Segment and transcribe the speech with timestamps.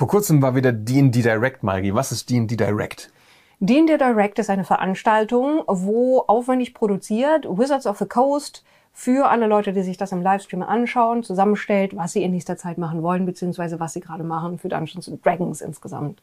[0.00, 1.92] Vor kurzem war wieder D&D Direct, Margie.
[1.92, 3.12] Was ist D&D Direct?
[3.58, 9.74] D&D Direct ist eine Veranstaltung, wo aufwendig produziert Wizards of the Coast für alle Leute,
[9.74, 13.78] die sich das im Livestream anschauen, zusammenstellt, was sie in nächster Zeit machen wollen, beziehungsweise
[13.78, 16.22] was sie gerade machen für Dungeons Dragons insgesamt.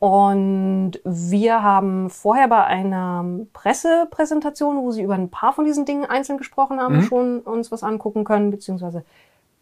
[0.00, 6.04] Und wir haben vorher bei einer Pressepräsentation, wo sie über ein paar von diesen Dingen
[6.04, 7.02] einzeln gesprochen haben, mhm.
[7.02, 9.04] schon uns was angucken können, beziehungsweise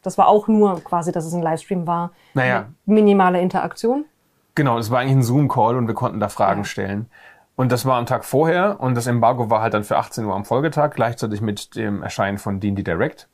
[0.02, 2.10] das war auch nur quasi, dass es ein Livestream war.
[2.34, 2.66] Naja.
[2.84, 4.04] Minimale Interaktion.
[4.54, 6.64] Genau, es war eigentlich ein Zoom-Call und wir konnten da Fragen ja.
[6.64, 7.06] stellen.
[7.56, 10.34] Und das war am Tag vorher und das Embargo war halt dann für 18 Uhr
[10.34, 13.28] am Folgetag, gleichzeitig mit dem Erscheinen von D&D Direct.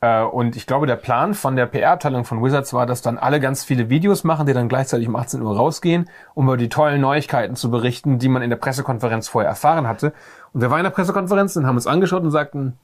[0.00, 3.40] Äh, und ich glaube, der Plan von der PR-Abteilung von Wizards war, dass dann alle
[3.40, 7.00] ganz viele Videos machen, die dann gleichzeitig um 18 Uhr rausgehen, um über die tollen
[7.00, 10.12] Neuigkeiten zu berichten, die man in der Pressekonferenz vorher erfahren hatte.
[10.52, 12.78] Und wir waren in der Pressekonferenz und haben uns angeschaut und sagten,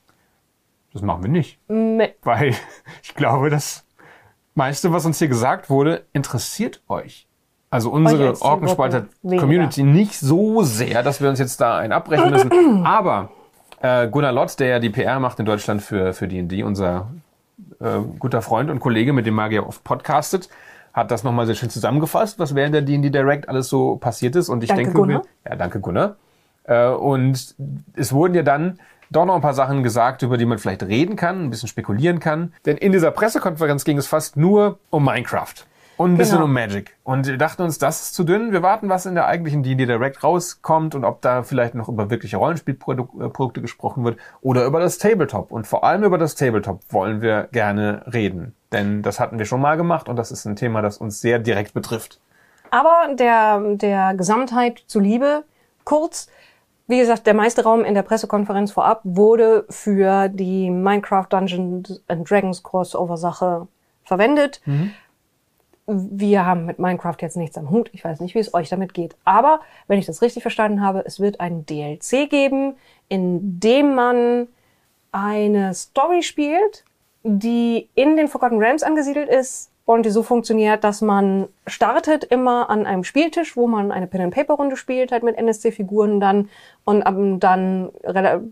[0.94, 1.58] das machen wir nicht.
[1.68, 2.14] Nee.
[2.22, 2.54] Weil
[3.02, 3.84] ich glaube, das
[4.54, 7.26] meiste, was uns hier gesagt wurde, interessiert euch.
[7.68, 12.86] Also unsere Orkenspalter Community nicht so sehr, dass wir uns jetzt da einen abbrechen müssen.
[12.86, 13.30] Aber
[13.80, 17.10] äh, Gunnar Lotz, der ja die PR macht in Deutschland für für D&D, unser
[17.80, 20.48] äh, guter Freund und Kollege, mit dem Magier oft podcastet,
[20.92, 24.48] hat das nochmal sehr schön zusammengefasst, was während der D&D Direct alles so passiert ist.
[24.48, 25.22] Und ich danke denke, Gunnar.
[25.44, 26.14] Ja, danke Gunnar.
[26.62, 27.56] Äh, und
[27.96, 28.78] es wurden ja dann
[29.14, 32.20] doch noch ein paar Sachen gesagt, über die man vielleicht reden kann, ein bisschen spekulieren
[32.20, 32.52] kann.
[32.66, 35.54] Denn in dieser Pressekonferenz ging es fast nur um Minecraft.
[35.96, 36.46] Und ein bisschen genau.
[36.46, 36.96] um Magic.
[37.04, 38.50] Und wir dachten uns, das ist zu dünn.
[38.50, 42.10] Wir warten, was in der eigentlichen D&D Direct rauskommt und ob da vielleicht noch über
[42.10, 45.52] wirkliche Rollenspielprodukte gesprochen wird oder über das Tabletop.
[45.52, 48.56] Und vor allem über das Tabletop wollen wir gerne reden.
[48.72, 51.38] Denn das hatten wir schon mal gemacht und das ist ein Thema, das uns sehr
[51.38, 52.20] direkt betrifft.
[52.70, 55.44] Aber der, der Gesamtheit zuliebe,
[55.84, 56.28] kurz,
[56.86, 62.30] wie gesagt, der meiste Raum in der Pressekonferenz vorab wurde für die Minecraft Dungeons and
[62.30, 63.66] Dragons Crossover Sache
[64.04, 64.60] verwendet.
[64.66, 64.92] Mhm.
[65.86, 67.90] Wir haben mit Minecraft jetzt nichts am Hut.
[67.92, 69.16] Ich weiß nicht, wie es euch damit geht.
[69.24, 72.74] Aber wenn ich das richtig verstanden habe, es wird ein DLC geben,
[73.08, 74.48] in dem man
[75.12, 76.84] eine Story spielt,
[77.22, 82.68] die in den Forgotten Realms angesiedelt ist, und die so funktioniert, dass man startet immer
[82.68, 86.48] an einem Spieltisch, wo man eine Pen-and-Paper-Runde spielt, halt mit NSC-Figuren dann
[86.84, 87.02] und
[87.42, 87.90] dann,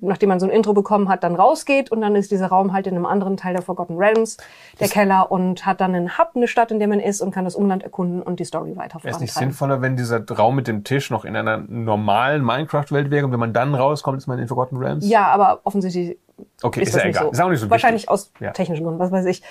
[0.00, 2.86] nachdem man so ein Intro bekommen hat, dann rausgeht und dann ist dieser Raum halt
[2.86, 4.38] in einem anderen Teil der Forgotten Realms,
[4.80, 7.30] der das Keller und hat dann einen Hub, eine Stadt, in der man ist und
[7.32, 10.56] kann das Umland erkunden und die Story weiter Wäre es nicht sinnvoller, wenn dieser Raum
[10.56, 14.26] mit dem Tisch noch in einer normalen Minecraft-Welt wäre und wenn man dann rauskommt, ist
[14.26, 15.06] man in den Forgotten Realms?
[15.06, 16.16] Ja, aber offensichtlich
[16.62, 17.24] Okay, ist, ist ja egal.
[17.24, 17.30] So.
[17.30, 18.10] Ist auch nicht so Wahrscheinlich wichtig.
[18.10, 18.50] aus ja.
[18.52, 19.42] technischen Gründen, was weiß ich.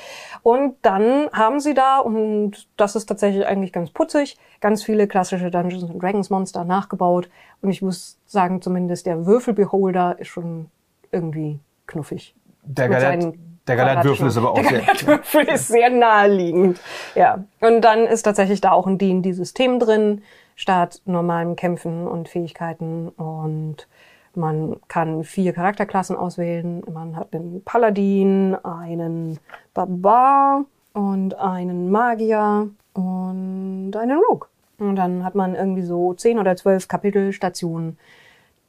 [0.44, 5.52] Und dann haben sie da, und das ist tatsächlich eigentlich ganz putzig, ganz viele klassische
[5.52, 7.30] Dungeons and Dragons Monster nachgebaut.
[7.62, 10.68] Und ich muss sagen, zumindest der Würfelbeholder ist schon
[11.12, 12.36] irgendwie knuffig.
[12.64, 13.36] Der Galett,
[13.68, 14.78] der Galettwürfel ist aber auch der sehr...
[14.80, 16.80] Der Galettwürfel ist sehr naheliegend.
[17.16, 17.44] Ja.
[17.60, 20.22] Und dann ist tatsächlich da auch ein D&D-System drin,
[20.56, 23.88] statt normalen Kämpfen und Fähigkeiten und
[24.34, 26.84] man kann vier Charakterklassen auswählen.
[26.92, 29.40] Man hat einen Paladin, einen
[29.74, 30.64] Barbar
[30.94, 34.48] und einen Magier und einen Rogue.
[34.78, 37.98] Und dann hat man irgendwie so zehn oder zwölf Kapitelstationen.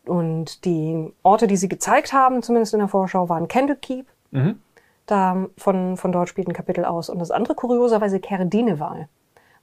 [0.05, 4.07] Und die Orte, die sie gezeigt haben, zumindest in der Vorschau, waren Candlekeep.
[4.31, 4.59] Mhm.
[5.07, 7.09] Da von, von dort spielt ein Kapitel aus.
[7.09, 9.09] Und das andere kurioserweise Kerdineval,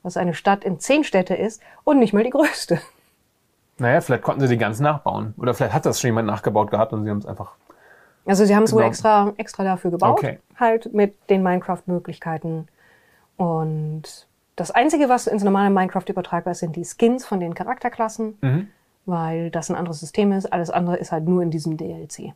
[0.02, 2.80] was eine Stadt in zehn Städte ist und nicht mal die größte.
[3.78, 5.34] Naja, vielleicht konnten sie die ganz nachbauen.
[5.38, 7.54] Oder vielleicht hat das schon jemand nachgebaut gehabt und sie haben es einfach.
[8.26, 10.12] Also sie haben es wohl extra, extra dafür gebaut.
[10.12, 10.40] Okay.
[10.60, 12.68] Halt mit den Minecraft-Möglichkeiten.
[13.38, 14.28] Und
[14.60, 18.38] das Einzige, was ins normale Minecraft übertragbar ist, sind die Skins von den Charakterklassen.
[18.42, 18.68] Mhm.
[19.06, 20.52] Weil das ein anderes System ist.
[20.52, 22.34] Alles andere ist halt nur in diesem DLC.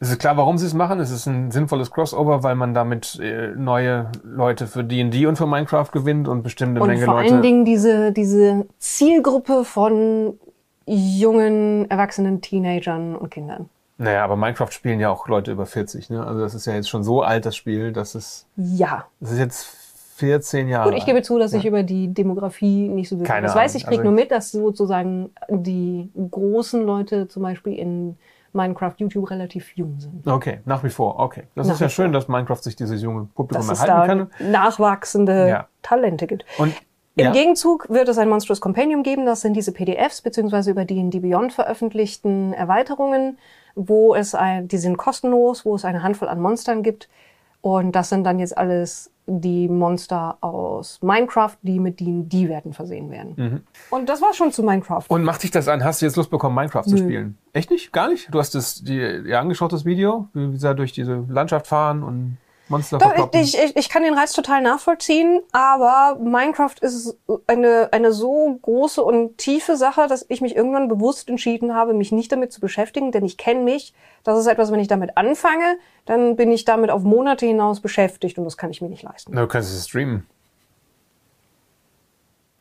[0.00, 0.98] Es ist klar, warum sie es machen.
[0.98, 5.46] Es ist ein sinnvolles Crossover, weil man damit äh, neue Leute für D&D und für
[5.46, 7.28] Minecraft gewinnt und bestimmte und Menge Leute.
[7.28, 10.38] vor allen Dingen diese, diese Zielgruppe von
[10.86, 13.68] jungen, erwachsenen Teenagern und Kindern.
[13.96, 16.26] Naja, aber Minecraft spielen ja auch Leute über 40, ne?
[16.26, 18.46] Also das ist ja jetzt schon so alt, das Spiel, dass es...
[18.56, 19.06] Ja.
[19.20, 19.83] Das ist jetzt
[20.16, 20.90] 14 Jahre.
[20.90, 21.58] Gut, ich gebe zu, dass ja.
[21.58, 23.74] ich über die Demografie nicht so wirklich das weiß.
[23.74, 28.16] Ich kriege also nur mit, dass sozusagen die großen Leute zum Beispiel in
[28.52, 30.26] Minecraft YouTube relativ jung sind.
[30.26, 31.44] Okay, nach wie vor, okay.
[31.56, 34.44] Das nach ist ja schön, dass Minecraft sich dieses junge Publikum dass erhalten es da
[34.44, 34.52] kann.
[34.52, 35.68] nachwachsende ja.
[35.82, 36.44] Talente gibt.
[36.58, 36.74] Und
[37.16, 37.32] im ja.
[37.32, 39.26] Gegenzug wird es ein Monstrous Compendium geben.
[39.26, 43.38] Das sind diese PDFs beziehungsweise über die in die Beyond veröffentlichten Erweiterungen,
[43.74, 47.08] wo es ein, die sind kostenlos, wo es eine Handvoll an Monstern gibt.
[47.60, 53.34] Und das sind dann jetzt alles die Monster aus Minecraft, die mit D&D-Werten versehen werden.
[53.36, 53.60] Mhm.
[53.90, 55.04] Und das war schon zu Minecraft.
[55.08, 55.82] Und macht dich das an?
[55.82, 57.38] Hast du jetzt Lust bekommen, Minecraft zu spielen?
[57.52, 57.92] Echt nicht?
[57.92, 58.32] Gar nicht?
[58.32, 60.28] Du hast das dir, dir angeschaut, das Video?
[60.34, 62.36] Wie sie da durch diese Landschaft fahren und...
[62.68, 63.40] Monster Doch, verkloppen.
[63.40, 67.16] ich, ich, ich kann den Reiz total nachvollziehen, aber Minecraft ist
[67.46, 72.10] eine, eine so große und tiefe Sache, dass ich mich irgendwann bewusst entschieden habe, mich
[72.10, 73.92] nicht damit zu beschäftigen, denn ich kenne mich.
[74.22, 75.76] Das ist etwas, wenn ich damit anfange,
[76.06, 79.32] dann bin ich damit auf Monate hinaus beschäftigt und das kann ich mir nicht leisten.
[79.34, 80.26] Na, du kannst es streamen.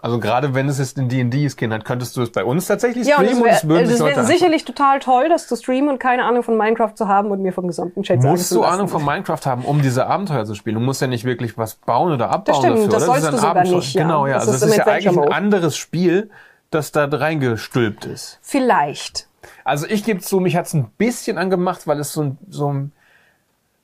[0.04, 3.08] Also gerade wenn es jetzt in D&Ds gehen, dann könntest du es bei uns tatsächlich
[3.08, 5.88] Ja, und streamen es und es wäre das wär sicherlich total toll, das zu streamen
[5.92, 8.66] und keine Ahnung von Minecraft zu haben und mir vom gesamten Chat Musst du.
[8.66, 10.74] Ahnung von Minecraft haben, um diese Abenteuer zu spielen.
[10.76, 12.88] Du musst ja nicht wirklich was bauen oder abbauen stimmt, dafür.
[12.90, 13.06] das oder?
[13.06, 13.76] sollst ist du ein sogar Abenteuer.
[13.78, 14.02] nicht, ja.
[14.04, 14.34] Genau, ja.
[14.34, 16.30] Das Also ist es ist im ja eigentlich ein anderes Spiel,
[16.70, 18.40] das da reingestülpt ist.
[18.42, 19.30] Vielleicht.
[19.64, 22.92] Also ich gebe zu, mich hat's ein bisschen angemacht, weil es so ein, so ein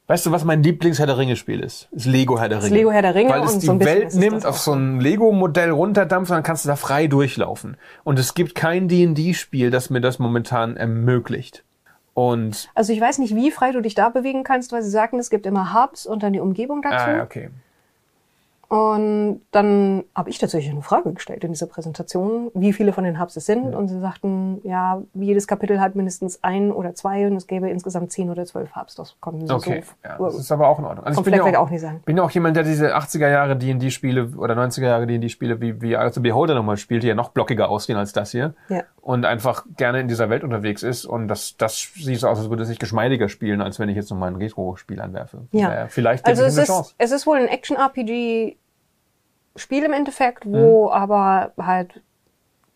[0.10, 1.88] Weißt du, was mein Lieblings-Herr der Ringe-Spiel ist?
[1.92, 2.76] Ist Lego Herr der Ringe.
[2.76, 5.70] Lego Herr der Ringe Weil es die so Welt nimmt, das auf so ein Lego-Modell
[5.70, 7.78] runterdampft und dann kannst du da frei durchlaufen.
[8.04, 11.64] Und es gibt kein D&D-Spiel, das mir das momentan ermöglicht.
[12.16, 15.20] Und, Also ich weiß nicht, wie frei du dich da bewegen kannst, weil sie sagten,
[15.20, 16.96] es gibt immer Hubs und dann die Umgebung dazu.
[17.12, 17.52] ah, okay.
[18.70, 23.20] Und dann habe ich tatsächlich eine Frage gestellt in dieser Präsentation, wie viele von den
[23.20, 23.74] Hubs es sind.
[23.74, 28.12] Und sie sagten, ja, jedes Kapitel hat mindestens ein oder zwei und es gäbe insgesamt
[28.12, 28.94] zehn oder zwölf Hubs.
[28.94, 30.08] Das konnten sie Okay, so.
[30.08, 31.04] ja, das ist aber auch in Ordnung.
[31.04, 32.04] Also ich bin ja vielleicht auch, auch nicht sagen.
[32.06, 35.98] bin ja auch jemand, der diese 80er Jahre D&D-Spiele oder 90er Jahre D&D-Spiele wie, wie
[36.12, 38.54] the Beholder nochmal spielt, die ja noch blockiger aussehen als das hier.
[38.70, 38.84] Ja.
[39.02, 41.06] Und einfach gerne in dieser Welt unterwegs ist.
[41.06, 43.96] Und das, das sieht so aus, als würde es sich geschmeidiger spielen, als wenn ich
[43.96, 45.48] jetzt nochmal ein Retro-Spiel anwerfe.
[45.52, 45.70] Ja.
[45.70, 46.94] Daher vielleicht Also es eine ist, Chance.
[47.00, 47.48] es ist wohl ein
[49.60, 50.92] Action-RPG-Spiel im Endeffekt, wo Mhm.
[50.92, 52.02] aber halt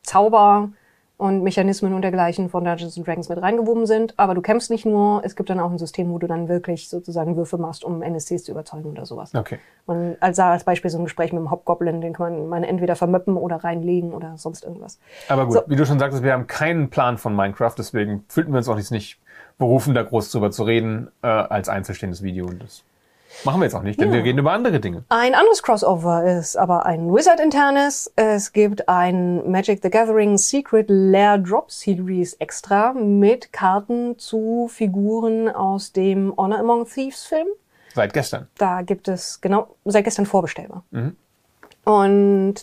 [0.04, 0.70] Zauber
[1.18, 4.14] und Mechanismen und dergleichen von Dungeons and Dragons mit reingewoben sind.
[4.18, 6.90] Aber du kämpfst nicht nur, es gibt dann auch ein System, wo du dann wirklich
[6.90, 9.34] sozusagen Würfe machst, um NSCs zu überzeugen oder sowas.
[9.34, 9.60] Okay.
[9.86, 12.96] Man als, als Beispiel so ein Gespräch mit dem Hobgoblin, den kann man, man entweder
[12.98, 15.00] vermöppen oder reinlegen oder sonst irgendwas.
[15.30, 15.62] Aber gut, So.
[15.68, 18.78] wie du schon sagtest, wir haben keinen Plan von Minecraft, deswegen fühlten wir uns auch
[18.78, 19.20] jetzt nicht
[19.58, 22.48] berufen, da groß drüber zu reden, äh, als einzelstehendes Video.
[22.48, 22.84] Und das
[23.44, 24.16] machen wir jetzt auch nicht, denn Ja.
[24.16, 25.04] wir reden über andere Dinge.
[25.10, 28.12] Ein anderes Crossover ist aber ein Wizard-internes.
[28.16, 35.50] Es gibt ein Magic the Gathering Secret Lair Drop Series extra mit Karten zu Figuren
[35.50, 37.48] aus dem Honor Among Thieves Film.
[37.96, 38.48] Seit gestern.
[38.58, 40.84] Da gibt es genau seit gestern vorbestellbar.
[41.86, 42.56] Und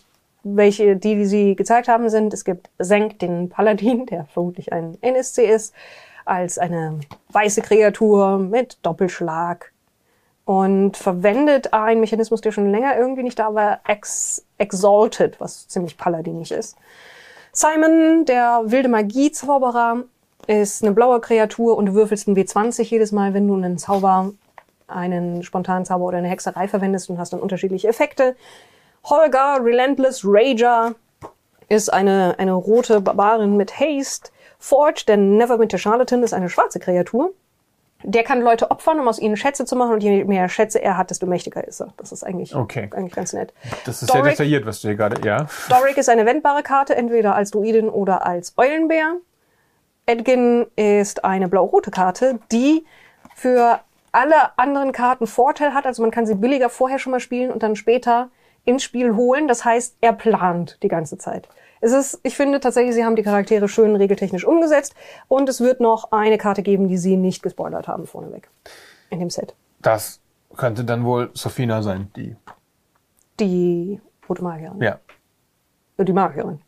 [0.43, 4.97] welche, die, die sie gezeigt haben, sind, es gibt Senk, den Paladin, der vermutlich ein
[5.03, 5.75] NSC ist,
[6.25, 7.01] als eine
[7.33, 9.70] weiße Kreatur mit Doppelschlag
[10.51, 15.97] und verwendet einen Mechanismus, der schon länger irgendwie nicht da war, Ex Exalted, was ziemlich
[15.97, 16.77] paladinig ist.
[17.53, 20.03] Simon, der wilde Magie-Zauberer,
[20.49, 24.33] ist eine blaue Kreatur und du würfelst einen W20 jedes Mal, wenn du einen Zauber,
[24.89, 28.35] einen spontanen Zauber oder eine Hexerei verwendest und hast dann unterschiedliche Effekte.
[29.05, 30.97] Holger, Relentless Rager,
[31.69, 34.33] ist eine, eine rote Barbarin mit Haste.
[34.59, 37.35] Forge, der Neverwinter Charlatan, ist eine schwarze Kreatur.
[38.03, 40.97] Der kann Leute opfern, um aus ihnen Schätze zu machen und je mehr Schätze er
[40.97, 41.93] hat, desto mächtiger ist er.
[41.99, 42.89] Das ist eigentlich, Okay.
[42.95, 43.53] eigentlich ganz nett.
[43.85, 45.47] Das ist sehr Doric- detailliert, was du hier gerade, ja.
[45.69, 49.17] Doric ist eine wendbare Karte, entweder als Druidin oder als Eulenbär.
[50.07, 52.85] Edgin ist eine blau-rote Karte, die
[53.37, 53.81] für
[54.13, 55.87] alle anderen Karten Vorteil hat.
[55.87, 58.29] Also man kann sie billiger vorher schon mal spielen und dann später
[58.65, 59.47] ins Spiel holen.
[59.47, 61.49] Das heißt, er plant die ganze Zeit.
[61.81, 64.95] Es ist, ich finde tatsächlich, sie haben die Charaktere schön regeltechnisch umgesetzt
[65.29, 68.51] und es wird noch eine Karte geben, die sie nicht gespoilert haben vorneweg.
[69.09, 69.55] In dem Set.
[69.81, 70.21] Das
[70.57, 72.37] könnte dann wohl Sophina sein, die,
[73.39, 74.81] Die rote Magierin.
[74.81, 74.99] ja.
[75.99, 76.61] Die Magierin.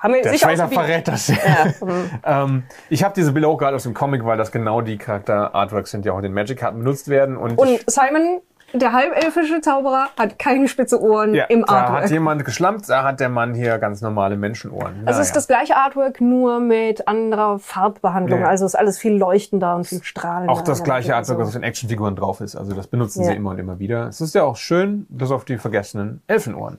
[0.00, 1.28] Haben wir Der Trailer verrät das.
[1.28, 2.10] Ja, mhm.
[2.24, 5.90] ähm, ich habe diese Bilder auch gerade aus dem Comic, weil das genau die Charakter-Artworks
[5.90, 7.36] sind, die auch in den Magic-Karten benutzt werden.
[7.36, 8.40] Und, Und Simon,
[8.72, 12.10] der halbelfische Zauberer, hat keine spitze Ohren ja, im da hat Artwork.
[12.10, 15.02] jemand geschlampt, da hat der Mann hier ganz normale Menschenohren.
[15.06, 18.40] Es ist das gleiche Artwork, nur mit anderer Farbbehandlung.
[18.40, 18.48] Ja.
[18.48, 20.52] Also ist alles viel leuchtender und viel strahlender.
[20.52, 22.56] Auch das gleiche Artwork, und was auf den Actionfiguren drauf ist.
[22.56, 23.36] Also das benutzen sie Ja.
[23.36, 24.08] immer und immer wieder.
[24.08, 26.78] Es ist ja auch schön, bis auf die vergessenen Elfenohren.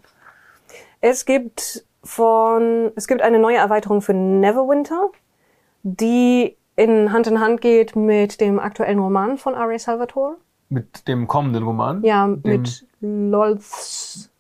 [1.01, 5.10] Es gibt von, es gibt eine neue Erweiterung für Neverwinter,
[5.83, 9.77] die in Hand in Hand geht mit dem aktuellen Roman von R.A.
[9.77, 10.36] Salvatore.
[10.72, 12.01] Mit dem kommenden Roman.
[12.04, 14.32] Ja, mit Lolths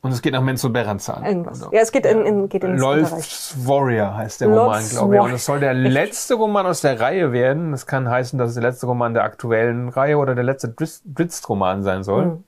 [0.00, 1.24] Und es geht nach Menzo Beranzan.
[1.26, 1.62] irgendwas.
[1.62, 1.76] Oder?
[1.76, 2.80] Ja, es geht in, in geht ins.
[2.80, 5.20] Lolth's Warrior heißt der Roman, Lolth's glaube ich.
[5.20, 7.72] Und es soll der letzte Roman aus der Reihe werden.
[7.72, 11.82] Das kann heißen, dass es der letzte Roman der aktuellen Reihe oder der letzte Drizzt-Roman
[11.82, 12.24] sein soll.
[12.26, 12.44] Mhm.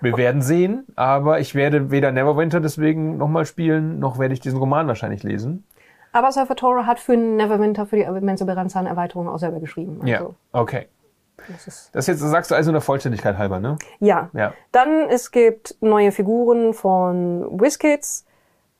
[0.00, 4.58] Wir werden sehen, aber ich werde weder Neverwinter deswegen nochmal spielen, noch werde ich diesen
[4.58, 5.64] Roman wahrscheinlich lesen.
[6.12, 10.06] Aber Salvatore hat für Neverwinter, für die Menzo Beranzan Erweiterung auch selber geschrieben.
[10.06, 10.86] Ja, Also, okay.
[11.92, 13.76] Das jetzt sagst du also der Vollständigkeit halber, ne?
[14.00, 14.30] Ja.
[14.32, 14.52] Ja.
[14.72, 18.24] Dann, es gibt neue Figuren von WizKids.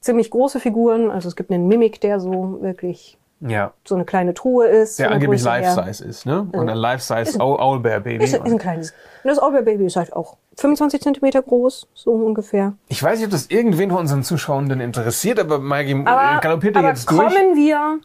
[0.01, 1.11] Ziemlich große Figuren.
[1.11, 3.73] Also es gibt einen Mimic, der so wirklich Ja.
[3.85, 4.99] so eine kleine Truhe ist.
[4.99, 5.43] Der angeblich.
[5.43, 6.47] Life-Size ist, ne?
[6.53, 8.25] Und ein Life-Size Owl Owlbear Baby.
[8.25, 8.93] Ist, ist ein kleines.
[9.25, 12.75] Und das Owlbear Baby ist halt auch 25 Zentimeter groß, so ungefähr.
[12.89, 16.75] Ich weiß nicht, ob das irgendwen von unseren Zuschauern denn interessiert, aber Maggie Aber, galoppiert
[16.77, 17.19] er aber jetzt durch.
[17.19, 17.99] kommen wir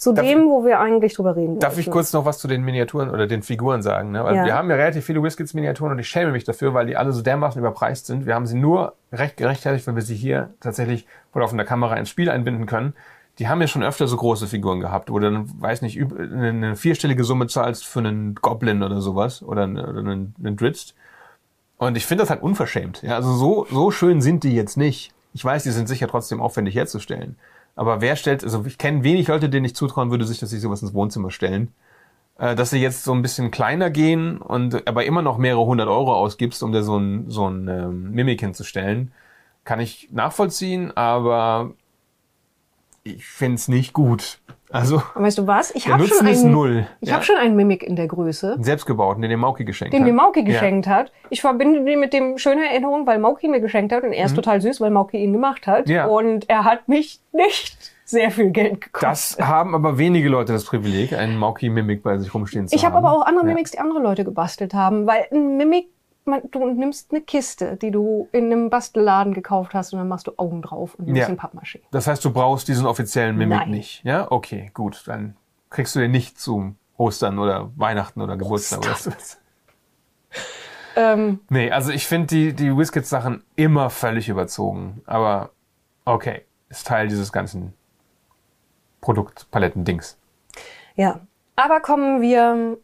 [0.00, 1.90] zu Darf- dem, wo wir eigentlich drüber reden Darf ich wollten.
[1.92, 4.10] kurz noch was zu den Miniaturen oder den Figuren sagen?
[4.12, 4.24] Ne?
[4.24, 4.44] Weil Ja.
[4.46, 7.20] wir haben ja relativ viele Whiskets-Miniaturen und ich schäme mich dafür, weil die alle so
[7.22, 8.24] dermaßen überpreist sind.
[8.26, 12.08] Wir haben sie nur recht gerechtfertigt, weil wir sie hier tatsächlich vor laufender Kamera ins
[12.08, 12.94] Spiel einbinden können.
[13.38, 16.76] Die haben ja schon öfter so große Figuren gehabt, wo du dann, weiß nicht, eine
[16.76, 20.94] vierstellige Summe zahlst für einen Goblin oder sowas oder einen, oder einen, einen Dritzt.
[21.78, 23.02] Und ich finde das halt unverschämt.
[23.02, 25.12] Ja, also so, so schön sind die jetzt nicht.
[25.32, 27.36] Ich weiß, die sind sicher trotzdem aufwendig herzustellen.
[27.80, 30.58] Aber wer stellt, also ich kenne wenig Leute, denen ich zutrauen würde, sich, dass sie
[30.58, 31.72] sowas ins Wohnzimmer stellen.
[32.36, 35.88] Äh, dass sie jetzt so ein bisschen kleiner gehen und aber immer noch mehrere hundert
[35.88, 39.12] Euro ausgibst, um dir so ein, so ein ähm, Mimik hinzustellen,
[39.64, 41.72] kann ich nachvollziehen, aber
[43.02, 44.40] ich find's nicht gut.
[44.72, 45.74] Also, Aber weißt du was?
[45.74, 46.86] Ich habe schon einen, null.
[47.00, 47.14] ich Ja.
[47.16, 50.06] habe schon einen Mimik in der Größe, selbstgebauten, den der Mauki geschenkt den hat.
[50.06, 50.46] mir Mauki Ja.
[50.46, 51.10] geschenkt hat.
[51.28, 54.26] Ich verbinde den mit dem schönen Erinnerung, weil Mauki ihn mir geschenkt hat und er
[54.26, 55.86] ist total süß, weil Mauki ihn gemacht hat.
[55.86, 55.92] Mhm.
[55.92, 56.06] Ja.
[56.06, 59.38] Und er hat mich nicht sehr viel Geld gekostet.
[59.40, 62.96] Das haben aber wenige Leute das Privileg, einen Mauki-Mimik bei sich rumstehen zu Ich habe
[62.96, 63.04] haben.
[63.06, 63.52] aber auch andere Ja.
[63.54, 65.88] Mimics, die andere Leute gebastelt haben, weil ein Mimik,
[66.30, 70.26] man, du nimmst eine Kiste, die du in einem Bastelladen gekauft hast und dann machst
[70.26, 71.26] du Augen drauf und ein Ja.
[71.26, 71.80] bisschen Pappmaché.
[71.90, 73.70] Das heißt, du brauchst diesen offiziellen Mimik Nein.
[73.70, 74.02] nicht.
[74.04, 75.02] Ja, okay, gut.
[75.06, 75.36] Dann
[75.68, 79.10] kriegst du den nicht zu Ostern oder Weihnachten oder Geburtstag oder so.
[80.96, 85.02] Ähm, Nee, also ich finde die, die Whiskets-Sachen immer völlig überzogen.
[85.06, 85.50] Aber
[86.04, 87.74] okay, ist Teil dieses ganzen
[89.00, 90.18] Produktpaletten-Dings.
[90.96, 91.20] ja,
[91.56, 92.76] aber kommen wir,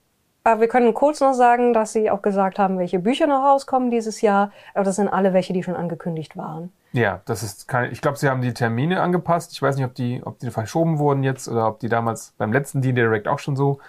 [0.47, 3.91] aber wir können kurz noch sagen, dass sie auch gesagt haben, welche Bücher noch rauskommen
[3.91, 6.73] dieses Jahr, aber das sind alle welche, die schon angekündigt waren.
[6.93, 9.53] Ja, das ist kein, ich glaube, sie haben die Termine angepasst.
[9.53, 12.53] Ich weiß nicht, ob die, ob die verschoben wurden jetzt oder ob die damals beim
[12.53, 13.81] letzten D-Direct auch schon so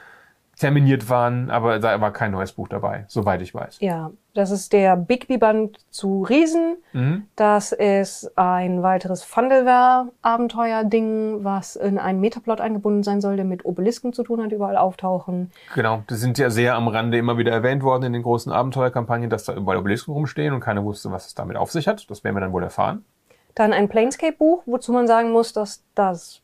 [0.59, 3.77] terminiert waren, aber da war kein neues Buch dabei, soweit ich weiß.
[3.79, 6.77] Ja, das ist der Bigby-Band zu Riesen.
[6.93, 7.27] Mhm.
[7.35, 14.13] Das ist ein weiteres Fundelware-Abenteuer-Ding, was in einen Metaplot eingebunden sein soll, der mit Obelisken
[14.13, 15.51] zu tun hat, überall auftauchen.
[15.75, 19.29] Genau, die sind ja sehr am Rande immer wieder erwähnt worden in den großen Abenteuerkampagnen,
[19.29, 22.09] dass da überall Obelisken rumstehen und keiner wusste, was es damit auf sich hat.
[22.09, 23.05] Das werden wir dann wohl erfahren.
[23.53, 26.41] Dann ein Planescape-Buch, wozu man sagen muss, dass das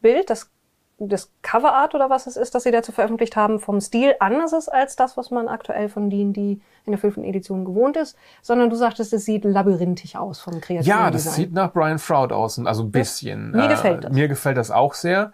[0.00, 0.50] Bild, das,
[0.98, 4.68] das Coverart oder was es ist, das sie dazu veröffentlicht haben, vom Stil anders ist
[4.68, 8.76] als das, was man aktuell von D&D in der fünften Edition gewohnt ist, sondern du
[8.76, 11.34] sagtest, es sieht labyrinthisch aus vom kreativen Ja, das Design.
[11.34, 13.50] sieht nach Brian Froud aus, also ein bisschen.
[13.50, 14.12] mir gefällt das.
[14.12, 15.32] Mir gefällt das auch sehr.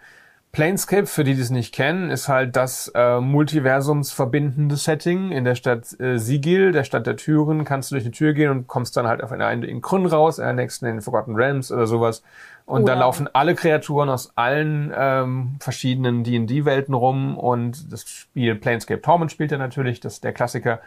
[0.51, 5.55] Planescape, für die, die es nicht kennen, ist halt das äh, multiversumsverbindende Setting in der
[5.55, 7.63] Stadt äh, Sigil, der Stadt der Türen.
[7.63, 10.39] Kannst du durch eine Tür gehen und kommst dann halt auf eine, in Kryn raus,
[10.39, 12.21] in der nächsten in den Forgotten Realms oder sowas.
[12.65, 18.55] Und da Oder- laufen alle Kreaturen aus allen ähm, verschiedenen D&D-Welten rum und das Spiel
[18.55, 20.81] Planescape Torment spielt er natürlich, das ist der Klassiker.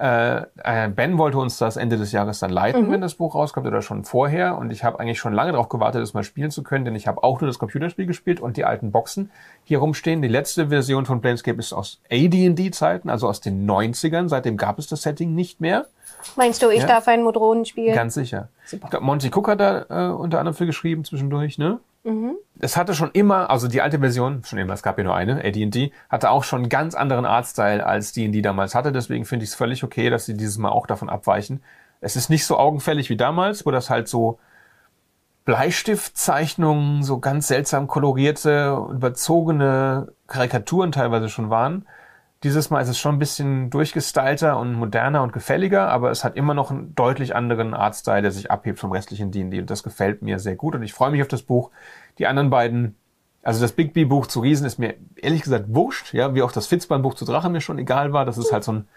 [0.00, 2.92] Äh, äh, Ben wollte uns das Ende des Jahres dann leiten, Mhm.
[2.92, 4.56] wenn das Buch rauskommt oder schon vorher.
[4.56, 7.06] Und ich habe eigentlich schon lange darauf gewartet, das mal spielen zu können, denn ich
[7.06, 9.30] habe auch nur das Computerspiel gespielt und die alten Boxen
[9.64, 10.22] hier rumstehen.
[10.22, 14.28] Die letzte Version von Planescape ist aus AD&D-Zeiten, also aus den 90ern.
[14.28, 15.86] Seitdem gab es das Setting nicht mehr.
[16.36, 16.86] Meinst du, ich Ja.
[16.86, 17.94] darf einen Modronen spielen?
[17.94, 18.48] Ganz sicher.
[18.64, 18.84] Super.
[18.86, 21.78] Ich glaub, Monty Cook hat da äh, unter anderem für geschrieben zwischendurch, ne?
[22.02, 22.36] Mhm.
[22.58, 25.44] Es hatte schon immer, also die alte Version, schon immer, es gab ja nur eine,
[25.44, 28.92] AD&D, hatte auch schon einen ganz anderen Artstyle als D&D damals hatte.
[28.92, 31.62] Deswegen finde ich es völlig okay, dass sie dieses Mal auch davon abweichen.
[32.00, 34.38] Es ist nicht so augenfällig wie damals, wo das halt so
[35.44, 41.86] Bleistiftzeichnungen, so ganz seltsam kolorierte, überzogene Karikaturen teilweise schon waren.
[42.42, 46.36] Dieses Mal ist es schon ein bisschen durchgestylter und moderner und gefälliger, aber es hat
[46.36, 50.22] immer noch einen deutlich anderen Artstyle, der sich abhebt vom restlichen D&D und das gefällt
[50.22, 51.70] mir sehr gut und ich freue mich auf das Buch.
[52.18, 52.96] Die anderen beiden,
[53.42, 56.66] also das Big B-Buch zu Riesen ist mir ehrlich gesagt wurscht, ja, wie auch das
[56.66, 58.24] Fitzband-Buch zu Drachen mir schon egal war.
[58.24, 58.88] Das ist halt so ein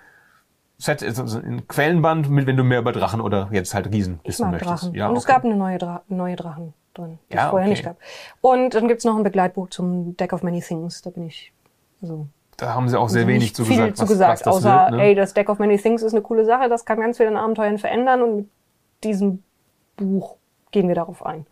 [0.78, 4.52] Set, so ein Quellenband, mit, wenn du mehr über Drachen oder jetzt halt Riesen wissen
[4.52, 4.84] möchtest.
[4.84, 4.96] Drachen.
[4.96, 5.34] Ja, und es okay.
[5.34, 7.70] gab eine neue, Dra neue Drachen drin, die Ja, es vorher okay.
[7.70, 7.98] nicht gab.
[8.42, 11.02] Und dann gibt's noch ein Begleitbuch zum Deck of Many Things.
[11.02, 11.54] Da bin ich
[12.02, 14.88] so Da haben sie auch sehr wenig zu viel gesagt, zu was, gesagt, was außer,
[14.90, 14.92] wird.
[14.92, 15.04] Ne?
[15.04, 17.38] ey, das Deck of Many Things ist eine coole Sache, das kann ganz viel in
[17.38, 18.50] Abenteuern verändern und mit
[19.04, 19.44] diesem
[19.98, 20.36] Buch
[20.72, 21.46] gehen wir darauf ein.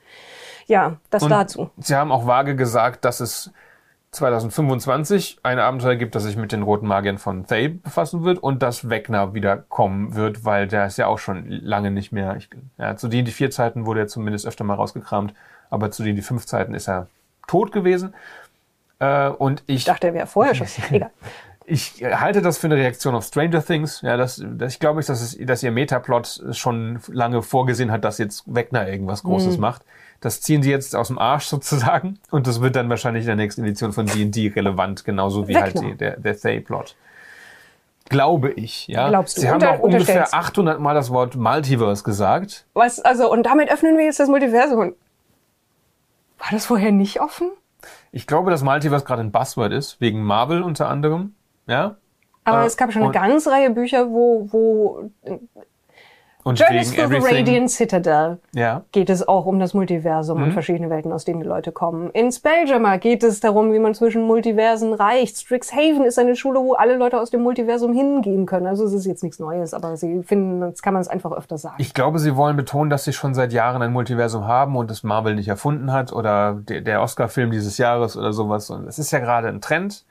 [0.68, 1.70] Ja, das Und dazu.
[1.78, 3.52] Sie haben auch vage gesagt, dass es
[4.12, 8.62] 2025 ein Abenteuer gibt, das sich mit den roten Magiern von Thay befassen wird und
[8.62, 12.36] dass Wegner wiederkommen wird, weil der ist ja auch schon lange nicht mehr.
[12.36, 15.34] Ich, ja, zu denen die vier Zeiten wurde er zumindest öfter mal rausgekramt,
[15.70, 17.08] aber zu denen die fünf Zeiten ist er
[17.48, 18.14] tot gewesen.
[19.02, 20.68] Äh, und ich Ich dachte, er wäre vorher schon.
[20.92, 21.10] Egal.
[21.66, 24.02] ich halte das für eine Reaktion auf Stranger Things.
[24.02, 28.04] Ja, das, das ich glaube nicht, dass, es, dass ihr Metaplot schon lange vorgesehen hat,
[28.06, 29.62] dass jetzt Wegner irgendwas Großes Mhm.
[29.62, 29.82] macht.
[30.20, 33.36] Das ziehen sie jetzt aus dem Arsch sozusagen und das wird dann wahrscheinlich in der
[33.38, 35.90] nächsten Edition von D&D relevant, genauso wie halt Wegner.
[35.90, 36.96] die, der, der Thay-Plot.
[38.10, 39.08] Glaube ich, ja.
[39.10, 39.42] Glaubst du?
[39.42, 40.34] Sie haben auch ungefähr unterstellst.
[40.34, 42.66] 800 Mal das Wort Multiverse gesagt.
[42.74, 44.94] Was, also, und damit öffnen wir jetzt das Multiversum.
[46.40, 47.52] War das vorher nicht offen?
[48.12, 51.34] Ich glaube, dass Multiverse gerade ein Buzzword ist, wegen Marvel unter anderem,
[51.68, 51.98] ja.
[52.44, 55.12] Aber Äh, es gab schon eine ganze Reihe Bücher, wo, wo
[56.44, 57.36] Und Journeys wegen through the.
[57.36, 58.82] Radiant Citadel Ja.
[58.92, 60.44] geht es auch um das Multiversum Mhm.
[60.46, 62.10] und verschiedene Welten, aus denen die Leute kommen.
[62.12, 65.38] In Spelljammer geht es darum, wie man zwischen Multiversen reicht.
[65.38, 68.68] Strixhaven ist eine Schule, wo alle Leute aus dem Multiversum hingehen können.
[68.68, 71.58] Also es ist jetzt nichts Neues, aber sie finden, jetzt kann man es einfach öfter
[71.58, 71.76] sagen.
[71.78, 75.04] Ich glaube, sie wollen betonen, dass sie schon seit Jahren ein Multiversum haben und das
[75.04, 78.70] Marvel nicht erfunden hat oder der, der Oscar-Film dieses Jahres oder sowas.
[78.70, 80.06] Und es ist ja gerade ein Trend.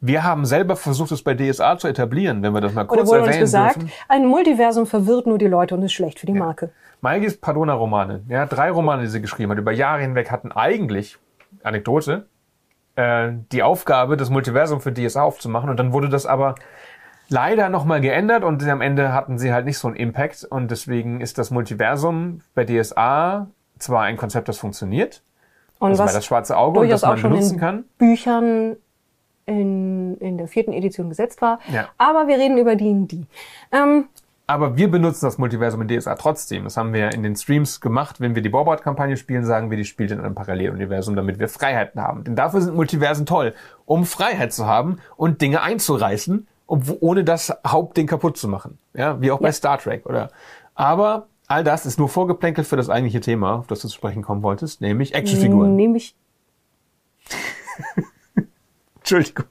[0.00, 3.08] Wir haben selber versucht, es bei DSA zu etablieren, wenn wir das mal Oder kurz
[3.08, 3.92] wurde uns erwähnen gesagt, dürfen.
[4.08, 6.70] ein Multiversum verwirrt nur die Leute und ist schlecht für die Marke.
[7.00, 11.18] Maigis Padona-Romane, ja, drei Romane, die sie geschrieben hat, über Jahre hinweg hatten eigentlich,
[11.62, 12.26] Anekdote,
[12.96, 15.70] äh, die Aufgabe, das Multiversum für DSA aufzumachen.
[15.70, 16.56] Und dann wurde das aber
[17.28, 20.44] leider nochmal geändert und am Ende hatten sie halt nicht so einen Impact.
[20.44, 23.48] Und deswegen ist das Multiversum bei DSA
[23.78, 25.22] zwar ein Konzept, das funktioniert,
[25.78, 27.84] Und also was das schwarze Auge und das man auch schon benutzen in kann.
[27.98, 28.76] Büchern
[29.46, 31.60] in, in der vierten Edition gesetzt war.
[31.72, 31.88] Ja.
[31.98, 33.26] Aber wir reden über D&D.
[33.72, 34.06] Ähm,
[34.48, 36.64] Aber wir benutzen das Multiversum in DSA trotzdem.
[36.64, 38.20] Das haben wir in den Streams gemacht.
[38.20, 42.00] Wenn wir die Borbard-Kampagne spielen, sagen wir, die spielt in einem Paralleluniversum, damit wir Freiheiten
[42.02, 42.24] haben.
[42.24, 47.52] Denn dafür sind Multiversen toll, um Freiheit zu haben und Dinge einzureißen, obwo- ohne das
[47.66, 48.78] Hauptding kaputt zu machen.
[48.94, 50.30] Ja, wie auch bei Star Trek, oder?
[50.74, 54.22] Aber all das ist nur vorgeplänkelt für das eigentliche Thema, auf das du zu sprechen
[54.22, 55.76] kommen wolltest, nämlich Actionfiguren.
[55.76, 56.14] Nämlich
[59.10, 59.46] Entschuldigung.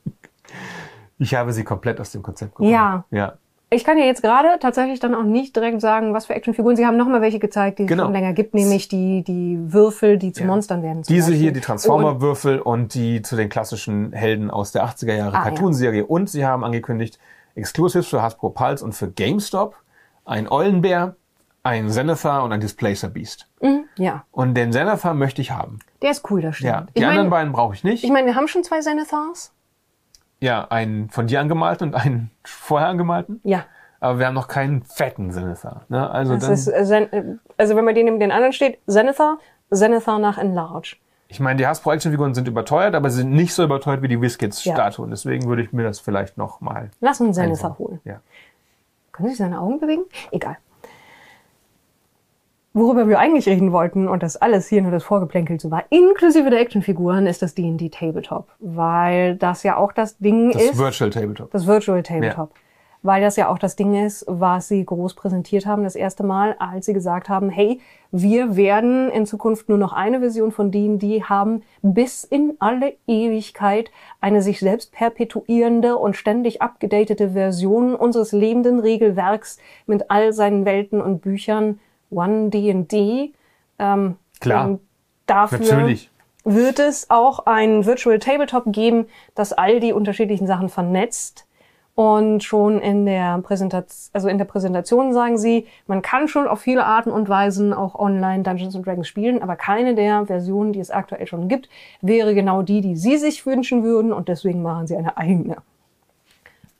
[1.17, 2.71] Ich habe sie komplett aus dem Konzept gebracht.
[2.73, 3.05] Ja.
[3.09, 3.33] Ja.
[3.69, 6.75] Ich kann ja jetzt gerade tatsächlich dann auch nicht direkt sagen, was für Actionfiguren.
[6.75, 8.03] Sie haben noch mal welche gezeigt, die es Genau.
[8.03, 10.47] schon länger gibt, nämlich die, die Würfel, die zu Ja.
[10.47, 11.01] Monstern werden.
[11.03, 11.51] Diese hier, Beispiel.
[11.53, 16.05] die Transformer-Würfel und die zu den klassischen Helden aus der 80er Jahre Ah, Cartoon-Serie.
[16.05, 17.17] Und sie haben angekündigt,
[17.55, 19.75] Exclusives für Hasbro Pulse und für GameStop,
[20.25, 21.15] ein Eulenbär,
[21.65, 23.47] ein Zenithar und ein Displacer Beast.
[23.59, 25.79] Und, ja, Und den Zenithar möchte ich haben.
[26.01, 26.69] der ist cool, das stimmt.
[26.71, 28.03] Ja, die ich anderen meine, beiden brauche ich nicht.
[28.03, 29.51] ich meine, wir haben schon zwei Zenithars.
[30.39, 33.41] ja, einen von dir angemalten und einen vorher angemalten.
[33.43, 33.65] Ja.
[33.99, 35.85] Aber wir haben noch keinen fetten Zenithar.
[35.89, 36.07] Ne?
[36.09, 37.23] Also Das dann, ist, äh, äh,
[37.57, 39.39] also wenn man den neben den anderen steht, Zenithar,
[39.71, 40.97] Zenithar nach Enlarge.
[41.29, 44.21] ich meine, die Hasbro Actionfiguren sind überteuert, aber sie sind nicht so überteuert wie die
[44.21, 44.89] Whiskits Ja.
[45.09, 47.77] Deswegen würde ich mir das vielleicht noch mal Lass uns einbauen.
[47.79, 47.99] holen.
[48.03, 48.19] Ja.
[49.13, 50.03] Können sich seine Augen bewegen?
[50.31, 50.57] Egal.
[52.75, 56.49] Worüber wir eigentlich reden wollten, und das alles hier nur das Vorgeplänkel so war, inklusive
[56.49, 58.49] der Actionfiguren, ist das D&D Tabletop.
[58.59, 61.51] Weil das ja auch das Ding Das ist, Virtual Tabletop.
[61.51, 62.51] das Virtual Tabletop.
[63.01, 66.57] Weil das ja auch das Ding ist, was sie groß präsentiert haben, das erste Mal,
[66.59, 67.79] als sie gesagt haben, hey,
[68.11, 73.89] wir werden in Zukunft nur noch eine Version von D&D haben, bis in alle Ewigkeit
[74.19, 80.99] eine sich selbst perpetuierende und ständig abgedatete Version unseres lebenden Regelwerks mit all seinen Welten
[80.99, 81.79] und Büchern,
[82.09, 83.33] One D&D.
[83.79, 84.67] Ähm, Klar.
[84.67, 84.79] und
[85.25, 86.09] dafür Natürlich.
[86.43, 91.45] wird es auch ein Virtual Tabletop geben, das all die unterschiedlichen Sachen vernetzt.
[91.95, 96.59] Und schon in der Präsentation, also in der Präsentation sagen sie, man kann schon auf
[96.59, 100.81] viele Arten und Weisen auch online Dungeons and Dragons spielen, aber keine der Versionen, die
[100.81, 101.69] es aktuell schon gibt,
[102.01, 105.55] wäre genau die, die sie sich wünschen würden und deswegen machen sie eine eigene.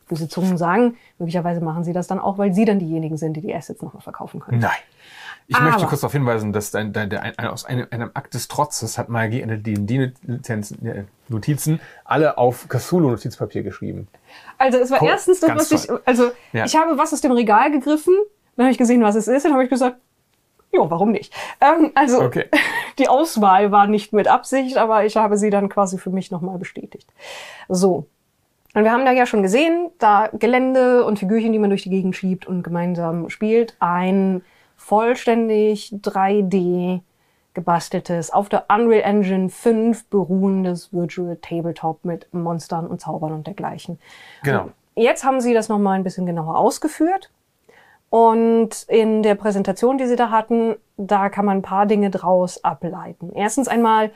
[0.09, 3.41] Böse Zungen sagen, möglicherweise machen sie das dann auch, weil sie dann diejenigen sind, die
[3.41, 4.59] die Assets nochmal verkaufen können.
[4.59, 4.71] Nein.
[5.47, 8.33] Ich Aber- möchte kurz darauf hinweisen, dass dein, dein, der, ein, aus einem, einem Akt
[8.33, 10.11] des Trotzes hat Magie in die
[11.29, 14.07] Notizen alle auf Cthulhu-Notizpapier geschrieben.
[14.57, 15.09] Also es war Cool.
[15.09, 16.65] erstens das, was ich, also Ja.
[16.65, 18.15] ich habe was aus dem Regal gegriffen,
[18.55, 19.97] dann habe ich gesehen, was es ist, und habe ich gesagt,
[20.73, 21.33] jo, warum nicht?
[21.61, 22.45] Ähm, also Okay.
[22.97, 26.57] die Auswahl war nicht mit Absicht, aber ich habe sie dann quasi für mich nochmal
[26.57, 27.07] bestätigt.
[27.69, 28.07] So.
[28.73, 31.89] Und wir haben da ja schon gesehen, da Gelände und Figürchen, die man durch die
[31.89, 34.41] Gegend schiebt und gemeinsam spielt, ein
[34.85, 37.01] vollständig 3D
[37.55, 43.97] gebasteltes, auf der Unreal Engine 5 beruhendes Virtual Tabletop mit Monstern und Zaubern und dergleichen.
[44.43, 44.69] Genau.
[44.95, 47.31] Jetzt haben sie das nochmal ein bisschen genauer ausgeführt.
[48.11, 52.63] Und in der Präsentation, die sie da hatten, da kann man ein paar Dinge draus
[52.63, 53.31] ableiten.
[53.33, 54.11] Erstens einmal,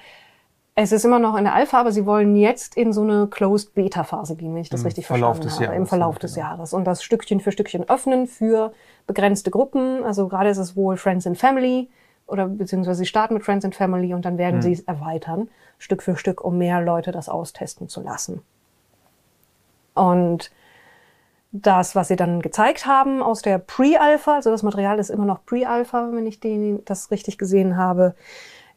[0.81, 3.73] es ist immer noch in der Alpha, aber sie wollen jetzt in so eine Closed
[3.73, 5.63] Beta Phase gehen, wenn ich das Im richtig Verlauf verstanden des habe.
[5.65, 6.47] Jahres, Im Verlauf ja, des genau.
[6.47, 6.73] Jahres.
[6.73, 8.71] Und das Stückchen für Stückchen öffnen für
[9.05, 10.05] begrenzte Gruppen.
[10.05, 11.89] Also gerade ist es wohl Friends and Family
[12.27, 14.61] oder beziehungsweise sie starten mit Friends and Family und dann werden Hm.
[14.61, 18.41] sie es erweitern, Stück für Stück, um mehr Leute das austesten zu lassen.
[19.95, 20.49] Und
[21.51, 25.43] das, was sie dann gezeigt haben aus der Pre-Alpha, also das Material ist immer noch
[25.45, 28.15] Pre-Alpha, wenn ich den, das richtig gesehen habe,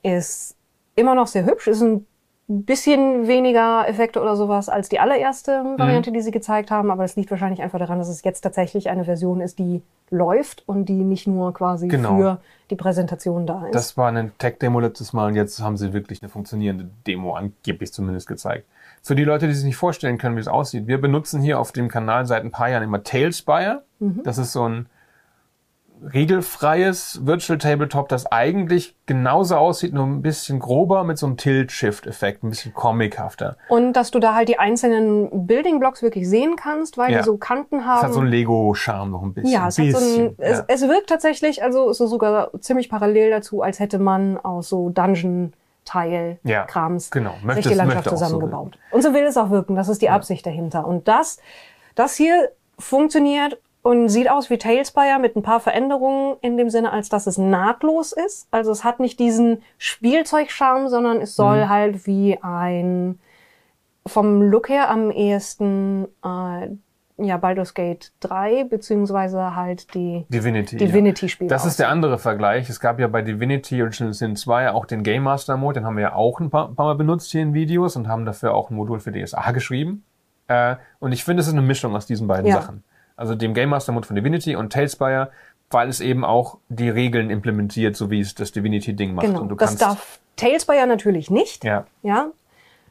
[0.03, 0.57] ist
[0.95, 2.07] immer noch sehr hübsch, ist ein
[2.49, 6.15] bisschen weniger Effekte oder sowas als die allererste Variante, mhm.
[6.15, 9.05] die sie gezeigt haben, aber das liegt wahrscheinlich einfach daran, dass es jetzt tatsächlich eine
[9.05, 12.17] Version ist, die läuft und die nicht nur quasi genau.
[12.17, 13.75] für die Präsentation da ist.
[13.75, 17.93] Das war eine Tech-Demo letztes Mal und jetzt haben sie wirklich eine funktionierende Demo angeblich
[17.93, 18.67] zumindest gezeigt.
[19.03, 21.73] Für die Leute, die sich nicht vorstellen können, wie es aussieht, wir benutzen hier auf
[21.73, 23.83] dem Kanal seit ein paar Jahren immer Tailspire.
[24.01, 24.21] Mhm.
[24.25, 24.87] Das ist so ein
[26.13, 32.43] regelfreies Virtual Tabletop, das eigentlich genauso aussieht, nur ein bisschen grober mit so einem Tilt-Shift-Effekt,
[32.43, 33.57] ein bisschen comichafter.
[33.69, 37.19] Und dass du da halt die einzelnen Building Blocks wirklich sehen kannst, weil ja.
[37.19, 37.99] die so Kanten haben.
[37.99, 39.53] Es hat so einen Lego-Charme noch ein bisschen.
[39.53, 40.65] Ja, es, bisschen, so ein, ja.
[40.69, 44.69] es, es wirkt tatsächlich, also es ist sogar ziemlich parallel dazu, als hätte man aus
[44.69, 45.53] so Dungeon
[45.85, 47.35] Teil ja, Krams genau.
[47.43, 48.79] möchte, die Landschaft zusammengebaut.
[48.91, 49.75] So und so will es auch wirken.
[49.75, 50.87] Das ist die Absicht dahinter.
[50.87, 51.39] Und das,
[51.95, 56.93] das hier funktioniert und sieht aus wie Tailspire mit ein paar Veränderungen in dem Sinne,
[56.93, 58.47] als dass es nahtlos ist.
[58.53, 61.69] Also es hat nicht diesen Spielzeugcharme, sondern es soll mhm.
[61.69, 63.19] halt wie ein
[64.07, 66.69] vom Look her am ehesten äh,
[67.19, 71.51] ja Baldur's Gate 3 beziehungsweise halt die Divinity, Divinity Spiele.
[71.51, 72.69] Das ist der andere Vergleich.
[72.69, 75.97] Es gab ja bei Divinity Original Sin 2 auch den Game Master Mode, den haben
[75.97, 78.71] wir ja auch ein paar, paar Mal benutzt hier in Videos und haben dafür auch
[78.71, 80.05] ein Modul für DSA geschrieben.
[80.49, 82.61] Äh, und ich finde, es ist eine Mischung aus diesen beiden ja.
[82.61, 82.83] Sachen
[83.23, 85.31] also dem Game Master Mode von Divinity und Tailspire,
[85.71, 89.27] weil es eben auch die Regeln implementiert, so wie es das Divinity-Ding macht.
[89.27, 91.63] Genau, und du das darf Tailspire natürlich nicht.
[91.63, 91.87] Ja.
[92.03, 92.33] ja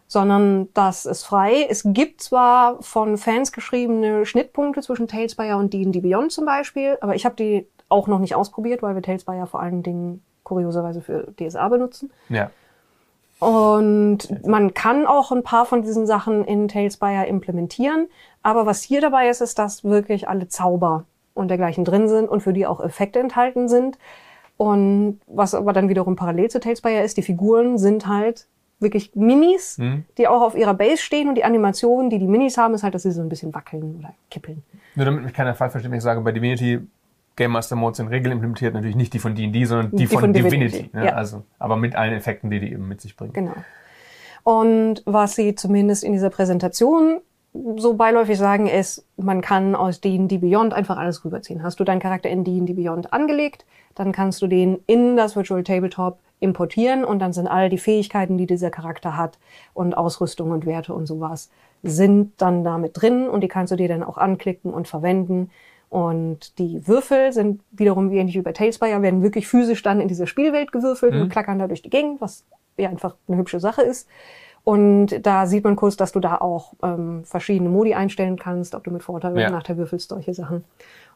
[0.08, 1.66] sondern das ist frei.
[1.70, 7.16] Es gibt zwar von Fans geschriebene Schnittpunkte zwischen Tailspire und D&D Beyond zum Beispiel, aber
[7.16, 11.34] ich habe die auch noch nicht ausprobiert, weil wir Tailspire vor allen Dingen kurioserweise für
[11.40, 12.12] DSA benutzen.
[12.30, 12.52] Ja.
[13.42, 18.08] Und man kann auch ein paar von diesen Sachen in Tailspire implementieren.
[18.44, 22.42] Aber was hier dabei ist, ist, dass wirklich alle Zauber und dergleichen drin sind und
[22.42, 23.98] für die auch Effekte enthalten sind.
[24.58, 28.46] Und was aber dann wiederum parallel zu Tailspire ist, die Figuren sind halt
[28.80, 30.06] wirklich Minis, mhm.
[30.20, 32.94] die auch auf ihrer Base stehen und die Animation, die die Minis haben, ist halt,
[32.94, 34.62] dass sie so ein bisschen wackeln oder kippeln.
[34.94, 36.80] Nur damit mich keiner falsch versteht, wenn ich sage, bei Divinity
[37.36, 40.20] Game Master Mode sind Regeln implementiert, natürlich nicht die von D&D, sondern die, die von,
[40.20, 40.70] von, Divinity.
[40.70, 41.06] Divinity ne?
[41.06, 41.14] ja.
[41.14, 43.34] Also, aber mit allen Effekten, die die eben mit sich bringen.
[43.34, 43.54] Genau.
[44.44, 47.22] Und was sie zumindest in dieser Präsentation
[47.76, 51.64] so beiläufig sagen, ist, man kann aus D&D Beyond einfach alles rüberziehen.
[51.64, 53.66] Hast du deinen Charakter in D&D Beyond angelegt,
[53.96, 58.38] dann kannst du den in das Virtual Tabletop importieren und dann sind all die Fähigkeiten,
[58.38, 59.38] die dieser Charakter hat
[59.74, 61.50] und Ausrüstung und Werte und sowas,
[61.84, 65.52] sind dann damit drin und die kannst du dir dann auch anklicken und verwenden
[65.92, 70.08] und die Würfel sind wiederum wie ähnlich wie bei Tailspire, werden wirklich physisch dann in
[70.08, 71.24] diese Spielwelt gewürfelt mhm.
[71.24, 72.46] und klackern da durch die Gegend, was
[72.78, 74.08] ja einfach eine hübsche Sache ist.
[74.64, 78.86] Und da sieht man kurz, dass du da auch ähm, verschiedene Modi einstellen kannst, ob
[78.86, 79.50] du mit Vorteil oder ja.
[79.50, 80.64] Nachteil würfelst, solche Sachen.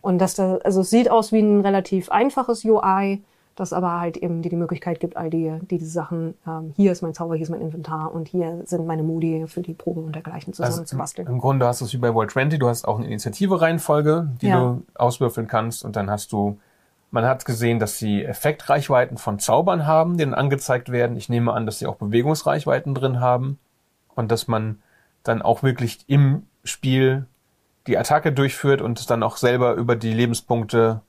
[0.01, 3.23] Und dass da, also es sieht aus wie ein relativ einfaches UI,
[3.55, 6.91] das aber halt eben dir die Möglichkeit gibt, all die, die, die Sachen, ähm, hier
[6.91, 10.01] ist mein Zauber, hier ist mein Inventar und hier sind meine Modi für die Probe
[10.01, 11.27] und dergleichen zusammen also zu basteln.
[11.27, 14.47] Im Grunde hast du es wie bei World 20, du hast auch eine Initiative-Reihenfolge, die
[14.47, 14.59] ja.
[14.59, 16.59] du auswürfeln kannst und dann hast du,
[17.11, 21.15] man hat gesehen, dass sie Effektreichweiten von Zaubern haben, die dann angezeigt werden.
[21.15, 23.57] Ich nehme an, dass sie auch Bewegungsreichweiten drin haben
[24.15, 24.81] und dass man
[25.23, 27.25] dann auch wirklich im Spiel
[27.87, 31.01] die Attacke durchführt und es dann auch selber über die Lebenspunkte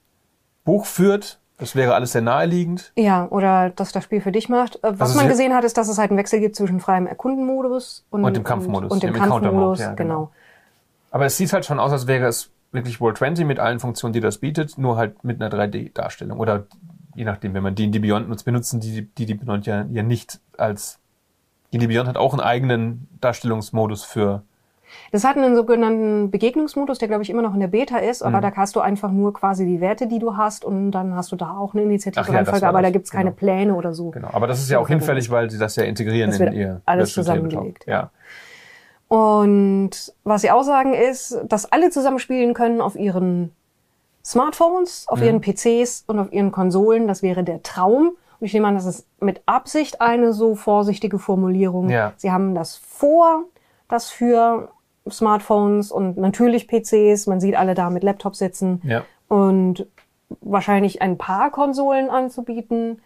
[0.65, 2.92] Buch führt das wäre alles sehr naheliegend.
[2.97, 4.77] Ja, oder dass das Spiel für dich macht.
[4.77, 7.07] Äh, was also man gesehen hat, ist, dass es halt einen Wechsel gibt zwischen freiem
[7.07, 8.90] Erkundenmodus und, und dem Kampfmodus.
[8.90, 10.14] Und, und dem, dem Kampfmodus, ja, genau.
[10.14, 10.31] genau.
[11.11, 14.12] Aber es sieht halt schon aus, als wäre es wirklich World 20 mit allen Funktionen,
[14.12, 16.38] die das bietet, nur halt mit einer 3D-Darstellung.
[16.38, 16.66] Oder
[17.14, 20.99] je nachdem, wenn man D&D Beyond nutzt, benutzen die D&D Beyond ja, ja nicht als...
[21.73, 24.42] D&D Beyond hat auch einen eigenen Darstellungsmodus für
[25.13, 28.39] das hat einen sogenannten Begegnungsmodus, der glaube ich immer noch in der Beta ist, aber
[28.39, 28.43] mhm.
[28.43, 31.37] da hast du einfach nur quasi die Werte, die du hast und dann hast du
[31.37, 33.23] da auch eine Initiative-Reihenfolge, ja, aber da gibt's genau.
[33.23, 34.11] keine Pläne oder so.
[34.11, 36.81] Genau, aber das ist ja auch hinfällig, weil sie das ja integrieren das in ihr
[36.85, 37.87] alles zusammengelegt.
[37.87, 38.11] Ja.
[39.09, 39.91] Und
[40.25, 43.53] was sie auch sagen ist, dass alle zusammenspielen können auf ihren
[44.25, 45.25] Smartphones, auf mhm.
[45.25, 47.07] ihren PCs und auf ihren Konsolen.
[47.07, 48.17] Das wäre der Traum.
[48.41, 51.89] Und ich nehme an, das ist mit Absicht eine so vorsichtige Formulierung.
[51.89, 52.13] Ja.
[52.17, 53.45] Sie haben das vor,
[53.89, 54.69] das für
[55.11, 57.27] Smartphones und natürlich PCs.
[57.27, 58.81] Man sieht alle da mit Laptops sitzen.
[58.85, 59.05] Ja.
[59.29, 59.87] Und
[60.40, 63.01] wahrscheinlich ein paar Konsolen anzubieten,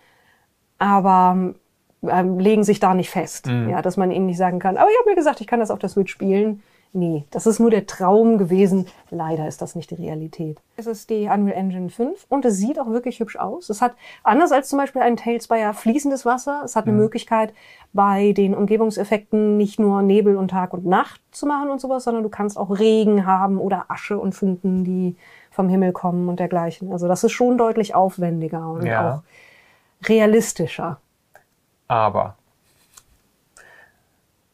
[0.79, 1.55] aber
[2.03, 3.47] ähm, legen sich da nicht fest.
[3.47, 3.69] Mhm.
[3.69, 5.71] Ja, dass man ihnen nicht sagen kann, aber ich habe mir gesagt, ich kann das
[5.71, 6.63] auf der Switch spielen.
[6.93, 8.87] Nee, das ist nur der Traum gewesen.
[9.11, 10.61] Leider ist das nicht die Realität.
[10.77, 13.71] Es ist die Unreal Engine 5 und es sieht auch wirklich hübsch aus.
[13.71, 16.63] Es hat, anders als zum Beispiel ein Tailspire, fließendes Wasser.
[16.65, 17.55] Es hat eine Möglichkeit,
[17.93, 22.25] bei den Umgebungseffekten nicht nur Nebel und Tag und Nacht zu machen und sowas, sondern
[22.25, 25.15] du kannst auch Regen haben oder Asche und Funken, die
[25.53, 26.93] vom Himmel kommen und dergleichen.
[26.93, 29.23] Also das ist schon deutlich aufwendiger und Ja.
[30.03, 30.99] auch realistischer.
[31.87, 32.37] Aber.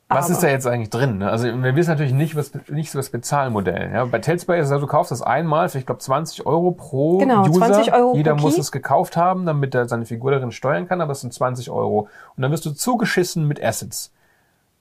[0.08, 1.18] Was ist da jetzt eigentlich drin?
[1.18, 1.28] Ne?
[1.30, 3.90] Also wir wissen natürlich nicht, was nicht so das Bezahlmodell.
[3.92, 4.04] Ja?
[4.04, 7.18] Bei Tailspire ist es so, du kaufst das einmal für, ich glaube, 20 Euro pro
[7.18, 7.66] Genau, User.
[7.66, 8.60] 20 Euro pro Jeder muss Key.
[8.60, 12.08] es gekauft haben, damit er seine Figur darin steuern kann, aber es sind 20 Euro.
[12.36, 14.12] Und dann wirst du zugeschissen mit Assets.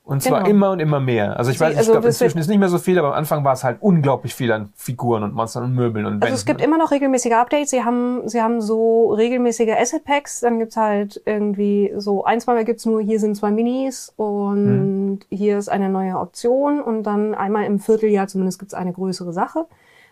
[0.08, 0.50] Und zwar Genau.
[0.52, 1.36] immer und immer mehr.
[1.38, 3.08] Also ich weiß, ich also glaube, das wird- inzwischen ist nicht mehr so viel, aber
[3.08, 6.22] am Anfang war es halt unglaublich viel an Figuren und Monstern und Möbeln und Also
[6.26, 6.36] Wänden.
[6.36, 7.72] es gibt immer noch regelmäßige Updates.
[7.72, 10.41] Sie haben, sie haben so regelmäßige Asset Packs.
[10.41, 15.58] Dann gibt's halt irgendwie so ein, zweimal gibt's nur, hier sind zwei Minis und hier
[15.58, 19.65] ist eine neue Option und dann einmal im Vierteljahr zumindest gibt's eine größere Sache.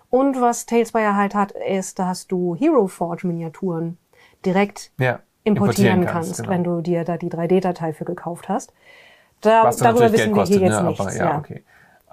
[0.10, 3.98] Und was Talespire halt hat, ist, dass du Hero Forge Miniaturen
[4.44, 6.50] direkt ja, importieren, kannst, genau.
[6.50, 8.74] wenn du dir da die 3D-Datei für gekauft hast.
[9.44, 10.88] Da, Was darüber natürlich wissen Geld wir hier kostet, jetzt ne?
[10.88, 11.02] nichts.
[11.02, 11.38] Aber, ja, ja.
[11.38, 11.64] okay.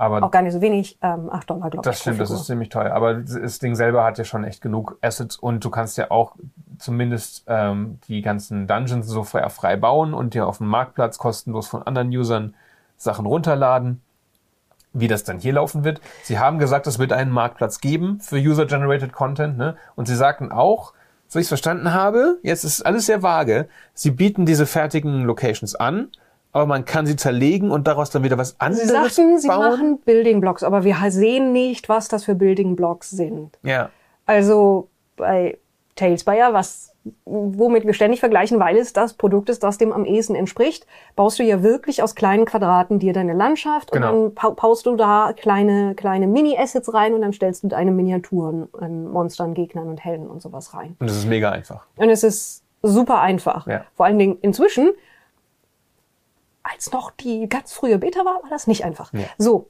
[0.01, 1.83] Aber Auch gar nicht so wenig, ähm, 8 Dollar, glaube ich.
[1.83, 2.93] Das stimmt, das ist ziemlich teuer.
[2.95, 6.37] Aber das Ding selber hat ja schon echt genug Assets und du kannst ja auch
[6.79, 11.69] zumindest ähm, die ganzen Dungeons so frei, frei bauen und dir auf dem Marktplatz kostenlos
[11.69, 12.55] von anderen Usern
[12.97, 14.01] Sachen runterladen.
[14.95, 16.01] Wie das dann hier laufen wird.
[16.23, 19.59] Sie haben gesagt, es wird einen Marktplatz geben für User-Generated Content.
[19.59, 19.77] Ne?
[19.97, 20.95] Und sie sagten auch,
[21.29, 25.77] so ich es verstanden habe, jetzt ist alles sehr vage, sie bieten diese fertigen Locations
[25.77, 26.09] an,
[26.53, 29.59] aber man kann sie zerlegen und daraus dann wieder was Sie anderes sie bauen.
[29.59, 33.59] machen Building Blocks, aber wir sehen nicht, was das für Building Blocks sind.
[33.63, 33.91] ja.
[34.27, 35.59] Also bei
[35.97, 40.35] Talespire, was, womit wir ständig vergleichen, weil es das Produkt ist, das dem am ehesten
[40.35, 40.87] entspricht,
[41.17, 44.15] baust du ja wirklich aus kleinen Quadraten dir deine Landschaft Genau.
[44.27, 48.69] und dann baust du da kleine, kleine Mini-Assets rein und dann stellst du deine Miniaturen
[48.81, 50.97] an Monstern, Gegnern und Helden und sowas rein.
[51.01, 51.85] Und das ist mega einfach.
[51.97, 53.67] Und es ist super einfach.
[53.67, 53.85] Ja.
[53.95, 54.91] Vor allen Dingen inzwischen,
[56.73, 59.13] als noch die ganz frühe Beta war, war das nicht einfach.
[59.13, 59.25] Ja.
[59.39, 59.69] So.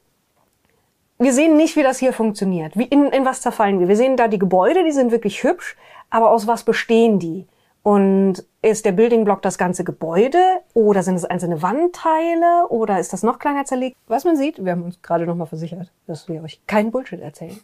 [1.18, 2.78] Wir sehen nicht, wie das hier funktioniert.
[2.78, 3.88] Wie, in, in was zerfallen wir?
[3.88, 5.76] Wir sehen da die Gebäude, die sind wirklich hübsch,
[6.08, 7.46] aber aus was bestehen die?
[7.82, 10.38] Und ist der Building Block das ganze Gebäude
[10.74, 13.96] oder sind es einzelne Wandteile oder ist das noch kleiner zerlegt?
[14.06, 17.58] Was man sieht, wir haben uns gerade nochmal versichert, dass wir euch keinen Bullshit erzählen,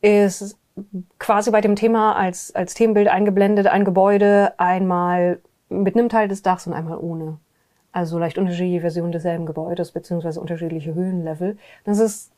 [0.00, 0.56] ist
[1.18, 6.42] quasi bei dem Thema als, als Themenbild eingeblendet ein Gebäude einmal mit einem Teil des
[6.42, 7.38] Dachs und einmal ohne.
[7.92, 11.58] Also leicht unterschiedliche Versionen desselben Gebäudes beziehungsweise unterschiedliche Höhenlevel.
[11.84, 12.30] Das ist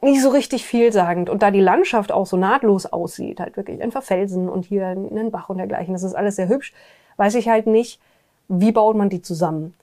[0.00, 1.30] nicht so richtig vielsagend.
[1.30, 5.30] Und da die Landschaft auch so nahtlos aussieht, halt wirklich einfach Felsen und hier einen
[5.30, 6.72] Bach und dergleichen, das ist alles sehr hübsch,
[7.16, 8.00] weiß ich halt nicht,
[8.48, 9.74] wie baut man die zusammen.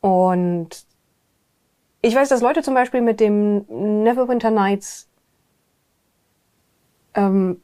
[0.00, 0.84] Und
[2.00, 3.64] ich weiß, dass Leute zum Beispiel mit dem
[4.04, 5.08] Neverwinter Nights
[7.14, 7.60] ähm,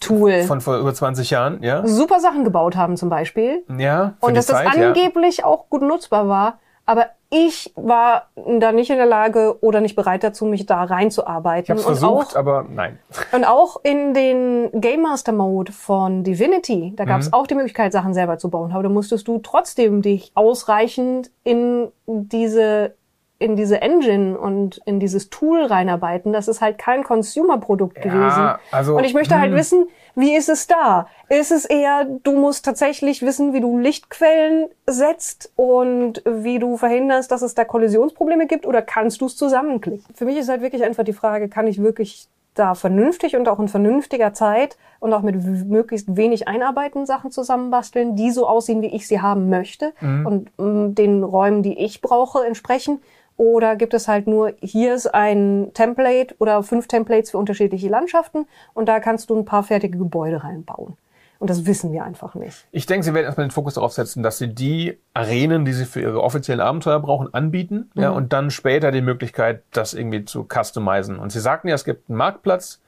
[0.00, 0.42] Tool.
[0.42, 1.86] Von vor über 20 Jahren, ja?
[1.86, 3.64] super Sachen gebaut haben zum Beispiel.
[3.78, 4.14] Ja.
[4.20, 4.88] Und dass das Zeit, ja.
[4.88, 6.58] angeblich auch gut nutzbar war.
[6.84, 8.28] Aber ich war
[8.60, 11.70] da nicht in der Lage oder nicht bereit dazu, mich da Ich reinzuarbeiten.
[11.70, 13.00] habe es und, versucht, auch, aber nein.
[13.32, 17.08] und auch in den Game Master Mode von Divinity, da Mhm.
[17.08, 18.70] gab es auch die Möglichkeit, Sachen selber zu bauen.
[18.72, 22.94] Aber da musstest du trotzdem dich ausreichend in diese
[23.38, 26.32] in diese Engine und in dieses Tool reinarbeiten.
[26.32, 28.54] Das ist halt kein Consumer-Produkt gewesen.
[28.70, 29.58] also, und ich möchte halt hm.
[29.58, 31.08] wissen, wie ist es da?
[31.28, 37.30] Ist es eher, du musst tatsächlich wissen, wie du Lichtquellen setzt und wie du verhinderst,
[37.30, 40.14] dass es da Kollisionsprobleme gibt oder kannst du es zusammenklicken?
[40.14, 43.58] Für mich ist halt wirklich einfach die Frage, kann ich wirklich da vernünftig und auch
[43.58, 48.94] in vernünftiger Zeit und auch mit möglichst wenig Einarbeiten Sachen zusammenbasteln, die so aussehen, wie
[48.94, 49.92] ich sie haben möchte
[50.26, 53.00] und mm, den Räumen, die ich brauche, entsprechen?
[53.36, 58.46] Oder gibt es halt nur, hier ist ein Template oder fünf Templates für unterschiedliche Landschaften
[58.74, 60.96] und da kannst du ein paar fertige Gebäude reinbauen.
[61.38, 62.64] Und das wissen wir einfach nicht.
[62.72, 65.84] Ich denke, sie werden erstmal den Fokus darauf setzen, dass sie die Arenen, die sie
[65.84, 67.90] für ihre offiziellen Abenteuer brauchen, anbieten.
[67.94, 68.16] Ja, Mhm.
[68.16, 71.18] und dann später die Möglichkeit, das irgendwie zu customizen.
[71.18, 72.80] Und sie sagten ja, es gibt einen Marktplatz.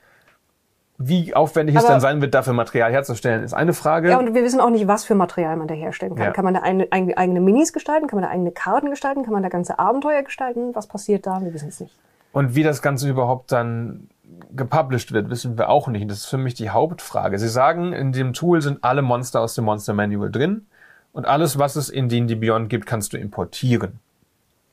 [1.00, 4.10] Wie aufwendig es Aber- dann sein wird, dafür Material herzustellen, ist eine Frage.
[4.10, 6.26] Ja, und wir wissen auch nicht, was für Material man da herstellen kann.
[6.26, 6.30] Ja.
[6.32, 8.08] Kann man da eine, eigene, eigene Minis gestalten?
[8.08, 9.22] Kann man da eigene Karten gestalten?
[9.22, 10.74] Kann man da ganze Abenteuer gestalten?
[10.74, 11.40] Was passiert da?
[11.40, 11.94] Wir wissen es nicht.
[12.32, 14.08] Und wie das Ganze überhaupt dann
[14.54, 16.10] gepublished wird, wissen wir auch nicht.
[16.10, 17.38] Das ist für mich die Hauptfrage.
[17.38, 20.66] Sie sagen, in dem Tool sind alle Monster aus dem Monster Manual drin
[21.12, 24.00] und alles, was es in D&D Beyond gibt, kannst du importieren.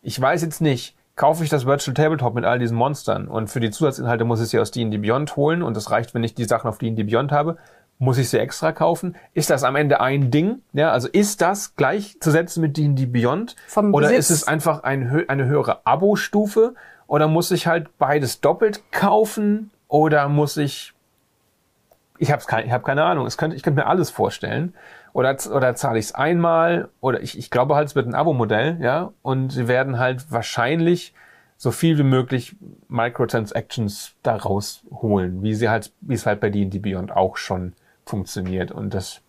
[0.01, 3.59] Ich weiß jetzt nicht, kaufe ich das Virtual Tabletop mit all diesen Monstern und für
[3.59, 6.43] die Zusatzinhalte muss ich sie aus D&D Beyond holen und das reicht, wenn ich die
[6.45, 7.57] Sachen auf D&D Beyond habe.
[7.97, 9.15] Muss ich sie extra kaufen?
[9.33, 10.61] Ist das am Ende ein Ding?
[10.73, 13.55] Ja, also ist das gleichzusetzen mit D&D Beyond?
[13.67, 16.73] Vom Oder Besitz- ist es einfach ein, eine höhere Abo-Stufe?
[17.07, 19.71] Oder muss ich halt beides doppelt kaufen?
[19.87, 20.91] Oder muss ich
[22.17, 23.25] ich habe kein, ich hab keine Ahnung.
[23.25, 24.73] Es könnte, ich könnte mir alles vorstellen.
[25.15, 26.89] Oder, oder zahle ich es einmal?
[26.99, 29.13] Oder ich, ich glaube halt, es wird ein Abo-Modell, ja.
[29.21, 31.13] Und sie werden halt wahrscheinlich
[31.55, 32.57] so viel wie möglich
[32.89, 37.71] Microtransactions daraus holen, wie sie halt, wie es halt bei D&D Beyond auch schon
[38.05, 38.73] funktioniert.
[38.73, 39.21] Und das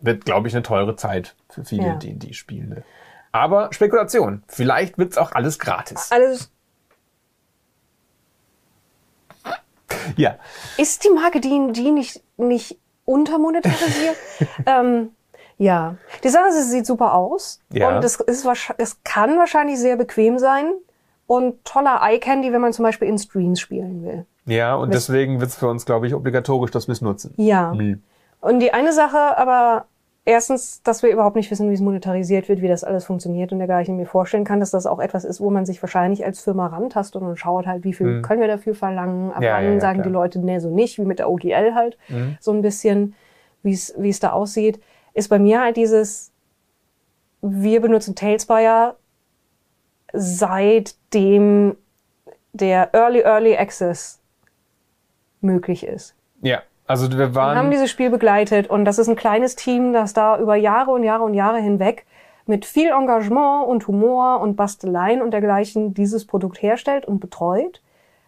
[0.00, 1.94] wird, glaube ich, eine teure Zeit für viele Ja.
[1.96, 2.82] D&D-Spielende.
[3.30, 4.42] Aber Spekulation.
[4.48, 6.10] Vielleicht wird's auch alles gratis.
[6.12, 6.50] Alles
[10.16, 10.38] Ja.
[10.78, 14.16] Ist die Marke D&D nicht, nicht untermonetarisiert?
[14.66, 15.10] ähm,
[15.58, 15.96] ja.
[16.22, 17.60] Die Sache ist, es sieht super aus.
[17.72, 17.96] Ja.
[17.96, 18.46] Und es, ist,
[18.78, 20.72] es kann wahrscheinlich sehr bequem sein.
[21.26, 24.26] Und toller Eye-Candy, wenn man zum Beispiel in Streams spielen will.
[24.46, 27.32] Ja, und deswegen wird's für uns, glaube ich, obligatorisch, dass wir es nutzen.
[27.36, 27.72] Ja.
[27.72, 28.02] Hm.
[28.40, 29.86] Und die eine Sache, aber
[30.24, 33.58] erstens, dass wir überhaupt nicht wissen, wie es monetarisiert wird, wie das alles funktioniert und
[33.58, 36.66] dergleichen mir vorstellen kann, dass das auch etwas ist, wo man sich wahrscheinlich als Firma
[36.66, 39.42] rantastet und schaut halt, wie viel können wir dafür verlangen, ab.
[39.42, 40.06] Ja, wann ja, ja, sagen klar.
[40.06, 41.98] Die Leute, nee, so nicht, wie mit der OGL halt,
[42.40, 43.14] so ein bisschen,
[43.62, 44.80] wie es wie es da aussieht,
[45.12, 46.32] ist bei mir halt dieses,
[47.40, 48.96] wir benutzen Tailspire
[50.12, 51.76] seitdem
[52.52, 54.20] der Early Early Access
[55.40, 56.14] möglich ist.
[56.40, 59.92] Ja, also wir Wir haben waren, dieses Spiel begleitet und das ist ein kleines Team,
[59.92, 62.04] das da über Jahre und Jahre und Jahre hinweg
[62.46, 67.80] mit viel Engagement und Humor und Basteleien und dergleichen dieses Produkt herstellt und betreut,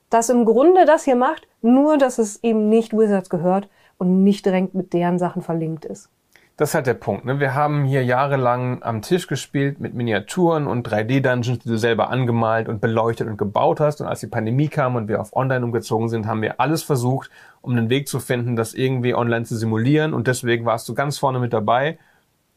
[0.08, 4.46] das im Grunde das hier macht, nur dass es eben nicht Wizards gehört und nicht
[4.46, 6.08] direkt mit deren Sachen verlinkt ist.
[6.56, 7.26] Das ist halt der Punkt.
[7.26, 7.38] Ne?
[7.38, 12.68] Wir haben hier jahrelang am Tisch gespielt mit Miniaturen und 3D-Dungeons, die du selber angemalt
[12.68, 14.00] und beleuchtet und gebaut hast.
[14.00, 17.30] Und als die Pandemie kam und wir auf Online umgezogen sind, haben wir alles versucht,
[17.60, 20.14] um einen Weg zu finden, das irgendwie online zu simulieren.
[20.14, 21.98] Und deswegen warst du ganz vorne mit dabei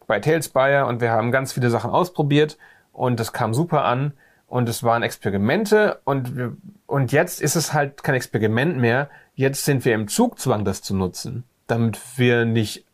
[0.07, 2.57] bei Tailspire und wir haben ganz viele Sachen ausprobiert
[2.93, 4.13] und das kam super an
[4.47, 6.57] und es waren Experimente und wir,
[6.87, 9.09] und jetzt ist es halt kein Experiment mehr.
[9.35, 12.88] Jetzt sind wir im Zugzwang, das zu nutzen, damit wir nicht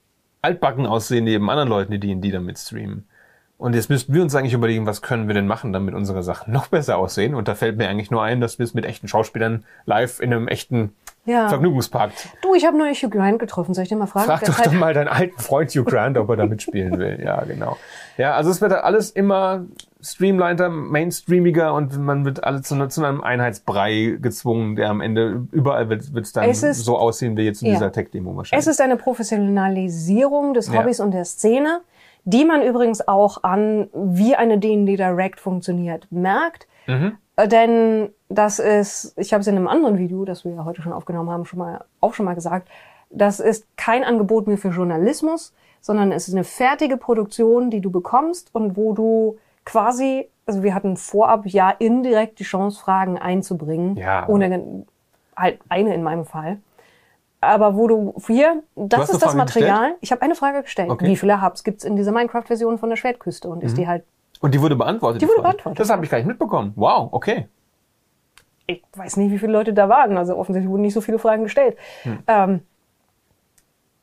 [0.45, 3.07] altbacken aussehen neben anderen Leuten, die D&D damit streamen.
[3.57, 6.51] Und jetzt müssten wir uns eigentlich überlegen, was können wir denn machen, damit unsere Sachen
[6.51, 7.33] noch besser aussehen.
[7.35, 10.33] Und da fällt mir eigentlich nur ein, dass wir es mit echten Schauspielern live in
[10.33, 11.47] einem echten Ja.
[11.47, 12.11] Vergnügungspark.
[12.41, 13.73] Du, ich habe neulich Hugh Grant getroffen.
[13.73, 14.25] Soll ich dir mal fragen?
[14.25, 17.21] Frag doch doch mal deinen alten Freund Hugh Grant, ob er da mitspielen will.
[17.23, 17.77] Ja, genau.
[18.17, 19.63] Ja, also es wird alles immer
[20.01, 25.87] streamliner, mainstreamiger und man wird alle zu, zu einem Einheitsbrei gezwungen, der am Ende überall
[25.89, 27.73] wird es dann Es ist- so aussehen wie jetzt in Ja.
[27.75, 28.67] dieser Tech-Demo Es wahrscheinlich.
[28.67, 30.81] ist eine Professionalisierung des Ja.
[30.81, 31.81] Hobbys und der Szene,
[32.25, 36.67] die man übrigens auch an, wie eine D&D Direct funktioniert, merkt.
[36.87, 37.17] Mhm.
[37.35, 40.81] Äh, Denn das ist, ich habe es in einem anderen Video, das wir ja heute
[40.81, 42.67] schon aufgenommen haben, schon mal, auch schon mal gesagt,
[43.11, 47.91] das ist kein Angebot mehr für Journalismus, sondern es ist eine fertige Produktion, die du
[47.91, 53.95] bekommst und wo du quasi, also wir hatten vorab ja indirekt die Chance, Fragen einzubringen,
[53.95, 54.27] Ja.
[54.27, 54.85] ohne
[55.35, 56.57] halt eine in meinem Fall.
[57.45, 59.95] Aber wo du hier, das ist das Frage Material.
[60.01, 60.89] Ich habe eine Frage gestellt.
[60.89, 61.05] Okay.
[61.05, 63.47] Wie viele Hubs gibt's in dieser Minecraft-Version von der Schwertküste?
[63.49, 64.03] Und ist die halt,
[64.41, 65.21] Und die wurde beantwortet.
[65.21, 65.47] Die wurde Frage.
[65.47, 65.79] beantwortet.
[65.79, 66.73] Das habe ich gar nicht mitbekommen.
[66.75, 67.47] Wow, okay.
[68.67, 70.17] ich weiß nicht, wie viele Leute da waren.
[70.17, 71.77] Also offensichtlich wurden nicht so viele Fragen gestellt.
[72.03, 72.19] Hm.
[72.27, 72.61] Ähm,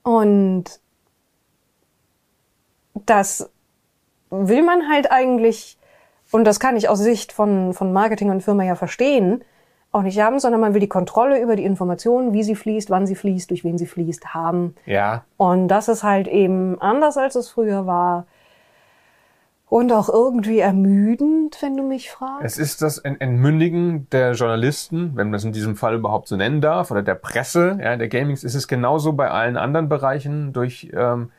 [0.02, 0.64] und
[3.06, 3.50] das
[4.30, 5.78] will man halt eigentlich,
[6.30, 9.44] und das kann ich aus Sicht von, von Marketing und Firma ja verstehen,
[9.92, 13.06] auch nicht haben, sondern man will die Kontrolle über die Informationen, wie sie fließt, wann
[13.06, 14.74] sie fließt, durch wen sie fließt, haben.
[14.86, 18.26] Ja, Und das ist halt eben anders, als es früher war.
[19.68, 22.44] Und auch irgendwie ermüdend, wenn du mich fragst.
[22.44, 26.36] es ist das Ent- Entmündigen der Journalisten, wenn man das in diesem Fall überhaupt so
[26.36, 30.52] nennen darf, oder der Presse, ja, der Gamings, ist es genauso bei allen anderen Bereichen
[30.52, 31.30] durch, ähm,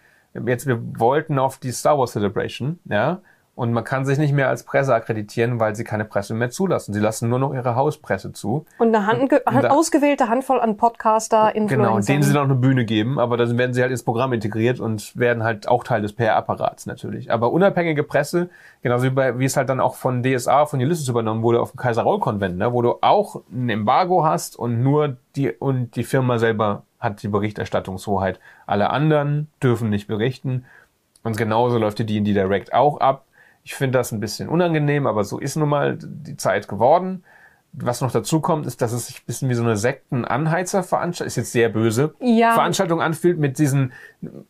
[0.48, 3.22] jetzt, wir wollten auf die Star Wars Celebration, ja,
[3.56, 6.92] und man kann sich nicht mehr als Presse akkreditieren, weil sie keine Presse mehr zulassen.
[6.92, 8.66] Sie lassen nur noch ihre Hauspresse zu.
[8.80, 11.76] Und eine Hand, da- ausgewählte Handvoll an Podcaster, Influencer.
[11.92, 14.80] Genau, denen sie auch eine Bühne geben, aber dann werden sie halt ins Programm integriert
[14.80, 17.32] und werden halt auch Teil des PR-Apparats natürlich.
[17.32, 18.50] Aber unabhängige Presse,
[18.82, 21.72] genauso wie, bei, wie es halt dann auch von DSA, von Ulysses übernommen wurde auf
[21.72, 26.40] dem Kaiser-Raul-Konvent, ne, wo du auch ein Embargo hast und nur die, und die Firma
[26.40, 28.40] selber hat die Berichterstattungshoheit.
[28.66, 30.66] Alle anderen dürfen nicht berichten.
[31.24, 33.26] Und genauso läuft die D&D Direct auch ab.
[33.64, 37.24] Ich finde das ein bisschen unangenehm, aber so ist nun mal die Zeit geworden.
[37.76, 41.38] Was noch dazu kommt, ist, dass es sich ein bisschen wie so eine Sekten-Anheizer-Veranstaltung, ist
[41.38, 42.54] jetzt sehr böse, Ja.
[42.54, 43.94] Veranstaltung anfühlt mit diesen,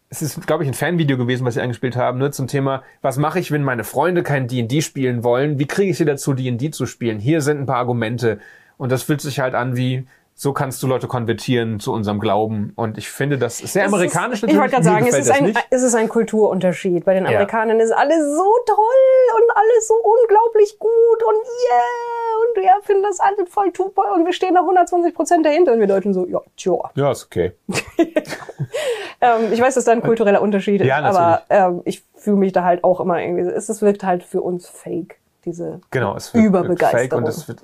[0.09, 3.17] es ist, glaube ich, ein Fanvideo gewesen, was sie eingespielt haben, ne, zum Thema, was
[3.17, 5.57] mache ich, wenn meine Freunde kein D&D spielen wollen?
[5.57, 7.19] Wie kriege ich sie dazu, D&D zu spielen?
[7.19, 8.39] Hier sind ein paar Argumente.
[8.77, 10.05] Und das fühlt sich halt an wie,
[10.35, 12.73] so kannst du Leute konvertieren zu unserem Glauben.
[12.75, 15.31] Und ich finde, das ist sehr Es amerikanisch ist, Ich wollte gerade sagen, es ist,
[15.31, 17.05] ein, es ist ein Kulturunterschied.
[17.05, 17.29] Bei den Ja.
[17.29, 21.35] Amerikanern ist alles so toll und alles so unglaublich gut und
[21.69, 25.73] yeah und wir finden das alles voll super und wir stehen da 120 Prozent dahinter
[25.73, 26.77] und wir Deutschen so, ja, tja.
[26.95, 27.53] Ja, ist okay.
[29.21, 32.51] Ähm, ich weiß, dass da ein kultureller Unterschied ist, Ja, aber ähm, ich fühle mich
[32.51, 36.33] da halt auch immer irgendwie, es, es wirkt halt für uns fake, diese Genau, es
[36.33, 37.23] wird, wird fake Überbegeisterung.
[37.23, 37.61] und es wird,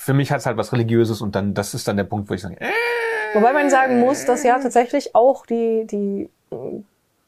[0.00, 2.34] für mich hat es halt was Religiöses und dann, das ist dann der Punkt, wo
[2.34, 2.70] ich sage, äh,
[3.34, 6.30] Wobei man sagen muss, dass ja tatsächlich auch die, die,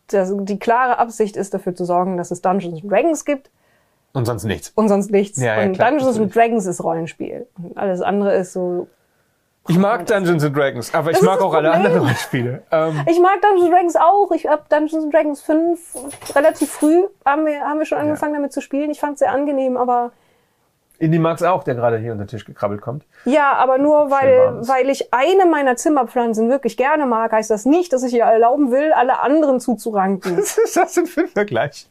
[0.06, 3.50] das, die klare Absicht ist, dafür zu sorgen, dass es Dungeons and Dragons gibt
[4.14, 4.72] und sonst nichts.
[4.74, 5.38] und sonst nichts.
[5.38, 6.34] Ja, ja, und klar, Dungeons and.
[6.34, 7.46] Dragons ist Rollenspiel.
[7.62, 8.88] Und alles andere ist so.
[9.68, 12.62] Ich mag Dungeons and Dragons, aber ich Das ist mag auch alle anderen Rollenspiele.
[12.72, 14.30] Ähm, Ich mag Dungeons and Dragons auch.
[14.32, 18.54] Ich habe Dungeons and Dragons 5 relativ früh haben wir, haben wir schon angefangen damit
[18.54, 18.90] zu spielen.
[18.90, 20.10] Ich fand es sehr angenehm, aber
[21.02, 23.04] Indy mag's auch, der gerade hier unter den Tisch gekrabbelt kommt.
[23.24, 27.92] ja, aber nur weil, weil ich eine meiner Zimmerpflanzen wirklich gerne mag, heißt das nicht,
[27.92, 30.36] dass ich ihr erlauben will, alle anderen zuzuranken.
[30.38, 31.88] Was ist das denn für ein Vergleich?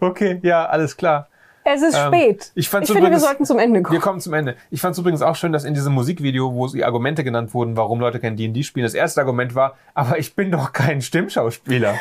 [0.00, 1.28] Okay, ja, alles klar.
[1.68, 2.52] Es ist Ähm, spät.
[2.54, 3.92] ich fand's finde, wir übrigens- sollten zum Ende kommen.
[3.92, 4.54] Wir kommen zum Ende.
[4.70, 7.76] Ich fand es übrigens auch schön, dass in diesem Musikvideo, wo die Argumente genannt wurden,
[7.76, 11.94] warum Leute kein D&D spielen, das erste Argument war, aber ich bin doch kein Stimmschauspieler.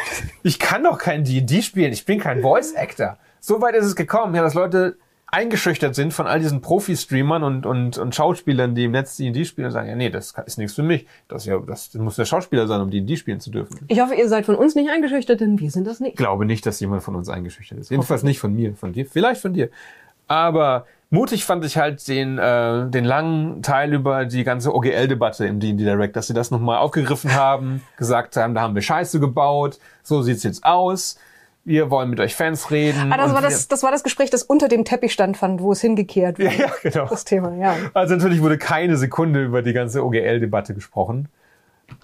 [0.43, 1.91] Ich kann doch kein D&D spielen.
[1.93, 3.18] Ich bin kein Voice Actor.
[3.39, 4.97] So weit ist es gekommen, ja, dass Leute
[5.28, 9.67] eingeschüchtert sind von all diesen Profi-Streamern und, und, und Schauspielern, die im Netz D&D spielen
[9.67, 11.07] und sagen, ja, nee, das ist nichts für mich.
[11.28, 13.80] Das, ja, das muss der Schauspieler sein, um D&D spielen zu dürfen.
[13.88, 16.11] Ich hoffe, ihr seid von uns nicht eingeschüchtert, denn wir sind das nicht.
[16.11, 17.89] Ich glaube nicht, dass jemand von uns eingeschüchtert ist.
[17.89, 19.69] Jedenfalls nicht von mir, von dir, vielleicht von dir.
[20.28, 25.59] Aber mutig fand ich halt den, äh, den langen Teil über die ganze OGL-Debatte im
[25.59, 29.80] D&D Direct, dass sie das nochmal aufgegriffen haben, gesagt haben, da haben wir Scheiße gebaut,
[30.03, 31.17] so sieht's jetzt aus,
[31.66, 33.11] wir wollen mit euch Fans reden.
[33.11, 35.72] Ah, das war das, das war das Gespräch, das unter dem Teppich stand, fand, wo
[35.72, 36.55] es hingekehrt wurde.
[36.55, 37.07] Ja, genau.
[37.07, 37.76] Das Thema, ja.
[37.93, 41.28] Also natürlich wurde keine Sekunde über die ganze OGL-Debatte gesprochen.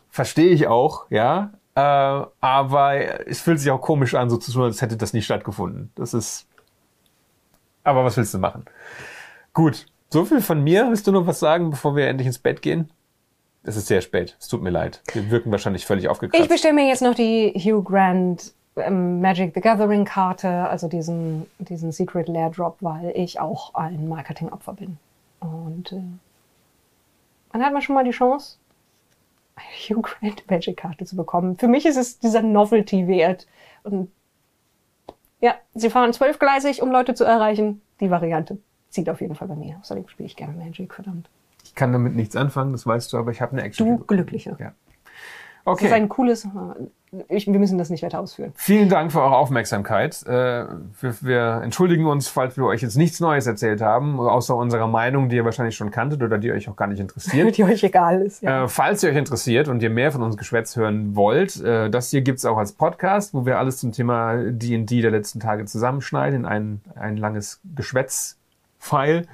[0.10, 1.52] Verstehe ich auch, ja.
[1.76, 5.22] Äh, aber es fühlt sich auch komisch an, so zu tun, als hätte das nie
[5.22, 5.92] stattgefunden.
[5.96, 6.48] Das ist.
[7.84, 8.66] Aber was willst du machen?
[9.54, 10.88] Gut, so viel von mir.
[10.90, 12.92] Willst du noch was sagen, bevor wir endlich ins Bett gehen?
[13.64, 14.36] Es ist sehr spät.
[14.40, 15.02] Es tut mir leid.
[15.14, 16.50] Wir wirken wahrscheinlich völlig Ich aufgekratzt.
[16.50, 22.28] bestelle mir jetzt noch die Hugh Grant Magic the Gathering Karte, also diesen, diesen Secret
[22.28, 24.98] Lair Drop, weil ich auch ein Marketingopfer bin.
[25.42, 26.02] Und äh,
[27.52, 28.58] dann hat man schon mal die Chance,
[29.56, 31.58] eine Hugh Grant Magic Karte zu bekommen.
[31.58, 33.46] Für mich ist es dieser Novelty wert.
[33.84, 34.10] Und
[35.42, 37.82] ja, sie fahren zwölfgleisig, um Leute zu erreichen.
[38.00, 38.58] Die Variante
[38.90, 39.78] zieht auf jeden Fall bei mir.
[39.82, 41.30] Außerdem spiele ich gerne Magic, verdammt.
[41.64, 43.98] Ich kann damit nichts anfangen, das weißt du, aber ich habe eine Action.
[43.98, 44.58] Du Glücklicher.
[44.60, 44.74] Ja.
[45.66, 45.94] Das ist Okay.
[45.94, 46.48] ein cooles.
[47.28, 48.54] Ich, wir müssen das nicht weiter ausführen.
[48.56, 50.26] Vielen Dank für eure Aufmerksamkeit.
[50.26, 50.30] Äh,
[51.02, 55.28] wir, wir entschuldigen uns, falls wir euch jetzt nichts Neues erzählt haben, außer unserer Meinung,
[55.28, 57.58] die ihr wahrscheinlich schon kanntet oder die euch auch gar nicht interessiert.
[57.58, 58.42] Die euch egal ist.
[58.42, 58.64] Ja.
[58.64, 62.12] Äh, falls ihr euch interessiert und ihr mehr von uns Geschwätz hören wollt, äh, das
[62.12, 66.40] hier gibt's auch als Podcast, wo wir alles zum Thema D&D der letzten Tage zusammenschneiden
[66.40, 69.28] in ein, ein langes Geschwätz-File.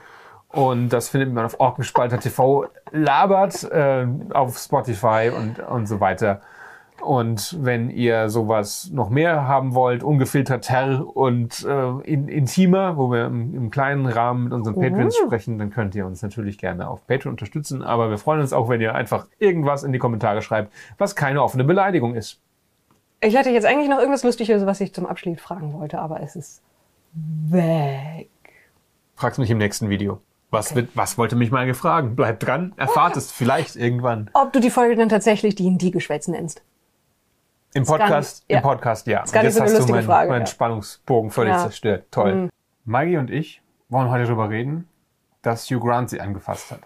[0.50, 6.42] Und das findet man auf Orkenspalter TV labert, äh, auf Spotify und, und so weiter.
[7.02, 13.26] Und wenn ihr sowas noch mehr haben wollt, ungefilterter und äh, in, intimer, wo wir
[13.26, 17.06] im, im kleinen Rahmen mit unseren Patreons sprechen, dann könnt ihr uns natürlich gerne auf
[17.06, 17.84] Patreon unterstützen.
[17.84, 21.44] Aber wir freuen uns auch, wenn ihr einfach irgendwas in die Kommentare schreibt, was keine
[21.44, 22.42] offene Beleidigung ist.
[23.22, 26.36] Ich hatte jetzt eigentlich noch irgendwas Lustiges, was ich zum Abschied fragen wollte, aber es
[26.36, 26.64] ist
[27.14, 28.30] weg.
[29.16, 30.20] Frag's mich im nächsten Video.
[30.50, 32.16] Was, wird, was wollte mich mal gefragt?
[32.16, 34.30] Bleibt dran, erfahrt es vielleicht irgendwann.
[34.34, 36.64] Ob du die Folge dann tatsächlich die in die Geschwätz nennst.
[37.74, 38.58] Im Podcast, nicht- ja.
[38.58, 39.24] im Podcast, ja.
[39.24, 40.46] Ist gar nicht Jetzt so eine hast du lustige meinen, Frage, meinen ja.
[40.48, 41.60] Spannungsbogen völlig Ja.
[41.60, 41.64] Mhm.
[41.64, 42.06] zerstört.
[42.12, 42.50] Toll.
[42.86, 44.88] Maggie und ich wollen heute darüber reden,
[45.42, 46.80] dass Hugh Grant sie angefasst hat.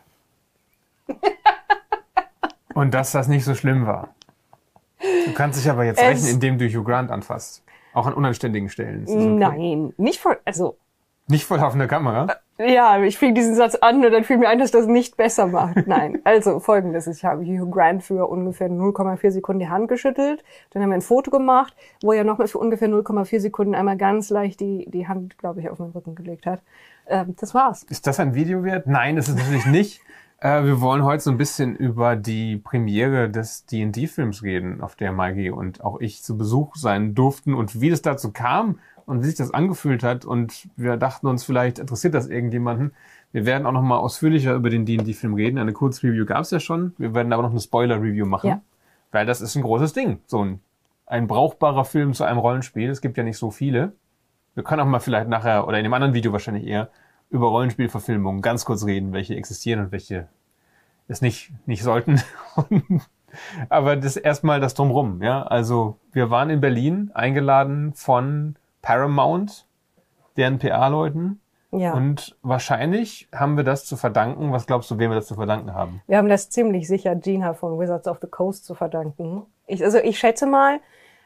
[2.74, 4.10] und dass das nicht so schlimm war.
[5.00, 7.64] Du kannst dich aber jetzt Es- rächen, indem du Hugh Grant anfasst.
[7.94, 9.04] Auch an unanständigen Stellen.
[9.04, 9.26] Okay?
[9.28, 10.40] Nein, nicht voll.
[10.46, 10.78] Also,
[11.32, 12.28] Nicht vor laufender Kamera.
[12.60, 15.48] ja, ich fing diesen Satz an und dann fiel mir ein, dass das nicht besser
[15.48, 15.88] macht.
[15.88, 17.08] Nein, also folgendes.
[17.08, 20.44] Ich habe Hugh Grant für ungefähr 0,4 Sekunden die Hand geschüttelt.
[20.72, 24.30] Dann haben wir ein Foto gemacht, wo er nochmal für ungefähr 0,4 Sekunden einmal ganz
[24.30, 26.62] leicht die, die Hand, glaube ich, auf meinen Rücken gelegt hat.
[27.08, 27.84] Ähm, das war's.
[27.84, 28.86] Ist das ein Video wert?
[28.88, 30.02] Nein, das ist natürlich nicht.
[30.44, 35.12] Äh, wir wollen heute so ein bisschen über die Premiere des D&D-Films reden, auf der
[35.12, 39.26] Maggie und auch ich zu Besuch sein durften und wie es dazu kam und wie
[39.26, 40.26] sich das angefühlt hat.
[40.26, 42.94] Und wir dachten uns, vielleicht interessiert das irgendjemanden.
[43.32, 45.58] Wir werden auch noch mal ausführlicher über den D&D-Film reden.
[45.58, 46.94] Eine Kurzreview gab es ja schon.
[46.98, 48.62] Wir werden aber noch eine Spoiler-Review machen, Ja.
[49.12, 50.20] weil das ist ein großes Ding.
[50.26, 50.60] So ein,
[51.06, 52.90] ein brauchbarer Film zu einem Rollenspiel.
[52.90, 53.94] Es gibt ja nicht so viele.
[54.54, 56.90] Wir können auch mal vielleicht nachher oder in dem anderen Video wahrscheinlich eher
[57.30, 60.28] über Rollenspielverfilmungen ganz kurz reden, welche existieren und welche
[61.08, 62.22] es nicht, nicht sollten.
[63.70, 65.44] Aber das erstmal das drumrum, ja.
[65.44, 69.68] Also wir waren in Berlin eingeladen von Paramount,
[70.38, 71.40] deren PA-Leuten.
[71.72, 71.94] Ja.
[71.94, 74.52] Und wahrscheinlich haben wir das zu verdanken.
[74.52, 76.02] Was glaubst du, wem wir das zu verdanken haben?
[76.08, 79.44] Wir haben das ziemlich sicher Gina von Wizards of the Coast zu verdanken.
[79.68, 80.80] Ich, also ich schätze mal,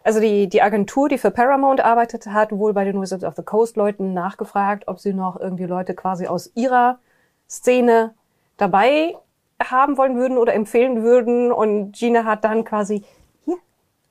[0.04, 3.42] also die, die Agentur, die für Paramount arbeitet, hat wohl bei den Wizards of the
[3.42, 7.00] Coast Leuten nachgefragt, ob sie noch irgendwie Leute quasi aus ihrer
[7.50, 8.14] Szene
[8.58, 9.16] dabei
[9.64, 11.52] haben wollen würden oder empfehlen würden.
[11.52, 13.04] Und Gina hat dann quasi,
[13.46, 13.58] hier,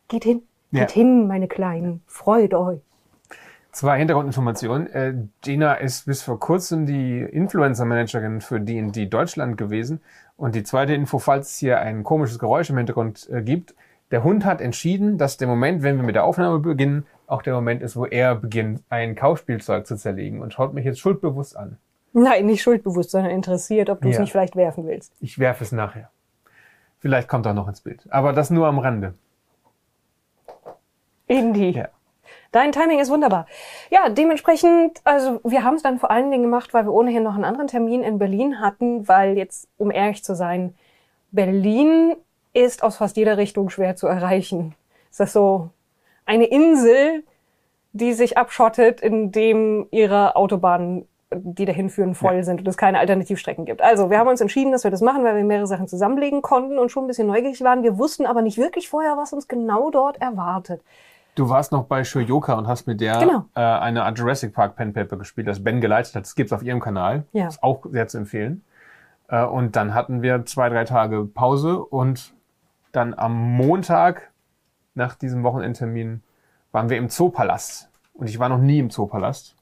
[0.09, 0.43] geht hin,
[0.73, 0.81] Ja.
[0.81, 2.81] geht hin, meine Kleinen, freut euch.
[3.75, 4.87] Zwei Hintergrundinformationen.
[4.93, 10.01] Äh, Gina ist bis vor kurzem die Influencer-Managerin für D&D Deutschland gewesen.
[10.37, 13.75] Und die zweite Info, falls es hier ein komisches Geräusch im Hintergrund äh, gibt.
[14.13, 17.55] Der Hund hat entschieden, dass der Moment, wenn wir mit der Aufnahme beginnen, auch der
[17.55, 21.79] Moment ist, wo er beginnt, ein Kauspielzeug zu zerlegen und schaut mich jetzt schuldbewusst an.
[22.13, 24.21] Nein, nicht schuldbewusst, sondern interessiert, ob du es Ja.
[24.21, 25.13] nicht vielleicht werfen willst.
[25.19, 26.11] Ich werfe es nachher.
[27.01, 28.07] Vielleicht kommt er noch ins Bild.
[28.11, 29.15] Aber das nur am Rande.
[31.27, 31.73] Indie.
[31.73, 31.89] Ja.
[32.55, 33.47] Dein Timing ist wunderbar.
[33.91, 37.35] Ja, dementsprechend, also wir haben es dann vor allen Dingen gemacht, weil wir ohnehin noch
[37.35, 40.73] einen anderen Termin in Berlin hatten, weil jetzt, um ehrlich zu sein,
[41.33, 42.15] Berlin
[42.53, 44.77] ist aus fast jeder Richtung schwer zu erreichen.
[45.11, 45.71] Ist das so
[46.27, 47.25] eine Insel,
[47.93, 53.01] die sich abschottet, in dem ihre Autobahnen, die dahin führen, voll sind und es keine
[53.01, 53.83] Alternativstrecken gibt.
[53.83, 56.79] Also wir haben uns entschieden, dass wir das machen, weil wir mehrere Sachen zusammenlegen konnten
[56.79, 57.83] und schon ein bisschen neugierig waren.
[57.83, 60.83] Wir wussten aber nicht wirklich vorher, was uns genau dort erwartet.
[61.35, 63.45] Du warst noch bei Shoyoka und hast mit der Genau.
[63.57, 66.23] äh, eine Art Jurassic Park Pen Paper gespielt, das Ben geleitet hat.
[66.23, 67.25] Das gibt's auf ihrem Kanal.
[67.33, 67.49] Ja.
[67.49, 68.63] Ist auch sehr zu empfehlen.
[69.29, 72.33] Äh, und dann hatten wir zwei, drei Tage Pause und
[72.93, 74.31] dann am Montag
[74.95, 76.23] nach diesem Wochenendtermin
[76.71, 77.89] waren wir im Zoopalast.
[78.13, 79.57] Und ich war noch nie im Zoopalast.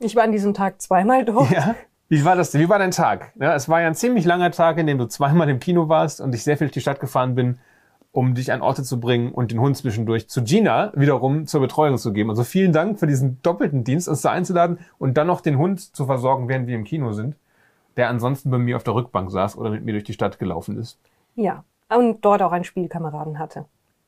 [0.00, 1.50] Ich war an diesem Tag zweimal dort.
[1.50, 1.74] Ja.
[2.08, 2.60] Wie war das denn?
[2.60, 3.32] Wie war dein Tag?
[3.36, 6.20] Ja, es war ja ein ziemlich langer Tag, in dem du zweimal im Kino warst
[6.20, 7.58] und ich sehr viel durch die Stadt gefahren bin,
[8.12, 11.96] um dich an Orte zu bringen und den Hund zwischendurch zu Gina wiederum zur Betreuung
[11.96, 12.30] zu geben.
[12.30, 15.94] Also vielen Dank für diesen doppelten Dienst, uns da einzuladen und dann noch den Hund
[15.94, 17.36] zu versorgen, während wir im Kino sind,
[17.96, 20.76] der ansonsten bei mir auf der Rückbank saß oder mit mir durch die Stadt gelaufen
[20.76, 20.98] ist.
[21.36, 23.66] Ja, und dort auch einen Spielkameraden hatte,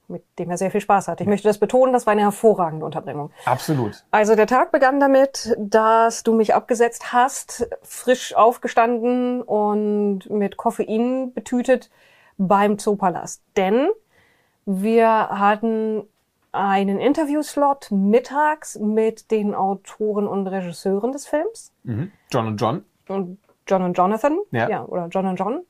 [0.08, 1.22] mit dem er sehr viel Spaß hatte.
[1.22, 3.30] Ich möchte das betonen, das war eine hervorragende Unterbringung.
[3.44, 4.04] Absolut.
[4.10, 11.32] Also der Tag begann damit, dass du mich abgesetzt hast, frisch aufgestanden und mit Koffein
[11.32, 11.88] betütet
[12.48, 13.42] beim Zoopalast.
[13.56, 13.88] Denn
[14.64, 16.02] wir hatten
[16.52, 21.72] einen Interviewslot mittags mit den Autoren und Regisseuren des Films.
[21.84, 22.12] Mhm.
[22.30, 22.84] John und John.
[23.08, 24.84] und John und Jonathan, Ja.
[24.84, 25.60] oder John und John.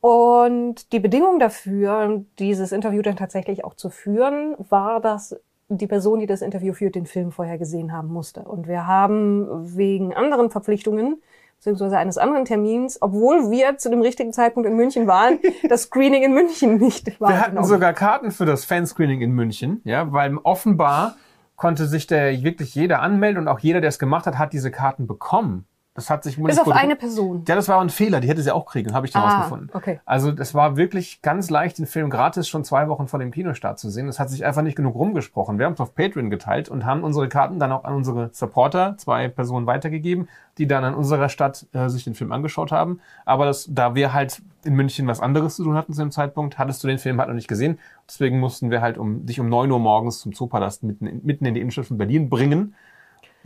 [0.00, 5.38] Und die Bedingung dafür, dieses Interview dann tatsächlich auch zu führen, war, dass
[5.68, 8.42] die Person, die das Interview führt, den Film vorher gesehen haben musste.
[8.42, 11.20] Und wir haben wegen anderen Verpflichtungen
[11.56, 15.38] beziehungsweise eines anderen Termins, obwohl wir zu dem richtigen Zeitpunkt in München waren,
[15.68, 20.12] das Screening in München nicht Wir hatten sogar Karten für das Fanscreening in München, ja,
[20.12, 21.16] weil offenbar
[21.56, 24.70] konnte sich der wirklich jeder anmelden und auch jeder, der es gemacht hat, hat diese
[24.70, 25.66] Karten bekommen.
[25.96, 27.44] Das hat sich Bis auf eine Person.
[27.48, 29.70] Ja, das war ein Fehler, die hätte sie auch kriegen, habe ich dann Ah, rausgefunden.
[29.72, 30.00] okay.
[30.04, 33.78] Also das war wirklich ganz leicht, den Film gratis schon zwei Wochen vor dem Kinostart
[33.78, 34.06] zu sehen.
[34.06, 35.58] Das hat sich einfach nicht genug rumgesprochen.
[35.58, 38.96] Wir haben es auf Patreon geteilt und haben unsere Karten dann auch an unsere Supporter,
[38.98, 40.28] zwei Personen weitergegeben,
[40.58, 43.00] die dann an unserer Stadt äh, sich den Film angeschaut haben.
[43.24, 46.58] Aber das, da wir halt in München was anderes zu tun hatten zu dem Zeitpunkt,
[46.58, 47.78] hattest du den Film halt noch nicht gesehen.
[48.08, 51.44] Deswegen mussten wir halt um dich um neun Uhr morgens zum Zoopalast mitten in, mitten
[51.46, 52.74] in die Innenstadt von Berlin bringen,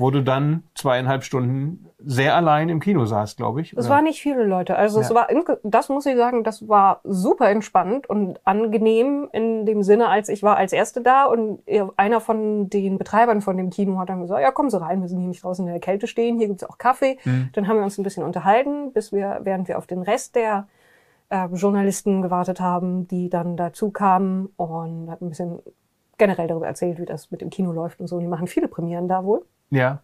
[0.01, 3.75] wo du dann zweieinhalb Stunden sehr allein im Kino saßt, glaube ich.
[3.77, 4.75] Es waren nicht viele Leute.
[4.77, 5.15] Also es Ja.
[5.15, 10.09] war, insge- das muss ich sagen, das war super entspannt und angenehm in dem Sinne,
[10.09, 11.61] als ich war als Erste da und
[11.97, 15.09] einer von den Betreibern von dem Kino hat dann gesagt, ja, kommen Sie rein, wir
[15.09, 17.19] sind hier nicht draußen in der Kälte stehen, hier gibt's auch Kaffee.
[17.53, 20.67] Dann haben wir uns ein bisschen unterhalten, bis wir, während wir auf den Rest der
[21.29, 25.59] äh, Journalisten gewartet haben, die dann dazu kamen und hat ein bisschen
[26.17, 28.17] generell darüber erzählt, wie das mit dem Kino läuft und so.
[28.17, 29.43] Und die machen viele Premieren da wohl.
[29.71, 30.01] Ja.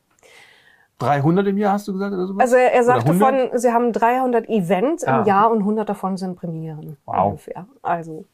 [0.98, 2.40] 300 im Jahr hast du gesagt oder sowas?
[2.42, 3.50] Also er, er sagte Oder 100?
[3.50, 5.24] von, sie haben 300 Events im Ah.
[5.24, 6.96] Jahr und 100 davon sind Premieren.
[7.04, 7.26] Wow.
[7.32, 7.66] Ungefähr.
[7.82, 8.24] Also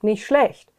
[0.00, 0.70] nicht schlecht.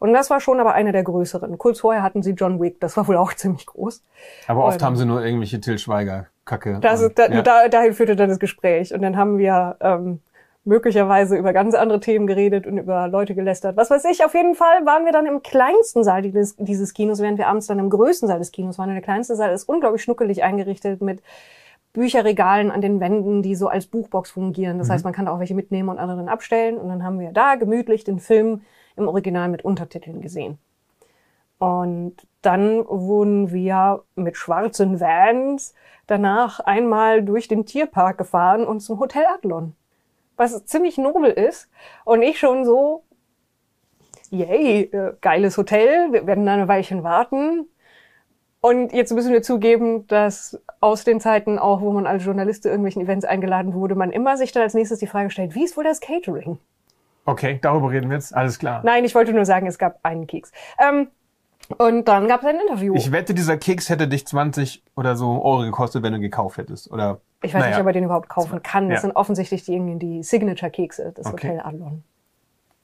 [0.00, 1.56] Und das war schon aber eine der größeren.
[1.58, 4.02] Kurz vorher hatten sie John Wick, das war wohl auch ziemlich groß.
[4.48, 6.78] Aber oft Und- haben sie nur irgendwelche Till Schweiger Kacke.
[6.80, 7.40] Das und- da, ja.
[7.40, 8.92] da, dahin führte dann das Gespräch.
[8.92, 10.20] Und dann haben wir ähm,
[10.64, 13.76] möglicherweise über ganz andere Themen geredet und über Leute gelästert.
[13.76, 17.20] Was weiß ich, auf jeden Fall waren wir dann im kleinsten Saal dieses, dieses Kinos,
[17.20, 18.88] während wir abends dann im größten Saal des Kinos waren.
[18.88, 21.22] Und der kleinste Saal ist unglaublich schnuckelig eingerichtet mit
[21.92, 24.78] Bücherregalen an den Wänden, die so als Buchbox fungieren.
[24.78, 26.78] Das heißt, man kann da auch welche mitnehmen und andere dann abstellen.
[26.78, 28.62] Und dann haben wir da gemütlich den Film
[28.96, 30.58] im Original mit Untertiteln gesehen.
[31.58, 35.74] Und dann wurden wir mit schwarzen Vans
[36.06, 39.74] danach einmal durch den Tierpark gefahren und zum Hotel Adlon.
[40.36, 41.68] Was ziemlich nobel ist.
[42.04, 43.04] Und ich schon so,
[44.30, 47.68] yay, äh, geiles Hotel, wir werden da eine Weilchen warten.
[48.60, 52.68] Und jetzt müssen wir zugeben, dass aus den Zeiten auch, wo man als Journalist zu
[52.68, 55.76] irgendwelchen Events eingeladen wurde, man immer sich dann als nächstes die Frage stellt, wie ist
[55.76, 56.58] wohl das Catering?
[57.24, 58.34] Okay, darüber reden wir jetzt.
[58.34, 58.80] Alles klar.
[58.84, 60.52] Nein, ich wollte nur sagen, es gab einen Keks.
[60.78, 61.08] Ähm,
[61.74, 62.94] und dann gab es ein Interview.
[62.94, 66.90] Ich wette, dieser Keks hätte dich 20 oder so Euro gekostet, wenn du gekauft hättest.
[66.90, 67.70] Oder Ich weiß naja.
[67.76, 68.88] nicht, ob er den überhaupt kaufen kann.
[68.88, 69.00] Das Ja.
[69.02, 71.48] sind offensichtlich die, die Signature-Kekse des Okay.
[71.48, 72.04] Hotel Adlon.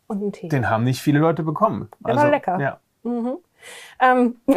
[0.06, 0.48] Und ein Tee.
[0.48, 1.88] Den haben nicht viele Leute bekommen.
[2.06, 2.58] Der war lecker.
[2.60, 2.80] Ja.
[4.00, 4.36] Ähm,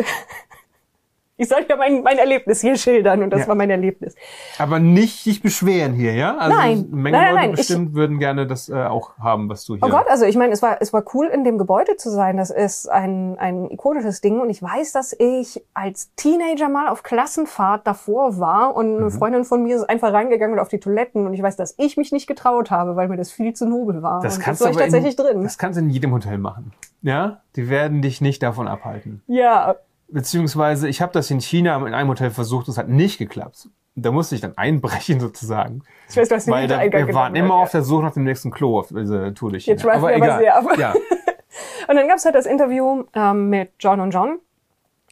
[1.42, 3.48] ich soll ja mein, mein Erlebnis hier schildern und das Ja.
[3.48, 4.16] war mein Erlebnis.
[4.60, 6.38] Aber nicht sich beschweren hier, ja?
[6.38, 6.86] Also Nein.
[6.92, 9.74] Menge Nein, nein, Leute nein, ich- bestimmt würden gerne das äh, auch haben, was du
[9.76, 9.84] hier.
[9.84, 12.38] Oh Gott, also ich meine, es war, es war cool, in dem Gebäude zu sein.
[12.38, 14.40] Das ist ein, ein ikonisches Ding.
[14.40, 19.02] Und ich weiß, dass ich als Teenager mal auf Klassenfahrt davor war und Mhm.
[19.02, 21.26] eine Freundin von mir ist einfach reingegangen und auf die Toiletten.
[21.26, 24.04] Und ich weiß, dass ich mich nicht getraut habe, weil mir das viel zu nobel
[24.04, 24.22] war.
[24.22, 25.44] das und kannst du ich tatsächlich in, drin.
[25.44, 26.72] Das kannst du in jedem Hotel machen.
[27.02, 27.42] Ja?
[27.56, 29.22] Die werden dich nicht davon abhalten.
[29.28, 29.76] Ja,
[30.12, 33.70] Beziehungsweise, ich habe das in China in einem Hotel versucht, das hat nicht geklappt.
[33.96, 35.84] Da musste ich dann einbrechen sozusagen.
[36.10, 37.64] ich weiß, den Weil da, wir waren immer ja.
[37.64, 39.74] auf der Suche nach dem nächsten Klo auf dieser Tour durch China.
[39.74, 40.66] Jetzt schweifen wir aber sehr ab.
[40.78, 40.94] Ja.
[41.88, 44.40] Und dann gab's halt das Interview ähm, mit John und John.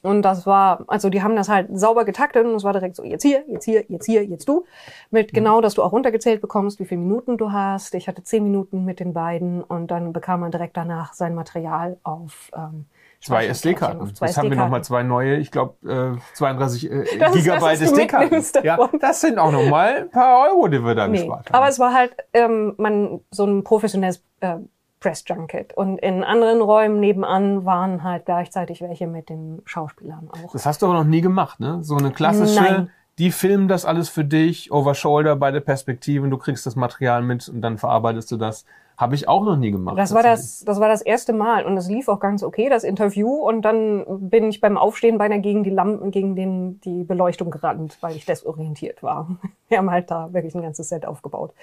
[0.02, 3.04] Und das war, also die haben das halt sauber getaktet und es war direkt so,
[3.04, 4.66] jetzt hier, jetzt hier, jetzt hier, jetzt du.
[5.12, 7.94] Mit genau, dass du auch runtergezählt bekommst, wie viele Minuten du hast.
[7.96, 11.98] Ich hatte zehn Minuten mit den beiden und dann bekam man direkt danach sein Material
[12.04, 12.86] auf ähm,
[13.22, 14.08] Zwei SD-Karten.
[14.22, 15.76] Jetzt haben wir nochmal zwei neue, ich glaube,
[16.16, 18.44] äh, 32 äh, Das Gigabyte SD-Karten.
[18.64, 21.56] Ja, das sind auch nochmal ein paar Euro, die wir da Nee, gespart haben.
[21.56, 24.56] aber es war halt ähm, man so ein professionelles äh,
[25.02, 25.74] Press Junket.
[25.76, 30.52] Und in anderen Räumen nebenan waren halt gleichzeitig welche mit den Schauspielern auch.
[30.54, 31.80] Das hast du aber noch nie gemacht, ne?
[31.84, 32.90] So eine klassische, Nein.
[33.18, 37.48] die filmen das alles für dich, over shoulder, beide Perspektiven, du kriegst das Material mit
[37.50, 38.66] und dann verarbeitest du das.
[39.00, 39.98] Habe ich auch noch nie gemacht.
[39.98, 42.84] Das war das, das war das erste Mal und es lief auch ganz okay, das
[42.84, 43.30] Interview.
[43.30, 47.98] Und dann bin ich beim Aufstehen beinahe gegen die Lampen, gegen den, die Beleuchtung gerannt,
[48.02, 49.38] weil ich desorientiert war.
[49.70, 51.54] Wir haben halt da wirklich ein ganzes Set aufgebaut.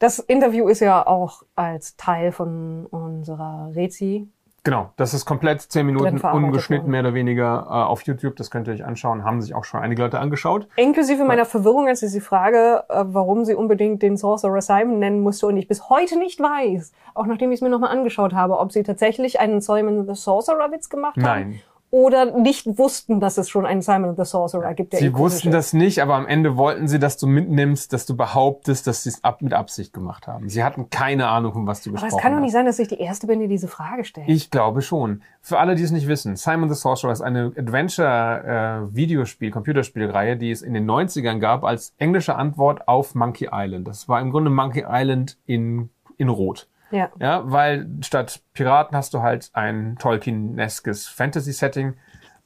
[0.00, 4.26] Das Interview ist ja auch als Teil von unserer Rezi.
[4.66, 8.34] Genau, das ist komplett zehn Minuten ungeschnitten, mehr oder weniger äh, auf YouTube.
[8.34, 9.22] Das könnt ihr euch anschauen.
[9.22, 10.66] Haben sich auch schon einige Leute angeschaut.
[10.74, 15.20] Inklusive meiner Verwirrung, als ich sie frage, äh, warum sie unbedingt den Sorcerer Simon nennen
[15.20, 18.58] musste und ich bis heute nicht weiß, auch nachdem ich es mir nochmal angeschaut habe,
[18.58, 21.22] ob sie tatsächlich einen Simon the Sorcerer Witz gemacht haben.
[21.22, 21.60] Nein.
[21.96, 24.94] Oder nicht wussten, dass es schon einen Simon the Sorcerer gibt.
[24.94, 28.86] Sie wussten das nicht, aber am Ende wollten sie, dass du mitnimmst, dass du behauptest,
[28.86, 30.50] dass sie es ab mit Absicht gemaut haben.
[30.50, 32.42] Sie hatten keine Ahnung, von was du Aber gesprochen es kann doch hast.
[32.42, 34.28] nicht sein, dass ich die Erste bin, die diese Frage stellt.
[34.28, 35.22] Ich glaube schon.
[35.40, 40.60] Für alle, die es nicht wissen, Simon the Sorcerer ist eine Adventure-Videospiel, Computerspielreihe, die es
[40.60, 43.88] in den 90ern gab als englische Antwort auf Monkey Island.
[43.88, 45.88] Das war im Grunde Monkey Island in,
[46.18, 46.68] in Rot.
[46.90, 47.10] Ja.
[47.20, 51.94] Ja, weil statt Piraten hast du halt ein Tolkien-eskes Fantasy-Setting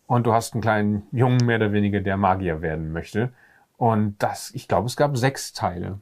[0.07, 3.33] und du hast einen kleinen Jungen, mehr oder weniger, der Magier werden möchte.
[3.77, 5.99] Und das, ich glaube, es gab sechs Teile.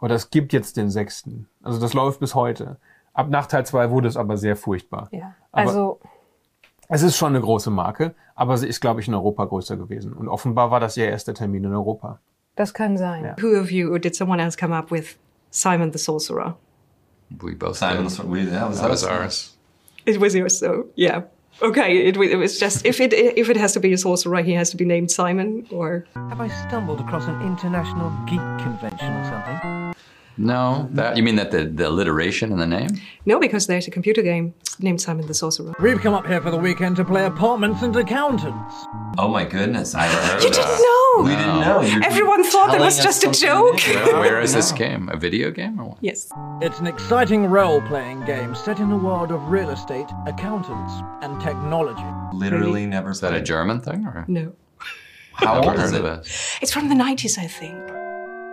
[0.00, 1.48] Oder es gibt jetzt den sechsten.
[1.62, 2.76] Also das läuft bis heute.
[3.14, 5.08] Ab nach Teil zwei wurde es aber sehr furchtbar.
[5.12, 5.34] ja.
[5.52, 6.00] Aber- Also,
[6.88, 10.12] Es ist schon eine große Marke, aber sie ist, glaube ich, in Europa größer gewesen.
[10.12, 12.18] Und offenbar war das ihr erster Termin in Europa.
[12.56, 13.24] das kann sein.
[13.24, 13.36] Ja.
[13.42, 15.16] Who of you or did someone else come up with
[15.50, 16.56] Simon the Sorcerer?
[17.40, 18.24] We both Simon, did.
[18.24, 19.52] we, that was, That was ours.
[20.06, 21.22] It was yours, so yeah.
[21.62, 24.52] Okay, it, it was just if it if it has to be a sorcerer, he
[24.52, 29.24] has to be named Simon or Have I stumbled across an international geek convention or
[29.24, 29.93] something?
[30.36, 32.88] No, that you mean that the, the alliteration in the name?
[33.24, 35.72] no, because there's a computer game named Simon the Sorcerer.
[35.80, 38.74] We've come up here for the weekend to play apartments and accountants.
[39.16, 39.94] Oh my goodness!
[39.94, 41.14] I heard You didn't that.
[41.16, 41.22] know.
[41.24, 41.80] We didn't know.
[41.82, 43.78] You're Everyone thought that telling was just a joke.
[43.86, 44.18] new.
[44.18, 45.08] Where is this game?
[45.10, 45.98] A video game or what?
[46.00, 46.28] Yes.
[46.60, 52.02] It's an exciting role-playing game set in the world of real estate, accountants, and technology.
[52.36, 53.10] Literally never.
[53.10, 54.24] Is that a German thing or?
[54.26, 54.52] No.
[55.34, 56.04] How old is heard it?
[56.04, 56.58] of it.
[56.60, 57.78] It's from the 90s, I think.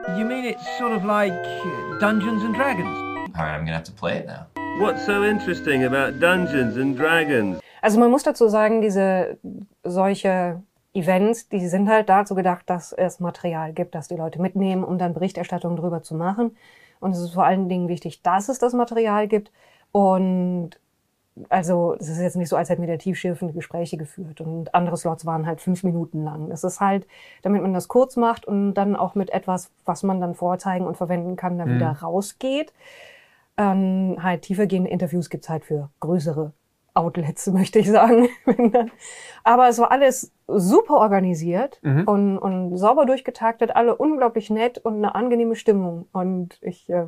[0.07, 2.97] You mean it's sort of like uh, Dungeons and Dragons?
[3.35, 4.47] All right, I'm gonna have to play it now.
[4.79, 7.61] What's so interesting about Dungeons and Dragons?
[7.83, 9.37] Also man muss dazu sagen, diese
[9.83, 14.83] solche Events, die sind halt dazu gedacht, dass es Material gibt, das die Leute mitnehmen,
[14.83, 16.57] um dann Berichterstattung drüber zu machen.
[16.99, 19.51] Und es ist vor allen Dingen wichtig, dass es das Material gibt.
[19.91, 20.71] Und
[21.49, 24.41] also es ist jetzt nicht so, als hätten wir da tiefschürfende Gespräche geführt.
[24.41, 26.51] Und andere Slots waren halt fünf Minuten lang.
[26.51, 27.07] Es ist halt,
[27.41, 30.97] damit man das kurz macht und dann auch mit etwas, was man dann vorzeigen und
[30.97, 32.73] verwenden kann, dann wieder rausgeht.
[33.57, 36.53] Ähm, halt tiefergehende Interviews gibt's halt für größere
[36.93, 38.27] Outlets, möchte ich sagen.
[39.43, 45.15] Aber es war alles super organisiert und, und sauber durchgetaktet, alle unglaublich nett und eine
[45.15, 46.07] angenehme Stimmung.
[46.11, 47.05] Und ich, äh,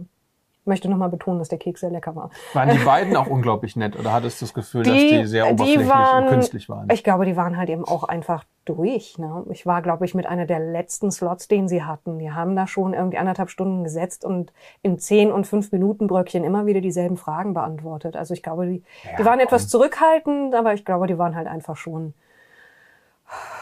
[0.66, 2.30] möchte nochmal betonen, dass der Keks sehr lecker war.
[2.54, 5.90] Waren die beiden auch unglaublich nett oder hattest du das Gefühl, dass die sehr oberflächlich
[5.90, 6.88] und künstlich waren?
[6.92, 9.18] Ich glaube, die waren halt eben auch einfach durch.
[9.18, 9.44] Ne?
[9.52, 12.20] Ich war, glaube ich, mit einer der letzten Slots, den sie hatten.
[12.20, 16.44] Die haben da schon irgendwie anderthalb Stunden gesetzt und in zehn und fünf Minuten Bröckchen
[16.44, 18.16] immer wieder dieselben Fragen beantwortet.
[18.16, 18.84] Also ich glaube, die,
[19.18, 22.14] die waren etwas zurückhaltend, aber ich glaube, die waren halt einfach schon.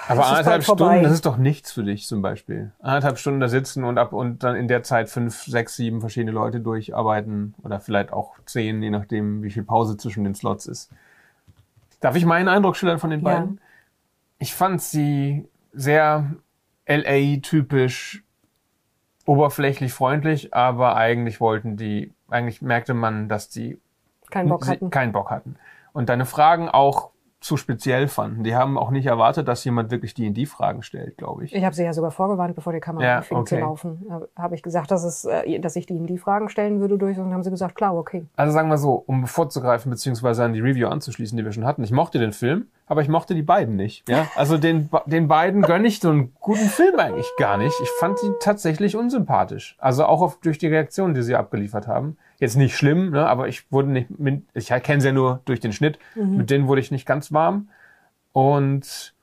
[0.07, 0.63] Aber anderthalb.
[0.63, 2.72] Stunden, das ist doch nichts für dich zum Beispiel.
[2.82, 6.32] Anderthalb Stunden da sitzen und ab und dann in der Zeit fünf, sechs, sieben verschiedene
[6.32, 10.91] Leute durcharbeiten oder vielleicht auch zehn, je nachdem, wie viel Pause zwischen den Slots ist.
[12.01, 13.26] Darf ich meinen Eindruck schildern von den Ja.
[13.39, 13.61] beiden?
[14.39, 16.32] Ich fand sie sehr
[16.88, 18.24] LA-typisch
[19.26, 23.80] oberflächlich freundlich, aber eigentlich wollten die, eigentlich merkte man, dass die
[24.30, 24.89] Keinen Bock sie hatten.
[24.89, 25.55] keinen Bock hatten.
[25.93, 27.11] Und deine Fragen auch
[27.42, 28.44] zu speziell fanden.
[28.44, 31.56] Die haben auch nicht erwartet, dass jemand wirklich D&D-Fragen stellt, glaube ich.
[31.56, 33.64] Ich habe sie ja sogar vorgewarnt, bevor die Kamera Ja, anfing zu okay.
[33.64, 34.06] laufen.
[34.12, 37.00] Habe hab ich gesagt, dass, es, äh, dass ich die in die Fragen stellen würde
[37.00, 38.28] durch und dann haben sie gesagt, klar, okay.
[38.36, 41.84] Also sagen wir so, um vorzugreifen beziehungsweise an die Review anzuschließen, die wir schon hatten.
[41.84, 44.08] Ich mochte den Film, aber ich mochte die beiden nicht.
[44.08, 47.76] Ja, also den den beiden gönne ich so einen guten Film eigentlich gar nicht.
[47.82, 49.78] Ich fand die tatsächlich unsympathisch.
[49.80, 52.18] Also auch auf, durch die Reaktionen, die sie abgeliefert haben.
[52.42, 55.60] Jetzt nicht schlimm, ne, aber ich wurde nicht, mit, ich kenne sie ja nur durch
[55.62, 55.98] den Schnitt.
[56.16, 57.70] Mit denen wurde ich nicht ganz warm.
[58.34, 59.14] Und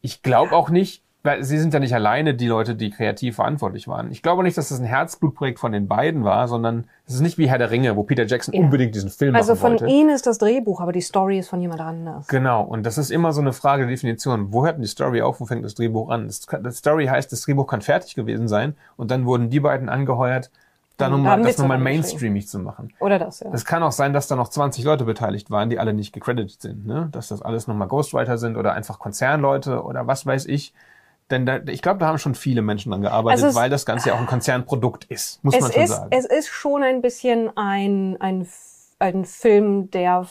[0.00, 3.88] ich glaube auch nicht, weil sie sind ja nicht alleine die Leute, die kreativ verantwortlich
[3.88, 4.12] waren.
[4.12, 7.38] Ich glaube nicht, dass das ein Herzblutprojekt von den beiden war, sondern es ist nicht
[7.38, 8.60] wie Herr der Ringe, wo Peter Jackson Ja.
[8.60, 9.86] unbedingt diesen Film Also machen von wollte.
[9.86, 12.28] ihnen ist das Drehbuch, aber die Story ist von jemand anders.
[12.28, 14.52] Genau, und das ist immer so eine Frage der Definition.
[14.52, 16.26] Wo hört denn die Story auf, wo fängt das Drehbuch an?
[16.28, 19.88] Das, das Story heißt, das Drehbuch kann fertig gewesen sein und dann wurden die beiden
[19.88, 20.50] angeheuert,
[20.98, 22.92] dann Um da das nochmal mainstreamig zu machen.
[22.98, 23.50] Oder das, ja.
[23.52, 26.60] Es kann auch sein, dass da noch 20 Leute beteiligt waren, die alle nicht gecredited
[26.60, 26.86] sind.
[26.86, 27.08] Ne?
[27.12, 30.74] Dass das alles nochmal Ghostwriter sind oder einfach Konzernleute oder was weiß ich.
[31.30, 34.08] Denn da, ich glaube, da haben schon viele Menschen dran gearbeitet, Also weil das Ganze
[34.08, 36.08] ja auch ein Konzernprodukt ist, muss man schon ist, sagen.
[36.10, 38.46] es ist schon ein bisschen ein, ein,
[38.98, 40.26] ein Film, der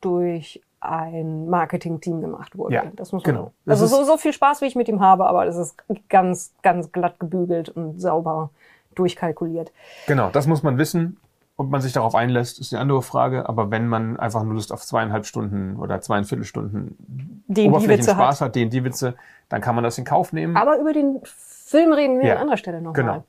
[0.00, 2.74] durch ein Marketing-Team gemacht wurde.
[2.76, 3.34] Ja, das muss man.
[3.34, 3.52] genau.
[3.64, 5.74] Das Also ist- so, so viel Spaß, wie ich mit ihm habe, aber das ist
[6.08, 8.50] ganz, ganz glatt gebügelt und sauber
[8.98, 9.72] durchkalkuliert.
[10.06, 11.18] Genau, das muss man wissen.
[11.60, 13.48] Ob man sich darauf einlässt, ist eine andere Frage.
[13.48, 18.10] Aber wenn man einfach nur Lust auf zweieinhalb Stunden oder zweieinviertel Stunden Die Oberflächen Witze
[18.12, 18.48] Spaß hat.
[18.48, 19.16] hat, den die Witze,
[19.48, 20.56] dann kann man das in Kauf nehmen.
[20.56, 23.02] Aber über den Film reden wir Ja, an anderer Stelle nochmal.
[23.02, 23.24] genau.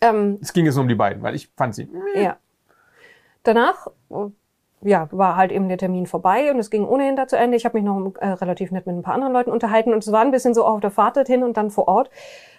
[0.00, 1.90] Ähm, es ging jetzt nur um die beiden, weil ich fand sie.
[2.14, 2.36] Ja.
[3.42, 4.14] Danach, äh,
[4.88, 7.56] ja, war halt eben der Termin vorbei und es ging ohnehin da zu Ende.
[7.56, 10.10] Ich habe mich noch äh, relativ nett mit ein paar anderen Leuten unterhalten und es
[10.10, 12.10] war ein bisschen so auf der Fahrt dorthin und dann vor Ort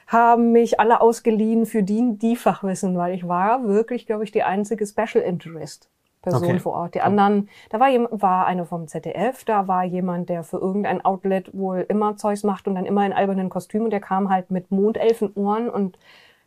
[0.08, 4.44] haben mich alle ausgeliehen für die, die Fachwissen, weil ich war wirklich, glaube ich, die
[4.44, 5.90] einzige Special Interest.
[6.24, 6.60] Person Okay.
[6.60, 6.96] vor Ort.
[6.96, 11.04] Die anderen, da war jemand, war eine vom ZDF, da war jemand, der für irgendein
[11.04, 14.50] Outlet wohl immer Zeugs macht und dann immer in albernen Kostüm und der kam halt
[14.50, 16.00] mit Mondelfenohren und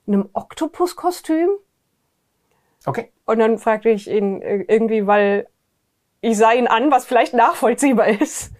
[0.06, 1.50] einem Oktopuskostüm.
[2.86, 3.12] Okay.
[3.26, 5.46] Und dann fragte ich ihn äh, irgendwie, weil
[6.22, 8.52] ich sah ihn an, was vielleicht nachvollziehbar ist.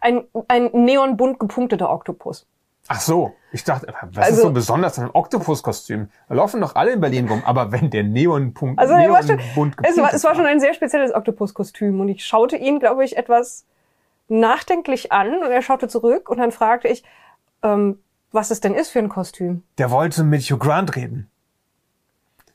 [0.00, 2.46] Ein, ein neonbunt gepunkteter Oktopus.
[2.88, 6.08] Ach so, ich dachte, was Also- ist so besonders an einem Oktopuskostüm?
[6.28, 9.38] Da laufen doch alle in Berlin rum, aber wenn der Neonpunkt Also er war schon,
[9.82, 13.16] es, war, es war schon ein sehr spezielles Oktopuskostüm und ich schaute ihn, glaube ich,
[13.16, 13.64] etwas
[14.28, 17.04] nachdenklich an und er schaute zurück und dann fragte ich,
[17.62, 17.98] ähm,
[18.32, 19.62] was es denn ist für ein Kostüm.
[19.78, 21.30] Der wollte mit Hugh Grant reden.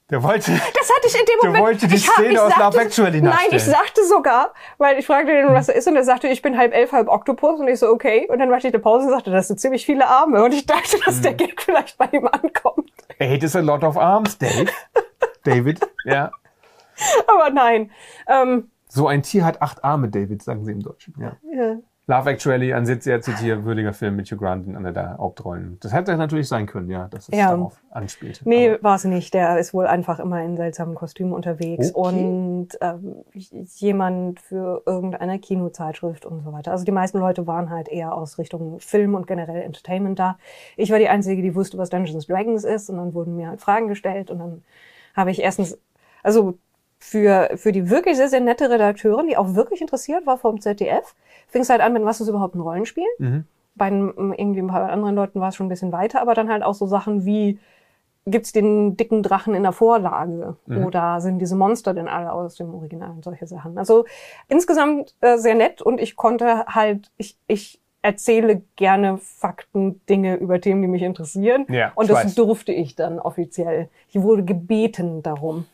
[0.09, 0.51] Der wollte.
[0.51, 1.65] Das hatte ich in dem Der Moment.
[1.65, 3.55] wollte die ich hab- Szene ich aus sagte- Love Actually Nein, nachstellen.
[3.57, 6.57] ich sagte sogar, weil ich fragte ihn, was er ist, und er sagte, ich bin
[6.57, 8.25] halb elf, halb Oktopus, und ich so, okay.
[8.29, 10.65] Und dann machte ich eine Pause und sagte, das sind ziemlich viele Arme, und ich
[10.65, 12.89] dachte, dass der Gag vielleicht bei ihm ankommt.
[13.19, 14.67] Eight is a lot of arms, Dave.
[15.43, 16.31] David, ja.
[17.27, 17.91] Aber nein.
[18.27, 21.13] Ähm, So ein Tier hat acht Arme, David, sagen sie im Deutschen.
[21.19, 21.35] Ja.
[21.51, 21.75] ja.
[22.09, 25.77] Love Actually, ein sehr, zitierwürdiger Film mit Hugh Grant in einer der Hauptrollen.
[25.81, 27.49] Das hätte natürlich sein können, ja, dass es Ja.
[27.49, 28.41] darauf anspielt.
[28.45, 29.33] Nee, war es nicht.
[29.33, 32.09] Der ist wohl einfach immer in seltsamen Kostümen unterwegs Okay.
[32.25, 36.71] und ähm, jemand für irgendeine Kinozeitschrift und so weiter.
[36.71, 40.37] Also die meisten Leute waren halt eher aus Richtung Film und generell Entertainment da.
[40.77, 43.59] Ich war die Einzige, die wusste, was Dungeons Dragons ist und dann wurden mir halt
[43.59, 44.63] Fragen gestellt und dann
[45.13, 45.77] habe ich erstens,
[46.23, 46.57] also
[46.99, 51.15] für, für die wirklich sehr, sehr nette Redakteurin, die auch wirklich interessiert war vom ZDF,
[51.47, 53.05] fing es halt an mit, was ist überhaupt ein Rollenspiel?
[53.75, 56.49] Bei einem, irgendwie ein paar anderen Leuten war es schon ein bisschen weiter, aber dann
[56.49, 57.59] halt auch so Sachen wie,
[58.25, 60.57] gibt's den dicken Drachen in der Vorlage?
[60.85, 63.77] Oder sind diese Monster denn alle aus dem Original und solche Sachen?
[63.77, 64.05] Also
[64.47, 70.61] insgesamt äh, sehr nett und ich konnte halt, ich, ich erzähle gerne Fakten, Dinge über
[70.61, 71.65] Themen, die mich interessieren.
[71.69, 72.35] Ja, und das weiß.
[72.35, 73.89] durfte ich dann offiziell.
[74.09, 75.65] Ich wurde gebeten darum.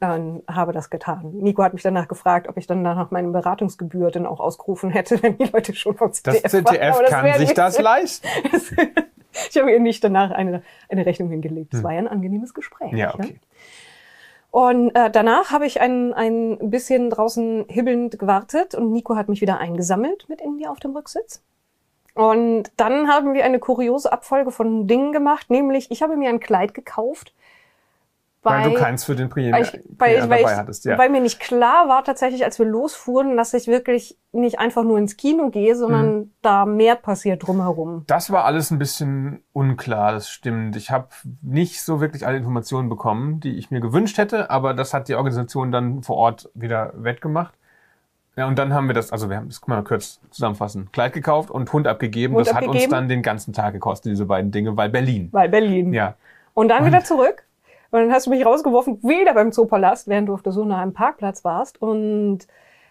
[0.00, 1.32] Dann habe das getan.
[1.32, 5.22] Nico hat mich danach gefragt, ob ich dann danach meine Beratungsgebühr dann auch ausgerufen hätte,
[5.22, 7.02] wenn die Leute schon vom Das ZDF, ZDF waren.
[7.02, 8.28] Das kann wäre sich das leisten.
[9.50, 11.74] ich habe ihr nicht danach eine, eine Rechnung hingelegt.
[11.74, 12.92] Es war ja ein angenehmes Gespräch.
[12.92, 12.98] Hm.
[12.98, 13.14] Ja, ne?
[13.14, 13.40] okay.
[14.50, 19.40] Und äh, danach habe ich ein, ein bisschen draußen hibbelnd gewartet und Nico hat mich
[19.40, 21.42] wieder eingesammelt mit Indy auf dem Rücksitz.
[22.14, 26.40] Und dann haben wir eine kuriose Abfolge von Dingen gemacht, nämlich ich habe mir ein
[26.40, 27.34] Kleid gekauft.
[28.42, 30.84] Weil bei- du keins für den Premiere weil, ich, weil, ich, weil, dabei ich, hattest,
[30.84, 30.96] ja.
[30.96, 34.96] weil mir nicht klar war tatsächlich, als wir losfuhren, dass ich wirklich nicht einfach nur
[34.98, 36.30] ins Kino gehe, sondern Mhm.
[36.42, 38.04] da mehr passiert drumherum.
[38.06, 40.76] Das war alles ein bisschen unklar, das stimmt.
[40.76, 41.08] Ich habe
[41.42, 45.16] nicht so wirklich alle Informationen bekommen, die ich mir gewünscht hätte, aber das hat die
[45.16, 47.54] Organisation dann vor Ort wieder wettgemacht.
[48.36, 51.12] Ja, und dann haben wir das, also wir haben das kann man kurz zusammenfassen, Kleid
[51.12, 52.36] gekauft und Hund abgegeben.
[52.36, 52.92] Hund das hat uns abgegeben.
[52.92, 55.28] dann den ganzen Tag gekostet, diese beiden Dinge, weil Berlin.
[55.32, 55.92] Weil Berlin.
[55.92, 56.14] Ja.
[56.54, 57.42] Und dann wieder zurück.
[57.90, 60.78] Und dann hast du mich rausgeworfen, wieder beim Zoopalast, während du auf der Suche nach
[60.78, 61.80] einem Parkplatz warst.
[61.80, 62.40] Und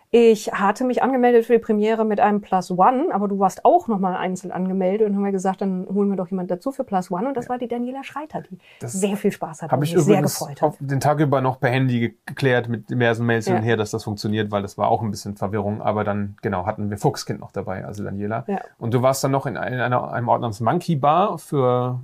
[0.09, 3.89] ich hatte mich angemeldet für die Premiere mit einem Plus One, aber du warst auch
[3.89, 7.11] nochmal einzeln angemeldet und haben wir gesagt, dann holen wir doch jemand dazu für Plus
[7.11, 7.27] One.
[7.27, 9.93] Und das war die Daniela Schreiter, die Das sehr viel Spaß hat Habe und ich
[9.95, 10.75] mich sehr gefreut hat.
[10.79, 13.59] den Tag über noch per Handy ge- geklärt mit diversen Mails hin Ja.
[13.59, 15.81] und her, dass das funktioniert, weil das war auch ein bisschen Verwirrung.
[15.81, 18.45] Aber dann, genau, hatten wir Fuchskind noch dabei, also Daniela.
[18.47, 18.59] Ja.
[18.79, 21.99] Und du warst dann noch in einer, einer, einem Ort namens Monkey Bar für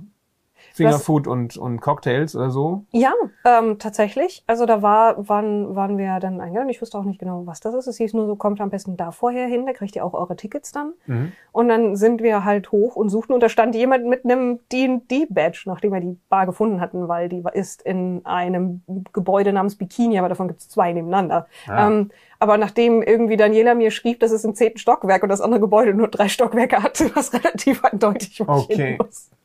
[0.74, 2.84] Fingerfood und, und Cocktails oder so.
[2.90, 3.12] Ja,
[3.44, 4.42] ähm, tatsächlich.
[4.48, 6.68] Also da war, waren, waren wir dann eingeladen.
[6.68, 7.86] Ich wusste auch nicht genau, was das ist.
[7.86, 10.34] Es hieß nur so, kommt am besten da vorher hin, da kriegt ihr auch eure
[10.34, 10.94] Tickets dann.
[11.06, 11.32] Mhm.
[11.52, 15.62] Und dann sind wir halt hoch und suchten und da stand jemand mit einem D&D-Badge,
[15.66, 20.28] nachdem wir die Bar gefunden hatten, weil die ist in einem Gebäude namens Bikini, aber
[20.28, 21.46] davon gibt es zwei nebeneinander.
[21.68, 21.86] Ah.
[21.86, 22.10] Ähm,
[22.40, 25.94] aber nachdem irgendwie Daniela mir schrieb, dass es im zehnten Stockwerk und das andere Gebäude
[25.94, 28.74] nur drei Stockwerke hatte, was relativ eindeutig ich Okay.
[28.74, 29.30] hin muss.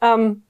[0.00, 0.42] Ähm,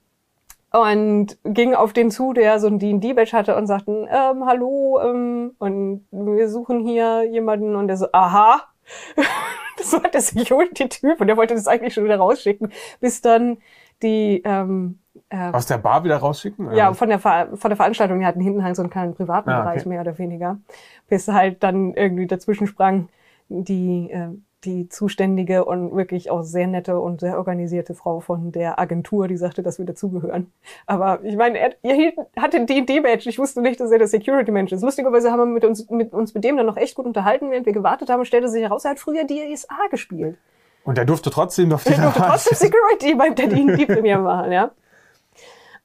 [0.73, 5.51] und ging auf den zu, der so ein D&D-Badge hatte und sagten, ähm, hallo, ähm,
[5.59, 8.61] und wir suchen hier jemanden und der so, aha.
[9.77, 12.71] Das war der Security-Typ und der wollte das eigentlich schon wieder rausschicken,
[13.01, 13.57] bis dann
[14.01, 14.99] die, ähm,
[15.29, 16.67] äh, Aus der Bar wieder rausschicken?
[16.67, 19.13] oder ja, von der, Ver von der Veranstaltung, die hatten hinten halt so einen kleinen
[19.15, 19.89] privaten Ah, Bereich, okay.
[19.89, 20.59] mehr oder weniger.
[21.07, 23.09] Bis halt dann irgendwie dazwischen sprang
[23.49, 24.29] die, äh,
[24.65, 29.37] die zuständige und wirklich auch sehr nette und sehr organisierte Frau von der Agentur, die
[29.37, 30.51] sagte, dass wir dazugehören.
[30.85, 33.29] Aber ich meine, er, er hatte den D&D-Badge.
[33.29, 34.81] Ich wusste nicht, dass er der Security-Mensch ist.
[34.81, 37.65] Lustigerweise haben wir mit uns, mit uns mit dem dann noch echt gut unterhalten, während
[37.65, 38.25] wir gewartet haben.
[38.25, 40.37] Stellte sich heraus, er hat früher DSA gespielt.
[40.83, 44.71] Und der durfte trotzdem noch Der durfte trotzdem Security bei der D&D-Premiere machen, ja.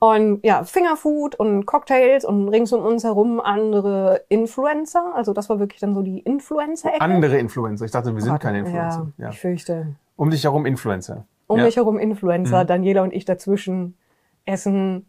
[0.00, 5.12] Und ja, Fingerfood und Cocktails und rings um uns herum andere Influencer.
[5.16, 7.00] Also das war wirklich dann so die Influencer-Ecke.
[7.00, 7.84] Andere Influencer.
[7.84, 9.12] Ich dachte, wir sind keine Ja, Influencer.
[9.18, 9.30] Ja.
[9.30, 9.96] ich fürchte.
[10.16, 11.24] Um dich herum Influencer.
[11.48, 11.64] Um ja.
[11.64, 12.66] mich herum Influencer, Mhm.
[12.68, 13.96] Daniela und ich dazwischen
[14.44, 15.06] essen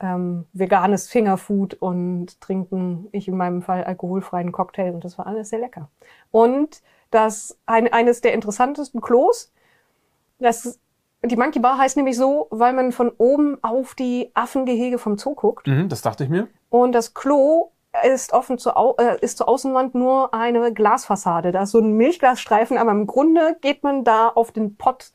[0.00, 5.50] ähm, veganes Fingerfood und trinken, ich in meinem Fall alkoholfreien Cocktail und das war alles
[5.50, 5.88] sehr lecker.
[6.30, 9.52] Und das ein, eines der interessantesten Klos,
[10.38, 10.78] das
[11.24, 15.34] die Monkey Bar heißt nämlich so, weil man von oben auf die Affengehege vom Zoo
[15.34, 15.66] guckt.
[15.66, 16.48] Mhm, das dachte ich mir.
[16.70, 17.70] Und das Klo
[18.02, 21.52] ist offen zur, Au äh, ist zur Außenwand nur eine Glasfassade.
[21.52, 25.12] Da ist so ein Milchglasstreifen, aber im Grunde geht man da auf den Pott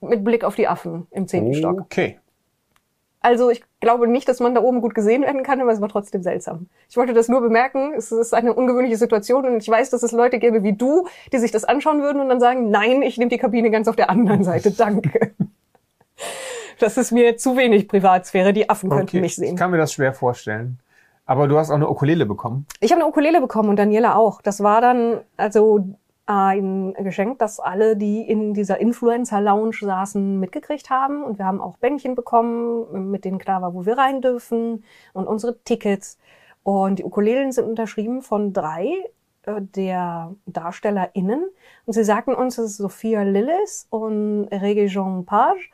[0.00, 1.80] mit Blick auf die Affen im zehnten Stock.
[1.80, 2.18] Okay.
[3.22, 5.88] Also ich glaube nicht, dass man da oben gut gesehen werden kann, aber es war
[5.88, 6.68] trotzdem seltsam.
[6.88, 7.92] Ich wollte das nur bemerken.
[7.94, 11.38] Es ist eine ungewöhnliche Situation und ich weiß, dass es Leute gäbe wie du, die
[11.38, 14.08] sich das anschauen würden und dann sagen, nein, ich nehme die Kabine ganz auf der
[14.08, 14.70] anderen Seite.
[14.76, 15.34] Danke.
[16.78, 18.54] Das ist mir zu wenig Privatsphäre.
[18.54, 19.20] Die Affen könnten okay.
[19.20, 19.54] mich sehen.
[19.54, 20.78] Ich kann mir das schwer vorstellen.
[21.26, 22.66] Aber du hast auch eine Ukulele bekommen.
[22.80, 24.40] Ich habe eine Ukulele bekommen und Daniela auch.
[24.40, 25.94] Das war dann also
[26.30, 31.24] ein Geschenk, das alle, die in dieser Influencer-Lounge saßen, mitgekriegt haben.
[31.24, 35.26] Und wir haben auch Bändchen bekommen, mit denen klar war, wo wir rein dürfen und
[35.26, 36.18] unsere Tickets.
[36.62, 38.92] Und die Ukulelen sind unterschrieben von drei
[39.42, 41.48] äh, der DarstellerInnen.
[41.86, 45.70] Und sie sagten uns, es ist Sophia Lillis und Regé Jean Page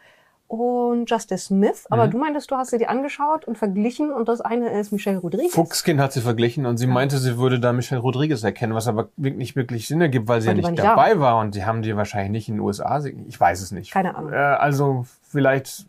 [0.49, 1.87] und Justice Smith.
[1.91, 5.19] Aber du meintest, du hast sie dir angeschaut und verglichen und das eine ist Michelle
[5.19, 5.53] Rodriguez.
[5.53, 9.09] Fuchskind hat sie verglichen und sie meinte, sie würde da Michelle Rodriguez erkennen, was aber
[9.17, 11.83] wirklich nicht wirklich Sinn ergibt, weil sie Weil ja nicht dabei war und die haben
[11.83, 13.01] die wahrscheinlich nicht in den USA.
[13.01, 13.29] signiert.
[13.29, 13.93] Ich weiß es nicht.
[13.93, 14.33] Keine Ahnung.
[14.33, 15.87] Äh, also vielleicht.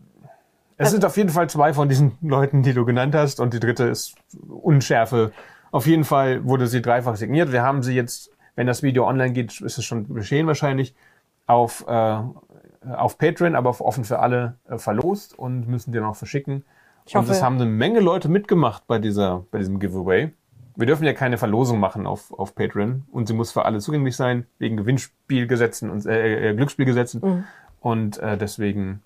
[0.79, 3.59] Es sind auf jeden Fall zwei von diesen Leuten, die du genannt hast und die
[3.59, 4.15] dritte ist
[4.47, 5.31] Unschärfe.
[5.71, 7.51] Auf jeden Fall wurde sie dreifach signiert.
[7.51, 10.93] Wir haben sie jetzt, wenn das Video online geht, ist es schon geschehen wahrscheinlich,
[11.47, 12.17] auf, äh,
[12.95, 16.63] auf Patreon, aber offen für alle äh, verlost und müssen die noch verschicken.
[17.05, 20.33] Ich und hoffe- es haben eine Menge Leute mitgemacht bei dieser, bei diesem Giveaway.
[20.75, 24.15] Wir dürfen ja keine Verlosung machen auf, auf Patreon und sie muss für alle zugänglich
[24.15, 27.21] sein, wegen Gewinnspielgesetzen und äh, äh, Glücksspielgesetzen.
[27.23, 27.43] Mhm.
[27.79, 29.01] Und äh, deswegen,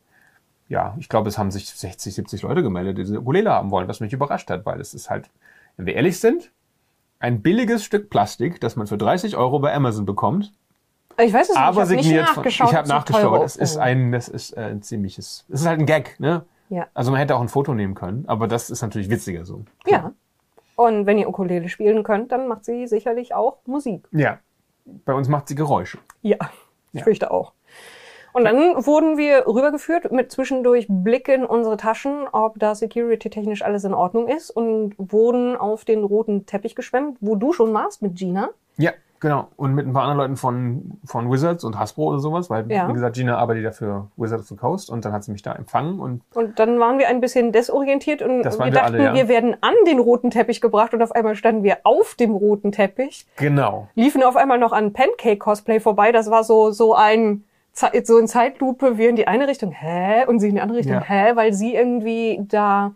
[0.68, 3.88] ja, ich glaube, es haben sich 60, 70 Leute gemeldet, die diese Ukulele haben wollen,
[3.88, 5.30] was mich überrascht hat, weil es ist halt,
[5.78, 6.52] wenn wir ehrlich sind,
[7.20, 10.52] ein billiges Stück Plastik, das man für 30 Euro bei Amazon bekommt,
[11.24, 12.70] Ich weiß es aber nicht, ich signiert habe nicht nachgeschaut.
[12.72, 13.44] ich habe nachgeschaut.
[13.46, 16.46] Es ist ein, das ist äh, ein ziemliches, es ist halt ein Gag, ne?
[16.70, 16.88] Ja.
[16.94, 19.62] Also man hätte auch ein Foto nehmen können, aber das ist natürlich witziger so.
[19.86, 20.14] Ja.
[20.76, 24.08] Und wenn ihr Ukulele spielen könnt, dann macht sie sicherlich auch Musik.
[24.12, 24.40] Ja.
[24.86, 26.00] Bei uns macht sie Geräusche.
[26.22, 26.38] Ja,
[26.94, 27.04] ich Ja.
[27.04, 27.54] fürchte auch.
[28.34, 33.84] Und dann wurden wir rübergeführt mit zwischendurch Blick in unsere Taschen, ob da security-technisch alles
[33.84, 38.16] in Ordnung ist und wurden auf den roten Teppich geschwemmt, wo du schon warst mit
[38.16, 38.50] Gina.
[38.78, 38.92] Ja,
[39.22, 39.48] genau.
[39.56, 42.90] Und mit ein paar anderen Leuten von, von Wizards und Hasbro oder sowas, weil, Ja.
[42.90, 45.42] wie gesagt, Gina arbeitet ja für Wizards of the Coast und dann hat sie mich
[45.44, 48.96] da empfangen und Und dann waren wir ein bisschen desorientiert und wir waren wir dachten,
[48.96, 49.14] alle, ja.
[49.14, 52.72] wir werden an den roten Teppich gebracht und auf einmal standen wir auf dem roten
[52.74, 53.88] Teppich, genau.
[53.96, 56.12] liefen auf einmal noch an Pancake-Cosplay vorbei.
[56.12, 57.46] Das war so, so ein,
[58.04, 60.26] so in Zeitlupe, wir in die eine Richtung, hä?
[60.26, 61.02] Und sie in die andere Richtung, Ja.
[61.04, 61.36] hä?
[61.36, 62.92] Weil sie irgendwie da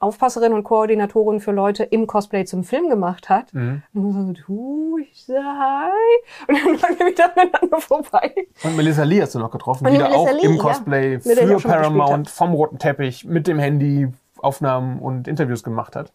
[0.00, 3.52] Aufpasserin und Koordinatorin für Leute im Cosplay zum Film gemacht hat.
[3.52, 3.82] Mhm.
[3.94, 5.90] Und so, du, ich sag hi.
[6.46, 8.32] Und dann waren wir wieder aneinander vorbei.
[8.62, 10.54] Und Melissa Lee hast du noch getroffen, Und die die da Melissa auch Lee, im
[10.54, 10.62] ja.
[10.62, 16.12] Cosplay ich für Paramount vom roten Teppich mit dem Handy Aufnahmen und Interviews gemacht hat.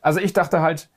[0.00, 0.88] Also ich dachte halt,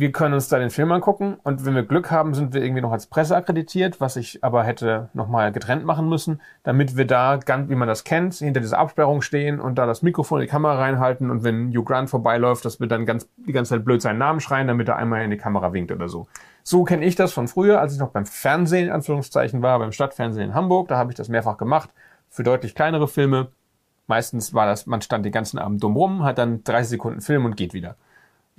[0.00, 2.80] wir können uns da den Film angucken und wenn wir Glück haben, sind wir irgendwie
[2.80, 7.36] noch als Presse akkreditiert, was ich aber hätte nochmal getrennt machen müssen, damit wir da,
[7.36, 10.50] ganz wie man das kennt, hinter dieser Absperrung stehen und da das Mikrofon in die
[10.50, 14.00] Kamera reinhalten und wenn Hugh Grant vorbeiläuft, dass wir dann ganz, die ganze Zeit blöd
[14.00, 16.26] seinen Namen schreien, damit er einmal in die Kamera winkt oder so.
[16.62, 19.92] So kenne ich das von früher, als ich noch beim Fernsehen, in Anführungszeichen, war, beim
[19.92, 20.88] Stadtfernsehen in Hamburg.
[20.88, 21.90] Da habe ich das mehrfach gemacht
[22.30, 23.48] für deutlich kleinere Filme.
[24.06, 27.44] Meistens war das, man stand den ganzen Abend dumm rum, hat dann 30 Sekunden Film
[27.44, 27.96] und geht wieder.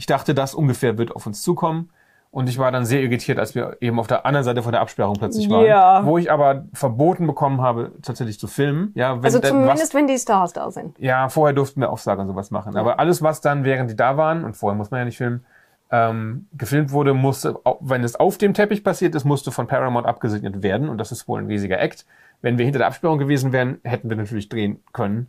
[0.02, 1.92] Ich dachte, das ungefähr wird auf uns zukommen.
[2.32, 4.82] Und ich war dann sehr irritiert, als wir eben auf der anderen Seite von der
[4.82, 5.68] Absperrung plötzlich waren.
[5.68, 6.04] Ja.
[6.04, 8.94] Wo ich aber verboten bekommen habe, tatsächlich zu filmen.
[8.96, 10.98] Ja, wenn Also zumindest, was, wenn die Stars da sind.
[10.98, 12.76] ja, vorher durften wir Aufsager und sowas machen.
[12.78, 15.46] Aber alles, was dann, während die da waren, und vorher muss man ja nicht filmen,
[15.92, 20.64] ähm, gefilmt wurde, musste, wenn es auf dem Teppich passiert ist, musste von Paramount abgesegnet
[20.64, 20.90] werden.
[20.90, 22.08] Und das ist wohl ein riesiger Act.
[22.42, 25.28] Wenn wir hinter der Absperrung gewesen wären, hätten wir natürlich drehen können.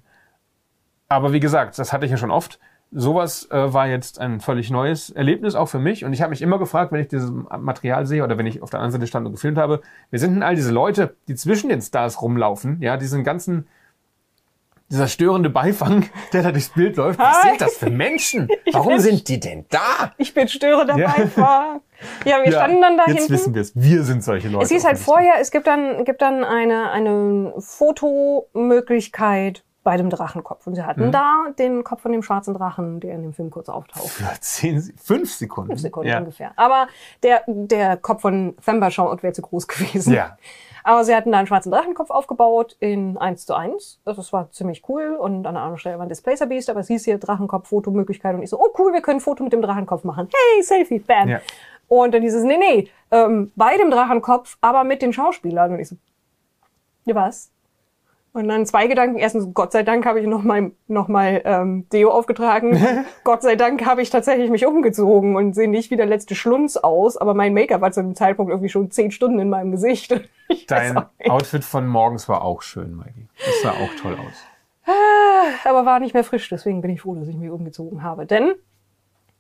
[1.10, 2.58] Aber wie gesagt, das hatte ich ja schon oft.
[2.95, 6.05] Sowas äh, war jetzt ein völlig neues Erlebnis, auch für mich.
[6.05, 8.68] Und ich habe mich immer gefragt, wenn ich dieses Material sehe oder wenn ich auf
[8.68, 9.80] der anderen Seite stand und gefilmt habe,
[10.11, 12.82] wer sind denn all diese Leute, die zwischen den Stars rumlaufen?
[12.82, 13.66] Ja, diesen ganzen,
[14.90, 17.18] dieser störende Beifang, der da durchs Bild läuft.
[17.18, 17.49] Was Hi.
[17.49, 18.51] sind das für Menschen?
[18.72, 20.12] Warum sind die denn da?
[20.18, 21.30] Ich bin Störe dabei.
[21.34, 21.36] Ja.
[21.36, 21.80] Ja,
[22.26, 23.32] ja wir standen dann da jetzt hinten.
[23.32, 23.74] wissen wir es.
[23.74, 24.64] Wir sind solche Leute.
[24.64, 30.66] Es hieß halt vorher, es gibt dann, gibt dann eine, eine Fotomöglichkeit bei dem Drachenkopf.
[30.66, 31.12] Und sie hatten Mhm.
[31.12, 34.09] da den Kopf von dem schwarzen Drachen, der in dem Film kurz auftaucht.
[34.09, 35.70] Für zehn, fünf Sekunden.
[35.70, 36.18] Fünf Sekunden ja.
[36.18, 36.53] ungefähr.
[36.57, 36.87] Aber
[37.22, 40.12] der, der Kopf von Thembershot wäre zu groß gewesen.
[40.14, 40.37] Ja.
[40.85, 44.01] Aber sie hatten da einen schwarzen Drachenkopf aufgebaut in 1 zu 1.
[44.05, 45.16] Also das war ziemlich cool.
[45.16, 48.35] Und an einer anderen Stelle war ein Displacer Beast, aber es hieß hier Drachenkopf, Fotomöglichkeit.
[48.35, 50.28] Und ich so, oh cool, wir können ein Foto mit dem Drachenkopf machen.
[50.33, 51.28] Hey, Selfie, bam.
[51.28, 51.41] Ja.
[51.89, 55.72] Und dann dieses, nee, nee, ähm, bei dem Drachenkopf, aber mit den Schauspielern.
[55.72, 55.97] Und ich so,
[57.05, 57.53] ja was?
[58.35, 59.18] Und dann zwei Gedanken.
[59.18, 63.05] Erstens, Gott sei Dank habe ich nochmal noch mal, ähm, Deo aufgetragen.
[63.24, 66.78] Gott sei Dank habe ich tatsächlich mich umgezogen und sehe nicht wie der letzte Schlunz
[66.78, 67.18] aus.
[67.18, 70.18] Aber mein Make-up war zu dem Zeitpunkt irgendwie schon zehn Stunden in meinem Gesicht.
[70.49, 71.03] Ich Dein.
[71.30, 73.26] Outfit von morgens war auch schön, Maggie.
[73.39, 75.64] Das sah auch toll aus.
[75.64, 78.26] aber war nicht mehr frisch, deswegen bin ich froh, dass ich mich umgezogen habe.
[78.26, 78.53] Denn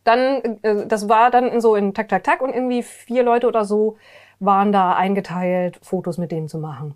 [0.04, 3.66] dann, äh, das war dann so in Tak, Tak, Tak und irgendwie vier Leute oder
[3.66, 3.98] so
[4.40, 6.94] waren da eingeteilt, Fotos mit denen zu machen.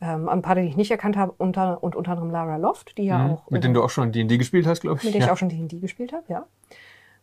[0.00, 3.04] Ähm, ein paar, die ich nicht erkannt habe, unter, und unter anderem Lara Loft, die
[3.04, 3.48] ja auch...
[3.48, 3.54] Mhm.
[3.54, 5.04] Mit denen du auch schon D&D gespielt hast, glaube ich.
[5.04, 5.26] mit der ja.
[5.26, 6.46] ich auch schon D&D gespielt habe, ja.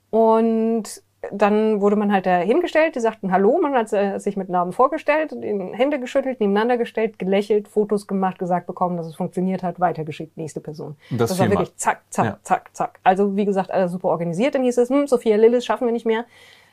[0.09, 4.49] Und dann wurde man halt da hingestellt, die sagten Hallo, man hat äh, sich mit
[4.49, 9.79] Namen vorgestellt, Hände geschüttelt, nebeneinander gestellt, gelächelt, Fotos gemacht, gesagt bekommen, dass es funktioniert hat,
[9.79, 10.95] weitergeschickt, nächste Person.
[11.11, 12.39] Und das war wirklich zack, zack, Ja.
[12.41, 12.99] zack, zack.
[13.03, 14.55] Also wie gesagt, alles super organisiert.
[14.55, 16.25] Dann hieß es, hm, Sophia Lillis schaffen wir nicht mehr,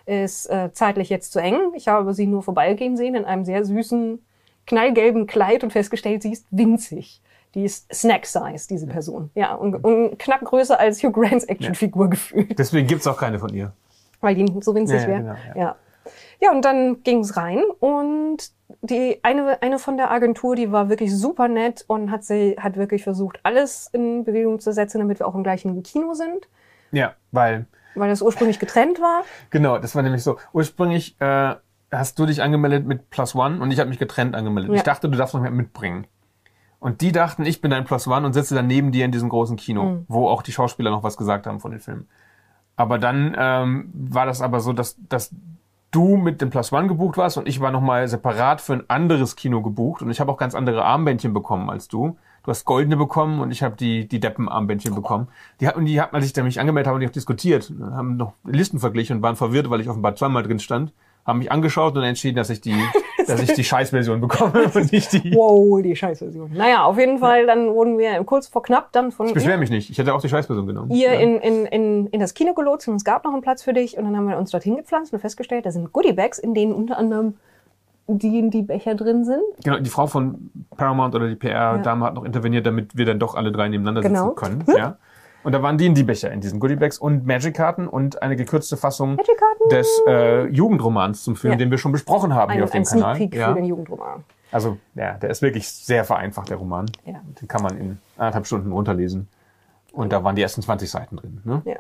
[0.07, 1.59] ist äh, zeitlich jetzt zu eng.
[1.75, 4.25] Ich habe sie nur vorbeigehen sehen in einem sehr süßen,
[4.69, 7.21] knallgelben Kleid und festgestellt, sie ist winzig.
[7.55, 9.31] Die ist Snack-Size, diese Person.
[9.35, 13.53] Ja, und, und knapp größer als Hugh Grants Actionfigur gefühlt, Deswegen gibt's auch keine von
[13.55, 13.73] ihr.
[14.21, 15.21] weil die so winzig Ja, ja, wäre.
[15.23, 15.57] genau, ja.
[15.57, 15.77] ja.
[16.41, 16.51] ja.
[16.53, 18.51] und dann ging's rein und
[18.83, 22.77] die eine, eine von der Agentur, die war wirklich super nett und hat sie hat
[22.77, 26.49] wirklich versucht, alles in Bewegung zu setzen, damit wir auch im gleichen Kino sind,
[26.93, 27.65] Ja, weil,
[27.95, 29.23] weil das ursprünglich getrennt war.
[29.49, 30.37] genau, das war nämlich so.
[30.53, 31.55] Ursprünglich äh,
[31.91, 34.71] hast du dich angemeldet mit Plus One und ich habe mich getrennt angemeldet.
[34.71, 34.77] Ja.
[34.77, 36.07] Ich dachte, du darfst noch mehr mitbringen.
[36.81, 39.29] Und die dachten, ich bin dein Plus One und sitze dann neben dir in diesem
[39.29, 40.05] großen Kino, Mhm.
[40.09, 42.07] wo auch die Schauspieler noch was gesagt haben von den Filmen.
[42.77, 45.35] Aber dann ähm, war das aber so, dass, dass
[45.91, 49.35] du mit dem Plus One gebucht warst und ich war nochmal separat für ein anderes
[49.35, 52.17] Kino gebucht und ich habe auch ganz andere Armbändchen bekommen als du.
[52.45, 55.29] Du hast goldene bekommen und ich habe die, die Deppen-Armbändchen bekommen.
[55.61, 58.35] Die hatten, die hatten, als ich da mich angemeldet habe, die auch diskutiert, haben noch
[58.45, 60.93] Listen verglichen und waren verwirrt, weil ich offenbar zweimal drin stand,
[61.29, 62.75] haben mich angeschaut und entschieden, dass ich die
[63.29, 65.35] dass ich die Scheißversion bekomme und nicht die.
[65.35, 66.51] Wow, die Scheißversion.
[66.55, 69.69] Naja, auf jeden Fall, dann wurden wir kurz vor knapp dann von Ich beschwere mich
[69.71, 69.91] nicht.
[69.91, 70.91] Ich hätte auch die Scheißversion genommen.
[70.91, 71.21] ihr Ja.
[71.21, 73.99] in, in, in, in das Kino gelotst und es gab noch einen Platz für dich
[73.99, 76.97] und dann haben wir uns dorthin gepflanzt und festgestellt, da sind Goodiebags, in denen unter
[76.97, 77.35] anderem
[78.07, 79.43] die, die Becher drin sind.
[79.63, 83.35] Genau, die Frau von Paramount oder die PR-Dame hat noch interveniert, damit wir dann doch
[83.35, 84.31] alle drei nebeneinander sitzen Genau.
[84.31, 84.65] können.
[84.75, 84.97] Ja.
[85.49, 88.77] Und da waren die in die Becher in diesen Goodiebags und Magic-Karten und eine gekürzte
[88.77, 89.17] Fassung
[89.71, 91.57] des äh, Jugendromans zum Film, Ja.
[91.57, 93.17] den wir schon besprochen haben hier Ein, auf dem ein Sneak Kanal.
[93.17, 93.49] Peek Ja.
[93.49, 94.25] für den Jugendroman.
[94.53, 96.85] Also, ja, der ist wirklich sehr vereinfacht, der Roman.
[97.07, 97.23] Ja.
[97.41, 99.27] Den kann man in anderthalb Stunden runterlesen.
[99.93, 101.41] Und da waren die ersten 20 Seiten drin.
[101.45, 101.63] Ne?
[101.65, 101.77] Ja.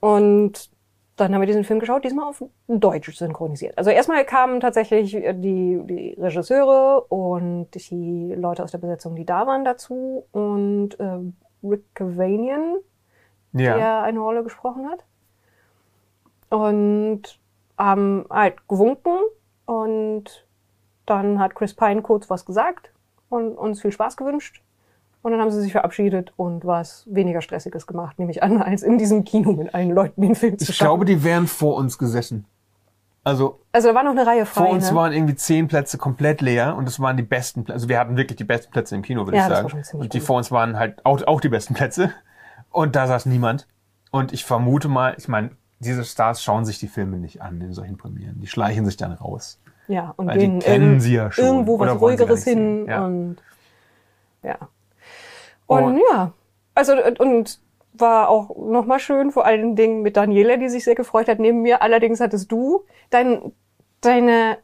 [0.00, 0.68] Und
[1.14, 3.78] dann haben wir diesen Film geschaut, diesmal auf Deutsch synchronisiert.
[3.78, 9.46] Also erstmal kamen tatsächlich die, die Regisseure und die Leute aus der Besetzung, die da
[9.46, 10.24] waren, dazu.
[10.32, 11.18] Und äh,
[11.62, 12.76] Rick Cavanian,
[13.52, 13.76] Ja.
[13.76, 15.04] der eine Rolle gesprochen hat.
[16.48, 17.22] Und
[17.78, 19.18] haben halt gewunken
[19.66, 20.46] und
[21.04, 22.90] dann hat Chris Pine kurz was gesagt
[23.28, 24.62] und uns viel Spaß gewünscht.
[25.22, 28.96] Und dann haben sie sich verabschiedet und was weniger Stressiges gemacht, nämlich an, als in
[28.96, 30.86] diesem Kino mit allen Leuten den Film zu Ich schauen.
[30.86, 32.44] glaube, die wären vor uns gesessen.
[33.26, 34.64] Also also da war noch eine Reihe frei.
[34.66, 34.96] vor uns ne?
[34.96, 37.74] waren irgendwie zehn Plätze komplett leer und es waren die besten Plätze.
[37.74, 39.64] Also wir hatten wirklich die besten Plätze im Kino, würde Ja, ich das sagen.
[39.64, 40.26] war schon ziemlich Und die gut.
[40.28, 42.12] vor uns waren halt auch, auch die besten Plätze.
[42.70, 43.66] Und da saß niemand.
[44.12, 45.50] Und ich vermute mal, ich meine,
[45.80, 48.40] diese Stars schauen sich die Filme nicht an in solchen Premieren.
[48.40, 49.58] Die schleichen sich dann raus.
[49.88, 51.44] ja, und Weil die gehen kennen irg- sie ja schon.
[51.44, 52.86] irgendwo was Ruhigeres hin.
[52.86, 53.04] Ja.
[53.06, 53.36] und
[54.44, 54.56] ja.
[55.66, 56.32] Und, Und- ja,
[56.76, 57.58] also und, und
[57.98, 61.38] war auch nochmal schön, vor allen Dingen mit Daniela, die sich sehr gefreut hat.
[61.38, 63.52] Neben mir allerdings hattest du dein,
[64.00, 64.58] deine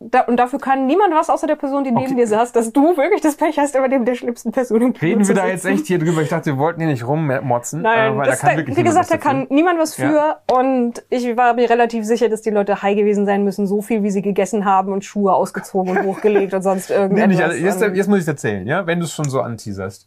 [0.00, 2.14] da, und dafür kann niemand was außer der Person, die neben Okay.
[2.16, 5.12] dir saß, dass du wirklich das Pech hast, immer neben der schlimmsten Person im Kino
[5.12, 6.20] Reden wir da jetzt echt hier drüber?
[6.20, 7.80] Ich dachte, wir wollten hier nicht rummotzen.
[7.80, 10.02] Nein, äh, weil da kann da, wirklich wie gesagt, da kann niemand was für.
[10.14, 10.40] Ja.
[10.52, 14.02] Und ich war mir relativ sicher, dass die Leute high gewesen sein müssen, so viel
[14.02, 17.28] wie sie gegessen haben und Schuhe ausgezogen und hochgelegt und sonst Nee, irgendetwas.
[17.28, 20.06] nicht, also jetzt, jetzt muss ich erzählen, ja, wenn du es schon so anteaserst.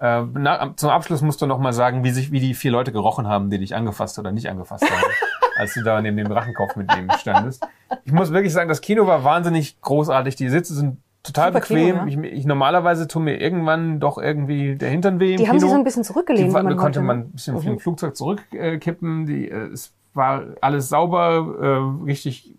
[0.00, 2.92] Äh, na, zum Abschluss musst du noch mal sagen, wie sich, wie die vier Leute
[2.92, 5.12] gerochen haben, die dich angefasst oder nicht angefasst haben,
[5.56, 7.66] als du da neben dem Drachenkopf mit dem standest.
[8.04, 10.36] Ich muss wirklich sagen, das Kino war wahnsinnig großartig.
[10.36, 12.06] Die Sitze sind total Super bequem.
[12.06, 15.56] Kino, ich, ich normalerweise tue mir irgendwann doch irgendwie der Hintern weh im Die haben
[15.56, 15.66] Kino.
[15.66, 17.24] sich so ein bisschen zurückgelehnt, Die, man konnte man ne?
[17.24, 19.26] ein bisschen wie ein Flugzeug zurückkippen.
[19.26, 22.54] Die, äh, es war alles sauber, äh, richtig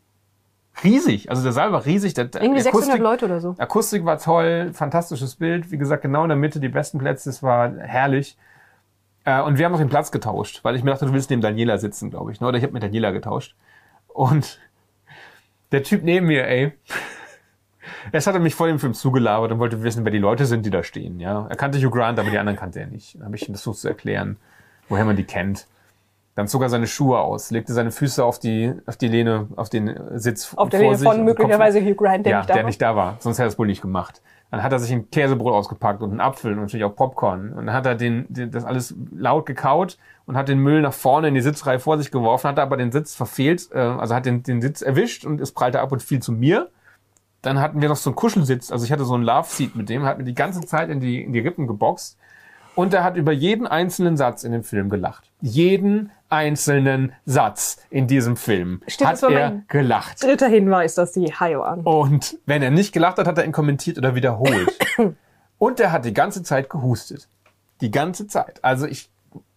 [0.84, 1.30] riesig.
[1.30, 2.14] Also der Saal war riesig.
[2.14, 3.56] Der, Irgendwie 600 Akustik- Leute oder so.
[3.58, 5.72] Akustik war toll, fantastisches Bild.
[5.72, 7.30] Wie gesagt, genau in der Mitte die besten Plätze.
[7.30, 8.38] Es war herrlich.
[9.26, 11.42] Äh, und wir haben noch den Platz getauscht, weil ich mir dachte, du willst neben
[11.42, 12.40] Daniela sitzen, glaube ich.
[12.42, 12.48] Ne?
[12.48, 13.56] Oder ich habe mit Daniela getauscht.
[14.08, 14.60] Und
[15.72, 16.72] der Typ neben mir, ey,
[18.12, 20.66] erst hat er mich vor dem Film zugelabert und wollte wissen, wer die Leute sind,
[20.66, 21.20] die da stehen.
[21.20, 23.16] Ja, Er kannte Hugh Grant, aber die anderen kannte er nicht.
[23.16, 24.38] Dann habe ich ihm versucht zu erklären,
[24.88, 25.68] woher man die kennt.
[26.40, 29.68] Dann zog er seine Schuhe aus, legte seine Füße auf die, auf die Lehne, auf
[29.68, 32.68] den Sitz Auf der sich von möglicherweise Hugh Grant, der ja, nicht da der war.
[32.70, 33.18] nicht da war.
[33.20, 34.22] Sonst hätte er es wohl nicht gemacht.
[34.50, 37.52] Dann hat er sich ein Käsebrot ausgepackt und einen Apfel und natürlich auch Popcorn.
[37.52, 40.94] Und dann hat er den, den, das alles laut gekaut und hat den Müll nach
[40.94, 44.26] vorne in die Sitzreihe vor sich geworfen, hat aber den Sitz verfehlt, äh, also hat
[44.26, 46.70] den, den Sitz erwischt und es prallte ab und fiel zu mir.
[47.42, 50.06] Dann hatten wir noch so einen Kuschelsitz, also ich hatte so einen Love-Seat mit dem,
[50.06, 52.18] hat mir die ganze Zeit in die, in die Rippen geboxt.
[52.76, 55.30] Und er hat über jeden einzelnen Satz in dem Film gelacht.
[55.42, 60.24] Jeden einzelnen Satz in diesem Film Stimmt, hat er gelacht.
[60.24, 61.82] Dritter Hinweis, dass die high waren.
[61.82, 64.70] Und wenn er nicht gelacht hat, hat er ihn kommentiert oder wiederholt.
[65.58, 67.28] Und er hat die ganze Zeit gehustet.
[67.82, 68.64] Die ganze Zeit.
[68.64, 69.10] Also ich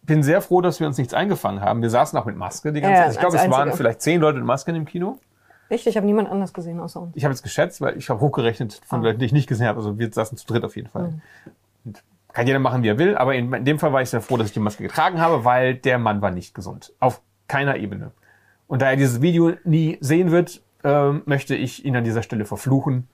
[0.03, 1.81] bin sehr froh, dass wir uns nichts eingefangen haben.
[1.83, 3.12] Wir saßen auch mit Maske die ganze Ja, Zeit.
[3.14, 5.18] Ich glaube, es waren vielleicht zehn Leute mit Maske in dem Kino.
[5.68, 5.87] Echt?
[5.87, 7.16] Ich habe niemand anders gesehen außer uns.
[7.16, 9.05] Ich habe jetzt geschätzt, weil ich habe hochgerechnet von Ah.
[9.05, 9.79] Leuten, die ich nicht gesehen habe.
[9.79, 11.09] Also wir saßen zu dritt auf jeden Fall.
[11.12, 11.20] Mhm.
[12.33, 13.16] Kann jeder machen, wie er will.
[13.16, 15.45] Aber in, in dem Fall war ich sehr froh, dass ich die Maske getragen habe,
[15.45, 16.93] weil der Mann war nicht gesund.
[16.99, 18.12] Auf keiner Ebene.
[18.66, 22.45] Und da er dieses Video nie sehen wird, ähm, möchte ich ihn an dieser Stelle
[22.45, 23.09] verfluchen.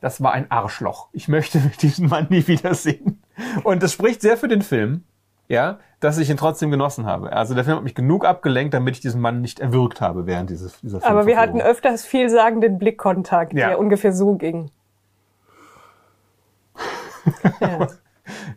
[0.00, 1.08] Das war ein Arschloch.
[1.12, 3.22] Ich möchte diesen Mann nie wiedersehen.
[3.64, 5.04] Und das spricht sehr für den Film,
[5.48, 7.32] ja, dass ich ihn trotzdem genossen habe.
[7.32, 10.50] Also der Film hat mich genug abgelenkt, damit ich diesen Mann nicht erwürgt habe während
[10.50, 13.68] dieses, dieser Aber wir hatten öfters vielsagenden Blickkontakt, Ja.
[13.68, 14.70] der ungefähr so ging.
[17.60, 17.88] ja.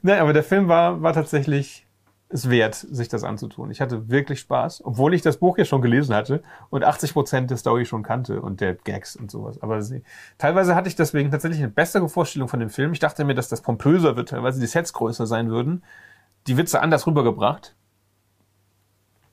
[0.06, 1.88] Nein, aber der Film war, war tatsächlich
[2.30, 3.72] es wert, sich das anzutun.
[3.72, 7.50] Ich hatte wirklich Spaß, obwohl ich das Buch ja schon gelesen hatte und 80 Prozent
[7.50, 9.64] der Story schon kannte und der Gags und sowas.
[9.64, 10.04] Aber sie,
[10.38, 12.94] teilweise hatte ich deswegen tatsächlich eine bessere Vorstellung von dem Film.
[12.94, 15.84] Ich dachte mir, dass das pompöser wird, teilweise die Sets größer sein würden.
[16.46, 17.76] Die Witze anders rübergebracht.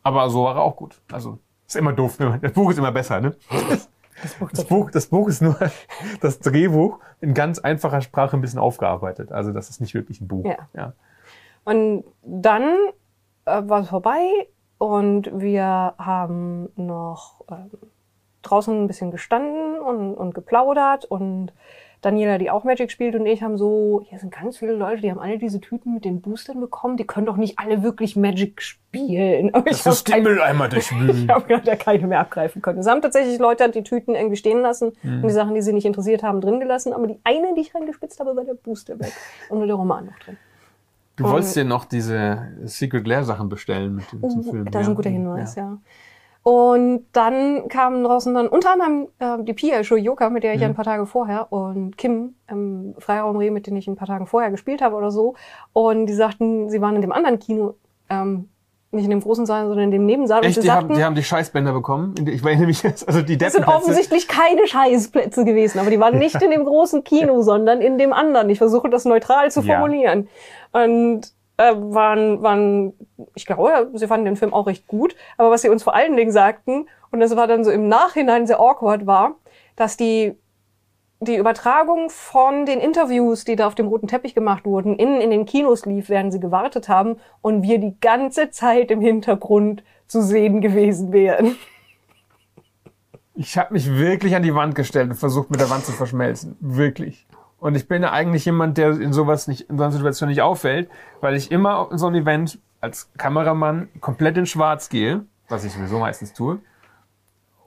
[0.02, 1.02] Aber so war er auch gut.
[1.12, 2.16] Also, ist immer doof.
[2.40, 3.36] Das Buch ist immer besser, ne?
[4.22, 5.58] Das Buch, das Buch ist nur
[6.20, 9.32] das Drehbuch in ganz einfacher Sprache ein bisschen aufgearbeitet.
[9.32, 10.44] Also das ist nicht wirklich ein Buch.
[10.44, 10.68] Ja.
[10.74, 10.92] ja.
[11.64, 12.62] Und dann
[13.44, 14.46] äh, war es vorbei
[14.78, 17.70] und wir haben noch ähm,
[18.42, 21.52] draußen ein bisschen gestanden und, und geplaudert und
[22.02, 25.10] Daniela, die auch Magic spielt und ich haben so, hier sind ganz viele Leute, die
[25.10, 28.60] haben alle diese Tüten mit den Boostern bekommen, die können doch nicht alle wirklich Magic
[28.60, 29.54] spielen.
[29.54, 31.24] Aber ich Das ist hab den Mülleimer durchwühlen.
[31.24, 32.80] ich habe gerade keine mehr abgreifen können.
[32.80, 35.86] Es haben tatsächlich Leute die Tüten irgendwie stehen lassen und die Sachen, die sie nicht
[35.86, 36.92] interessiert haben, drin gelassen.
[36.92, 39.12] Aber die eine, die ich reingespitzt habe, war der Booster weg
[39.48, 40.36] und nur der Roman noch drin.
[41.16, 44.64] Du wolltest dir noch diese Secret Lair Sachen bestellen mit dem, zum Film.
[44.66, 44.92] Oh, Das ist ja.
[44.92, 45.78] ein guter Hinweis, ja.
[46.44, 50.66] Und dann kamen draußen dann unter anderem äh, die Pia Shoyoka, mit der ich ja
[50.66, 54.26] ein paar Tage vorher, und Kim im Freiraum Reh, mit denen ich ein paar Tage
[54.26, 55.34] vorher gespielt habe oder so.
[55.72, 57.74] Und die sagten, sie waren in dem anderen Kino,
[58.10, 58.48] ähm,
[58.90, 60.40] nicht in dem großen Saal, sondern in dem Nebensaal.
[60.40, 62.14] und Echt, sie die haben, sagten, die haben die Scheißbänder bekommen?
[62.26, 66.18] Ich meine nämlich, jetzt- also die das sind offensichtlich keine Scheißplätze gewesen, aber die waren
[66.18, 68.50] nicht in dem großen Kino, sondern in dem anderen.
[68.50, 69.76] Ich versuche das neutral zu Ja.
[69.78, 70.28] formulieren.
[70.72, 71.32] Und
[71.70, 72.92] äh, waren, waren,
[73.34, 75.14] ich glaube, sie fanden den Film auch recht gut.
[75.36, 78.46] Aber was sie uns vor allen Dingen sagten, und das war dann so im Nachhinein
[78.46, 79.36] sehr awkward, war,
[79.76, 80.36] dass die
[81.24, 85.30] die Übertragung von den Interviews, die da auf dem roten Teppich gemacht wurden, innen in
[85.30, 90.20] den Kinos lief, während sie gewartet haben und wir die ganze Zeit im Hintergrund zu
[90.20, 91.56] sehen gewesen wären.
[93.34, 96.56] Ich habe mich wirklich an die Wand gestellt und versucht, mit der Wand zu verschmelzen.
[96.60, 97.26] Wirklich.
[97.62, 100.42] Und ich bin ja eigentlich jemand, der in sowas nicht, in so einer Situation nicht
[100.42, 100.90] auffällt,
[101.20, 105.72] weil ich immer in so ein Event als Kameramann komplett in Schwarz gehe, was ich
[105.72, 106.58] sowieso meistens tue.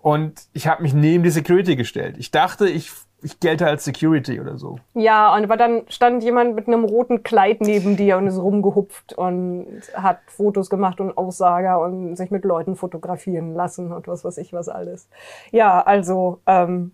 [0.01, 2.17] Und ich habe mich neben die Security gestellt.
[2.17, 2.91] Ich dachte, ich,
[3.21, 4.79] ich gelte als Security oder so.
[4.95, 9.13] Ja, und aber dann stand jemand mit einem roten Kleid neben dir und ist rumgehupft
[9.13, 14.39] und hat Fotos gemacht und Aussager und sich mit Leuten fotografieren lassen und was weiß
[14.39, 15.07] ich was alles.
[15.53, 16.91] Ja, also ähm,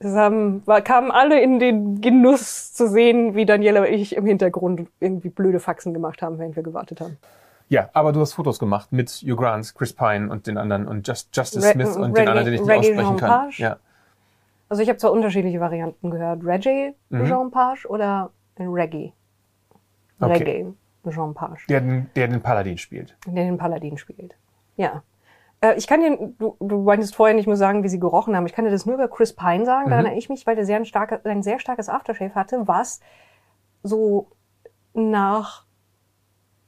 [0.00, 4.88] es haben, kamen alle in den Genuss zu sehen, wie Daniela und ich im Hintergrund
[4.98, 7.18] irgendwie blöde Faxen gemacht haben, während wir gewartet haben.
[7.68, 11.06] Ja, aber du hast Fotos gemacht mit Hugh Grant, Chris Pine und den anderen und
[11.06, 13.50] Just, Justice Re- Smith und Reggae- den anderen, den ich nicht Reggae aussprechen Jean kann.
[13.58, 13.76] Ja.
[14.68, 16.44] Also ich habe zwar unterschiedliche Varianten gehört.
[16.44, 19.12] Reggae Jean Page oder Reggae.
[20.18, 20.32] Okay.
[20.32, 20.66] Reggae
[21.10, 21.66] Jean Page.
[21.68, 23.16] Der, der den Paladin spielt.
[23.26, 24.34] der den Paladin spielt.
[24.76, 25.02] Ja.
[25.60, 28.46] Äh, Ich kann dir, du, du meintest vorher nicht mehr sagen, wie sie gerochen haben.
[28.46, 29.90] Ich kann dir das nur über Chris Pine sagen.
[29.90, 33.00] Da erinnere ich mich, weil der sehr ein, starke, ein sehr starkes Aftershave hatte, was
[33.82, 34.28] so
[34.94, 35.64] nach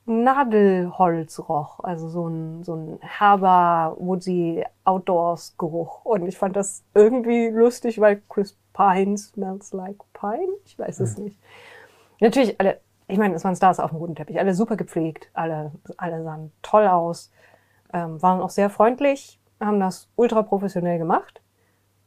[0.05, 1.81] Nadelholz roch.
[1.81, 6.05] Also so ein, so ein herber, woodsy Outdoors-Geruch.
[6.05, 10.49] Und ich fand das irgendwie lustig, weil Chris Pine smells like Pine.
[10.65, 11.39] Ich weiß es nicht.
[12.21, 15.73] Natürlich alle, ich meine, es waren Stars auf dem roten Teppich, alle super gepflegt, alle,
[15.97, 17.31] alle sahen toll aus,
[17.93, 21.41] ähm, waren auch sehr freundlich, haben das ultra professionell gemacht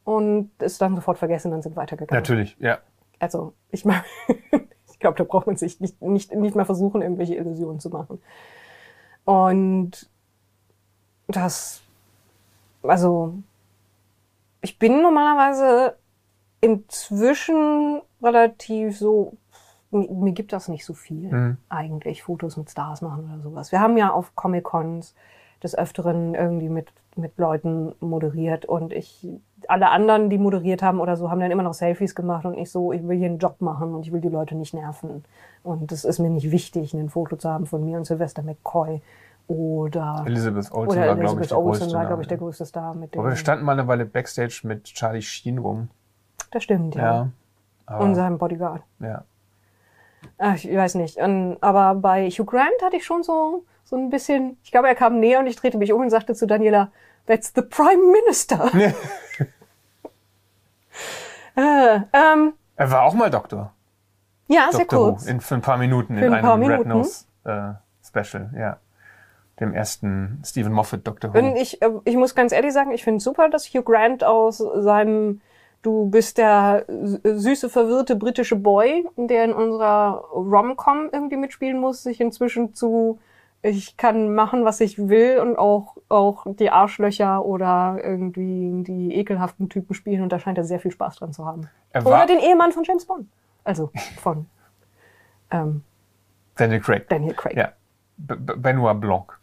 [0.04, 2.22] und ist dann sofort vergessen und sind weitergegangen.
[2.22, 2.78] Natürlich, ja.
[3.18, 4.04] Also ich meine,
[4.90, 8.20] ich glaube, da braucht man sich nicht, nicht, nicht mehr versuchen, irgendwelche Illusionen zu machen.
[9.24, 10.08] Und
[11.28, 11.82] das,
[12.82, 13.34] also
[14.60, 15.96] ich bin normalerweise
[16.60, 19.36] inzwischen relativ so,
[19.90, 21.56] mir, mir gibt das nicht so viel Mhm.
[21.68, 23.72] eigentlich, Fotos mit Stars machen oder sowas.
[23.72, 25.14] Wir haben ja auf Comic-Cons
[25.62, 29.26] des Öfteren irgendwie mit, mit Leuten moderiert und ich,
[29.68, 32.70] alle anderen, die moderiert haben oder so, haben dann immer noch Selfies gemacht und ich
[32.70, 35.24] so, ich will hier einen Job machen und ich will die Leute nicht nerven.
[35.62, 39.00] Und es ist mir nicht wichtig, ein Foto zu haben von mir und Sylvester McCoy
[39.48, 42.94] oder, Elizabeth Olsen oder war, glaube ich, Olsen größte war, glaube ich, der größte Star
[42.94, 43.20] mit dem.
[43.20, 45.88] Aber wir standen mal eine Weile Backstage mit Charlie Sheen rum.
[46.50, 47.30] Das stimmt, ja.
[47.88, 47.98] Ja.
[47.98, 48.82] Und seinem Bodyguard.
[49.00, 49.24] ja.
[50.38, 51.18] Ach, ich weiß nicht.
[51.18, 54.94] Und, aber bei Hugh Grant hatte ich schon so, so ein bisschen, ich glaube, er
[54.94, 56.90] kam näher und ich drehte mich um und sagte zu Daniela,
[57.26, 58.70] that's the Prime Minister.
[61.56, 63.72] äh, ähm, Er war auch mal Doktor.
[64.48, 64.98] ja, sehr Dr.
[64.98, 65.10] Who.
[65.12, 65.26] kurz.
[65.26, 66.88] In, für ein paar Minuten Für in ein paar einem Red Minuten.
[66.90, 67.72] Nose äh,
[68.04, 68.78] Special, ja.
[69.58, 71.00] Dem ersten Stephen Moffat.
[71.06, 71.38] Who.
[71.38, 74.22] Und ich, äh, ich muss ganz ehrlich sagen, ich finde es super, dass Hugh Grant
[74.24, 75.40] aus seinem
[75.82, 82.02] Du bist der sü- süße, verwirrte britische Boy, der in unserer Rom-Com irgendwie mitspielen muss,
[82.02, 83.20] sich inzwischen zu
[83.66, 89.68] ich kann machen, was ich will und auch, auch die Arschlöcher oder irgendwie die ekelhaften
[89.68, 91.68] Typen spielen und da scheint er sehr viel Spaß dran zu haben.
[91.90, 93.28] Er Oder den Ehemann von James Bond.
[93.64, 93.90] Also
[94.20, 94.46] von
[95.50, 95.82] ähm,
[96.56, 97.08] Daniel Craig.
[97.08, 97.56] Daniel Craig.
[97.56, 97.72] Ja.
[98.16, 99.38] B Benoit Blanc.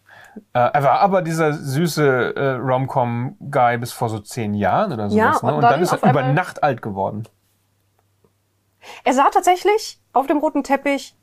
[0.53, 5.41] Äh, er war aber dieser süße äh, Rom-Com-Guy bis vor so zehn Jahren oder sowas.
[5.41, 5.49] Ja, ne?
[5.49, 7.27] und Und dann dann ist er über Nacht alt geworden.
[9.03, 11.15] Er sah tatsächlich auf dem roten Teppich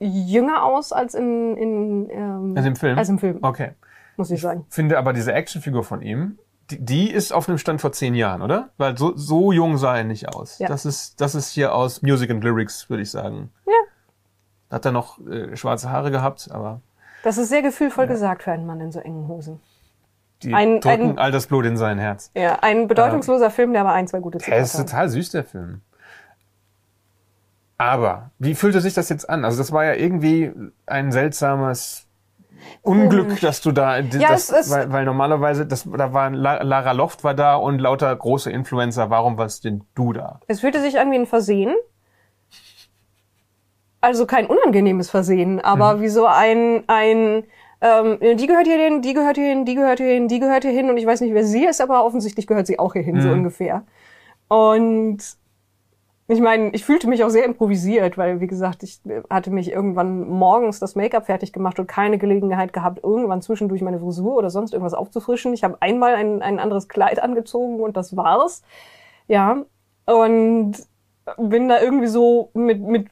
[0.00, 2.98] jünger aus als in, in ähm, Also im Film?
[2.98, 3.72] Als im Film, Okay.
[4.16, 4.64] muss ich sagen.
[4.70, 6.38] Finde aber diese Actionfigur von ihm,
[6.70, 8.70] die, die ist auf einem Stand vor zehn Jahren, oder?
[8.78, 10.58] Weil so, so jung sah er nicht aus.
[10.58, 10.68] Ja.
[10.68, 13.50] Das ist, das ist hier aus Music and Lyrics, würde ich sagen.
[13.66, 13.72] Ja.
[14.76, 16.80] Hat er noch äh, schwarze Haare gehabt, aber
[17.24, 19.60] Das ist sehr gefühlvoll gesagt für einen Mann in so engen Hosen.
[20.42, 22.30] die Ein- drücken ein- all das Blut in sein Herz.
[22.34, 24.86] Ja, ein bedeutungsloser Film, der aber ein, zwei gute ist Zitate hat.
[24.88, 25.80] total süß, der Film.
[27.80, 29.42] Aber, wie fühlte sich das jetzt an?
[29.42, 30.52] Also das war ja irgendwie
[30.84, 32.06] ein seltsames
[32.82, 36.62] Unglück, dass du da, Ja, das, es ist- weil, weil normalerweise, das, da war La-
[36.62, 39.08] Lara Loft war da und lauter große Influencer.
[39.08, 40.40] Warum warst denn du da?
[40.46, 41.74] Es fühlte sich an wie ein Versehen.
[44.02, 46.00] Also kein unangenehmes Versehen, aber Mhm.
[46.02, 47.44] wie so ein, ein
[47.82, 50.64] ähm, die gehört hier hin, die gehört hier hin, die gehört hier hin, die gehört
[50.64, 53.02] hier hin und ich weiß nicht, wer sie ist, aber offensichtlich gehört sie auch hier
[53.02, 53.34] hin, so Mhm.
[53.34, 53.84] ungefähr.
[54.48, 55.18] Und
[56.30, 60.28] ich meine, ich fühlte mich auch sehr improvisiert, weil, wie gesagt, ich hatte mich irgendwann
[60.28, 64.72] morgens das Make-up fertig gemacht und keine Gelegenheit gehabt, irgendwann zwischendurch meine Frisur oder sonst
[64.72, 65.52] irgendwas aufzufrischen.
[65.54, 68.62] Ich habe einmal ein, ein anderes Kleid angezogen und das war's.
[69.26, 69.64] Ja.
[70.06, 70.74] Und
[71.36, 73.08] bin da irgendwie so mit, mit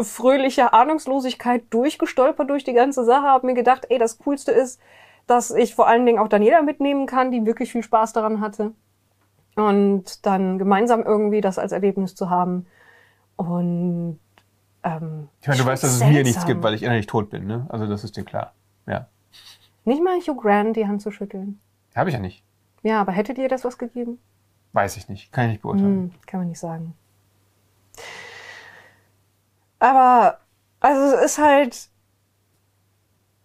[0.00, 4.80] fröhlicher Ahnungslosigkeit durchgestolpert durch die ganze Sache, habe mir gedacht, ey, das Coolste ist,
[5.26, 8.72] dass ich vor allen Dingen auch Daniela mitnehmen kann, die wirklich viel Spaß daran hatte.
[9.58, 12.66] Und dann gemeinsam irgendwie das als Erlebnis zu haben.
[13.36, 14.18] Und
[14.84, 16.46] ähm, Ich meine, du weißt, dass es mir nichts seltsam.
[16.48, 17.66] gibt, weil ich innerlich tot bin, ne?
[17.68, 18.52] Also das ist dir klar.
[18.86, 19.08] Ja.
[19.84, 21.60] Nicht mal Hugh Grant die Hand zu schütteln.
[21.96, 22.44] Habe ich ja nicht.
[22.82, 24.18] Ja, aber hätte dir das was gegeben?
[24.72, 25.32] Weiß ich nicht.
[25.32, 26.12] Kann ich nicht beurteilen.
[26.12, 26.94] Hm, kann man nicht sagen.
[29.80, 30.38] Aber,
[30.80, 31.88] also es ist halt,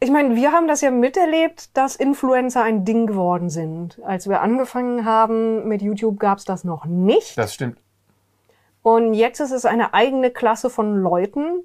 [0.04, 4.02] ich meine, wir haben das ja miterlebt, dass Influencer ein Ding geworden sind.
[4.04, 7.38] Als wir angefangen haben mit YouTube, gab's das noch nicht.
[7.38, 7.78] Das stimmt.
[8.82, 11.64] Und jetzt ist es eine eigene Klasse von Leuten,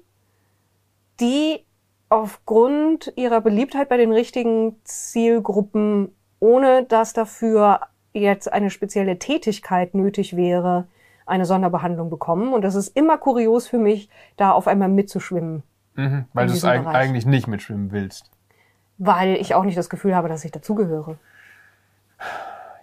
[1.19, 1.65] die
[2.07, 7.81] aufgrund ihrer Beliebtheit bei den richtigen Zielgruppen, ohne dass dafür
[8.13, 10.87] jetzt eine spezielle Tätigkeit nötig wäre,
[11.25, 12.53] eine Sonderbehandlung bekommen.
[12.53, 14.07] Und das ist immer kurios für mich,
[14.37, 15.63] da auf einmal mitzuschwimmen,
[15.99, 16.25] Mhm.
[16.33, 16.95] Weil du es eig Bereich.
[16.95, 18.31] eigentlich nicht mitschwimmen willst.
[18.97, 21.17] weil ich auch nicht das Gefühl habe, dass ich dazugehöre.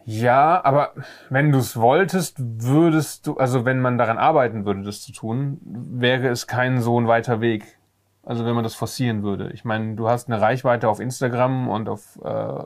[0.04, 0.92] Ja, aber
[1.30, 5.58] wenn du es wolltest, würdest du, also wenn man daran arbeiten würde, das zu tun,
[5.64, 7.76] wäre es kein so ein weiter Weg.
[8.24, 9.50] Also wenn man das forcieren würde.
[9.52, 12.64] Ich meine, du hast eine Reichweite auf Instagram und auf äh,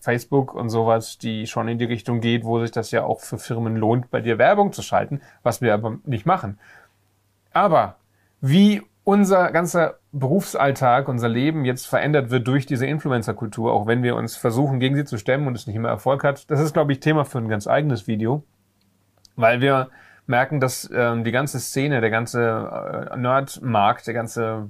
[0.00, 3.38] Facebook und sowas, die schon in die Richtung geht, wo sich das ja auch für
[3.38, 6.58] Firmen lohnt, bei dir Werbung zu schalten, was wir aber nicht machen.
[7.52, 7.96] Aber
[8.40, 14.16] wie unser ganzer Berufsalltag, unser Leben jetzt verändert wird durch diese Influencer-Kultur, auch wenn wir
[14.16, 16.92] uns versuchen, gegen sie zu stemmen und es nicht immer Erfolg hat, das ist, glaube
[16.92, 18.42] ich, Thema für ein ganz eigenes Video,
[19.36, 19.88] weil wir
[20.26, 24.68] merken, dass ähm, die ganze Szene, der ganze äh, Nerd-Markt, der ganze,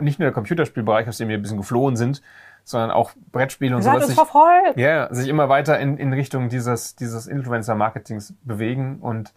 [0.00, 2.22] nicht nur der Computerspielbereich, aus dem wir ein bisschen geflohen sind,
[2.64, 4.06] sondern auch Brettspiele und sowas.
[4.06, 4.76] sich- verfolgt.
[4.76, 9.32] ja, sich immer weiter in, in Richtung dieses, dieses Influencer-Marketings bewegen und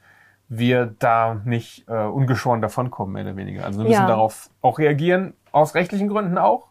[0.48, 3.66] wir da nicht äh, ungeschoren davonkommen, mehr oder weniger.
[3.66, 4.08] Also wir müssen Ja.
[4.08, 6.68] darauf auch reagieren, aus rechtlichen Gründen auch,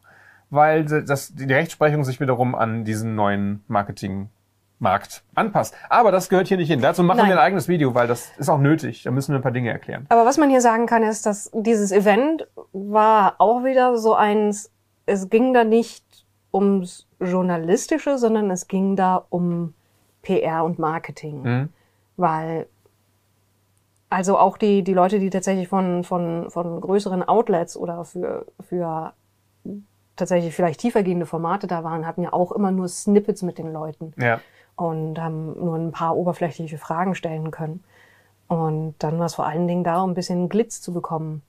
[0.50, 5.74] weil das, die Rechtsprechung sich wiederum an diesen neuen Marketingmarkt anpasst.
[5.88, 6.80] Aber das gehört hier nicht hin.
[6.80, 7.28] Dazu machen Nein.
[7.28, 9.02] wir ein eigenes Video, weil das ist auch nötig.
[9.02, 10.06] Da müssen wir ein paar Dinge erklären.
[10.08, 14.70] Aber was man hier sagen kann, ist, dass dieses Event war auch wieder so eins,
[15.06, 16.04] es ging da nicht
[16.52, 19.74] ums Journalistische, sondern es ging da um
[20.22, 21.42] PR und Marketing.
[21.42, 21.68] Mhm.
[22.16, 22.66] Weil,
[24.14, 29.12] also auch die, die Leute, die tatsächlich von, von, von größeren Outlets oder für, für
[30.14, 34.14] tatsächlich vielleicht tiefergehende Formate da waren, hatten ja auch immer nur Snippets mit den Leuten
[34.16, 34.40] Ja.
[34.76, 37.82] und haben nur ein paar oberflächliche Fragen stellen können.
[38.46, 41.42] Und dann war es vor allen Dingen da, um ein bisschen Glitz zu bekommen.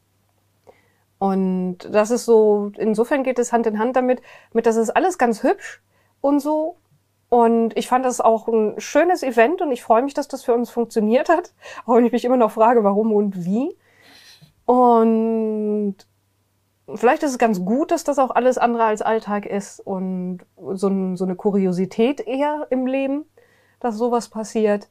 [1.20, 4.22] Und das ist so, insofern geht es Hand in Hand damit,
[4.54, 5.82] mit das ist alles ganz hübsch
[6.22, 6.78] und so.
[7.36, 10.54] Und ich fand das auch ein schönes Event und ich freue mich, dass das für
[10.54, 11.52] uns funktioniert hat.
[11.86, 13.76] Auch wenn ich mich immer noch frage, warum und wie.
[14.64, 15.98] Und
[16.96, 20.46] vielleicht ist es ganz gut, dass das auch alles andere als Alltag ist und
[20.76, 23.26] so, ein, so eine Kuriosität eher im Leben,
[23.82, 24.88] dass sowas passiert.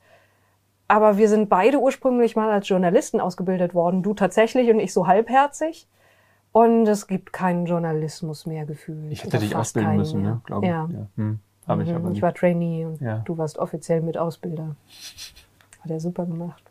[0.86, 4.02] Aber wir sind beide ursprünglich mal als Journalisten ausgebildet worden.
[4.02, 5.88] Du tatsächlich und ich so halbherzig.
[6.52, 9.10] Und es gibt keinen Journalismus mehr gefühlt.
[9.10, 10.42] Ich hätte Oder dich ausbilden keinen müssen, ne?
[10.44, 10.70] Glaube ich.
[10.70, 10.88] Ja.
[10.92, 11.06] ja.
[11.16, 11.40] Hm.
[11.66, 13.22] Habe ich Mhm, aber ich war Trainee und Ja.
[13.24, 14.76] du warst offiziell mit Ausbilder.
[15.82, 16.62] Hat er super gemacht.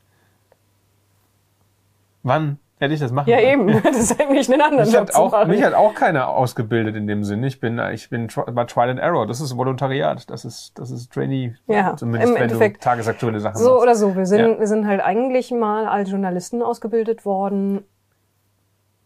[2.24, 3.70] Wann hätte ich das machen Ja, können?
[3.70, 3.82] eben.
[3.84, 5.50] Das ist eigentlich einen anderen Mich Job hat, auch, machen.
[5.50, 7.44] mich hat auch keiner ausgebildet in dem Sinn.
[7.44, 9.26] Ich bin, ich bin bei Trial and Error.
[9.28, 10.30] Das ist Volontariat.
[10.30, 11.56] Das ist, das ist Trainee.
[11.68, 12.78] Ja, Zumindest im wenn Endeffekt.
[12.78, 13.82] du tagesaktuelle Sachen So machst.
[13.84, 14.16] oder so.
[14.16, 14.60] Wir sind, Ja.
[14.60, 17.84] wir sind halt eigentlich mal als Journalisten ausgebildet worden.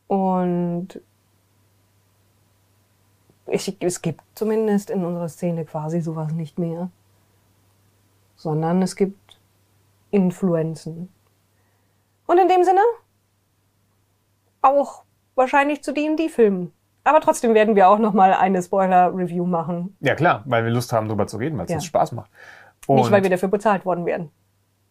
[0.07, 1.01] Und
[3.47, 6.89] ich, es gibt zumindest in unserer Szene quasi sowas nicht mehr.
[8.35, 9.39] Sondern es gibt
[10.11, 11.09] Influenzen.
[12.27, 12.81] Und in dem Sinne
[14.61, 15.03] auch
[15.35, 16.71] wahrscheinlich zu D&D-Filmen.
[17.03, 19.95] Aber trotzdem werden wir auch noch mal eine Spoiler-Review machen.
[20.01, 21.77] Ja klar, weil wir Lust haben, drüber zu reden, weil es Ja.
[21.77, 22.29] uns Spaß macht.
[22.87, 24.29] Nicht, Und- weil wir dafür bezahlt worden wären.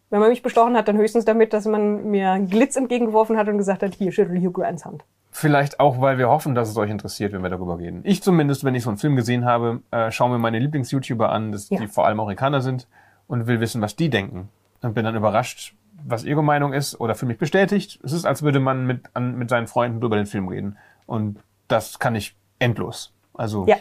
[0.09, 3.59] Wenn man mich bestochen hat, dann höchstens damit, dass man mir Glitz entgegengeworfen hat und
[3.59, 5.05] gesagt hat, hier, schüttel Hugh Grants Hand.
[5.39, 8.01] Vielleicht auch, weil wir hoffen, dass es euch interessiert, wenn wir darüber reden.
[8.05, 11.53] Ich zumindest, wenn ich so einen Film gesehen habe, äh, schaue mir meine Lieblings-YouTuber an,
[11.53, 11.79] das, Ja.
[11.79, 12.89] die vor allem Amerikaner sind
[13.29, 14.49] und will wissen, was die denken.
[14.81, 15.75] Und bin dann überrascht,
[16.07, 18.01] was ihre Meinung ist oder für mich bestätigt.
[18.03, 20.79] Es ist, als würde man mit, an, mit seinen Freunden über den Film reden.
[21.05, 21.39] Und
[21.69, 23.13] das kann ich endlos.
[23.35, 23.77] Also, Ja.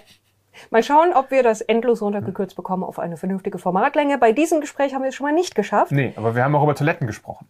[0.72, 4.18] Mal schauen, ob wir das endlos runtergekürzt bekommen auf eine vernünftige Formatlänge.
[4.18, 5.94] Bei diesem Gespräch haben wir es schon mal nicht geschafft.
[5.94, 7.48] nee, aber wir haben auch über Toiletten gesprochen.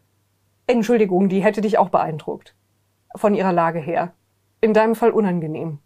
[0.68, 2.54] Entschuldigung, die hätte dich auch beeindruckt.
[3.16, 4.14] Von ihrer Lage her.
[4.62, 5.80] In deinem Fall unangenehm.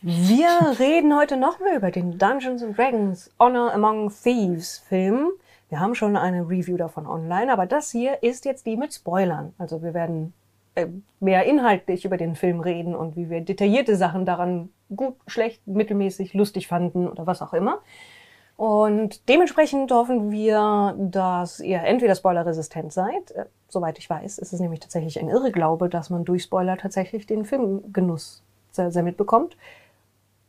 [0.00, 0.48] Wir
[0.78, 5.30] reden heute noch mehr über den Dungeons and Dragons Honor Among Thieves Film.
[5.68, 9.54] Wir haben schon eine Review davon online, aber das hier ist jetzt die mit Spoilern.
[9.58, 10.32] Also wir werden
[10.74, 10.86] äh,
[11.20, 16.34] mehr inhaltlich über den Film reden und wie wir detaillierte Sachen daran gut, schlecht, mittelmäßig,
[16.34, 17.80] lustig fanden oder was auch immer.
[18.60, 23.30] Und dementsprechend hoffen wir, dass ihr entweder spoilerresistent seid.
[23.30, 27.24] Äh, soweit ich weiß, ist es nämlich tatsächlich ein Irrglaube, dass man durch Spoiler tatsächlich
[27.26, 29.56] den Filmgenuss sehr, sehr mitbekommt.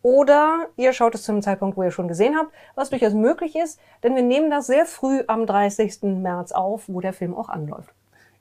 [0.01, 3.55] Oder ihr schaut es zu einem Zeitpunkt, wo ihr schon gesehen habt, was durchaus möglich
[3.55, 6.03] ist, denn wir nehmen das sehr früh am 30.
[6.03, 7.93] März auf, wo der Film auch anläuft.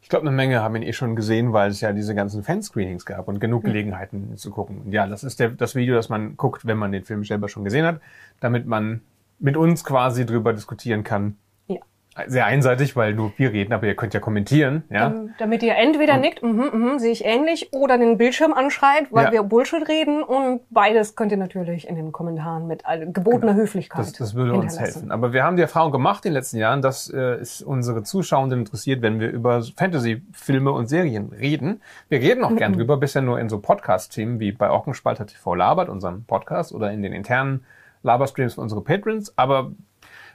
[0.02, 3.06] Ich glaube, eine Menge haben ihn eh schon gesehen, weil es ja diese ganzen Fanscreenings
[3.06, 4.90] gab und genug Gelegenheiten zu gucken.
[4.90, 7.62] Ja, das ist der, das Video, das man guckt, wenn man den Film selber schon
[7.62, 8.00] gesehen hat,
[8.40, 9.02] damit man
[9.40, 11.36] mit uns quasi drüber diskutieren kann.
[11.66, 11.78] Ja.
[12.26, 15.06] Sehr einseitig, weil nur wir reden, aber ihr könnt ja kommentieren, ja.
[15.06, 19.26] Ähm, damit ihr entweder nickt, mhm, mhm, sehe ich ähnlich, oder den Bildschirm anschreit, weil
[19.26, 19.32] Ja.
[19.32, 20.22] wir Bullshit reden.
[20.24, 22.82] Und beides könnt ihr natürlich in den Kommentaren mit
[23.14, 24.08] gebotener Höflichkeit Genau.
[24.10, 25.12] Das, das würde uns helfen.
[25.12, 28.58] Aber wir haben die Erfahrung gemacht in den letzten Jahren, dass äh, es unsere Zuschauenden
[28.58, 31.80] interessiert, wenn wir über Fantasy-Filme und Serien reden.
[32.08, 32.56] Wir reden auch Mhm.
[32.56, 36.90] gern drüber, bisher nur in so Podcast-Themen wie bei Ockenspalter TV labert, unserem Podcast, oder
[36.90, 37.64] in den internen
[38.02, 39.36] Laberstreams für unsere Patrons.
[39.36, 39.72] Aber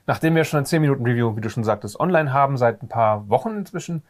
[0.08, 2.88] nachdem wir schon ein 10 Minuten Review, wie du schon sagtest, online haben, seit ein
[2.88, 4.04] paar Wochen inzwischen,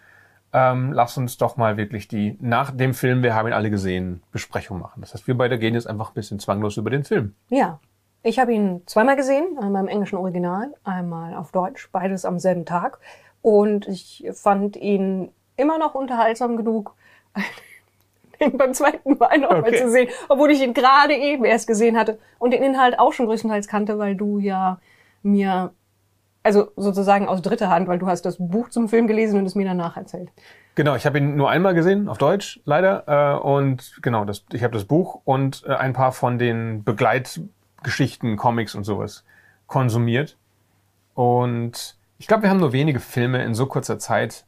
[0.53, 4.23] ähm, lass uns doch mal wirklich die, nach dem Film, wir haben ihn alle gesehen,
[4.31, 5.01] Besprechung machen.
[5.01, 7.35] Das heißt, wir beide gehen jetzt einfach ein bisschen zwanglos über den Film.
[7.49, 7.79] Ja.
[8.23, 12.65] Ich habe ihn zweimal gesehen, einmal im englischen Original, einmal auf Deutsch, beides am selben
[12.65, 12.97] Tag.
[13.43, 16.95] Und ich fand ihn immer noch unterhaltsam genug,
[18.45, 19.77] ihn beim zweiten Mal noch mal Okay.
[19.81, 23.25] zu sehen, obwohl ich ihn gerade eben erst gesehen hatte und den Inhalt auch schon
[23.25, 24.79] größtenteils kannte, weil du ja
[25.23, 25.73] mir,
[26.43, 29.55] also sozusagen aus dritter Hand, weil du hast das Buch zum Film gelesen und es
[29.55, 30.29] mir danach erzählt.
[30.75, 33.03] Genau, ich habe ihn nur einmal gesehen, auf Deutsch leider.
[33.07, 38.35] Äh, und genau, das, ich habe das Buch und äh, ein paar von den Begleitgeschichten,
[38.37, 39.23] Comics und sowas
[39.67, 40.37] konsumiert.
[41.13, 44.45] Und ich glaube, wir haben nur wenige Filme in so kurzer Zeit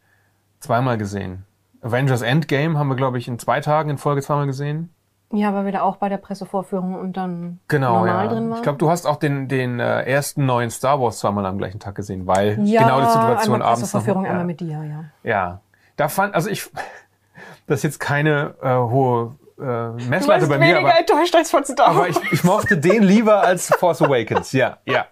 [0.60, 1.46] zweimal gesehen.
[1.88, 4.94] Avengers Endgame haben wir, glaube ich, in zwei Tagen in Folge zweimal gesehen.
[5.32, 8.32] Ja, weil wir da auch bei der Pressevorführung und dann Genau, normal ja.
[8.32, 8.58] drin waren.
[8.58, 11.80] Ich glaube, du hast auch den, den äh, ersten neuen Star Wars zweimal am gleichen
[11.80, 13.92] Tag gesehen, weil ja, genau die Situation einmal abends noch.
[13.92, 14.32] Pressevorführung, ja.
[14.32, 15.04] einmal mit dir, ja.
[15.24, 15.62] Ja,
[15.98, 16.70] da fand, also ich,
[17.68, 21.90] das ist jetzt keine äh, hohe äh, Messlatte bei mir, aber, enttäuscht als von Star
[21.90, 22.22] aber Wars.
[22.24, 24.54] ich, ich mochte den lieber als Force Awakens.
[24.54, 25.08] Ja, ja.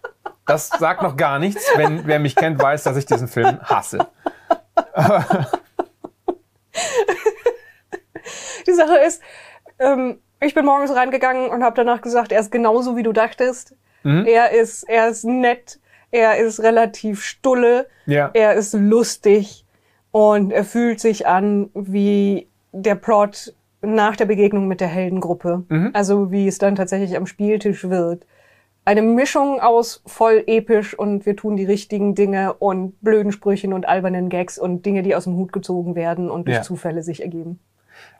[0.45, 1.65] Das sagt noch gar nichts.
[1.75, 4.07] Wenn wer mich kennt, weiß, dass ich diesen Film hasse.
[8.67, 9.21] Die Sache ist,
[9.79, 13.75] ähm, ich bin morgens reingegangen und habe danach gesagt, er ist genauso wie du dachtest.
[14.03, 14.25] Mhm.
[14.25, 15.79] Er ist, er ist nett,
[16.11, 18.31] er ist relativ stulle, Ja.
[18.33, 19.65] er ist lustig
[20.11, 25.63] und er fühlt sich an wie der Plot nach der Begegnung mit der Heldengruppe.
[25.69, 25.91] Mhm.
[25.93, 28.25] Also wie es dann tatsächlich am Spieltisch wird.
[28.87, 33.87] Eine Mischung aus voll episch und wir tun die richtigen Dinge und blöden Sprüchen und
[33.87, 36.61] albernen Gags und Dinge, die aus dem Hut gezogen werden und durch Ja.
[36.61, 37.59] Zufälle sich ergeben.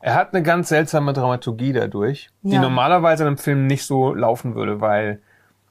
[0.02, 2.62] Er hat eine ganz seltsame Dramaturgie dadurch, die Ja.
[2.62, 5.20] normalerweise in einem Film nicht so laufen würde, weil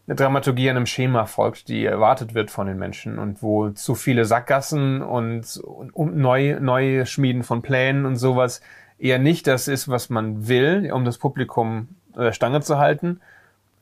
[0.07, 4.25] eine Dramaturgie einem Schema folgt, die erwartet wird von den Menschen und wo zu viele
[4.27, 5.61] Sackgassen und
[5.93, 8.61] um neu, neue Schmieden von Plänen und sowas
[8.99, 13.21] eher nicht das ist, was man will, um das Publikum äh, Stange zu halten.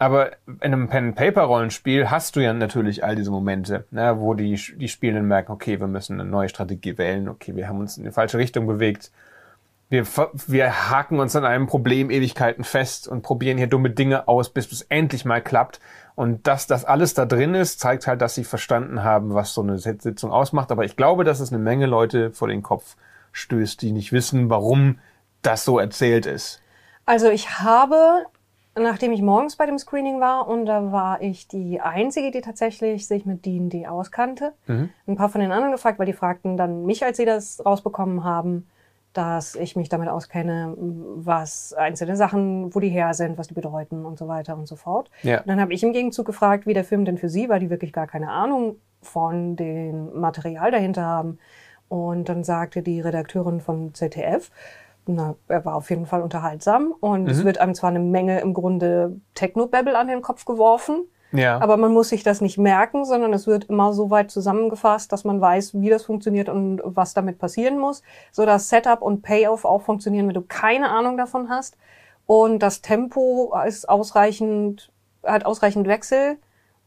[0.02, 4.88] Aber in einem Pen-Paper-Rollenspiel hast du ja natürlich all diese Momente, ne, wo die, die
[4.88, 8.10] Spielenden merken, okay, wir müssen eine neue Strategie wählen, okay, wir haben uns in die
[8.10, 9.12] falsche Richtung bewegt.
[9.90, 10.04] Wir,
[10.48, 14.72] wir haken uns an einem Problem Ewigkeiten fest und probieren hier dumme Dinge aus, bis
[14.72, 15.78] es endlich mal klappt.
[16.16, 19.62] Und dass das alles da drin ist, zeigt halt, dass sie verstanden haben, was so
[19.62, 20.72] eine Sitzung ausmacht.
[20.72, 22.96] Aber ich glaube, dass es eine Menge Leute vor den Kopf
[23.30, 24.98] stößt, die nicht wissen, warum
[25.42, 26.60] das so erzählt ist.
[27.06, 28.26] Also ich habe,
[28.74, 33.06] nachdem ich morgens bei dem Screening war und da war ich die Einzige, die tatsächlich
[33.06, 37.04] sich mit D&D auskannte, ein paar von den anderen gefragt, weil die fragten dann mich,
[37.04, 38.66] als sie das rausbekommen haben,
[39.12, 44.06] dass ich mich damit auskenne, was einzelne Sachen, wo die her sind, was die bedeuten
[44.06, 45.10] und so weiter und so fort.
[45.22, 45.40] Ja.
[45.40, 47.70] Und dann habe ich im Gegenzug gefragt, wie der Film denn für sie, weil die
[47.70, 51.38] wirklich gar keine Ahnung von dem Material dahinter haben.
[51.88, 54.50] Und dann sagte die Redakteurin vom ZDF,
[55.06, 58.54] na, er war auf jeden Fall unterhaltsam und es wird einem zwar eine Menge im
[58.54, 61.60] Grunde Techno-Babble an den Kopf geworfen, Ja.
[61.60, 65.24] aber man muss sich das nicht merken, sondern es wird immer so weit zusammengefasst, dass
[65.24, 69.64] man weiß, wie das funktioniert und was damit passieren muss, so dass Setup und Payoff
[69.64, 71.76] auch funktionieren, wenn du keine Ahnung davon hast.
[72.26, 74.90] Und das Tempo ist ausreichend,
[75.24, 76.36] hat ausreichend Wechsel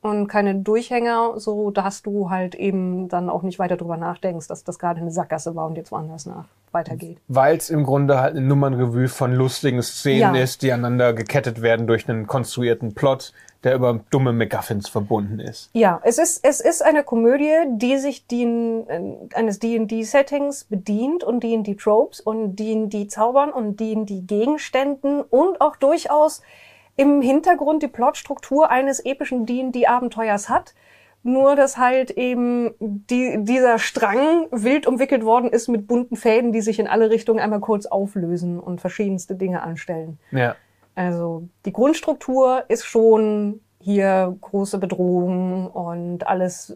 [0.06, 4.64] und keine Durchhänger, so dass du halt eben dann auch nicht weiter drüber nachdenkst, dass
[4.64, 7.18] das gerade eine Sackgasse war und jetzt woanders nach weitergeht.
[7.27, 10.41] Weil es im Grunde halt eine Nummernrevue von lustigen Szenen Ja.
[10.41, 13.32] ist, die aneinander gekettet werden durch einen konstruierten Plot,
[13.64, 15.69] der über dumme MacGuffins verbunden ist.
[15.73, 19.02] Ja, es ist, es ist eine Komödie, die sich den, äh,
[19.34, 26.41] eines D&D-Settings bedient und D&D-Tropes und D&D-Zaubern und D&D-Gegenständen und auch durchaus
[26.98, 30.74] im Hintergrund die Plotstruktur eines epischen D&D-Abenteuers hat.
[31.24, 36.62] Nur, dass halt eben die, dieser Strang wild umwickelt worden ist mit bunten Fäden, die
[36.62, 40.20] sich in alle Richtungen einmal kurz auflösen und verschiedenste Dinge anstellen.
[40.30, 40.56] Ja.
[40.94, 46.76] Also die Grundstruktur ist schon hier große Bedrohung und alles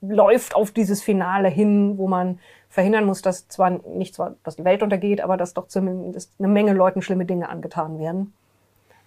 [0.00, 2.38] läuft auf dieses Finale hin, wo man
[2.68, 6.48] verhindern muss, dass zwar nicht zwar, dass die Welt untergeht, aber dass doch zumindest eine
[6.48, 8.34] Menge Leuten schlimme Dinge angetan werden.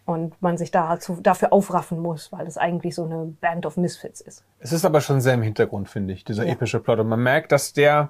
[0.05, 4.19] Und man sich dazu, dafür aufraffen muss, weil es eigentlich so eine Band of Misfits
[4.19, 4.43] ist.
[4.59, 6.53] Es ist aber schon sehr im Hintergrund, finde ich, dieser Ja.
[6.53, 6.99] epische Plot.
[6.99, 8.09] Und man merkt, dass der,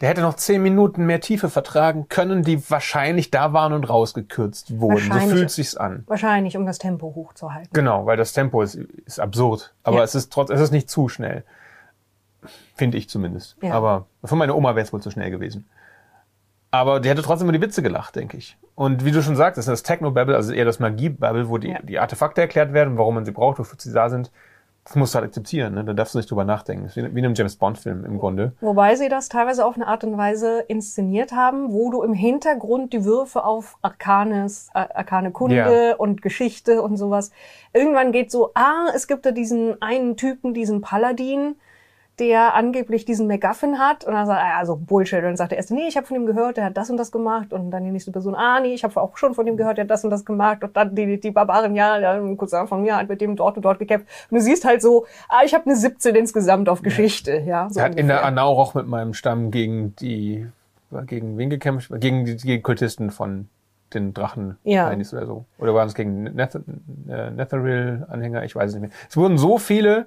[0.00, 4.80] der hätte noch zehn Minuten mehr Tiefe vertragen können, die wahrscheinlich da waren und rausgekürzt
[4.80, 5.10] wurden.
[5.12, 6.02] So fühlt sich's an.
[6.08, 7.70] Wahrscheinlich, um das Tempo hochzuhalten.
[7.72, 9.72] Genau, weil das Tempo ist, ist absurd.
[9.84, 10.02] Aber Ja.
[10.04, 11.44] es ist trotz, es ist nicht zu schnell.
[12.74, 13.56] Finde ich zumindest.
[13.62, 13.74] Ja.
[13.74, 15.68] Aber für meine Oma wäre es wohl zu schnell gewesen.
[16.70, 18.56] Aber die hätte trotzdem über die Witze gelacht, denke ich.
[18.76, 21.78] Und wie du schon sagtest, das Techno-Babble, also eher das Magie-Babble, wo die, Ja.
[21.82, 24.30] die Artefakte erklärt werden, warum man sie braucht, wofür sie da sind,
[24.84, 25.74] das musst du halt akzeptieren.
[25.74, 25.84] Ne?
[25.84, 26.84] Da darfst du nicht drüber nachdenken.
[26.84, 28.52] Das ist wie, wie in einem James-Bond-Film im Grunde.
[28.60, 32.92] Wobei sie das teilweise auf eine Art und Weise inszeniert haben, wo du im Hintergrund
[32.92, 35.96] die Würfe auf Arkanes, arkane Kunde Ja.
[35.96, 37.30] und Geschichte und sowas.
[37.74, 41.56] Irgendwann geht so, ah, es gibt da diesen einen Typen, diesen Paladin,
[42.20, 44.04] der angeblich diesen MacGuffin hat.
[44.04, 45.18] Und dann sagt er, also Bullshit.
[45.18, 46.98] Und dann sagt der erste, nee, ich habe von ihm gehört, der hat das und
[46.98, 47.52] das gemacht.
[47.52, 49.84] Und dann die nächste Person, ah, nee, ich habe auch schon von ihm gehört, der
[49.84, 50.62] hat das und das gemacht.
[50.62, 53.64] Und dann die, die Barbaren, ja, ein Cousin von mir hat mit dem dort und
[53.64, 54.06] dort gekämpft.
[54.30, 57.38] Und du siehst halt so, ah, ich habe eine 17 insgesamt auf Geschichte.
[57.46, 58.24] Ja, so Er hat in der ungefähr.
[58.26, 60.46] Anauroch mit meinem Stamm gegen die,
[61.06, 61.90] gegen wen gekämpft?
[62.00, 63.48] Gegen die, die Kultisten von
[63.94, 64.90] den Drachen Ja.
[64.90, 65.44] Oder so.
[65.58, 66.54] Oder waren es gegen Neth
[67.08, 68.44] äh, Netheril-Anhänger?
[68.44, 68.98] Ich weiß es nicht mehr.
[69.08, 70.06] Es wurden so viele,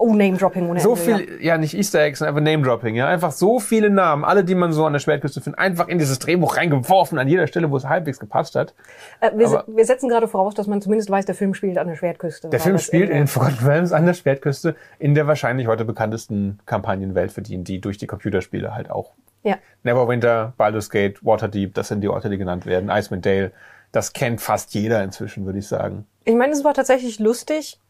[0.00, 1.16] Oh, Name-Dropping ohne so Ende, ja.
[1.18, 3.08] viel, ja, nicht Easter Eggs, sondern einfach Name-Dropping, ja.
[3.08, 6.20] Einfach so viele Namen, alle, die man so an der Schwertküste findet, einfach in dieses
[6.20, 8.74] Drehbuch reingeworfen, an jeder Stelle, wo es halbwegs gepasst hat.
[9.20, 11.88] Äh, wir, aber- wir setzen gerade voraus, dass man zumindest weiß, der Film spielt an
[11.88, 12.48] der Schwertküste.
[12.48, 17.32] Der Film spielt in Forgotten Realms an der Schwertküste in der wahrscheinlich heute bekanntesten Kampagnenwelt
[17.32, 19.12] für die durch die Computerspiele halt auch.
[19.42, 19.56] Ja.
[19.82, 22.90] Neverwinter, Baldur's Gate, Waterdeep, das sind die Orte, die genannt werden.
[22.90, 23.52] Icewind Dale,
[23.92, 26.06] das kennt fast jeder inzwischen, würde ich sagen.
[26.24, 27.80] Ich meine, es war tatsächlich lustig,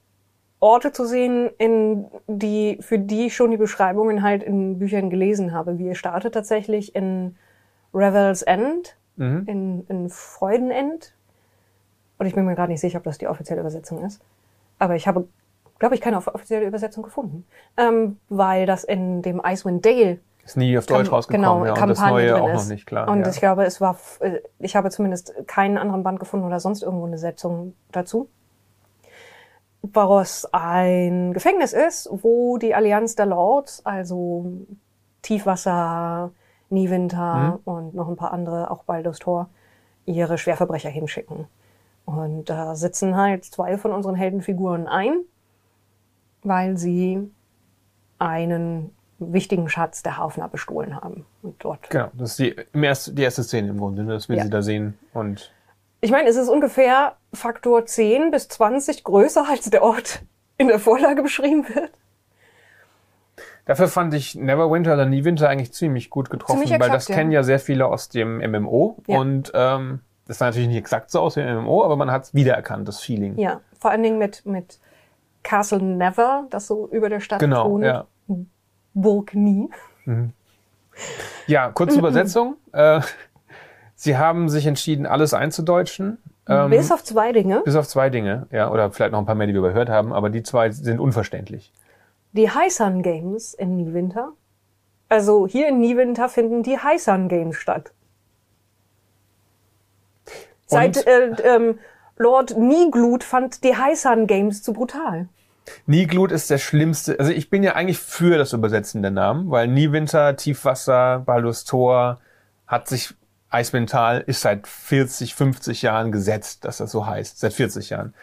[0.60, 5.52] Orte zu sehen, in die, für die ich schon die Beschreibungen halt in Büchern gelesen
[5.52, 5.78] habe.
[5.78, 7.36] Wir startet tatsächlich in
[7.94, 9.42] Revel's End, Mhm.
[9.46, 11.12] in, in Freudenend.
[12.18, 14.20] Und ich bin mir gerade nicht sicher, ob das die offizielle Übersetzung ist.
[14.78, 15.26] Aber ich habe,
[15.80, 17.44] glaube ich, keine off- offizielle Übersetzung gefunden.
[17.76, 21.72] Ähm, weil das in dem Icewind Dale Ist nie auf Deutsch Kam- rausgekommen, genau, ja,
[21.82, 22.62] und das Kampagne Neue drin auch ist.
[22.64, 23.08] noch nicht, klar.
[23.08, 23.28] Und ja.
[23.28, 27.06] ich glaube, es war, äh, ich habe zumindest keinen anderen Band gefunden oder sonst irgendwo
[27.06, 28.28] eine Setzung dazu.
[29.82, 34.46] Was ein Gefängnis ist, wo die Allianz der Lords, also
[35.22, 36.32] Tiefwasser,
[36.70, 39.48] Niewinter und noch ein paar andere, auch Baldur's Tor,
[40.04, 41.46] ihre Schwerverbrecher hinschicken.
[42.04, 45.20] Und da sitzen halt zwei von unseren Heldenfiguren ein,
[46.42, 47.30] weil sie
[48.18, 51.26] einen wichtigen Schatz der Hafner bestohlen haben.
[51.42, 51.90] Und dort.
[51.90, 54.44] Genau, das ist die, im erst, die erste Szene im Grunde, ne, dass wir Ja.
[54.44, 54.98] sie da sehen.
[55.12, 55.52] Und
[56.00, 60.22] Ich meine, es ist ungefähr Faktor 10 bis 20 größer, als der Ort
[60.56, 61.90] in der Vorlage beschrieben wird.
[63.64, 67.14] dafür fand ich Neverwinter oder Niewinter eigentlich ziemlich gut getroffen, Ziemlich weil exakt, das ja.
[67.16, 68.96] kennen ja sehr viele aus dem MMO.
[69.06, 69.18] Ja.
[69.18, 72.24] Und ähm, das sah natürlich nicht exakt so aus wie im MMO, aber man hat
[72.24, 73.36] es wiedererkannt, das Feeling.
[73.38, 74.78] Ja, vor allen Dingen mit, mit
[75.42, 77.84] Castle Never, das so über der Stadt Genau, thront.
[77.84, 78.06] ja.
[78.94, 79.68] Burg Nie.
[81.46, 82.56] Ja, kurze Übersetzung.
[82.72, 83.00] Äh,
[83.98, 86.18] sie haben sich entschieden, alles einzudeutschen.
[86.48, 87.60] Ähm, Bis auf zwei Dinge.
[87.64, 90.14] bis auf zwei Dinge, ja, oder vielleicht noch ein paar mehr, die wir überhört haben,
[90.14, 91.72] aber die zwei sind unverständlich.
[92.32, 94.32] Die High Sun Games in Niewinter.
[95.10, 97.92] Also hier in Niewinter finden die High Sun Games statt.
[100.66, 101.78] Seit äh, ähm,
[102.18, 105.28] Lord Nieglut fand die Highsun Games zu brutal.
[105.86, 107.18] Nieglut ist der schlimmste.
[107.18, 112.20] Also ich bin ja eigentlich für das Übersetzen der Namen, weil Niewinter, Tiefwasser, Baldur's Tor
[112.66, 113.14] hat sich
[113.50, 117.40] Eismental ist seit 40, 50 Jahren gesetzt, dass das so heißt.
[117.40, 118.14] Seit 40 Jahren.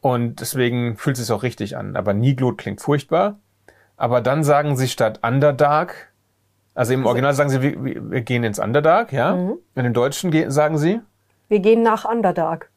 [0.00, 1.96] Und deswegen fühlt es sich auch richtig an.
[1.96, 3.38] Aber Nieglut klingt furchtbar.
[3.96, 6.12] Aber dann sagen sie statt Underdark,
[6.74, 9.32] also im Original sagen sie, wir, wir gehen ins Underdark, ja.
[9.32, 11.00] Und im Deutschen ge- sagen sie,
[11.48, 12.70] Wir gehen nach Underdark.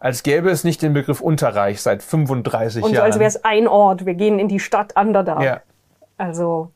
[0.00, 3.04] als gäbe es nicht den Begriff Unterreich seit 35 Und so Jahren.
[3.06, 4.06] als wäre es ein Ort.
[4.06, 5.42] Wir gehen in die Stadt Underdark.
[5.44, 5.60] ja,
[6.16, 6.72] Also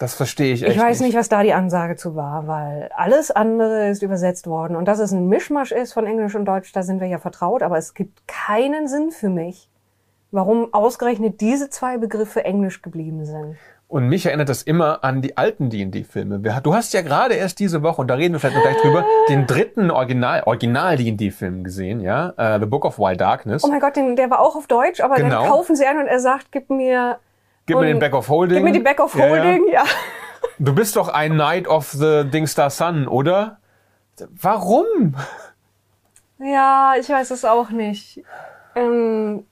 [0.00, 3.30] das verstehe ich echt ich weiß nicht, was da die Ansage zu war, weil alles
[3.30, 4.74] andere ist übersetzt worden.
[4.74, 7.62] Und dass es ein Mischmasch ist von Englisch und Deutsch, da sind wir ja vertraut.
[7.62, 9.68] Aber es gibt keinen Sinn für mich,
[10.30, 13.56] warum ausgerechnet diese zwei Begriffe Englisch geblieben sind.
[13.88, 16.38] Und mich erinnert das immer an die alten D&D-Filme.
[16.62, 19.04] Du hast ja gerade erst diese Woche, und da reden wir vielleicht noch gleich drüber,
[19.28, 22.32] den dritten Original, Original D&D-Film gesehen, ja?
[22.38, 23.64] Äh, The Book of Wild Darkness.
[23.64, 25.42] Oh mein Gott, den, der war auch auf Deutsch, aber Genau.
[25.42, 27.18] dann kaufen sie einen und er sagt, gib mir,
[27.70, 28.56] Gib mir den Back of Holding.
[28.56, 29.30] gib mir die Back of Ja, ja.
[29.44, 29.84] Holding, ja.
[30.58, 33.58] Du bist doch ein Knight of the Dingstar Sun, oder?
[34.40, 35.14] Warum?
[36.38, 38.22] Ja, ich weiß es auch nicht.
[38.74, 39.44] Ähm,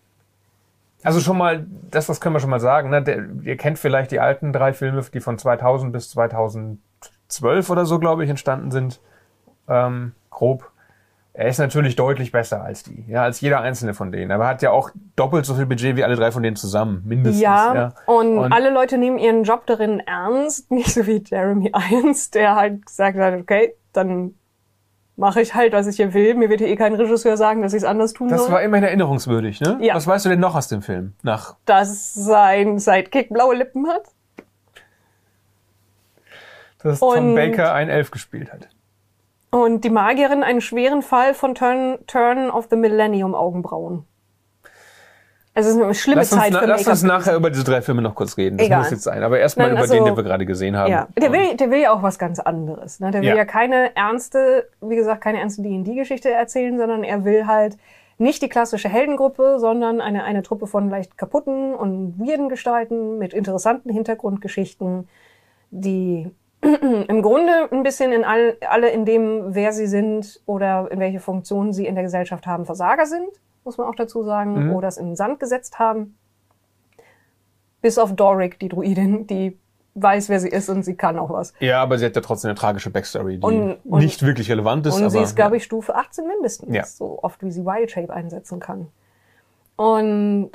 [1.03, 2.91] Also schon mal, das, das können wir schon mal sagen.
[2.91, 3.03] Ne?
[3.03, 7.99] Der, ihr kennt vielleicht die alten drei Filme, die von 2000 bis 2012 oder so,
[7.99, 9.01] glaube ich, entstanden sind.
[9.69, 10.71] Ähm, grob.
[11.41, 14.33] Er ist natürlich deutlich besser als die, ja, als jeder einzelne von denen.
[14.33, 17.03] Aber er hat ja auch doppelt so viel Budget wie alle drei von denen zusammen,
[17.07, 17.41] mindestens.
[17.41, 22.33] ja, Und, Und- alle Leute nehmen ihren Job darin ernst, nicht so wie Jeremy Irons,
[22.33, 24.35] der halt gesagt hat, okay, dann
[25.15, 26.35] mache ich halt, was ich hier will.
[26.35, 28.51] Mir wird hier eh kein Regisseur sagen, dass ich es anders tun Das soll.
[28.55, 29.79] war immerhin erinnerungswürdig, ne?
[29.81, 29.95] Ja.
[29.95, 31.13] Was weißt du denn noch aus dem Film?
[31.23, 34.09] Nach dass sein Sidekick blaue Lippen hat.
[36.83, 38.69] dass Tom Baker ein Elf gespielt hat.
[39.51, 44.05] Und die Magierin einen schweren Fall von Turn, Turn of the Millennium Augenbrauen.
[45.55, 48.01] Es ist eine schlimme Lass uns, Zeit für lass uns nachher über diese drei Filme
[48.01, 48.59] noch kurz reden.
[48.59, 48.79] Das Egal.
[48.79, 49.25] muss jetzt sein.
[49.25, 50.91] Aber erstmal über also- den, den wir gerade gesehen haben.
[50.93, 53.01] Ja, der will, der will ja auch was ganz anderes.
[53.01, 53.11] Ne?
[53.11, 53.35] Der will Ja.
[53.35, 53.45] ja.
[53.45, 57.77] keine ernste, wie gesagt, keine ernste D&D-Geschichte erzählen, sondern er will halt
[58.19, 63.33] nicht die klassische Heldengruppe, sondern eine, eine Truppe von leicht kaputten und weirden Gestalten mit
[63.33, 65.09] interessanten Hintergrundgeschichten,
[65.71, 66.31] die
[67.09, 71.21] im Grunde ein bisschen in all, alle in dem, wer sie sind oder in welche
[71.21, 73.29] Funktion sie in der Gesellschaft haben, Versager sind,
[73.65, 74.75] muss man auch dazu sagen, Mhm.
[74.77, 76.17] oder es in den Sand gesetzt haben.
[77.81, 79.59] Bis auf Doric, die Druidin, die
[79.95, 81.53] weiß, wer sie ist und sie kann auch was.
[81.61, 84.87] Ja, aber sie hat ja trotzdem eine tragische Backstory, die Und- und- nicht wirklich relevant
[84.87, 84.95] ist.
[84.95, 86.85] Und aber, sie ist, glaube ich, Stufe 18 mindestens, Ja.
[86.85, 88.89] so oft wie sie Wild Shape einsetzen kann.
[89.77, 90.53] Und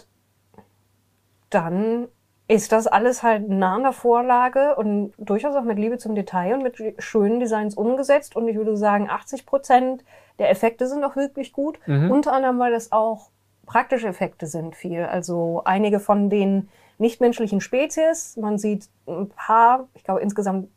[1.49, 2.07] dann
[2.53, 6.53] ist das alles halt nah an der Vorlage und durchaus auch mit Liebe zum Detail
[6.53, 8.35] und mit schönen Designs umgesetzt.
[8.35, 10.03] Und ich würde sagen, 80 Prozent
[10.37, 11.79] der Effekte sind auch wirklich gut.
[11.87, 12.11] Mhm.
[12.11, 13.29] Unter anderem, weil es auch
[13.65, 15.03] praktische Effekte sind viel.
[15.03, 16.69] Also einige von den
[16.99, 18.37] nichtmenschlichen Spezies.
[18.37, 20.69] Man sieht ein paar, ich glaube insgesamt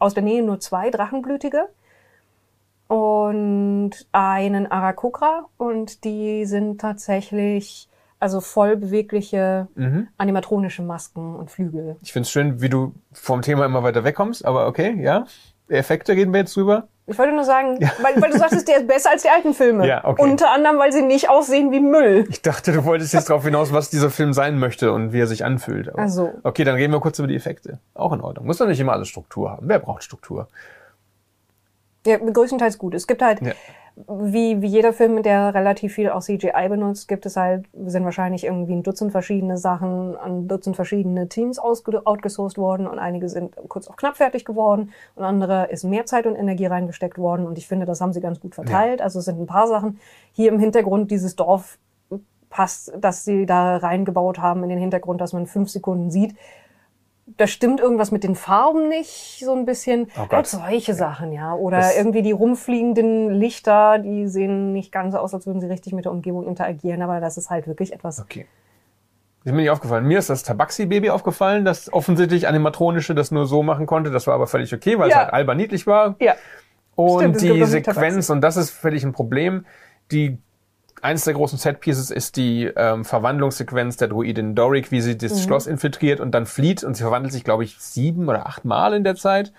[0.00, 1.68] aus der Nähe nur zwei Drachenblütige
[2.88, 7.88] und einen Arakokra und die sind tatsächlich
[8.20, 10.08] also voll bewegliche Mhm.
[10.18, 11.96] animatronische Masken und Flügel.
[12.02, 15.24] Ich finde es schön, wie du vom Thema immer weiter wegkommst, aber okay, ja.
[15.68, 16.88] Effekte reden wir jetzt drüber.
[17.06, 19.86] Ich wollte nur sagen, weil, weil du sagtest, der ist besser als die alten Filme.
[19.86, 20.22] Ja, okay.
[20.22, 22.26] Unter anderem, weil sie nicht aussehen wie Müll.
[22.28, 25.26] Ich dachte, du wolltest jetzt darauf hinaus, was dieser Film sein möchte und wie er
[25.26, 25.88] sich anfühlt.
[25.88, 26.32] Aber Also.
[26.44, 27.78] Okay, dann reden wir kurz über die Effekte.
[27.94, 28.46] Auch in Ordnung.
[28.46, 29.68] Muss doch nicht immer alles Struktur haben.
[29.68, 30.48] Wer braucht Struktur?
[32.06, 32.94] Ja, größtenteils gut.
[32.94, 33.52] Es gibt halt, Ja.
[34.08, 38.44] Wie, wie jeder Film, der relativ viel auch CGI benutzt, gibt es halt, sind wahrscheinlich
[38.44, 43.88] irgendwie ein Dutzend verschiedene Sachen an Dutzend verschiedene Teams outgesourced worden und einige sind kurz
[43.88, 47.66] auf knapp fertig geworden und andere ist mehr Zeit und Energie reingesteckt worden und ich
[47.66, 49.00] finde, das haben sie ganz gut verteilt.
[49.02, 49.98] Also es sind ein paar Sachen.
[50.32, 51.78] Hier im Hintergrund dieses Dorf
[52.50, 56.34] passt, dass sie da reingebaut haben in den Hintergrund, dass man fünf Sekunden sieht.
[57.36, 60.08] Da stimmt irgendwas mit den Farben nicht, so ein bisschen.
[60.20, 60.46] Oh Gott.
[60.46, 61.54] solche Sachen, ja.
[61.54, 65.66] Oder Das- irgendwie die rumfliegenden Lichter, die sehen nicht ganz so aus, als würden sie
[65.68, 68.20] richtig mit der Umgebung interagieren, aber das ist halt wirklich etwas.
[68.20, 68.46] Okay.
[69.44, 70.04] Ist mir nicht aufgefallen.
[70.06, 74.10] Mir ist das Tabaxi-Baby aufgefallen, das offensichtlich animatronische das nur so machen konnte.
[74.10, 75.22] Das war aber völlig okay, weil es Ja.
[75.22, 76.16] halt albern niedlich war.
[76.20, 76.34] Ja.
[76.94, 79.64] Und Stimmt, es die Sequenz, und das ist völlig ein Problem,
[80.12, 80.36] die
[81.02, 85.18] eins der großen Setpieces ist die ähm, Verwandlungssequenz der Druidin Doric, wie sie Mhm.
[85.18, 88.64] das Schloss infiltriert und dann flieht und sie verwandelt sich, glaube ich, sieben oder acht
[88.64, 89.52] Mal in der Zeit.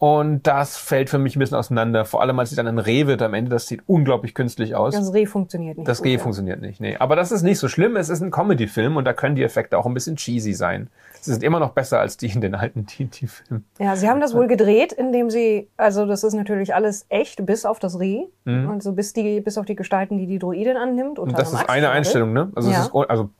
[0.00, 2.04] Und das fällt für mich ein bisschen auseinander.
[2.04, 3.50] Vor allem, als sie dann ein Reh wird am Ende.
[3.50, 4.94] Das sieht unglaublich künstlich aus.
[4.94, 5.88] Das Reh funktioniert nicht.
[5.88, 6.18] Das gut, ja.
[6.20, 6.96] funktioniert nicht, nee.
[6.98, 7.96] Aber das ist nicht so schlimm.
[7.96, 10.86] Es ist ein Comedy-Film und da können die Effekte auch ein bisschen cheesy sein.
[11.20, 13.64] Sie sind immer noch besser als die in den alten TNT-Filmen.
[13.78, 17.64] Ja, sie haben das wohl gedreht, indem sie, also das ist natürlich alles echt, bis
[17.64, 18.26] auf das Reh.
[18.46, 21.18] Also bis die, bis auf die Gestalten, die die Droidin annimmt.
[21.18, 22.50] Und das ist eine Einstellung, ne?
[22.54, 22.80] Also, Ja.
[22.80, 23.30] es ist, also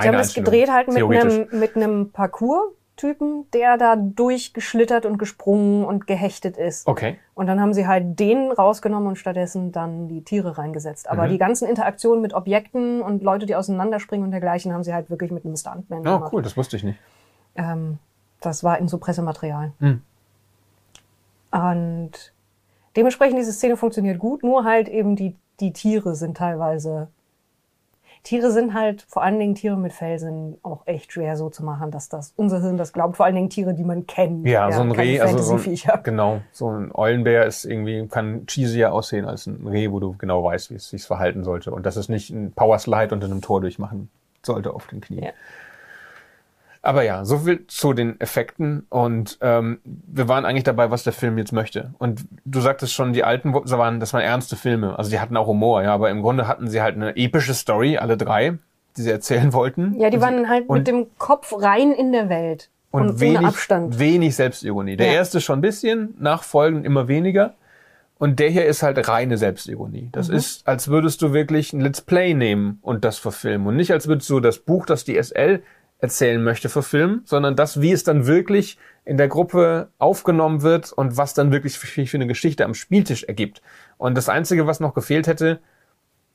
[0.00, 2.10] Sie haben das gedreht halt mit einem, mit einem
[3.00, 6.86] Parcours-Typen, der da durchgeschlittert und gesprungen und gehechtet ist.
[6.86, 7.18] Okay.
[7.34, 11.06] Und dann haben sie halt den rausgenommen und stattdessen dann die Tiere reingesetzt.
[11.06, 11.12] Mhm.
[11.18, 15.10] Aber die ganzen Interaktionen mit Objekten und Leute, die auseinanderspringen und dergleichen, haben sie halt
[15.10, 16.32] wirklich mit einem Stuntman Oh, gemacht.
[16.32, 16.98] cool, das wusste ich nicht.
[17.56, 17.98] Ähm,
[18.40, 19.72] das war in so Pressematerial.
[19.80, 20.02] Hm.
[21.50, 22.32] Und
[22.96, 27.08] dementsprechend, diese Szene funktioniert gut, nur halt eben die, die Tiere sind teilweise.
[28.22, 31.64] Tiere sind halt, vor allen Dingen Tiere mit Fell sind auch echt schwer so zu
[31.64, 33.16] machen, dass das unser Hirn das glaubt.
[33.16, 34.46] Vor allen Dingen Tiere, die man kennt.
[34.46, 38.92] Ja, so ein Reh, also so ein, genau, so ein Eulenbär ist irgendwie, kann cheesier
[38.92, 41.70] aussehen als ein Reh, wo du genau weißt, wie es sich verhalten sollte.
[41.70, 44.10] Und dass es nicht ein Powerslide unter einem Tor durchmachen
[44.42, 45.24] sollte auf den Knien.
[45.24, 45.32] Ja.
[46.82, 51.12] Aber ja, so viel zu den Effekten und ähm, wir waren eigentlich dabei, was der
[51.12, 51.92] Film jetzt möchte.
[51.98, 55.36] Und du sagtest schon, die alten das waren, das waren ernste Filme, also die hatten
[55.36, 58.56] auch Humor, ja, aber im Grunde hatten sie halt eine epische Story, alle drei,
[58.96, 59.94] die sie erzählen wollten.
[60.00, 62.70] Ja, die waren halt und- mit dem Kopf rein in der Welt.
[62.92, 63.98] und, Und, wenig, Abstand.
[64.00, 64.96] wenig Selbstironie.
[64.96, 65.12] Der Ja.
[65.12, 67.54] erste schon ein bisschen, nachfolgend immer weniger.
[68.18, 70.08] Und der hier ist halt reine Selbstironie.
[70.12, 70.34] Das Mhm.
[70.34, 73.66] ist, als würdest du wirklich ein Let's Play nehmen und das verfilmen.
[73.68, 75.62] Und nicht als würdest du das Buch, das die SL
[76.00, 81.16] erzählen möchte, verfilmen, sondern das, wie es dann wirklich in der Gruppe aufgenommen wird und
[81.16, 83.62] was dann wirklich für, für eine Geschichte am Spieltisch ergibt.
[83.98, 85.60] Und das Einzige, was noch gefehlt hätte,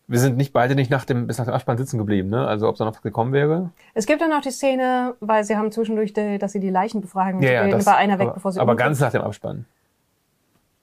[0.07, 2.47] wir sind nicht beide nicht nach dem, bis nach dem Abspann sitzen geblieben, ne?
[2.47, 3.71] Also ob da noch was gekommen wäre.
[3.95, 7.01] Es gibt dann noch die Szene, weil sie haben zwischendurch, die, dass sie die Leichen
[7.01, 7.41] befragen.
[7.41, 8.87] Ja, ja, und das, war einer weg, aber, bevor sie aber umkippt.
[8.87, 9.65] ganz nach dem Abspann.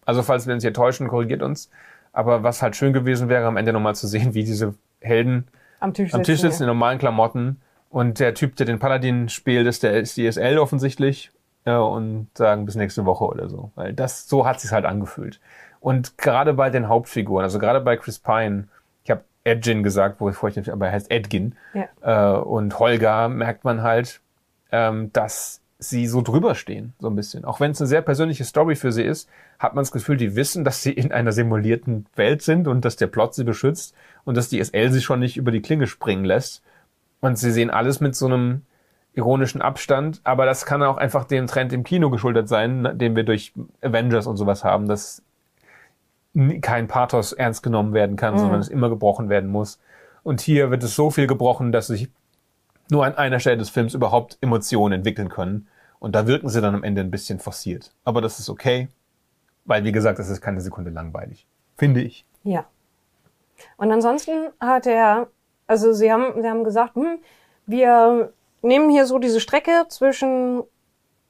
[0.05, 1.71] Also falls wir uns hier täuschen, korrigiert uns.
[2.13, 5.47] Aber was halt schön gewesen wäre, am Ende nochmal zu sehen, wie diese Helden
[5.79, 6.75] am Tisch am Tisch sitzen in ja.
[6.75, 7.61] normalen Klamotten
[7.93, 11.31] und der Typ, der den Paladin spielt, ist der ist die SL offensichtlich
[11.67, 13.71] ja, und sagen bis nächste Woche oder so.
[13.75, 15.41] Weil das, so hat sich's halt angefühlt.
[15.79, 18.69] Und gerade bei den Hauptfiguren, also gerade bei Chris Pine,
[19.05, 22.37] ich habe Edgin gesagt, bevor ich nicht, aber er heißt Edgin, Ja.
[22.37, 24.21] äh, und Holger merkt man halt,
[24.71, 27.45] ähm, dass sie so drüber stehen, so ein bisschen.
[27.45, 29.29] Auch wenn es eine sehr persönliche Story für sie ist,
[29.59, 32.97] hat man das Gefühl, die wissen, dass sie in einer simulierten Welt sind und dass
[32.97, 33.95] der Plot sie beschützt
[34.25, 36.63] und dass die SL sie schon nicht über die Klinge springen lässt.
[37.23, 38.63] Und sie sehen alles mit so einem
[39.15, 43.17] ironischen Abstand, aber das kann auch einfach dem Trend im Kino geschuldet sein, ne, den
[43.17, 45.23] wir durch Avengers und sowas haben, dass
[46.61, 49.81] kein Pathos ernst genommen werden kann, sondern es immer gebrochen werden muss.
[50.23, 52.11] Und hier wird es so viel gebrochen, dass sich
[52.91, 55.69] nur an einer Stelle des Films überhaupt Emotionen entwickeln können.
[55.99, 57.93] Und da wirken sie dann am Ende ein bisschen forciert.
[58.05, 58.89] Aber das ist okay,
[59.65, 61.47] weil wie gesagt, es ist keine Sekunde langweilig.
[61.77, 62.25] Finde ich.
[62.45, 62.65] Ja.
[63.77, 65.29] Und ansonsten hat er,
[65.73, 67.19] also sie haben, sie haben gesagt, hm,
[67.65, 70.63] wir nehmen hier so diese Strecke zwischen,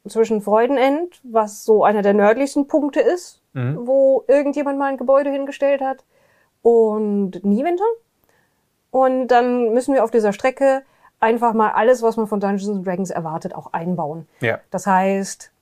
[0.09, 5.81] zwischen Freudenend, was so einer der nördlichsten Punkte ist, wo irgendjemand mal ein Gebäude hingestellt
[5.81, 6.05] hat,
[6.62, 7.85] und Niewinter.
[8.90, 10.82] Und dann müssen wir auf dieser Strecke
[11.20, 14.27] einfach mal alles, was man von Dungeons and Dragons erwartet, auch einbauen.
[14.40, 14.59] Ja.
[14.70, 15.52] Das heißt,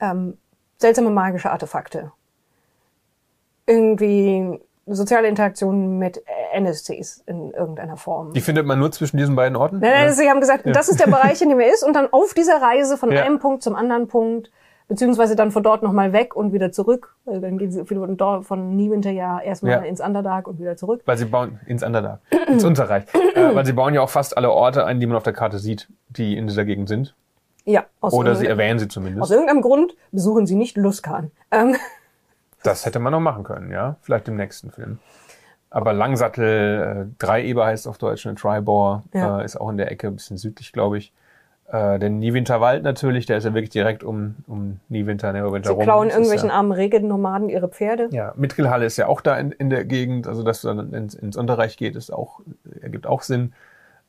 [0.00, 0.36] ähm,
[0.76, 2.12] seltsame magische Artefakte.
[3.66, 6.22] Irgendwie soziale Interaktionen mit
[6.52, 8.32] NSCs in irgendeiner Form.
[8.32, 9.78] Die findet man nur zwischen diesen beiden Orten?
[9.80, 10.12] Nein, nein, Oder?
[10.12, 12.60] sie haben gesagt, das ist der Bereich, in dem er ist und dann auf dieser
[12.60, 13.22] Reise von Ja.
[13.22, 14.50] einem Punkt zum anderen Punkt,
[14.88, 17.14] beziehungsweise dann von dort nochmal weg und wieder zurück.
[17.26, 19.78] Also dann gehen sie von Niewinter ja erstmal Ja.
[19.80, 21.02] ins Underdark und wieder zurück.
[21.06, 23.04] Weil sie bauen ins Underdark, ins Unterreich.
[23.34, 25.58] äh, weil sie bauen ja auch fast alle Orte ein, die man auf der Karte
[25.58, 27.14] sieht, die in dieser Gegend sind.
[27.66, 29.30] Ja, aus, Oder sie erwähnen sie aus zumindest.
[29.30, 31.30] irgendeinem Grund besuchen sie nicht Luskan.
[31.52, 31.76] Ähm,
[32.62, 33.96] Das hätte man noch machen können, ja.
[34.02, 34.98] Vielleicht im nächsten Film.
[35.70, 39.40] Aber Langsattel, äh, Dreieber heißt auf Deutsch, eine Tribor, Ja.
[39.40, 41.12] äh, ist auch in der Ecke, ein bisschen südlich, glaube ich.
[41.68, 45.82] Äh, der Niewinterwald natürlich, der ist ja wirklich direkt um, um Niewinter, Neverwinter sie rum.
[45.84, 48.08] klauen Das ist irgendwelchen ja, armen Regennomaden ihre Pferde.
[48.10, 51.14] Ja, Mittelhalle ist ja auch da in, in der Gegend, also dass du dann ins,
[51.14, 52.40] ins Unterreich geht, ist auch,
[52.80, 53.52] ergibt auch Sinn.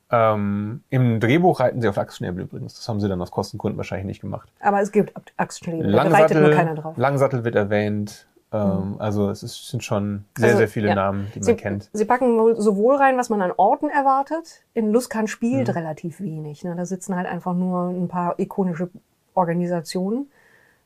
[0.09, 2.73] Ähm, Im Drehbuch reiten sie auf Achsschnäbel übrigens.
[2.73, 4.49] Das haben sie dann aus Kostengründen wahrscheinlich nicht gemacht.
[4.59, 5.87] Aber es gibt Axtschläge.
[5.89, 6.97] Da reitet nur keiner drauf.
[6.97, 8.27] Langsattel wird erwähnt.
[8.53, 10.95] Ähm, Also es ist, sind schon sehr, Also, sehr viele ja.
[10.95, 11.89] Namen, die man Sie, kennt.
[11.93, 14.63] sie packen wohl sowohl rein, was man an Orten erwartet.
[14.73, 15.73] In Luskan spielt Mhm.
[15.73, 16.63] relativ wenig.
[16.63, 16.75] Ne?
[16.75, 18.89] Da sitzen halt einfach nur ein paar ikonische
[19.33, 20.29] Organisationen.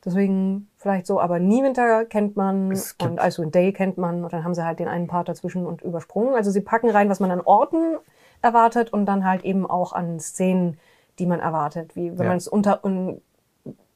[0.04, 2.70] Deswegen vielleicht so, aber Niewinter kennt man
[3.00, 5.82] und Icewind Dale kennt man und dann haben sie halt den einen Part dazwischen und
[5.82, 6.36] übersprungen.
[6.36, 7.98] Also sie packen rein, was man an Orten
[8.44, 10.78] erwartet und dann halt eben auch an Szenen,
[11.18, 11.96] die man erwartet.
[11.96, 12.30] Wie wenn Ja.
[12.30, 13.20] man es unter und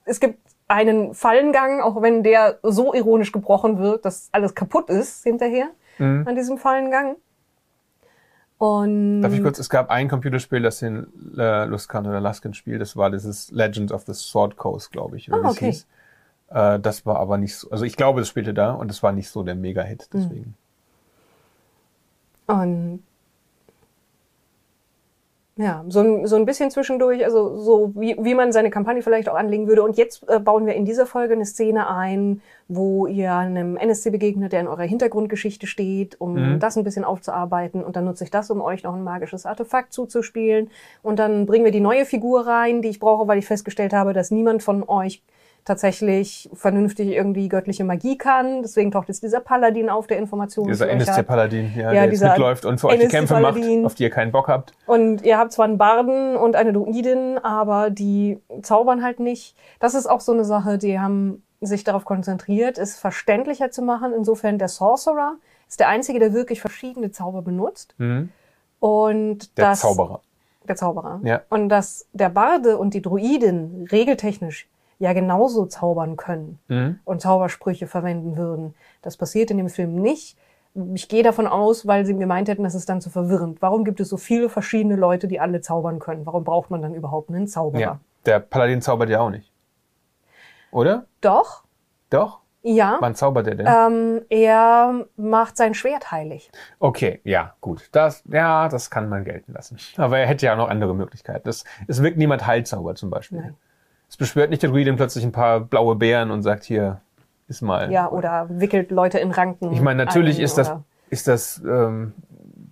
[0.05, 0.39] es gibt
[0.69, 5.67] einen Fallengang, auch wenn der so ironisch gebrochen wird, dass alles kaputt ist hinterher
[6.25, 7.17] an diesem Fallengang.
[8.57, 9.21] Und Mhm.
[9.21, 12.95] Darf ich kurz, es gab ein Computerspiel, das den äh, Luskan oder Laskin spielt, das
[12.95, 15.67] war dieses Legend of the Sword Coast, glaube ich, oder Ah, okay.
[15.71, 15.87] hieß.
[16.51, 19.11] Äh, das war aber nicht so, also ich glaube, es spielte da und es war
[19.11, 20.17] nicht so der Mega-Hit, Mhm.
[20.17, 20.55] deswegen.
[22.47, 23.03] Und
[25.61, 29.27] ja, so ein, so ein bisschen zwischendurch, also so wie, wie man seine Kampagne vielleicht
[29.27, 29.83] auch anlegen würde.
[29.83, 34.09] Und jetzt äh, bauen wir in dieser Folge eine Szene ein, wo ihr einem NSC
[34.09, 37.83] begegnet, der in eurer Hintergrundgeschichte steht, um das ein bisschen aufzuarbeiten.
[37.83, 40.69] Und dann nutze ich das, um euch noch ein magisches Artefakt zuzuspielen.
[41.03, 44.13] Und dann bringen wir die neue Figur rein, die ich brauche, weil ich festgestellt habe,
[44.13, 45.21] dass niemand von euch
[45.65, 48.61] tatsächlich vernünftig irgendwie göttliche Magie kann.
[48.61, 50.89] Deswegen taucht jetzt dieser Paladin auf, der Informationen Dieser.
[50.89, 54.09] NSC-Paladin, ja, Ja, der jetzt mitläuft und für euch die Kämpfe macht, auf die ihr
[54.09, 54.73] keinen Bock habt.
[54.85, 59.55] Und ihr habt zwar einen Barden und eine Druidin, aber die zaubern halt nicht.
[59.79, 64.13] Das ist auch so eine Sache, die haben sich darauf konzentriert, es verständlicher zu machen.
[64.15, 65.35] Insofern der Sorcerer
[65.67, 67.95] ist der einzige, der wirklich verschiedene Zauber benutzt.
[67.97, 68.29] Mhm.
[68.79, 70.21] Und Der das, Zauberer.
[70.67, 71.19] Der Zauberer.
[71.23, 71.41] Ja.
[71.49, 74.67] Und dass der Barde und die Druidin regeltechnisch
[74.99, 76.99] ja genauso zaubern können Mhm.
[77.05, 78.75] und Zaubersprüche verwenden würden.
[79.01, 80.37] Das passiert in dem Film nicht.
[80.93, 83.61] Ich gehe davon aus, weil sie gemeint hätten, das ist dann zu verwirrend.
[83.61, 86.25] Warum gibt es so viele verschiedene Leute, die alle zaubern können?
[86.25, 87.81] Warum braucht man dann überhaupt einen Zauberer?
[87.81, 87.99] Ja.
[88.25, 89.51] Der Paladin zaubert ja auch nicht.
[90.71, 91.05] Oder?
[91.21, 91.63] Doch,
[92.09, 92.41] Doch?
[92.61, 92.97] ja.
[92.99, 93.67] Wann zaubert er denn?
[93.67, 96.51] Ähm, er macht sein Schwert heilig.
[96.79, 97.89] Okay, ja, gut.
[97.91, 99.77] Das, ja, das kann man gelten lassen.
[99.97, 101.41] Aber er hätte ja auch noch andere Möglichkeiten.
[101.45, 103.39] Das, es wirkt niemand Heilzauber zum Beispiel.
[103.39, 103.55] Nein.
[104.19, 106.99] Es beschwört nicht der Druidin plötzlich ein paar blaue Beeren und sagt hier,
[107.47, 107.89] ist mal.
[107.89, 109.71] Ja, oder wickelt Leute in Ranken.
[109.71, 112.13] Ich meine, natürlich ein ist das, oder- ist das ähm,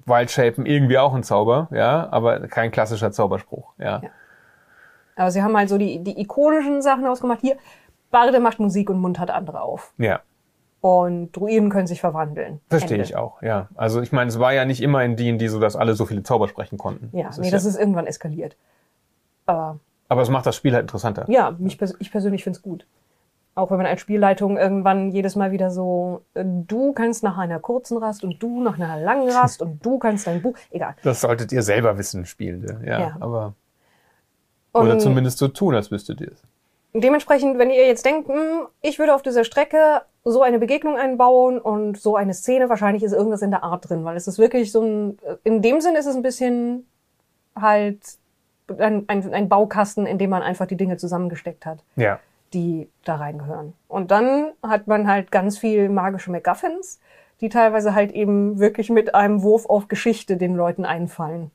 [0.05, 4.01] Wildshapen irgendwie auch ein Zauber, ja, aber kein klassischer Zauberspruch, ja.
[4.03, 4.09] Ja.
[5.15, 7.39] Aber sie haben halt so die, die ikonischen Sachen ausgemacht.
[7.41, 7.55] Hier,
[8.11, 9.93] Barde macht Musik und muntert andere auf.
[9.97, 10.19] Ja,
[10.81, 12.59] Und Druiden können sich verwandeln.
[12.69, 13.69] verstehe ich auch, ja.
[13.75, 16.23] Also ich meine, es war ja nicht immer in D&D so, dass alle so viele
[16.23, 17.09] Zauber sprechen konnten.
[17.17, 18.57] Ja, das nee, ist das ja, ist irgendwann eskaliert.
[19.47, 19.79] Aber
[20.09, 21.25] aber es macht das Spiel halt interessanter.
[21.29, 22.85] ja, mich, ich persönlich find's gut.
[23.55, 27.59] Auch wenn man als Spielleitung irgendwann jedes Mal wieder so, äh, du kannst nach einer
[27.59, 30.95] kurzen Rast und du nach einer langen Rast und du kannst dein Buch, egal.
[31.01, 32.99] Das solltet ihr selber wissen, Spielende, ja.
[32.99, 33.17] Ja.
[33.19, 33.55] Aber,
[34.73, 36.43] Und oder zumindest so tun, als wüsstet ihr es.
[36.93, 41.57] dementsprechend, wenn ihr jetzt denkt, hm, ich würde auf dieser Strecke so eine Begegnung einbauen
[41.59, 44.71] und so eine Szene, wahrscheinlich ist irgendwas in der Art drin, weil es ist wirklich
[44.71, 46.85] so ein, in dem Sinn ist es ein bisschen
[47.55, 48.01] halt
[48.77, 51.83] ein, ein, ein Baukasten, in dem man einfach die Dinge zusammengesteckt hat.
[51.95, 52.19] Ja.
[52.53, 53.73] die da reingehören.
[53.89, 56.99] Und dann hat man halt ganz viel magische MacGuffins,
[57.41, 61.51] die teilweise halt eben wirklich mit einem Wurf auf Geschichte den Leuten einfallen.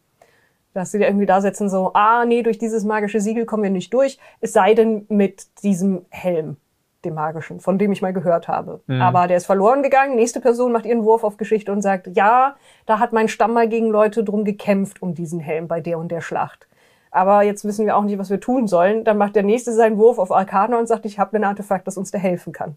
[0.74, 3.70] Dass sie da irgendwie da sitzen so, ah, nee, durch dieses magische Siegel kommen wir
[3.70, 6.56] nicht durch, es sei denn mit diesem Helm,
[7.04, 8.80] dem magischen, von dem ich mal gehört habe.
[9.00, 12.56] Aber der ist verloren gegangen, nächste Person macht ihren Wurf auf Geschichte und sagt, ja,
[12.86, 16.12] da hat mein Stamm mal gegen Leute drum gekämpft um diesen Helm bei der und
[16.12, 16.68] der Schlacht.
[17.12, 19.04] Aber jetzt wissen wir auch nicht, was wir tun sollen.
[19.04, 21.98] Dann macht der Nächste seinen Wurf auf Arcana und sagt, ich habe ein Artefakt, das
[21.98, 22.76] uns da helfen kann.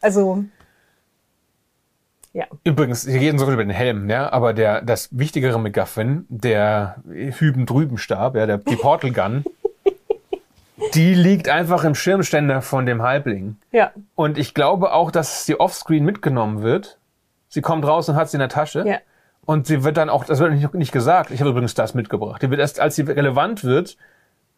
[0.00, 0.44] Also,
[2.32, 2.46] ja.
[2.62, 6.96] Übrigens, wir reden so viel über den Helm, ja, aber der, das wichtigere MacGuffin, der
[7.08, 9.44] Hüben-Drüben-Stab, ja, der, die Portal Gun,
[10.94, 13.56] die liegt einfach im Schirmständer von dem Halbling.
[13.72, 16.98] Ja, Und ich glaube auch, dass sie offscreen mitgenommen wird.
[17.48, 18.84] Sie kommt raus und hat sie in der Tasche.
[18.86, 18.98] ja.
[19.46, 22.42] Und sie wird dann auch, das wird nicht, gesagt, ich habe übrigens das mitgebracht.
[22.42, 23.96] Die wird erst, als sie relevant wird,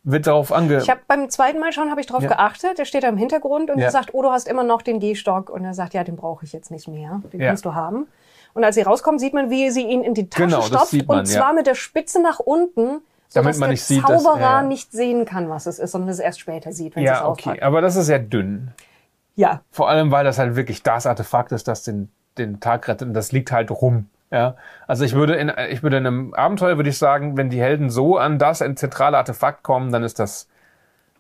[0.05, 0.79] wird darauf ange...
[0.79, 2.29] Ich habe beim zweiten Mal schauen, habe ich drauf Ja.
[2.29, 2.79] geachtet.
[2.79, 3.91] Der steht da im Hintergrund und Ja.
[3.91, 5.51] sagt, oh, du hast immer noch den Gehstock.
[5.51, 7.21] Und er sagt, ja, den brauche ich jetzt nicht mehr.
[7.33, 7.49] Den Ja.
[7.49, 8.07] kannst du haben.
[8.55, 10.93] Und als sie rauskommt, sieht man, wie sie ihn in die Tasche Genau, stopft.
[11.09, 11.53] man, und zwar ja.
[11.53, 13.01] mit der Spitze nach unten,
[13.35, 14.63] Damit man der nicht sieht, dass- Zauberer ja, ja.
[14.63, 17.27] nicht sehen kann, was es ist, sondern es erst später sieht, wenn sie es ja,
[17.27, 17.63] okay, auspackt.
[17.65, 18.71] aber das ist ja dünn.
[19.35, 22.09] Ja, Vor allem, weil das halt wirklich das Artefakt ist, das den,
[22.39, 24.07] den Tag rettet und das liegt halt rum.
[24.31, 24.57] Ja,
[24.89, 27.91] also ich würde in, ich würde in einem Abenteuer würde ich sagen, wenn die Helden
[27.91, 30.49] so an das ein zentrale Artefakt kommen, dann ist das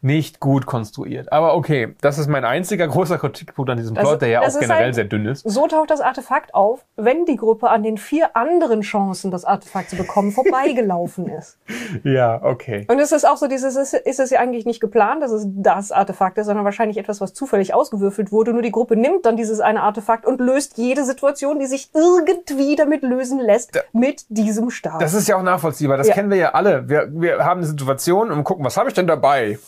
[0.07, 1.33] nicht gut konstruiert.
[1.33, 4.59] Aber okay, das ist mein einziger großer Kritikpunkt an diesem Das- Plot, der ja auch
[4.59, 5.43] generell halt- sehr dünn ist.
[5.49, 9.91] So taucht das Artefakt auf, wenn die Gruppe an den vier anderen Chancen, das Artefakt
[9.91, 11.59] zu bekommen, vorbeigelaufen ist.
[12.05, 12.87] Ja, okay.
[12.89, 15.47] Und es ist auch so dieses, ist, ist es ja eigentlich nicht geplant, dass es
[15.49, 18.53] das Artefakt ist, sondern wahrscheinlich etwas, was zufällig ausgewürfelt wurde.
[18.53, 22.77] Nur die Gruppe nimmt dann dieses eine Artefakt und löst jede Situation, die sich irgendwie
[22.77, 25.01] damit lösen lässt, mit diesem Stab.
[25.01, 25.97] Das ist ja auch nachvollziehbar.
[25.97, 26.15] Das Ja.
[26.15, 26.89] kennen wir ja alle.
[26.89, 29.59] Wir, wir haben eine Situation und gucken, was habe ich denn dabei?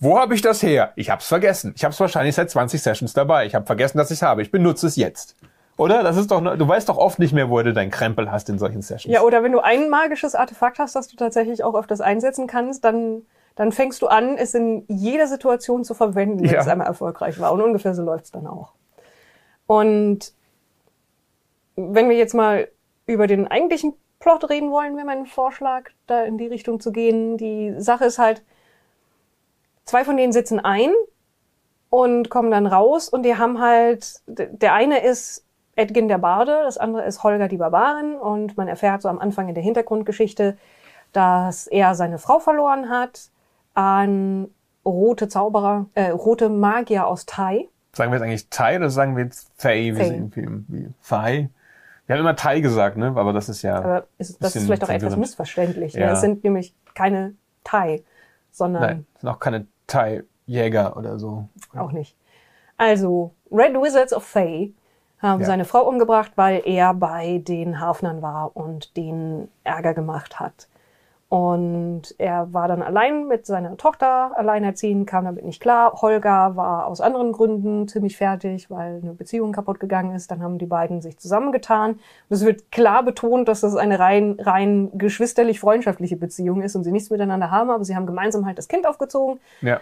[0.00, 0.92] Wo habe ich das her?
[0.96, 1.72] Ich habe es vergessen.
[1.76, 3.46] Ich habe es wahrscheinlich seit 20 Sessions dabei.
[3.46, 4.42] Ich habe vergessen, dass ich es habe.
[4.42, 5.36] Ich benutze es jetzt.
[5.76, 6.02] Oder?
[6.02, 8.58] Das ist doch, du weißt doch oft nicht mehr, wo du deinen Krempel hast in
[8.58, 9.12] solchen Sessions.
[9.12, 12.84] ja, oder wenn du ein magisches Artefakt hast, das du tatsächlich auch öfters einsetzen kannst,
[12.84, 13.22] dann,
[13.54, 16.60] dann fängst du an, es in jeder Situation zu verwenden, wenn Ja.
[16.60, 17.52] es einmal erfolgreich war.
[17.52, 18.72] Und ungefähr so läuft's dann auch.
[19.66, 20.32] Und
[21.76, 22.68] wenn wir jetzt mal
[23.06, 27.36] über den eigentlichen Plot reden wollen, wäre mein Vorschlag, da in die Richtung zu gehen.
[27.36, 28.42] Die Sache ist halt,
[29.88, 30.90] zwei von denen sitzen ein
[31.90, 35.44] und kommen dann raus und die haben halt, der eine ist
[35.76, 39.48] Edgin der Barde, das andere ist Holger die Barbarin und man erfährt so am Anfang
[39.48, 40.56] in der Hintergrundgeschichte,
[41.12, 43.30] dass er seine Frau verloren hat
[43.74, 44.48] an
[44.84, 47.68] rote Zauberer, äh, rote Magier aus Thai.
[47.92, 51.48] Sagen wir jetzt eigentlich Thai oder sagen wir jetzt im Film, wie Thai?
[52.06, 53.12] Wir haben immer Thai gesagt, ne?
[53.14, 53.76] Aber das ist ja.
[53.76, 55.94] Aber ist, das ist vielleicht auch etwas missverständlich.
[55.94, 56.00] Ne?
[56.00, 56.12] Ja.
[56.12, 57.34] Es sind nämlich keine
[57.64, 58.02] Thai,
[58.50, 61.48] sondern Nein, sind auch keine Thai-Jäger oder so.
[61.76, 62.16] auch nicht.
[62.76, 64.72] Also, Red Wizards of Fae
[65.20, 65.46] haben Ja.
[65.46, 70.68] seine Frau umgebracht, weil er bei den Hafnern war und denen Ärger gemacht hat.
[71.30, 75.92] Und er war dann allein mit seiner Tochter, alleinerziehend, kam damit nicht klar.
[76.00, 80.30] Holger war aus anderen Gründen ziemlich fertig, weil eine Beziehung kaputt gegangen ist.
[80.30, 81.92] Dann haben die beiden sich zusammengetan.
[81.92, 82.00] Und
[82.30, 87.10] es wird klar betont, dass das eine rein, rein geschwisterlich-freundschaftliche Beziehung ist und sie nichts
[87.10, 89.80] miteinander haben, aber sie haben gemeinsam halt das Kind aufgezogen, Ja.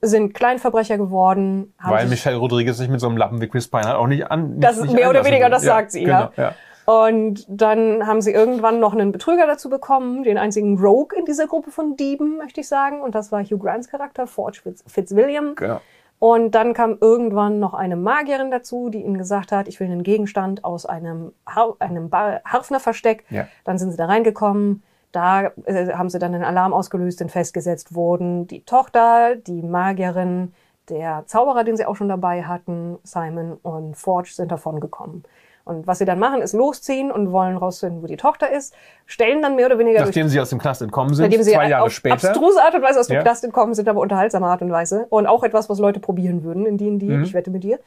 [0.00, 1.74] sind Kleinverbrecher geworden.
[1.82, 4.60] Weil Michelle Rodriguez sich mit so einem Lappen wie Chris Pine halt auch nicht an.
[4.60, 6.50] Das ist mehr oder weniger, das sagt sie, genau, ja.
[6.50, 6.54] ja.
[6.86, 11.46] Und dann haben sie irgendwann noch einen Betrüger dazu bekommen, den einzigen Rogue in dieser
[11.46, 13.00] Gruppe von Dieben, möchte ich sagen.
[13.00, 15.54] Und das war Hugh Grants Charakter, Forge Fitz Fitzwilliam.
[15.54, 15.80] Genau.
[16.18, 20.02] Und dann kam irgendwann noch eine Magierin dazu, die ihnen gesagt hat, ich will einen
[20.02, 23.24] Gegenstand aus einem, Har einem Harfner-Versteck.
[23.30, 23.46] Ja.
[23.64, 24.82] Dann sind sie da reingekommen.
[25.12, 30.52] Da äh, haben sie dann einen Alarm ausgelöst, denn festgesetzt wurden die Tochter, die Magierin,
[30.88, 35.24] der Zauberer, den sie auch schon dabei hatten, Simon und Forge sind davon gekommen.
[35.64, 38.74] Und was sie dann machen, ist losziehen und wollen rausfinden, wo die Tochter ist,
[39.06, 41.52] stellen dann mehr oder weniger durch Nachdem sie aus dem Knast entkommen sind, Nachdem sie
[41.52, 42.14] zwei Jahre auf später.
[42.28, 43.22] abstruse Art und Weise aus dem Ja.
[43.22, 45.06] Knast entkommen sind, aber unterhaltsame Art und Weise.
[45.08, 47.06] Und auch etwas, was Leute probieren würden in D&D.
[47.06, 47.22] Mhm.
[47.24, 47.78] Ich wette mit dir.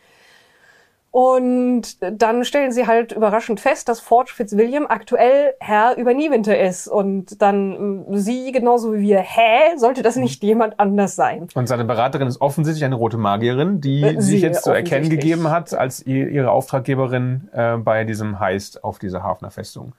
[1.22, 6.88] Und dann stellen sie halt überraschend fest, dass Forge Fitzwilliam aktuell Herr über Niewinter ist.
[6.88, 11.48] Und dann mh, sie genauso wie wir, hä, sollte das nicht jemand anders sein?
[11.56, 15.50] Und seine Beraterin ist offensichtlich eine rote Magierin, die Äh, sich jetzt zu erkennen gegeben
[15.50, 19.94] hat als ihr- ihre Auftraggeberin äh, bei diesem Heist auf dieser Hafner Festung.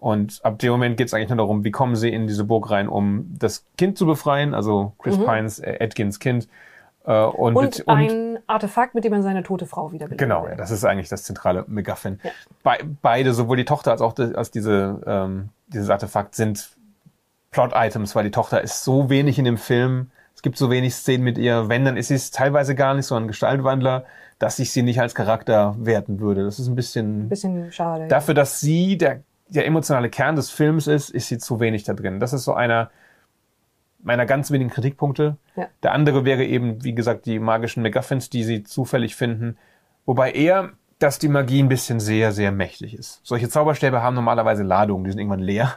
[0.00, 2.68] Und ab dem Moment geht es eigentlich nur darum, wie kommen sie in diese Burg
[2.72, 6.48] rein, um das Kind zu befreien, also Chris Pines, äh, Edgins Kind.
[7.08, 7.56] Äh, und.
[7.56, 10.20] Und, mit- ein Artefakt, mit dem man seine tote Frau wiederbelebt.
[10.20, 12.20] Genau, ja, das ist eigentlich das zentrale MacGuffin.
[12.62, 12.72] Be
[13.02, 16.76] beide, sowohl die Tochter als auch die, als diese, ähm, dieses Artefakt, sind
[17.50, 20.10] Plot-Items, weil die Tochter ist so wenig in dem Film.
[20.34, 21.68] Es gibt so wenig Szenen mit ihr.
[21.68, 24.04] Wenn, dann ist sie es teilweise gar nicht so ein Gestaltwandler,
[24.38, 26.44] dass ich sie nicht als Charakter werten würde.
[26.44, 27.28] Das ist ein bisschen.
[27.28, 28.02] Bisschen schade.
[28.02, 28.08] ja.
[28.08, 31.94] Dafür, dass sie der, der emotionale Kern des Films ist, ist sie zu wenig da
[31.94, 32.20] drin.
[32.20, 32.90] Das ist so einer
[34.02, 35.36] meiner ganz wenigen Kritikpunkte.
[35.56, 35.66] Ja.
[35.82, 39.56] Der andere wäre eben, wie gesagt, die magischen MacGuffins, die sie zufällig finden.
[40.06, 43.20] Wobei eher, dass die Magie ein bisschen sehr, sehr mächtig ist.
[43.24, 45.74] Solche Zauberstäbe haben normalerweise Ladungen, die sind irgendwann leer.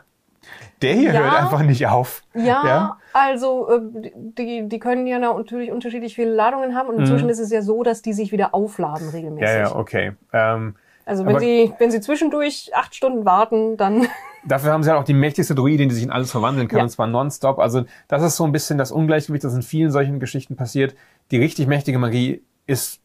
[0.82, 1.20] Der hier Ja.
[1.22, 2.24] hört einfach nicht auf.
[2.34, 2.98] Ja, Ja?
[3.14, 3.80] also äh,
[4.16, 7.84] die, die können ja natürlich unterschiedlich viele Ladungen haben und inzwischen ist es ja so,
[7.84, 9.56] dass die sich wieder aufladen regelmäßig.
[9.56, 9.62] Mhm.
[9.64, 10.12] Ja, ja, okay.
[10.34, 10.76] Ähm,
[11.06, 14.08] Also wenn sie, wenn sie zwischendurch acht Stunden warten, dann
[14.44, 16.84] Dafür haben sie halt auch die mächtigste Druidin, die sich in alles verwandeln kann, Ja.
[16.84, 17.60] und zwar nonstop.
[17.60, 20.96] Also das ist so ein bisschen das Ungleichgewicht, das in vielen solchen Geschichten passiert.
[21.30, 23.02] Die richtig mächtige Magie ist,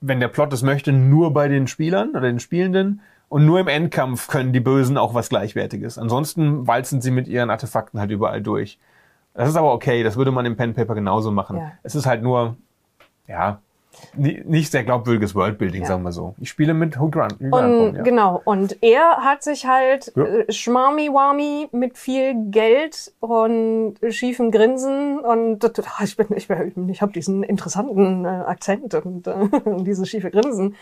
[0.00, 3.00] wenn der Plot es möchte, nur bei den Spielern oder den Spielenden.
[3.28, 5.98] Und nur im Endkampf können die Bösen auch was Gleichwertiges.
[5.98, 8.78] Ansonsten walzen sie mit ihren Artefakten halt überall durch.
[9.34, 11.56] Das ist aber okay, das würde man im Pen Paper genauso machen.
[11.56, 11.72] Ja.
[11.82, 12.56] Es ist halt nur,
[13.26, 13.60] ja,
[14.16, 15.88] nicht sehr glaubwürdiges Worldbuilding, Ja.
[15.88, 16.34] sagen wir so.
[16.40, 17.40] Ich spiele mit Hugh Grant.
[17.40, 18.02] Und Grant, ja.
[18.02, 20.24] genau und er hat sich halt Ja.
[20.24, 26.88] äh, schmarmi wami mit viel Geld und schiefem Grinsen und ah, ich bin ich, bin,
[26.88, 29.34] ich habe diesen interessanten äh, Akzent und äh,
[29.84, 30.76] dieses schiefe Grinsen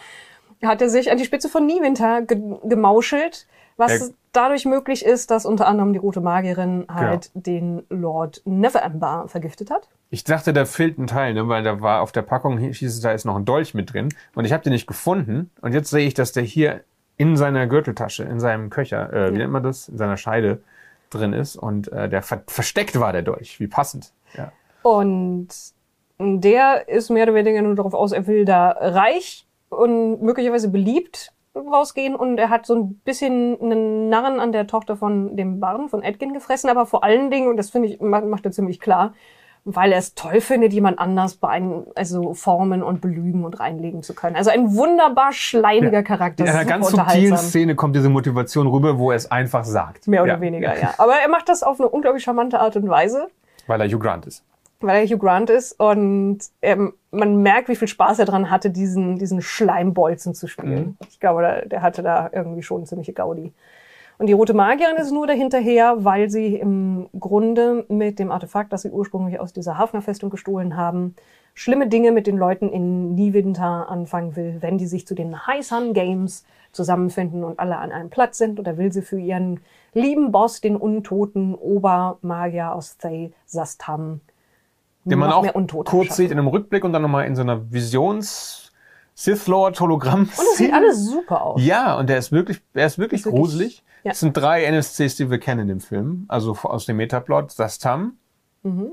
[0.64, 3.46] hat er sich an die Spitze von Niewinter ge gemauschelt,
[3.76, 7.42] was Er- dadurch möglich ist, dass unter anderem die rote Magierin halt Genau.
[7.44, 9.88] den Lord Neverember vergiftet hat.
[10.10, 11.48] Ich dachte, da fehlt ein Teil, ne?
[11.48, 14.08] weil da war auf der Packung hieß es, da ist noch ein Dolch mit drin.
[14.34, 15.50] Und ich habe den nicht gefunden.
[15.60, 16.80] Und jetzt sehe ich, dass der hier
[17.16, 20.62] in seiner Gürteltasche, in seinem Köcher, äh, wie nennt man das, in seiner Scheide
[21.10, 21.56] drin ist.
[21.56, 23.60] Und äh, der ver versteckt war, der Dolch.
[23.60, 24.12] Wie passend.
[24.36, 24.50] Ja.
[24.82, 25.48] Und
[26.18, 31.32] der ist mehr oder weniger nur darauf aus, er will da reich und möglicherweise beliebt
[31.54, 35.88] rausgehen und er hat so ein bisschen einen Narren an der Tochter von dem Barden,
[35.88, 38.80] von Edgin gefressen, aber vor allen Dingen, und das finde ich, ma- macht er ziemlich
[38.80, 39.12] klar,
[39.64, 44.12] weil er es toll findet, jemand anders beein also formen und belügen und reinlegen zu
[44.14, 44.34] können.
[44.34, 46.44] Also ein wunderbar schleimiger Charakter.
[46.44, 47.36] In einer ganz subtilen.
[47.36, 50.08] Szene kommt diese Motivation rüber, wo er es einfach sagt.
[50.08, 50.40] Mehr oder ja.
[50.40, 50.94] weniger, ja.
[50.98, 53.28] Aber er macht das auf eine unglaublich charmante Art und Weise.
[53.68, 54.42] Weil er Hugh Grant ist.
[54.82, 58.70] Weil er Hugh Grant ist und ähm, man merkt, wie viel Spaß er dran hatte,
[58.70, 60.96] diesen, diesen Schleimbolzen zu spielen.
[61.08, 63.52] Ich glaube, der, der hatte da irgendwie schon ziemliche Gaudi.
[64.18, 68.82] Und die rote Magierin ist nur dahinterher, weil sie im Grunde mit dem Artefakt, das
[68.82, 71.16] sie ursprünglich aus dieser Hafnerfestung gestohlen haben,
[71.54, 75.66] schlimme Dinge mit den Leuten in Niewinter anfangen will, wenn die sich zu den High
[75.66, 78.58] Sun Games zusammenfinden und alle an einem Platz sind.
[78.58, 79.60] Und da will sie für ihren
[79.92, 84.20] lieben Boss, den untoten Obermagier aus Thay Sastam,
[85.04, 85.52] Den man auch
[85.84, 86.12] kurz schaffen.
[86.12, 88.70] sieht in einem Rückblick und dann nochmal in so einer Visions
[89.14, 90.20] Sith Lord Hologramm.
[90.22, 91.60] Und es sieht alles super aus.
[91.62, 93.82] Ja, und der ist wirklich, er ist wirklich Ist wirklich- gruselig.
[94.04, 94.12] ja.
[94.12, 96.24] Es sind drei NSCs, die wir kennen in dem Film.
[96.28, 97.50] Also aus dem Metaplot.
[97.50, 98.16] Sastam,
[98.62, 98.92] Lord, Mhm.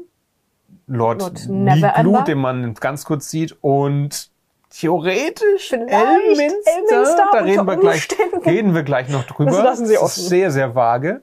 [0.88, 2.02] Lord Neverember.
[2.18, 4.30] Blut, den man ganz kurz sieht und
[4.72, 7.28] theoretisch Elminster.
[7.32, 8.08] Da reden wir, gleich,
[8.46, 9.52] reden wir gleich noch drüber.
[9.52, 10.20] Das lassen Sie Das offen.
[10.22, 11.22] ist sehr, sehr vage.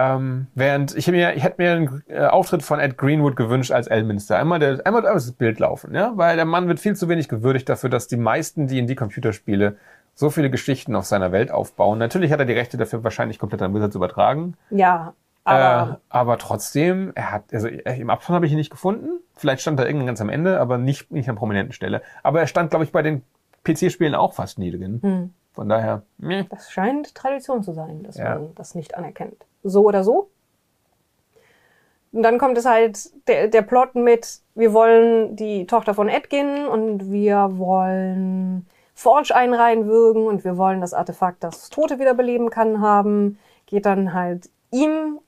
[0.00, 3.88] Ähm, während ich mir, ich hätte mir einen äh, Auftritt von Ed Greenwood gewünscht als
[3.88, 4.38] Elminster.
[4.38, 7.68] Einmal, der, einmal das Bild laufen, ja, weil der Mann wird viel zu wenig gewürdigt
[7.68, 9.76] dafür, dass die meisten, die in die Computerspiele
[10.14, 11.98] so viele Geschichten auf seiner Welt aufbauen.
[11.98, 14.54] Natürlich hat er die Rechte dafür wahrscheinlich komplett an Wizards übertragen.
[14.70, 18.70] Ja, aber äh, aber trotzdem, er hat, also äh, im Abspann habe ich ihn nicht
[18.70, 19.08] gefunden.
[19.34, 22.02] Vielleicht stand er irgendwann ganz am Ende, aber nicht, nicht an prominenten Stelle.
[22.22, 23.22] Aber er stand, glaube ich, bei den
[23.64, 25.00] PC-Spielen auch fast nie drin.
[25.02, 25.34] Hm.
[25.58, 26.44] Von daher, meh.
[26.50, 28.36] das scheint Tradition zu sein, dass Ja.
[28.36, 29.44] man das nicht anerkennt.
[29.64, 30.30] So oder so.
[32.12, 36.68] Und dann kommt es halt der, der Plot mit, wir wollen die Tochter von Edgin
[36.68, 42.80] und wir wollen Forge einreihen würgen und wir wollen das Artefakt, das Tote wiederbeleben kann,
[42.80, 43.36] haben.
[43.66, 45.18] Geht dann halt ihm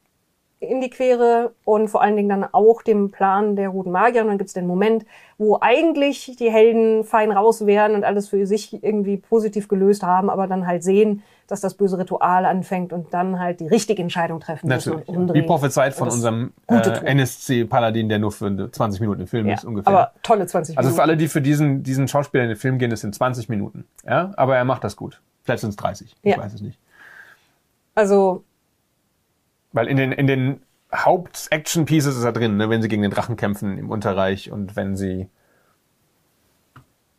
[0.61, 4.21] in die Quere und vor allen Dingen dann auch dem Plan der Roten Magier.
[4.23, 5.07] Und dann gibt's den Moment,
[5.39, 10.29] wo eigentlich die Helden fein raus wären und alles für sich irgendwie positiv gelöst haben,
[10.29, 14.39] aber dann halt sehen, dass das böse Ritual anfängt und dann halt die richtige Entscheidung
[14.39, 15.09] treffen müssen Natürlich.
[15.09, 15.21] und Ja.
[15.21, 15.43] umdrehen.
[15.43, 17.05] Wie prophezeit von unserem äh.
[17.15, 19.91] NSC-Paladin, der nur für 20 Minuten im Film Ja, ist, ungefähr.
[19.93, 20.97] aber tolle 20 also Minuten.
[20.97, 23.87] für alle, die für diesen, diesen Schauspieler in den Film gehen, das sind 20 Minuten.
[24.07, 25.21] Ja, aber er macht das gut.
[25.43, 26.15] Vielleicht sind es 30.
[26.23, 26.39] Ich Ja.
[26.39, 26.79] weiß es nicht.
[27.95, 28.45] Also
[29.73, 32.69] Weil in den, in den Haupt-Action-Pieces ist er drin, ne?
[32.71, 35.29] wenn sie gegen den Drachen kämpfen im Unterreich und wenn sie.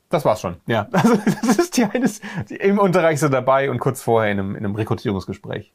[0.10, 0.58] Das war's schon.
[0.68, 0.88] Ja.
[0.92, 2.20] Also, das ist die eines,
[2.50, 5.72] die, im Unterreich so dabei und kurz vorher in einem, in einem Rekrutierungsgespräch.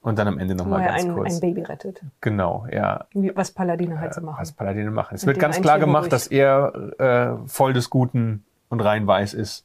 [0.00, 1.34] Und dann am Ende nochmal ganz ein, kurz.
[1.34, 2.02] ein Baby rettet.
[2.22, 3.06] Genau, ja.
[3.34, 4.40] Was Paladine halt so machen.
[4.40, 5.14] Was Paladine machen.
[5.14, 9.34] Es Mit wird ganz klar gemacht, dass er äh, voll des Guten und rein weiß
[9.34, 9.64] ist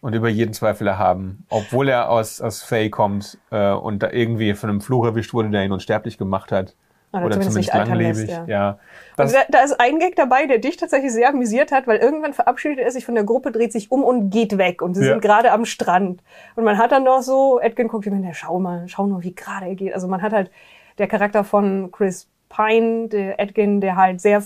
[0.00, 4.54] und über jeden Zweifel erhaben, obwohl er aus, aus Faye kommt äh, und da irgendwie
[4.54, 6.74] von einem Fluch erwischt wurde, der ihn unsterblich gemacht hat.
[7.10, 8.26] Oder Oder, zumindest zumindest langlebig.
[8.26, 8.76] lässt, ja.
[8.76, 8.78] ja.
[9.16, 12.78] Da, da ist ein Gag dabei, der dich tatsächlich sehr amüsiert hat, weil irgendwann verabschiedet
[12.78, 14.82] er sich von der Gruppe, dreht sich um und geht weg.
[14.82, 15.12] Und sie Ja.
[15.12, 16.22] sind gerade am Strand.
[16.54, 19.66] Und man hat dann noch so, Edgar guckt ihm schau mal, schau nur, wie gerade
[19.66, 19.94] er geht.
[19.94, 20.50] Also man hat halt
[20.98, 24.42] der Charakter von Chris Pine, der Edgin, der halt sehr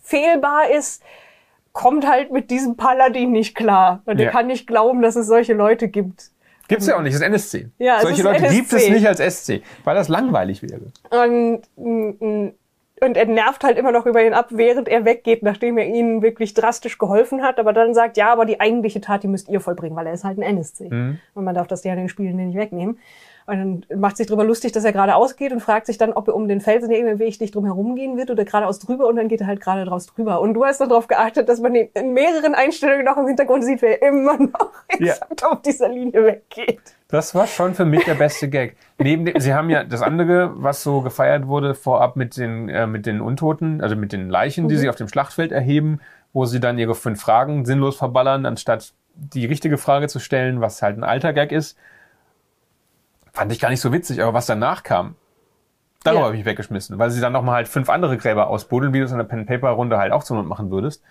[0.00, 1.02] fehlbar ist,
[1.78, 4.02] kommt halt mit diesem Paladin nicht klar.
[4.04, 4.26] Und Ja.
[4.26, 6.30] er kann nicht glauben, dass es solche Leute gibt.
[6.66, 7.68] gibt's ja auch nicht, das ist NSC.
[7.78, 8.90] Ja, Solche Leute gibt es NSC.
[8.90, 10.90] nicht als SC, weil das langweilig wäre.
[11.10, 12.48] Und, mm,
[13.00, 16.20] und er nervt halt immer noch über ihn ab, während er weggeht, nachdem er ihnen
[16.20, 19.60] wirklich drastisch geholfen hat, aber dann sagt, ja, aber die eigentliche Tat, die müsst ihr
[19.60, 20.88] vollbringen, weil er ist halt ein NSC.
[20.90, 21.20] Mhm.
[21.34, 22.98] Und man darf das ja den Spielen nicht wegnehmen.
[23.48, 26.28] Und dann macht sich drüber lustig, dass er geradeaus geht und fragt sich dann, ob
[26.28, 29.28] er um den Felsen irgendwie wichtig drum herum gehen wird oder geradeaus drüber und dann
[29.28, 30.40] geht er halt gerade draus drüber.
[30.42, 33.64] Und du hast dann darauf geachtet, dass man ihn in mehreren Einstellungen noch im Hintergrund
[33.64, 34.70] sieht, wer immer noch
[35.00, 35.14] Ja.
[35.14, 36.80] exakt auf dieser Linie weggeht.
[37.08, 38.76] Das war schon für mich der beste Gag.
[38.98, 42.86] Neben dem, sie haben ja das andere, was so gefeiert wurde vorab mit den äh,
[42.86, 44.78] mit den Untoten, also mit den Leichen, die Mhm.
[44.78, 46.00] sie auf dem Schlachtfeld erheben,
[46.34, 50.82] wo sie dann ihre fünf Fragen sinnlos verballern, anstatt die richtige Frage zu stellen, was
[50.82, 51.78] halt ein alter Gag ist.
[53.32, 55.14] Fand ich gar nicht so witzig, aber was danach kam,
[56.04, 56.26] darüber Ja.
[56.26, 59.04] habe ich mich weggeschmissen, weil sie dann nochmal halt fünf andere Gräber ausbuddeln, wie du
[59.04, 61.02] es in der Pen-Paper-Runde halt auch zur Not machen würdest.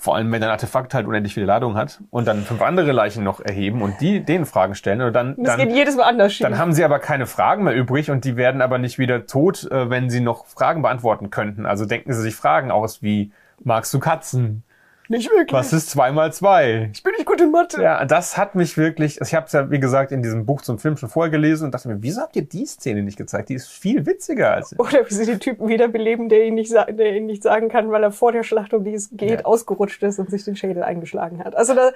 [0.00, 3.24] Vor allem, wenn dein Artefakt halt unendlich viele Ladung hat und dann fünf andere Leichen
[3.24, 6.32] noch erheben und die denen Fragen stellen oder dann, Das dann geht jedes Mal anders
[6.32, 6.44] schief.
[6.46, 9.64] dann haben sie aber keine Fragen mehr übrig und die werden aber nicht wieder tot,
[9.72, 11.66] äh, wenn sie noch Fragen beantworten könnten.
[11.66, 13.32] Also denken sie sich Fragen aus wie,
[13.64, 14.62] magst du Katzen?
[15.08, 15.52] Nicht wirklich.
[15.52, 16.90] Was ist zwei mal zwei?
[16.94, 17.82] Ich bin nicht gut in Mathe.
[17.82, 20.78] Ja, das hat mich wirklich, ich habe es ja wie gesagt in diesem Buch zum
[20.78, 23.48] Film schon vorher gelesen und dachte mir, wieso habt ihr die Szene nicht gezeigt?
[23.48, 24.78] Die ist viel witziger als...
[24.78, 28.02] Oder wie sie den Typen wiederbeleben, der ihn nicht, der ihn nicht sagen kann, weil
[28.02, 29.44] er vor der Schlacht, um die es geht, Ja.
[29.44, 31.54] ausgerutscht ist und sich den Schädel eingeschlagen hat.
[31.56, 31.90] Also da,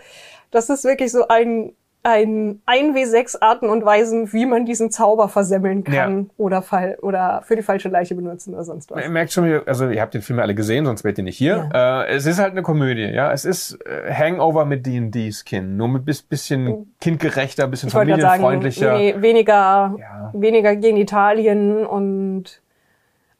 [0.50, 1.72] das ist wirklich so ein,
[2.04, 7.54] ein 1W6 Arten und Weisen, wie man diesen Zauber versemmeln kann oder, fall, oder für
[7.54, 9.04] die falsche Leiche benutzen oder sonst was.
[9.04, 11.38] Ihr merkt schon, also ihr habt den Film ja alle gesehen, sonst wärt ihr nicht
[11.38, 11.70] hier.
[11.72, 13.30] Äh, es ist halt eine Komödie, ja.
[13.32, 18.42] Es ist äh, Hangover mit D&D-Skin, nur mit bis, bisschen kindgerechter, bisschen Ich gerade sagen,
[18.42, 18.98] familienfreundlicher.
[18.98, 20.30] we- weniger, Ja.
[20.34, 22.60] weniger Genitalien und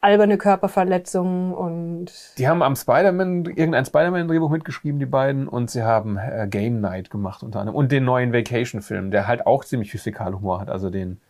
[0.02, 6.18] alberne Körperverletzungen und Die haben am Spider-Man, irgendein Spider-Man-Drehbuch mitgeschrieben, die beiden, und sie haben
[6.18, 7.76] äh, Game Night gemacht unter anderem.
[7.76, 10.70] Und den neuen Vacation-Film, der halt auch ziemlich viel Fäkalhumor hat.
[10.70, 11.20] Also den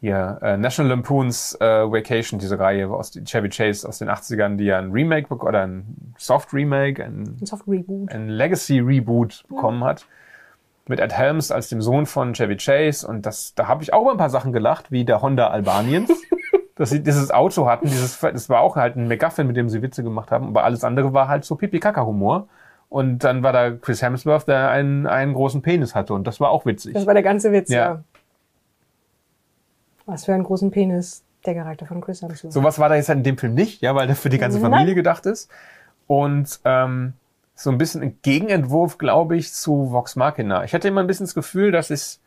[0.00, 4.64] hier, äh, National Lampoons äh, Vacation, diese Reihe aus Chevy Chase aus den 80ern, die
[4.64, 8.12] ja ein Remake oder ein Soft-Remake, ein, ein Soft Reboot.
[8.12, 10.06] ein Legacy-Reboot bekommen hat.
[10.86, 13.06] Mit Ed Helms als dem Sohn von Chevy Chase.
[13.08, 16.10] Und das, da habe ich auch über ein paar Sachen gelacht, wie der Honda Albaniens.
[16.76, 19.82] dass sie dieses Auto hatten, dieses, das war auch halt ein McGuffin, mit dem sie
[19.82, 22.48] Witze gemacht haben, aber alles andere war halt so Pipi-Kaka-Humor.
[22.88, 26.50] Und dann war da Chris Hemsworth, der einen, einen großen Penis hatte und das war
[26.50, 26.94] auch witzig.
[26.94, 27.84] Das war der ganze Witz, Ja.
[27.84, 28.04] ja.
[30.06, 32.52] Was für einen großen Penis der Charakter von Chris Hemsworth.
[32.52, 34.60] Sowas war da jetzt halt in dem Film nicht, ja, weil der für die ganze
[34.60, 34.70] Nein.
[34.70, 35.50] Familie gedacht ist.
[36.06, 37.14] Und ähm,
[37.54, 40.64] so ein bisschen ein Gegenentwurf, glaube ich, zu Vox Machina.
[40.64, 42.20] Ich hatte immer ein bisschen das Gefühl, dass es,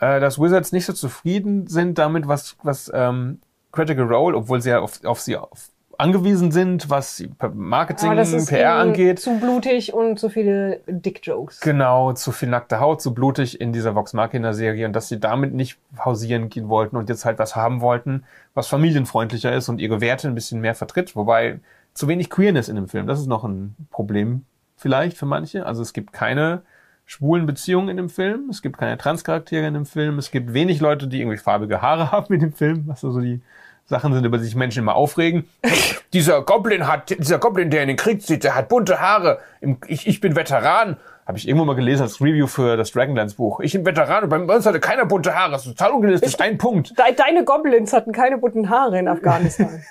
[0.00, 3.40] äh, dass Wizards nicht so zufrieden sind damit, was, was ähm,
[3.72, 5.70] Critical Role, obwohl sie ja auf, auf sie auf,
[6.00, 7.22] angewiesen sind, was
[7.52, 9.20] Marketing, das ist PR ihnen angeht.
[9.20, 11.60] Zu blutig und zu viele Dick-Jokes.
[11.60, 15.20] Genau, zu viel nackte Haut, zu blutig in dieser Vox Machina Serie und dass sie
[15.20, 18.24] damit nicht hausieren gehen wollten und jetzt halt was haben wollten,
[18.54, 21.60] was familienfreundlicher ist und ihre Werte ein bisschen mehr vertritt, wobei
[21.92, 24.44] zu wenig Queerness in dem Film, das ist noch ein Problem
[24.76, 25.66] vielleicht für manche.
[25.66, 26.62] Also es gibt keine
[27.10, 30.78] schwulen Beziehungen in dem Film, es gibt keine Transcharaktere in dem Film, es gibt wenig
[30.78, 33.40] Leute, die irgendwie farbige Haare haben in dem Film, was so die
[33.86, 35.48] Sachen sind, über die sich Menschen immer aufregen.
[36.12, 39.40] dieser Goblin hat, dieser Goblin, der in den Krieg zieht, der hat bunte Haare.
[39.88, 40.98] Ich, ich bin Veteran.
[41.26, 43.58] Habe ich irgendwo mal gelesen als Review für das Dragonlance Buch.
[43.58, 45.52] Ich bin Veteran und bei uns hatte keiner bunte Haare.
[45.52, 46.22] Das ist total ungelöst.
[46.22, 46.96] Das ist ein Punkt.
[46.96, 49.82] De deine Goblins hatten keine bunten Haare in Afghanistan.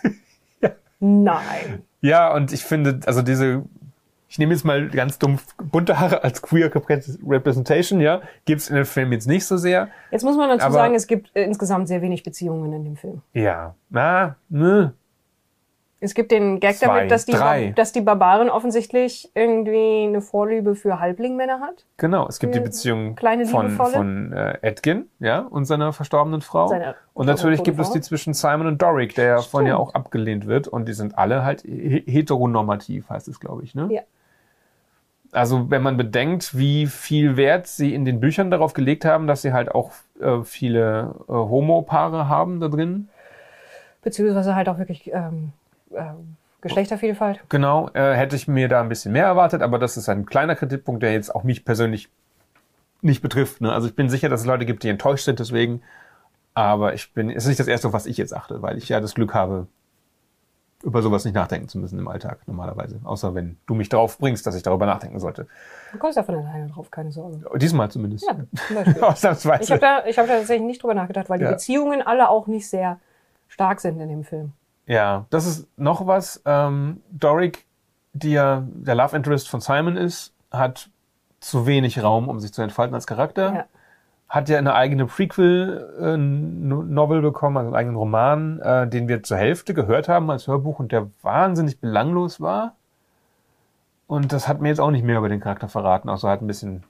[0.99, 1.83] Nein.
[2.01, 3.63] Ja, und ich finde, also diese,
[4.29, 6.71] ich nehme jetzt mal ganz dumpf bunte Haare als queer
[7.27, 9.89] Representation, ja, gibt's in dem Film jetzt nicht so sehr.
[10.11, 12.95] Jetzt muss man dazu Aber- sagen, es gibt äh, insgesamt sehr wenig Beziehungen in dem
[12.95, 13.21] Film.
[13.33, 14.93] Ja, na, ne.
[16.01, 17.73] Es gibt den Gag Zwei, damit, dass die, drei.
[17.75, 21.85] Dass die Barbaren offensichtlich irgendwie eine Vorliebe für Halblingmänner hat.
[21.97, 26.67] Genau, es gibt die Beziehung kleine von, von äh, Edgin, ja, und seiner verstorbenen Frau.
[26.69, 29.93] Seine und natürlich gibt es die zwischen Simon und Doric, der ja von ihr auch
[29.93, 30.69] abgelehnt wird.
[30.69, 33.89] Und die sind alle halt he- heteronormativ, heißt es, glaube ich, ne?
[33.91, 34.01] Ja.
[35.31, 39.41] Also wenn man bedenkt, wie viel Wert sie in den Büchern darauf gelegt haben, dass
[39.43, 43.09] sie halt auch äh, viele äh, Homo-Paare haben da drin.
[44.01, 45.51] Beziehungsweise halt auch wirklich ähm,
[45.95, 47.41] ähm, Geschlechtervielfalt.
[47.49, 50.55] Genau, äh, hätte ich mir da ein bisschen mehr erwartet, aber das ist ein kleiner
[50.55, 52.09] Kritikpunkt, der jetzt auch mich persönlich
[53.01, 53.61] nicht betrifft.
[53.61, 53.71] Ne?
[53.71, 55.81] Also ich bin sicher, dass es Leute gibt, die enttäuscht sind deswegen,
[56.53, 58.89] aber ich bin, es ist nicht das Erste, auf was ich jetzt achte, weil ich
[58.89, 59.67] ja das Glück habe,
[60.83, 62.99] über sowas nicht nachdenken zu müssen im Alltag normalerweise.
[63.03, 65.47] Außer wenn du mich darauf bringst, dass ich darüber nachdenken sollte.
[65.91, 67.41] Du kommst ja von alleine drauf, keine Sorge.
[67.57, 68.25] Diesmal zumindest.
[68.27, 68.35] Ja,
[68.67, 69.03] zum Beispiel.
[69.03, 69.63] Ausnahmsweise.
[69.63, 71.47] Ich habe da, ich hab da tatsächlich nicht drüber nachgedacht, weil Ja.
[71.49, 72.99] die Beziehungen alle auch nicht sehr
[73.49, 74.53] stark sind in dem Film.
[74.85, 76.41] Ja, das ist noch was.
[76.45, 77.65] Ähm, Doric,
[78.13, 80.89] die ja der Love Interest von Simon ist, hat
[81.41, 83.53] zu wenig Raum, um sich zu entfalten als Charakter.
[83.53, 83.65] Ja.
[84.29, 89.73] Hat ja eine eigene Prequel-Novel bekommen, also einen eigenen Roman, äh, den wir zur Hälfte
[89.73, 92.75] gehört haben als Hörbuch und der wahnsinnig belanglos war.
[94.07, 96.47] Und das hat mir jetzt auch nicht mehr über den Charakter verraten, außer halt ein
[96.47, 96.83] bisschen.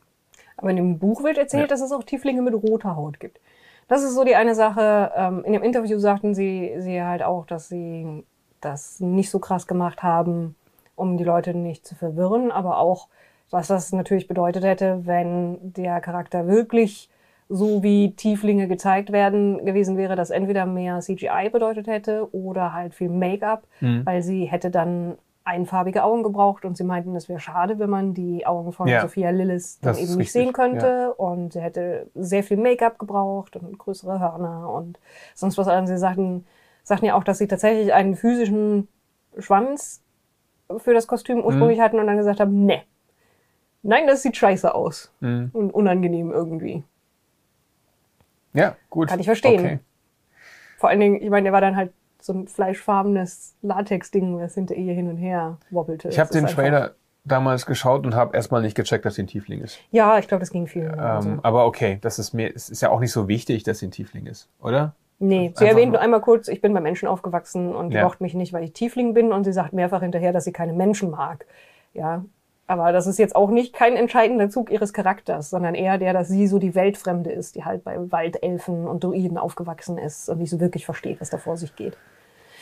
[0.57, 1.67] Aber in dem Buch wird erzählt, Ja.
[1.67, 3.39] dass es auch Tieflinge mit roter Haut gibt.
[3.87, 5.11] Das ist so die eine Sache.
[5.15, 8.23] Ähm, in dem Interview sagten sie, sie halt auch, dass sie
[8.61, 10.55] das nicht so krass gemacht haben,
[10.95, 13.07] um die Leute nicht zu verwirren, aber auch,
[13.49, 17.09] was das natürlich bedeutet hätte, wenn der Charakter wirklich
[17.49, 22.93] so wie Tieflinge gezeigt werden gewesen wäre, dass entweder mehr CGI bedeutet hätte oder halt
[22.93, 23.63] viel Make-up,
[24.05, 28.13] weil sie hätte dann einfarbige Augen gebraucht und sie meinten, es wäre schade, wenn man
[28.13, 29.01] die Augen von Ja.
[29.01, 33.55] Sophia Lillis dann Das eben nicht sehen könnte und sie hätte sehr viel Make-up gebraucht
[33.55, 34.99] und größere Hörner und
[35.33, 35.89] sonst was anderes.
[35.89, 36.45] Sie sagten,
[36.83, 38.89] sagten ja auch, dass sie tatsächlich einen physischen
[39.39, 40.03] Schwanz
[40.77, 42.83] für das Kostüm ursprünglich hatten und dann gesagt haben, ne,
[43.81, 45.49] nein, das sieht scheiße aus Mhm.
[45.53, 46.83] und unangenehm irgendwie.
[48.59, 49.09] Ja, gut.
[49.09, 49.59] Kann ich verstehen.
[49.59, 49.79] Okay.
[50.77, 51.91] Vor allen Dingen, ich meine, der war dann halt
[52.21, 56.09] so ein fleischfarbenes Latex-Ding, was hinter ihr hin und her wobbelte.
[56.09, 56.95] Ich habe den Trailer
[57.25, 59.79] damals geschaut und habe erstmal nicht gecheckt, dass sie ein Tiefling ist.
[59.91, 60.91] Ja, ich glaube, das ging vielen.
[60.91, 61.29] genauso.
[61.29, 63.87] Ähm, aber okay, das ist mir, es ist ja auch nicht so wichtig, dass sie
[63.87, 64.95] ein Tiefling ist, oder?
[65.19, 68.03] Nee, Das sie erwähnt nur- einmal kurz, ich bin bei Menschen aufgewachsen und die Ja.
[68.03, 70.71] mocht mich nicht, weil ich Tiefling bin und sie sagt mehrfach hinterher, dass sie keine
[70.73, 71.45] Menschen mag.
[71.93, 72.23] Ja,
[72.69, 76.27] aber das ist jetzt auch nicht kein entscheidender Zug ihres Charakters, sondern eher der, dass
[76.27, 80.51] sie so die Weltfremde ist, die halt bei Waldelfen und Druiden aufgewachsen ist und nicht
[80.51, 81.97] so wirklich versteht, was da vor sich geht.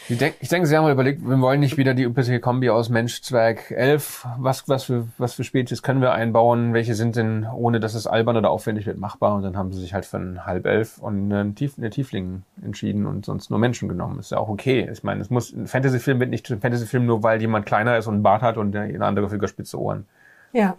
[0.10, 2.70] Ich denke, ich denk, sie haben mal überlegt, wir wollen nicht wieder die übliche Kombi
[2.70, 4.26] aus Mensch, Zwerg, Elf.
[4.38, 6.74] Was, was, für, was für Spezies können wir einbauen?
[6.74, 9.36] Welche sind denn, ohne dass es albern oder aufwendig wird, machbar?
[9.36, 13.06] Und dann haben sie sich halt für einen Halbelf und einen Tief, eine Tiefling entschieden
[13.06, 14.18] und sonst nur Menschen genommen.
[14.20, 14.90] Ist ja auch okay.
[14.90, 18.08] Ich meine, es muss, ein Fantasy-Film wird nicht ein Fantasy-Film nur, weil jemand kleiner ist
[18.08, 20.08] und einen Bart hat und eine andere Figur spitze Ohren.
[20.54, 20.78] Ja.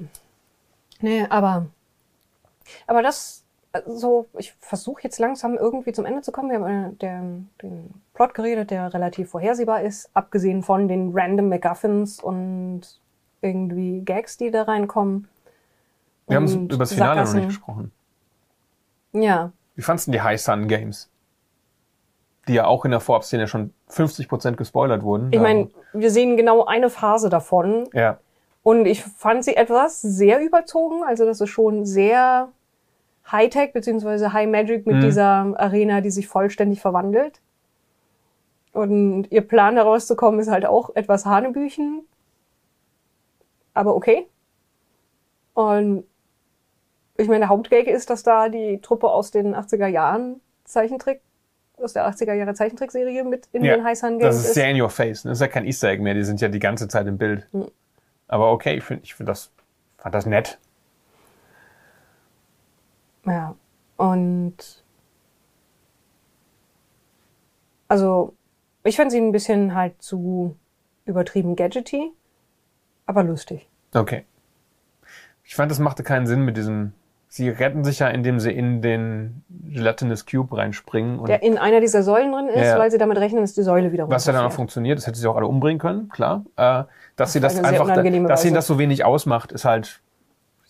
[1.00, 1.66] Nee, aber,
[2.86, 3.44] aber das,
[3.86, 6.50] so, ich versuche jetzt langsam irgendwie zum Ende zu kommen.
[6.50, 7.20] Wir haben äh, der,
[7.62, 12.82] den Plot geredet, der relativ vorhersehbar ist, abgesehen von den random MacGuffins und
[13.42, 15.28] irgendwie Gags, die da reinkommen.
[16.26, 17.92] Wir haben über das Finale noch nicht gesprochen.
[19.12, 21.08] Ja, Wie fandst du die High Sun Games?
[22.46, 25.32] Die ja auch in der Vorab-Szene schon 50% gespoilert wurden.
[25.32, 28.18] ich meine, wir sehen genau eine Phase davon Ja.
[28.62, 31.02] und ich fand sie etwas sehr überzogen.
[31.04, 32.48] Also das ist schon sehr
[33.30, 35.00] Hightech beziehungsweise High Magic mit Mhm.
[35.02, 37.40] dieser Arena, die sich vollständig verwandelt.
[38.72, 42.02] Und ihr Plan da rauszukommen ist halt auch etwas Hanebüchen.
[43.74, 44.26] Aber okay.
[45.54, 46.04] Und
[47.16, 51.20] ich meine, der Hauptgag ist, dass da die Truppe aus den 80er Jahren Zeichentrick,
[51.78, 53.76] aus der 80er Jahre Zeichentrickserie mit in ja.
[53.76, 55.24] den Sun Games Das ist sehr in your face.
[55.24, 55.30] ne?
[55.30, 56.14] Das ist ja kein Easter Egg mehr.
[56.14, 57.46] Die sind ja die ganze Zeit im Bild.
[57.52, 57.66] Mhm.
[58.28, 59.50] Aber okay, ich finde ich find das,
[59.96, 60.58] fand das nett.
[63.28, 63.54] Ja.
[63.96, 64.56] Und
[67.88, 68.34] also
[68.84, 70.56] ich fand sie ein bisschen halt zu
[71.04, 72.12] übertrieben gadgety,
[73.06, 73.68] aber lustig.
[73.94, 74.24] Okay.
[75.44, 76.92] Ich fand, das machte keinen Sinn mit diesem.
[77.30, 81.18] Sie retten sich ja, indem sie in den Gelatinous Cube reinspringen.
[81.18, 82.78] Und Der in einer dieser Säulen drin ist, Ja.
[82.78, 85.18] weil sie damit rechnen, dass die Säule wieder was ja dann auch funktioniert, das hätte
[85.18, 86.44] sie auch alle umbringen können, klar.
[86.56, 86.84] Äh,
[87.16, 90.00] dass sie das eine sehr einfach, dass ihnen das so wenig ausmacht, ist halt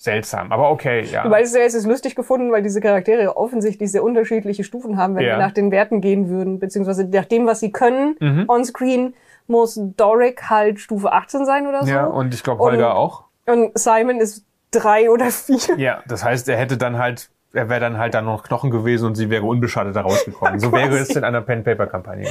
[0.01, 0.53] seltsam.
[0.53, 1.25] Aber okay, ja.
[1.25, 5.16] Du weißt ja, es ist lustig gefunden, weil diese Charaktere offensichtlich sehr unterschiedliche Stufen haben,
[5.16, 5.33] wenn Ja.
[5.33, 8.45] wir nach den Werten gehen würden, beziehungsweise nach dem, was sie können, Mhm.
[8.49, 9.15] on-screen,
[9.49, 11.91] muss Doric halt Stufe 18 sein oder so.
[11.91, 13.25] ja, und ich glaube Holger Und- auch.
[13.47, 15.77] und Simon ist drei oder vier.
[15.79, 19.07] Ja, das heißt, er hätte dann halt, er wäre dann halt dann noch Knochen gewesen
[19.07, 20.61] und sie wäre unbeschadet da rausgekommen.
[20.61, 22.29] So wäre es in einer Pen-Paper-Kampagne.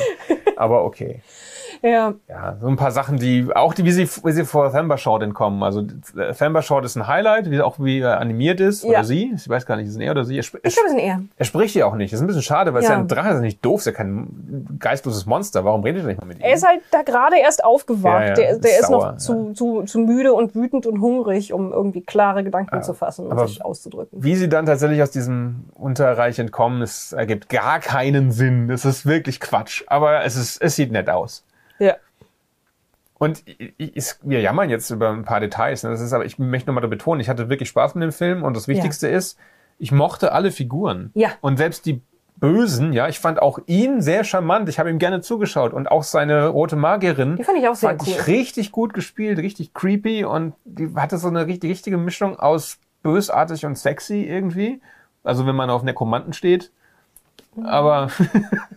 [0.55, 1.21] Aber okay.
[1.81, 4.97] Ja, Ja, so ein paar Sachen, die, auch die, wie sie, wie sie vor Thamba
[4.97, 5.63] Short entkommen.
[5.63, 5.83] Also,
[6.37, 8.83] Thamba Short ist ein Highlight, wie, auch wie er animiert ist.
[8.83, 8.89] Ja.
[8.89, 9.33] Oder sie.
[9.35, 10.35] Ich weiß gar nicht, ist es er oder sie?
[10.37, 11.21] Er, ich glaube, es sind eher.
[11.37, 12.11] er spricht ja auch nicht.
[12.13, 12.95] Das ist ein bisschen schade, weil es Ja.
[12.95, 15.63] ja ein Drache ist ja nicht doof, ist ja kein geistloses Monster.
[15.65, 16.43] Warum redet er nicht mal mit ihm?
[16.43, 18.21] Er ist halt da gerade erst aufgewacht.
[18.21, 21.53] Ja, ja, der der ist ist, noch zu, zu, zu müde und wütend und hungrig,
[21.53, 24.23] um irgendwie klare Gedanken zu fassen und sich auszudrücken.
[24.23, 28.67] Wie sie dann tatsächlich aus diesem Unterreich entkommen, es ergibt gar keinen Sinn.
[28.67, 29.83] Das ist wirklich Quatsch.
[29.87, 31.43] Aber es ist, es sieht nett aus.
[31.79, 31.95] Ja.
[33.19, 35.83] Und ich, ich, wir jammern jetzt über ein paar Details.
[35.83, 35.89] Ne?
[35.89, 38.55] Das ist aber, ich möchte nochmal betonen, ich hatte wirklich Spaß mit dem Film und
[38.55, 39.39] das Wichtigste ist,
[39.79, 41.11] ich mochte alle Figuren.
[41.13, 41.31] Ja.
[41.41, 42.01] Und selbst die
[42.39, 44.69] Bösen, ja, ich fand auch ihn sehr charmant.
[44.69, 47.35] Ich habe ihm gerne zugeschaut und auch seine rote Magierin.
[47.35, 48.09] Die fand ich auch sehr fand cool.
[48.09, 52.77] ich richtig gut gespielt, richtig creepy und die hatte so eine richtig, richtige Mischung aus
[53.01, 54.81] bösartig und sexy irgendwie.
[55.23, 56.71] Also wenn man auf Nekromanten steht.
[57.63, 58.09] Aber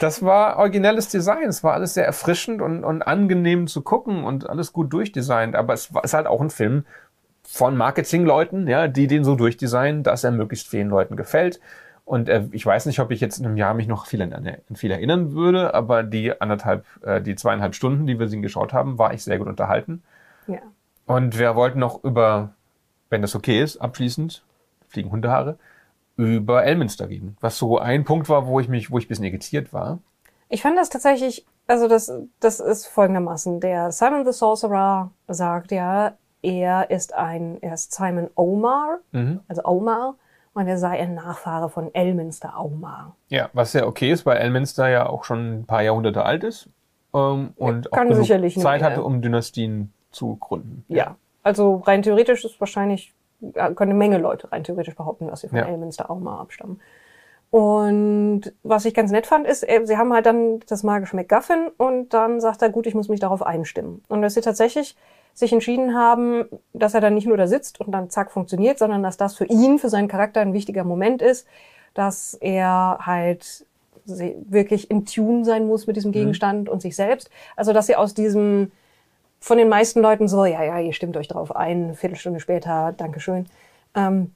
[0.00, 1.44] das war originelles Design.
[1.44, 5.56] Es war alles sehr erfrischend und, und angenehm zu gucken und alles gut durchdesignt.
[5.56, 6.84] Aber es war, ist halt auch ein Film
[7.42, 11.60] von Marketingleuten, ja, die den so durchdesignen, dass er möglichst vielen Leuten gefällt.
[12.04, 14.32] Und äh, ich weiß nicht, ob ich jetzt in einem Jahr mich noch viel an,
[14.32, 18.72] an viel erinnern würde, aber die anderthalb, äh, die zweieinhalb Stunden, die wir sie geschaut
[18.72, 20.02] haben, war ich sehr gut unterhalten.
[20.46, 20.60] Ja.
[21.06, 22.54] Und wir wollten noch über,
[23.10, 24.44] wenn das okay ist, abschließend,
[24.88, 25.58] fliegen Hundehaare,
[26.16, 27.36] über Elminster reden.
[27.40, 29.98] Was so ein Punkt war, wo ich mich, wo ich ein bisschen irritiert war.
[30.48, 33.60] Ich fand das tatsächlich, also das, das ist folgendermaßen.
[33.60, 39.40] Der Simon the Sorcerer sagt ja, er ist ein, er ist Simon Omar, Mhm.
[39.48, 40.14] also Omar,
[40.54, 43.14] und er sei ein Nachfahre von Elminster Omar.
[43.28, 46.70] Ja, was ja okay ist, weil Elminster ja auch schon ein paar Jahrhunderte alt ist
[47.12, 50.84] ähm, und auch Zeit hatte, um Dynastien zu gründen.
[50.88, 51.16] Ja.
[51.42, 53.15] Also rein theoretisch ist wahrscheinlich, ja,
[53.52, 55.66] können eine Menge Leute rein theoretisch behaupten, dass sie von Ja.
[55.66, 56.80] Elminster Omar abstammen.
[57.50, 61.68] Und was ich ganz nett fand, ist, äh, sie haben halt dann das magische MacGuffin
[61.78, 64.02] und dann sagt er, gut, ich muss mich darauf einstimmen.
[64.08, 64.96] Und dass sie tatsächlich
[65.32, 69.02] sich entschieden haben, dass er dann nicht nur da sitzt und dann zack funktioniert, sondern
[69.02, 71.46] dass das für ihn, für seinen Charakter ein wichtiger Moment ist,
[71.94, 73.66] dass er halt
[74.06, 77.30] wirklich in Tune sein muss mit diesem Gegenstand und sich selbst.
[77.56, 78.70] Also dass sie aus diesem
[79.46, 82.92] von den meisten Leuten so, ja, ja, ihr stimmt euch drauf ein, eine Viertelstunde später,
[82.96, 83.46] Dankeschön.
[83.94, 84.34] Ähm,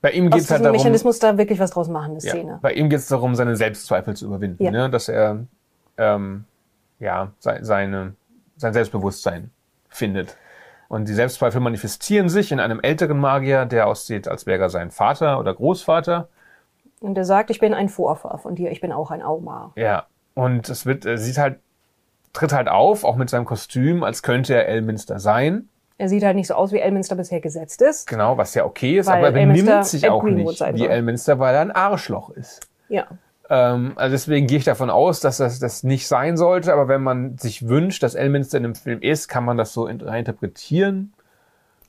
[0.00, 2.58] Bei ihm geht es halt darum, Mechanismus da wirklich was draus machen, eine ja, Szene.
[2.62, 4.70] bei ihm geht es darum, seine Selbstzweifel zu überwinden, Ja.
[4.70, 4.88] ne?
[4.88, 5.46] dass er
[5.98, 6.44] ähm,
[7.00, 8.14] ja se seine
[8.56, 9.50] sein Selbstbewusstsein
[9.88, 10.36] findet.
[10.88, 14.92] Und die Selbstzweifel manifestieren sich in einem älteren Magier, der aussieht, als wäre er sein
[14.92, 16.28] Vater oder Großvater.
[17.00, 19.72] Und er sagt, ich bin ein Vorfahr von dir, ich bin auch ein Aumar.
[19.74, 20.06] Ja.
[20.34, 21.58] und es wird, er sieht halt,
[22.32, 25.68] tritt halt auf, auch mit seinem Kostüm, als könnte er Elminster sein.
[25.98, 28.06] Er sieht halt nicht so aus, wie Elminster bisher gesetzt ist.
[28.08, 30.86] Genau, was ja okay ist, aber er Elminster benimmt sich Ed auch nicht wie.
[30.86, 32.66] Elminster, weil er ein Arschloch ist.
[32.88, 33.06] Ja.
[33.50, 37.02] Ähm, also deswegen gehe ich davon aus, dass das, das nicht sein sollte, aber wenn
[37.02, 41.12] man sich wünscht, dass Elminster in einem Film ist, kann man das so in- reinterpretieren.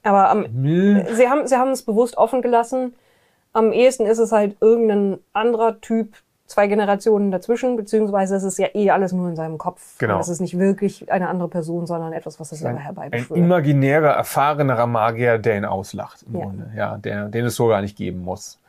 [0.04, 1.02] Aber am, Nö.
[1.14, 2.94] sie haben sie haben es bewusst offen gelassen.
[3.54, 8.68] Am ehesten ist es halt irgendein anderer Typ, zwei Generationen dazwischen, beziehungsweise es ist ja
[8.74, 9.98] eh alles nur in seinem Kopf.
[9.98, 10.20] Genau.
[10.20, 13.38] Es ist nicht wirklich eine andere Person, sondern etwas, was er selber Ein herbeibeschwört.
[13.40, 16.42] imaginärer, erfahrenerer Magier, der ihn auslacht im Ja.
[16.46, 16.72] Grunde.
[16.76, 18.60] Ja, der, den es so gar nicht geben muss.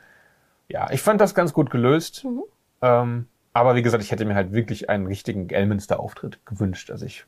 [0.67, 2.23] Ja, ich fand das ganz gut gelöst.
[2.23, 2.43] Mhm.
[2.81, 6.91] Ähm, aber wie gesagt, ich hätte mir halt wirklich einen richtigen Elminster-Auftritt gewünscht.
[6.91, 7.25] Also ich,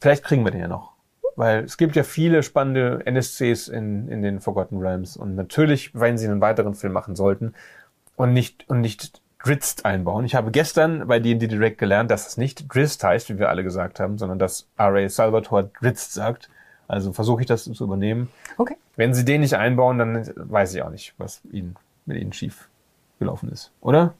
[0.00, 0.92] vielleicht kriegen wir den ja noch.
[1.34, 5.16] Weil es gibt ja viele spannende NSCs in, in den Forgotten Realms.
[5.18, 7.52] Und natürlich, wenn sie einen weiteren Film machen sollten
[8.16, 10.24] und nicht, und nicht Drizzt einbauen.
[10.24, 13.62] Ich habe gestern bei D&D Direct gelernt, dass es nicht Drizzt heißt, wie wir alle
[13.62, 15.08] gesagt haben, sondern dass R.A.
[15.08, 16.50] Salvatore Drizzt sagt.
[16.88, 18.30] Also versuche ich das zu übernehmen.
[18.58, 18.76] Okay.
[18.96, 22.68] Wenn sie den nicht einbauen, dann weiß ich auch nicht, was ihnen, mit ihnen schief
[23.18, 23.70] gelaufen ist.
[23.80, 24.14] Oder?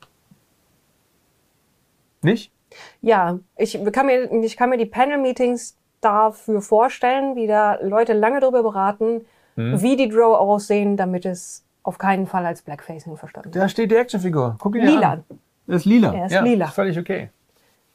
[2.23, 2.53] Nicht?
[3.01, 8.41] Ja, ich kann mir, ich kann mir die Panel-Meetings dafür vorstellen, wie da Leute lange
[8.41, 9.25] darüber beraten,
[9.57, 9.81] Hm.
[9.81, 13.53] wie die Draw aussehen, damit es auf keinen Fall als Blackfacing verstanden.
[13.53, 14.57] Da steht die Actionfigur.
[14.59, 15.13] Guck ihn dir Lila.
[15.13, 15.25] an.
[15.69, 16.13] Er ist lila.
[16.13, 16.67] Er ist ja, lila.
[16.67, 17.31] Völlig okay.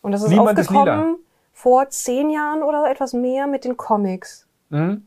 [0.02, 1.18] Und das ist Niemand ist aufgekommen
[1.54, 4.48] vor zehn Jahren oder etwas mehr mit den Comics.
[4.70, 5.06] Mhm.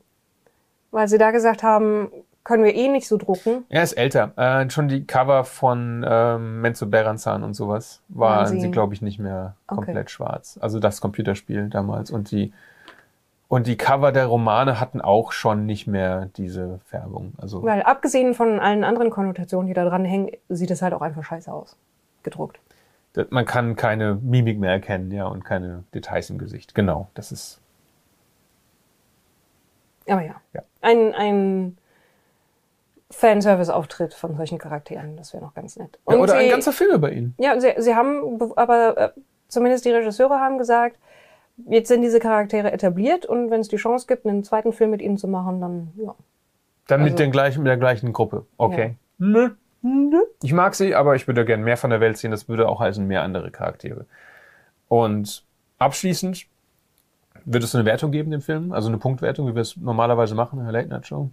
[0.91, 2.11] Weil sie da gesagt haben,
[2.45, 3.65] können wir eh nicht so drucken.
[3.71, 4.33] Er ist älter.
[4.37, 9.19] Äh, schon die Cover von ähm, Menzo Beranzan und sowas waren sie, glaube ich, nicht
[9.19, 9.77] mehr Okay.
[9.77, 10.59] komplett schwarz.
[10.61, 12.11] Also das Computerspiel damals.
[12.11, 12.53] Und die,
[13.49, 17.33] und die Cover der Romane hatten auch schon nicht mehr diese Färbung.
[17.39, 21.03] Also Weil abgesehen von allen anderen Konnotationen, die da dran hängen, sieht es halt auch
[21.03, 21.77] einfach scheiße aus.
[22.23, 22.59] Gedruckt.
[23.31, 26.75] man kann keine Mimik mehr erkennen, ja, und keine Details im Gesicht.
[26.75, 27.61] Genau, das ist
[30.09, 30.35] Aber ja.
[30.53, 30.63] Ja.
[30.81, 31.79] Ein, ein
[33.11, 35.99] Fanservice-Auftritt von solchen Charakteren, das wäre noch ganz nett.
[36.09, 37.35] ja, oder ein sie, ganzer Film über ihn.
[37.39, 39.11] Ja, sie, sie haben, be- aber äh,
[39.49, 40.99] zumindest die Regisseure haben gesagt,
[41.69, 45.03] jetzt sind diese Charaktere etabliert und wenn es die Chance gibt, einen zweiten Film mit
[45.03, 46.15] ihnen zu machen, dann ja.
[46.87, 48.45] Dann mit, Also- den gleichen, mit der gleichen Gruppe.
[48.57, 48.97] Okay.
[49.19, 49.51] Nö.
[49.83, 50.23] Nö.
[50.43, 52.31] Ich mag sie, aber ich würde gerne mehr von der Welt sehen.
[52.31, 54.07] Das würde auch heißen, mehr andere Charaktere.
[54.89, 55.45] Und
[55.79, 56.47] abschließend
[57.45, 58.73] wird es eine Wertung geben, dem Film?
[58.73, 61.31] Also eine Punktwertung, wie wir es normalerweise machen in der Late Night Show?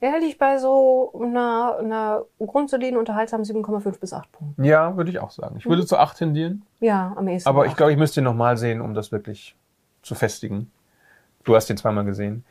[0.00, 4.64] Ja, hätte ich bei so einer, einer grundsoliden, unterhaltsamen 7,5 bis 8 Punkten.
[4.64, 5.56] Ja, würde ich auch sagen.
[5.58, 6.64] Ich würde zu acht tendieren.
[6.80, 7.48] Ja, am ehesten.
[7.48, 9.56] Aber ich glaube, ich müsste ihn nochmal sehen, um das wirklich
[10.02, 10.70] zu festigen.
[11.44, 12.44] Du hast ihn zweimal gesehen.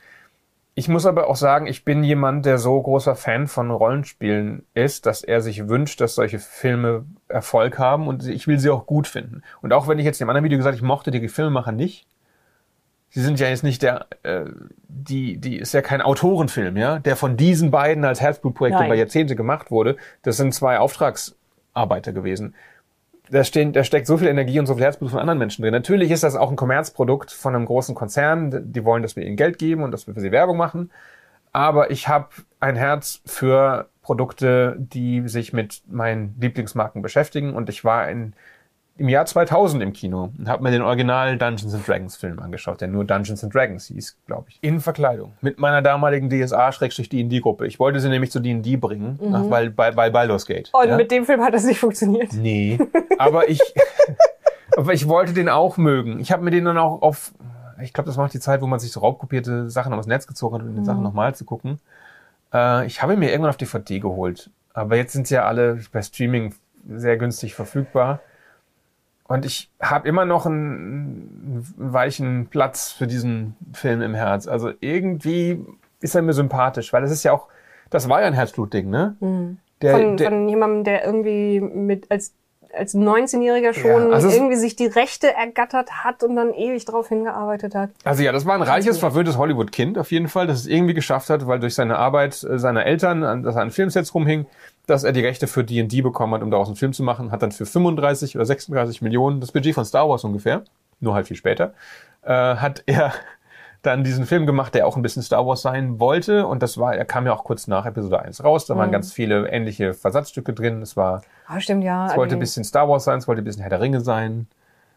[0.79, 5.07] Ich muss aber auch sagen, ich bin jemand, der so großer Fan von Rollenspielen ist,
[5.07, 9.07] dass er sich wünscht, dass solche Filme Erfolg haben und ich will sie auch gut
[9.07, 9.41] finden.
[9.63, 11.71] Und auch wenn ich jetzt in dem anderen Video gesagt habe, ich mochte die Filmemacher
[11.71, 12.05] nicht,
[13.09, 14.45] sie sind ja jetzt nicht der, äh,
[14.87, 18.87] die, die ist ja kein Autorenfilm, ja, der von diesen beiden als Herzblutprojekte Nein.
[18.87, 19.97] über Jahrzehnte gemacht wurde.
[20.23, 22.53] Das sind zwei Auftragsarbeiter gewesen
[23.29, 25.73] da, stehen, da steckt so viel Energie und so viel Herzblut von anderen Menschen drin.
[25.73, 28.71] Natürlich ist das auch ein Kommerzprodukt von einem großen Konzern.
[28.71, 30.91] Die wollen, dass wir ihnen Geld geben und dass wir für sie Werbung machen.
[31.51, 32.29] Aber ich habe
[32.59, 37.53] ein Herz für Produkte, die sich mit meinen Lieblingsmarken beschäftigen.
[37.53, 38.33] Und ich war in,
[38.97, 42.81] im Jahr 2000 im Kino und habe mir den Original Dungeons and Dragons Film angeschaut,
[42.81, 44.59] der nur Dungeons and Dragons hieß, glaube ich.
[44.61, 45.33] In Verkleidung.
[45.41, 47.67] Mit meiner damaligen DSA-D&D-Gruppe.
[47.67, 50.71] Ich wollte sie nämlich zu D&D bringen, ach, weil, bei, bei Baldur's Gate.
[50.73, 50.97] Und ja?
[50.97, 52.33] mit dem Film hat das nicht funktioniert.
[52.33, 52.79] Nee,
[53.17, 53.61] aber ich,
[54.77, 56.19] aber ich wollte den auch mögen.
[56.19, 57.33] Ich habe mir den dann auch auf,
[57.81, 60.09] ich glaube, das war noch die Zeit, wo man sich so raubkopierte Sachen aus dem
[60.09, 61.79] Netz gezogen hat, um die Sachen nochmal zu gucken.
[62.53, 64.49] Äh, ich habe ihn mir irgendwann auf DVD geholt.
[64.73, 66.53] Aber jetzt sind sie ja alle bei Streaming
[66.87, 68.21] sehr günstig verfügbar.
[69.27, 74.47] Und ich habe immer noch einen, einen weichen Platz für diesen Film im Herz.
[74.47, 75.63] Also irgendwie
[75.99, 77.47] ist er mir sympathisch, weil das ist ja auch,
[77.89, 79.15] das war ja ein Herzblutding, ne?
[79.81, 82.33] Der, Von, der, von jemandem, der irgendwie mit als
[82.77, 87.07] als 19-Jähriger schon Ja, also irgendwie sich die Rechte ergattert hat und dann ewig drauf
[87.07, 87.89] hingearbeitet hat.
[88.03, 91.29] Also ja, das war ein reiches, verwöhntes Hollywood-Kind auf jeden Fall, das es irgendwie geschafft
[91.29, 94.45] hat, weil durch seine Arbeit äh, seiner Eltern, an- dass er an Filmsets rumhing,
[94.87, 97.43] dass er die Rechte für D&D bekommen hat, um daraus einen Film zu machen, hat
[97.43, 100.63] dann für 35 oder 36 Millionen, das Budget von Star Wars ungefähr,
[100.99, 101.73] nur halt viel später,
[102.23, 103.11] äh, hat er
[103.83, 106.95] dann diesen Film gemacht, der auch ein bisschen Star Wars sein wollte und das war,
[106.95, 110.51] er kam ja auch kurz nach Episode 1 raus, da waren ganz viele ähnliche Versatzstücke
[110.53, 112.07] drin, es war, Ah, stimmt, ja.
[112.07, 114.47] es wollte ein bisschen Star Wars sein, es wollte ein bisschen Herr der Ringe sein,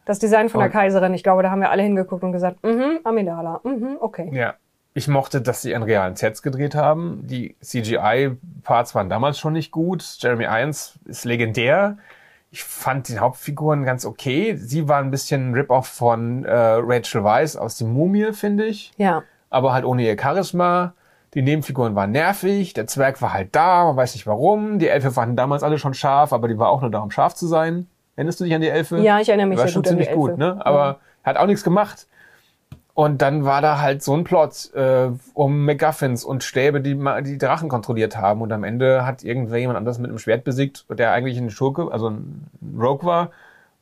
[0.07, 2.65] das Design von der Und- Kaiserin, ich glaube, da haben wir alle hingeguckt und gesagt,
[2.65, 4.29] mhm, Amidala, mhm, okay.
[4.33, 4.55] Ja.
[5.01, 7.27] Ich mochte, dass sie an realen Sets gedreht haben.
[7.27, 10.05] Die CGI-Parts waren damals schon nicht gut.
[10.19, 11.97] Jeremy Irons ist legendär.
[12.51, 14.57] Ich fand die Hauptfiguren ganz okay.
[14.57, 18.93] Sie war ein bisschen Rip-Off von äh, Rachel Weisz aus Die Mumie, finde ich.
[18.99, 19.23] Ja.
[19.49, 20.93] Aber halt ohne ihr Charisma.
[21.33, 22.75] Die Nebenfiguren waren nervig.
[22.75, 24.79] Der Zwerg war halt da, man weiß nicht warum.
[24.79, 27.35] Die Elfe fanden damals alle schon scharf, aber die war auch nur da, um scharf
[27.35, 27.87] zu sein.
[28.17, 28.99] Erinnerst du dich an die Elfe?
[28.99, 30.59] Ja, ich erinnere mich war sehr schon gut die ziemlich gut, ne?
[30.61, 32.07] Aber hat auch nichts gemacht.
[33.03, 37.39] Und dann war da halt so ein Plot äh, um MacGuffins und Stäbe, die die
[37.39, 38.43] Drachen kontrolliert haben.
[38.43, 41.89] Und am Ende hat irgendwer jemand anders mit einem Schwert besiegt, der eigentlich ein Schurke,
[41.91, 42.49] also ein
[42.79, 43.31] Rogue war,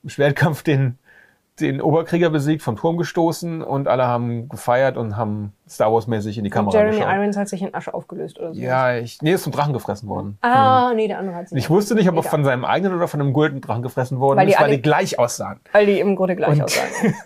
[0.05, 0.99] im Schwertkampf den,
[1.59, 6.45] den Oberkrieger besiegt, vom Turm gestoßen und alle haben gefeiert und haben Star Wars-mäßig in
[6.45, 7.13] die Kamera Jeremy geschaut.
[7.13, 8.61] Irons hat sich in Asche aufgelöst oder so.
[8.61, 10.39] Ja, ich, nee, ist zum Drachen gefressen worden.
[10.43, 11.59] Ah, nee, der andere hat sich.
[11.59, 14.39] Ich wusste nicht, ob er von seinem eigenen oder von einem goldenen Drachen gefressen worden
[14.39, 15.59] Weil die ist, weil alle- die gleich aussahen.
[15.73, 17.15] Weil die im Grunde gleich Und- aussahen.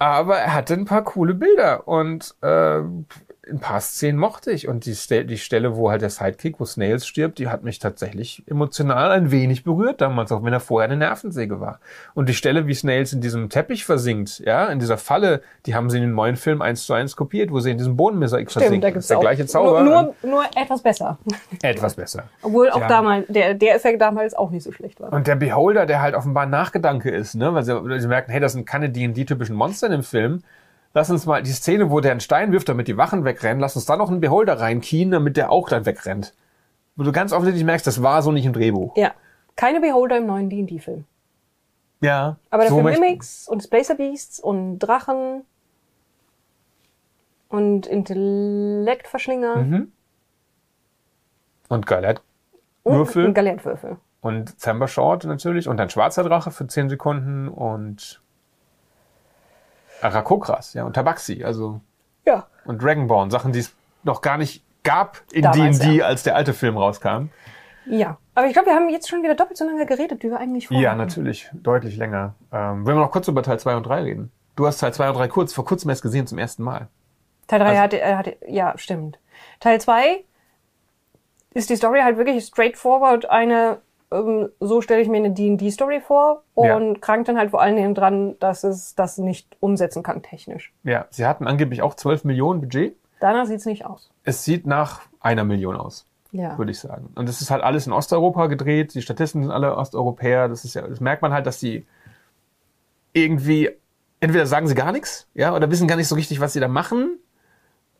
[0.00, 2.80] Aber er hatte ein paar coole Bilder und äh,
[3.50, 4.68] ein paar Szenen mochte ich.
[4.68, 7.78] Und die, Ste die Stelle, wo halt der Sidekick, wo Snails stirbt, die hat mich
[7.78, 11.80] tatsächlich emotional ein wenig berührt damals, auch wenn er vorher eine Nervensäge war.
[12.14, 15.90] Und die Stelle, wie Snails in diesem Teppich versinkt, ja, in dieser Falle, die haben
[15.90, 18.62] sie in den neuen Film eins zu eins kopiert, wo sie in diesem Bodenmosaik Stimmt,
[18.64, 18.84] versinkt.
[18.84, 19.22] da gibt's der auch.
[19.22, 19.82] gleiche Zauber.
[19.82, 21.18] Nur, nur, nur etwas besser.
[21.62, 22.24] Etwas besser.
[22.42, 22.88] Obwohl auch Ja.
[22.88, 25.12] damals, der, der Effekt damals auch nicht so schlecht war.
[25.12, 27.52] Und der Beholder, der halt offenbar Nachgedanke ist, ne?
[27.52, 30.42] weil sie, weil sie merken, hey, das sind keine D&D-typischen Monster in dem Film.
[30.92, 33.76] Lass uns mal die Szene, wo der einen Stein wirft, damit die Wachen wegrennen, lass
[33.76, 36.34] uns da noch einen Beholder reinkien, damit der auch dann wegrennt.
[36.96, 38.96] Wo du ganz offensichtlich merkst, das war so nicht im Drehbuch.
[38.96, 39.12] Ja.
[39.56, 41.04] Keine Beholder im neuen D&D-Film.
[42.00, 42.36] Ja.
[42.50, 45.42] Aber so dafür möcht- Mimics und Spacer Beasts und Drachen
[47.48, 49.92] und Intellektverschlinger Mhm.
[51.68, 52.22] Und Galert
[52.82, 53.26] und, Würfel.
[53.26, 53.96] und Galettwürfel.
[54.22, 58.20] und Zamber Short natürlich und ein schwarzer Drache für 10 Sekunden und
[60.02, 61.80] Arakokras, ja, und Tabaxi, also
[62.26, 62.46] Ja.
[62.64, 66.06] und Dragonborn, Sachen, die es noch gar nicht gab in D&D, ja.
[66.06, 67.28] als der alte Film rauskam.
[67.86, 68.18] Ja.
[68.34, 70.68] Aber ich glaube, wir haben jetzt schon wieder doppelt so lange geredet, wie wir eigentlich
[70.68, 70.82] vorhatten.
[70.84, 71.50] Ja, natürlich.
[71.52, 72.34] Deutlich länger.
[72.52, 74.30] Ähm, wollen wir noch kurz über Teil 2 und 3 reden?
[74.56, 76.88] Du hast Teil 2 und 3 kurz, vor kurzem erst gesehen zum ersten Mal.
[77.48, 79.18] Teil 3 Also- hatte, äh, hatte, ja, stimmt.
[79.58, 80.24] Teil 2
[81.52, 83.78] ist die Story halt wirklich straightforward eine,
[84.12, 86.76] ähm, so stelle ich mir eine D&D-Story vor Ja.
[86.76, 90.72] und krankt dann halt vor allen Dingen dran, dass es das nicht umsetzen kann technisch.
[90.84, 92.96] Ja, sie hatten angeblich auch 12 Millionen Budget.
[93.20, 94.10] Danach sieht's nicht aus.
[94.24, 96.56] Es sieht nach einer Million aus, Ja.
[96.58, 97.10] würde ich sagen.
[97.14, 98.94] Und es ist halt alles in Osteuropa gedreht.
[98.94, 100.48] Die Statisten sind alle Osteuropäer.
[100.48, 101.86] Das ist ja, das merkt man halt, dass die
[103.12, 103.70] irgendwie,
[104.20, 106.68] entweder sagen sie gar nichts, ja, oder wissen gar nicht so richtig, was sie da
[106.68, 107.18] machen.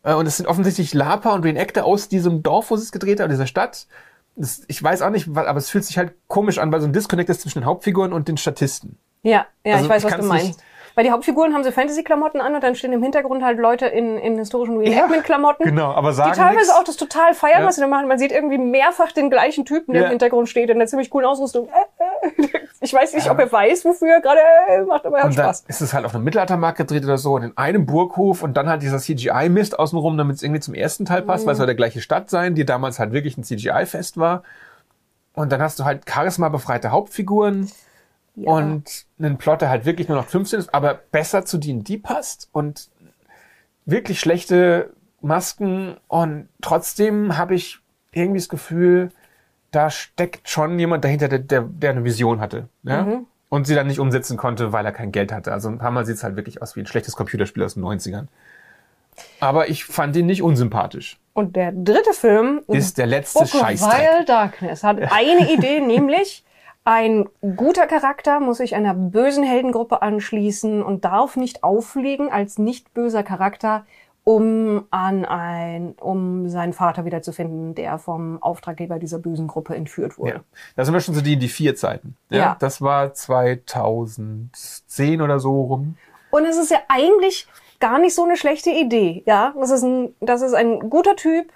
[0.03, 3.19] Äh, Und es sind offensichtlich Lapa und Reenactor aus diesem Dorf, wo sie es gedreht
[3.19, 3.87] haben, dieser Stadt.
[4.35, 6.93] Das, ich weiß auch nicht, aber es fühlt sich halt komisch an, weil so ein
[6.93, 8.97] Disconnect ist zwischen den Hauptfiguren und den Statisten.
[9.23, 10.47] Ja, ja, Also ich weiß, ich was du meinst.
[10.47, 10.59] nicht-
[10.95, 14.17] Weil die Hauptfiguren haben so Fantasy-Klamotten an und dann stehen im Hintergrund halt Leute in,
[14.17, 15.63] in historischen Reenactment-Klamotten.
[15.65, 16.75] genau, aber sagen Die teilweise nix.
[16.79, 17.67] auch das total feiern, Ja.
[17.67, 18.07] was sie da machen.
[18.07, 20.07] Man sieht irgendwie mehrfach den gleichen Typen, der Ja.
[20.07, 21.69] im Hintergrund steht in einer ziemlich coolen Ausrüstung.
[22.83, 24.39] Ich weiß nicht, ob er weiß, wofür er gerade
[24.69, 25.65] äh, macht, aber er hat Und dann Spaß.
[25.67, 28.67] ist es halt auf einem Mittelaltermarkt gedreht oder so und in einem Burghof und dann
[28.69, 31.47] halt dieser CGI-Mist außenrum, damit es irgendwie zum ersten Teil passt, Mhm.
[31.47, 34.43] weil es soll der gleiche Stadt sein, die damals halt wirklich ein CGI-Fest war.
[35.33, 37.71] Und dann hast du halt charisma-befreite Hauptfiguren
[38.35, 42.49] und einen Plot, der halt wirklich nur noch 15 ist, aber besser zu D&D passt
[42.51, 42.89] und
[43.85, 44.91] wirklich schlechte
[45.21, 47.79] Masken und trotzdem habe ich
[48.11, 49.11] irgendwie das Gefühl,
[49.71, 52.67] da steckt schon jemand dahinter, der, der, der eine Vision hatte.
[52.83, 53.03] Ja?
[53.03, 53.27] Mhm.
[53.49, 55.51] Und sie dann nicht umsetzen konnte, weil er kein Geld hatte.
[55.51, 57.83] Also ein paar Mal sieht es halt wirklich aus wie ein schlechtes Computerspiel aus den
[57.83, 58.27] 90ern.
[59.39, 61.19] Aber ich fand ihn nicht unsympathisch.
[61.33, 63.91] Und der dritte Film, Ist der letzte Scheißdreck.
[63.91, 66.43] Vile Darkness, hat eine Idee, nämlich
[66.83, 72.93] ein guter Charakter muss sich einer bösen Heldengruppe anschließen und darf nicht auffliegen als nicht
[72.93, 73.85] böser Charakter,
[74.23, 80.31] um an ein, um seinen Vater wiederzufinden, der vom Auftraggeber dieser bösen Gruppe entführt wurde.
[80.31, 80.39] Ja.
[80.75, 82.15] Da sind wir schon so die die vier Zeiten.
[82.29, 82.57] Ja, Ja.
[82.59, 85.97] Das war 2010 oder so rum.
[86.29, 87.47] Und es ist ja eigentlich
[87.79, 89.53] gar nicht so eine schlechte Idee, ja.
[89.59, 91.51] Das ist ein, das ist ein guter Typ,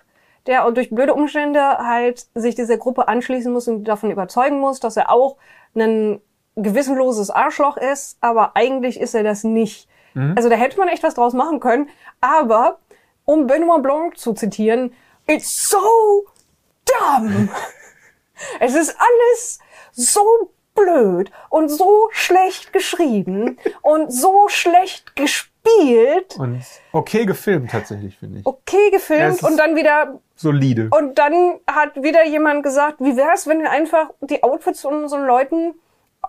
[0.48, 4.98] der durch blöde Umstände halt sich dieser Gruppe anschließen muss und davon überzeugen muss, dass
[4.98, 5.38] er auch
[5.76, 6.22] ein
[6.56, 9.90] gewissenloses Arschloch ist, aber eigentlich ist er das nicht.
[10.36, 11.90] Also da hätte man echt was draus machen können,
[12.22, 12.80] aber
[13.26, 14.94] um Benoit Blanc zu zitieren,
[15.28, 15.78] it's so
[16.86, 17.50] dumb.
[18.60, 19.60] Es ist alles
[19.94, 20.22] so
[20.76, 26.36] blöd und so schlecht geschrieben und so schlecht gespielt.
[26.38, 26.62] Und
[26.92, 28.46] okay gefilmt tatsächlich, finde ich.
[28.46, 30.90] Okay Ja, gefilmt ist- und dann wieder Solide.
[30.92, 31.34] und dann
[31.66, 35.74] hat wieder jemand gesagt, wie wär's, wenn wir einfach die Outfits von unseren Leuten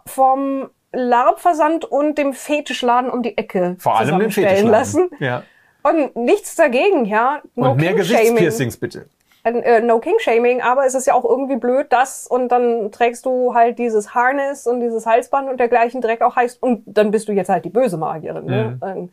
[0.06, 4.70] vom LARP-Versand und dem Fetischladen um die Ecke Vor allem den Fetischladen.
[4.70, 5.10] lassen.
[5.18, 5.42] Ja.
[5.82, 7.42] Und nichts dagegen, ja.
[7.54, 7.94] No Und mehr.
[7.94, 9.08] Gesichtspiercings bitte.
[9.54, 13.24] Äh, no King Shaming, aber es ist ja auch irgendwie blöd, dass und dann trägst
[13.26, 17.28] du halt dieses Harness und dieses Halsband und dergleichen direkt auch heißt und dann bist
[17.28, 18.46] du jetzt halt die böse Magierin.
[18.46, 18.78] Ne?
[18.82, 19.10] Ähm,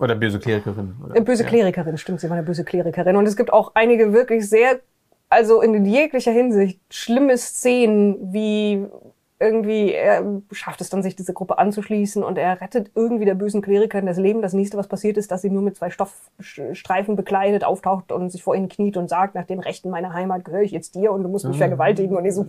[0.00, 0.96] Oder böse Klerikerin.
[1.04, 1.16] Oder?
[1.16, 1.48] Äh, Böse ja.
[1.48, 3.16] Klerikerin, stimmt, sie war eine böse Klerikerin.
[3.16, 4.80] Und es gibt auch einige wirklich sehr,
[5.28, 8.86] also in jeglicher Hinsicht, schlimme Szenen, wie
[9.42, 13.60] irgendwie, er schafft es dann, sich diese Gruppe anzuschließen und er rettet irgendwie der bösen
[13.60, 14.40] Klerikerin das Leben.
[14.40, 18.42] Das nächste, was passiert ist, dass sie nur mit zwei Stoffstreifen bekleidet auftaucht und sich
[18.42, 21.22] vor ihnen kniet und sagt, nach den Rechten meiner Heimat gehöre ich jetzt dir und
[21.22, 22.16] du musst mich vergewaltigen.
[22.16, 22.46] Und ich so,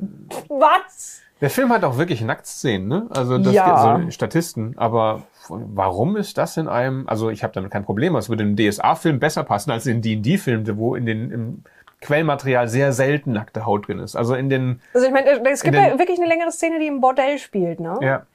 [0.48, 1.22] was?
[1.41, 3.07] Der Film hat auch wirklich Nacktszenen, ne?
[3.10, 3.99] Also das Ja.
[4.02, 8.30] so Statisten, aber warum ist das in einem, also ich habe damit kein Problem, es
[8.30, 11.64] würde im DSA-Film besser passen als in D&D-Film, wo in den im
[12.04, 14.16] Quellmaterial sehr selten nackte Haut drin ist.
[14.16, 16.88] Also in den Also ich meine, es gibt den- ja wirklich eine längere Szene, die
[16.88, 17.98] im Bordell spielt, ne?
[18.02, 18.26] ja,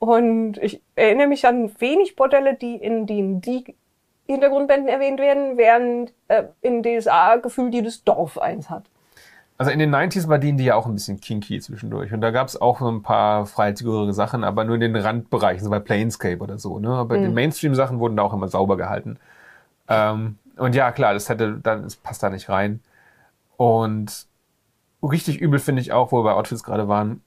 [0.00, 3.74] Und ich erinnere mich an wenig Bordelle, die in D&D
[4.26, 8.84] Hintergrundbänden erwähnt werden, während äh, in DSA gefühlt jedes Dorf eins hat.
[9.56, 12.12] Also in den 90s war D&D ja auch ein bisschen kinky zwischendurch.
[12.12, 15.64] Und da gab es auch so ein paar freizügigere Sachen, aber nur in den Randbereichen,
[15.64, 16.78] so bei Planescape oder so.
[16.78, 16.90] Ne?
[16.90, 19.18] Aber die Mainstream-Sachen wurden da auch immer sauber gehalten.
[19.88, 22.80] Ähm, und ja, klar, das hätte, dann, das passt da nicht rein.
[23.58, 24.26] Und
[25.02, 27.22] richtig übel finde ich auch, wo wir bei Outfits gerade waren.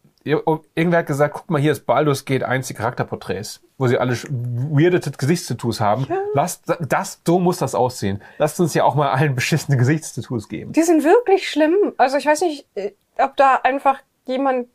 [0.45, 3.97] Oh, Irgendwer hat gesagt, guck mal, hier ist Baldur's Gate 1, die Charakterporträts, wo sie
[3.97, 6.07] alle sch- weirde Gesichtstattoos haben.
[6.33, 8.21] Lasst, das, so muss das aussehen.
[8.37, 10.73] Lasst uns ja auch mal allen beschissene Gesichtstattoos geben.
[10.73, 11.75] Die sind wirklich schlimm.
[11.97, 14.67] Also ich weiß nicht, äh, ob da einfach jemand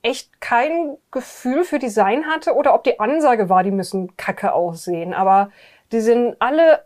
[0.00, 5.12] echt kein Gefühl für Design hatte oder ob die Ansage war, die müssen kacke aussehen.
[5.14, 5.50] Aber
[5.92, 6.82] die sind alle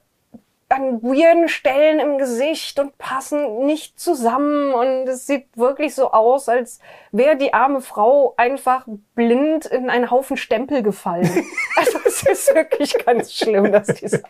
[0.70, 4.72] an weirden Stellen im Gesicht und passen nicht zusammen.
[4.72, 6.80] Und es sieht wirklich so aus, als
[7.10, 11.30] wäre die arme Frau einfach blind in einen Haufen Stempel gefallen.
[11.76, 14.22] also es ist wirklich ganz schlimm, das Design.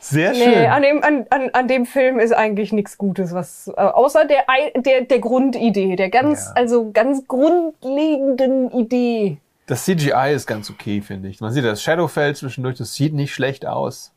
[0.00, 3.80] Sehr Nee, an dem, an, an, an dem Film ist eigentlich nichts Gutes, was äh,
[3.80, 4.44] außer der,
[4.76, 6.52] der der Grundidee, der ganz Ja.
[6.56, 9.38] also ganz grundlegenden Idee.
[9.64, 11.40] Das CGI ist ganz okay, finde ich.
[11.40, 14.13] Man sieht das Shadowfell zwischendurch, das sieht nicht schlecht aus.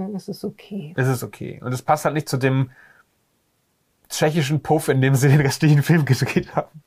[0.00, 0.94] Ja, Das ist okay.
[0.96, 1.60] Es ist okay.
[1.62, 2.70] Und es passt halt nicht zu dem
[4.08, 6.82] tschechischen Puff, in dem sie den restlichen Film gedreht haben.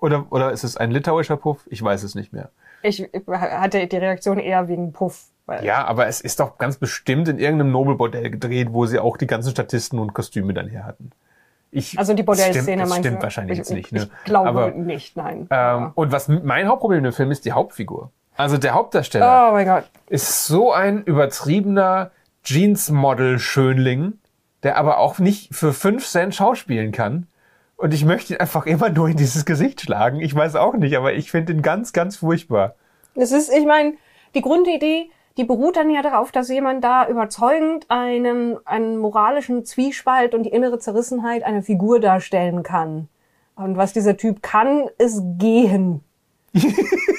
[0.00, 1.66] Oder, oder ist es ein litauischer Puff?
[1.66, 2.50] Ich weiß es nicht mehr.
[2.82, 5.26] Ich hatte die Reaktion eher wegen Puff.
[5.62, 9.26] Ja, aber es ist doch ganz bestimmt in irgendeinem Nobelbordell gedreht, wo sie auch die
[9.26, 11.10] ganzen Statisten und Kostüme dann her hatten.
[11.70, 13.22] Ich, Also die Bordellszene meinst stimmt du?
[13.22, 13.86] wahrscheinlich ich, jetzt nicht.
[13.86, 14.08] Ich, Ne?
[14.18, 15.46] ich glaube aber, nicht, nein.
[15.50, 18.10] ähm, und was mein Hauptproblem im Film ist, die Hauptfigur.
[18.36, 19.52] Also der Hauptdarsteller.
[19.52, 22.10] oh ist so ein übertriebener
[22.44, 24.18] Jeans-Model-Schönling,
[24.62, 27.26] der aber auch nicht für 5 Cent schauspielen kann.
[27.76, 30.20] Und ich möchte ihn einfach immer nur in dieses Gesicht schlagen.
[30.20, 32.74] Ich weiß auch nicht, aber ich finde ihn ganz, ganz furchtbar.
[33.14, 33.94] Es ist, ich meine,
[34.34, 40.34] die Grundidee, die beruht dann ja darauf, dass jemand da überzeugend einen, einen moralischen Zwiespalt
[40.34, 43.08] und die innere Zerrissenheit einer Figur darstellen kann.
[43.54, 46.02] Und was dieser Typ kann, ist gehen.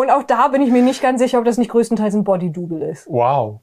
[0.00, 2.82] und auch da bin ich mir nicht ganz sicher, ob das nicht größtenteils ein Body-Double
[2.82, 3.06] ist.
[3.08, 3.60] Wow.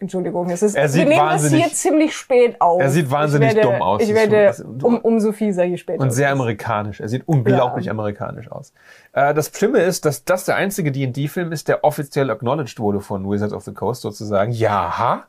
[0.00, 2.80] Entschuldigung, es ist, Er sieht wir nehmen wahnsinnig- das hier ziemlich spät auf.
[2.80, 4.00] Er sieht wahnsinnig werde, dumm aus.
[4.00, 6.00] Ich werde um, umso fieser je später.
[6.00, 6.32] Und sehr ist.
[6.34, 7.00] amerikanisch.
[7.00, 7.92] Er sieht unglaublich Ja.
[7.92, 8.72] amerikanisch aus.
[9.12, 13.28] Äh, das Schlimme ist, dass das der einzige D&D-Film ist, der offiziell acknowledged wurde von
[13.28, 14.52] Wizards of the Coast sozusagen.
[14.52, 15.24] Ja,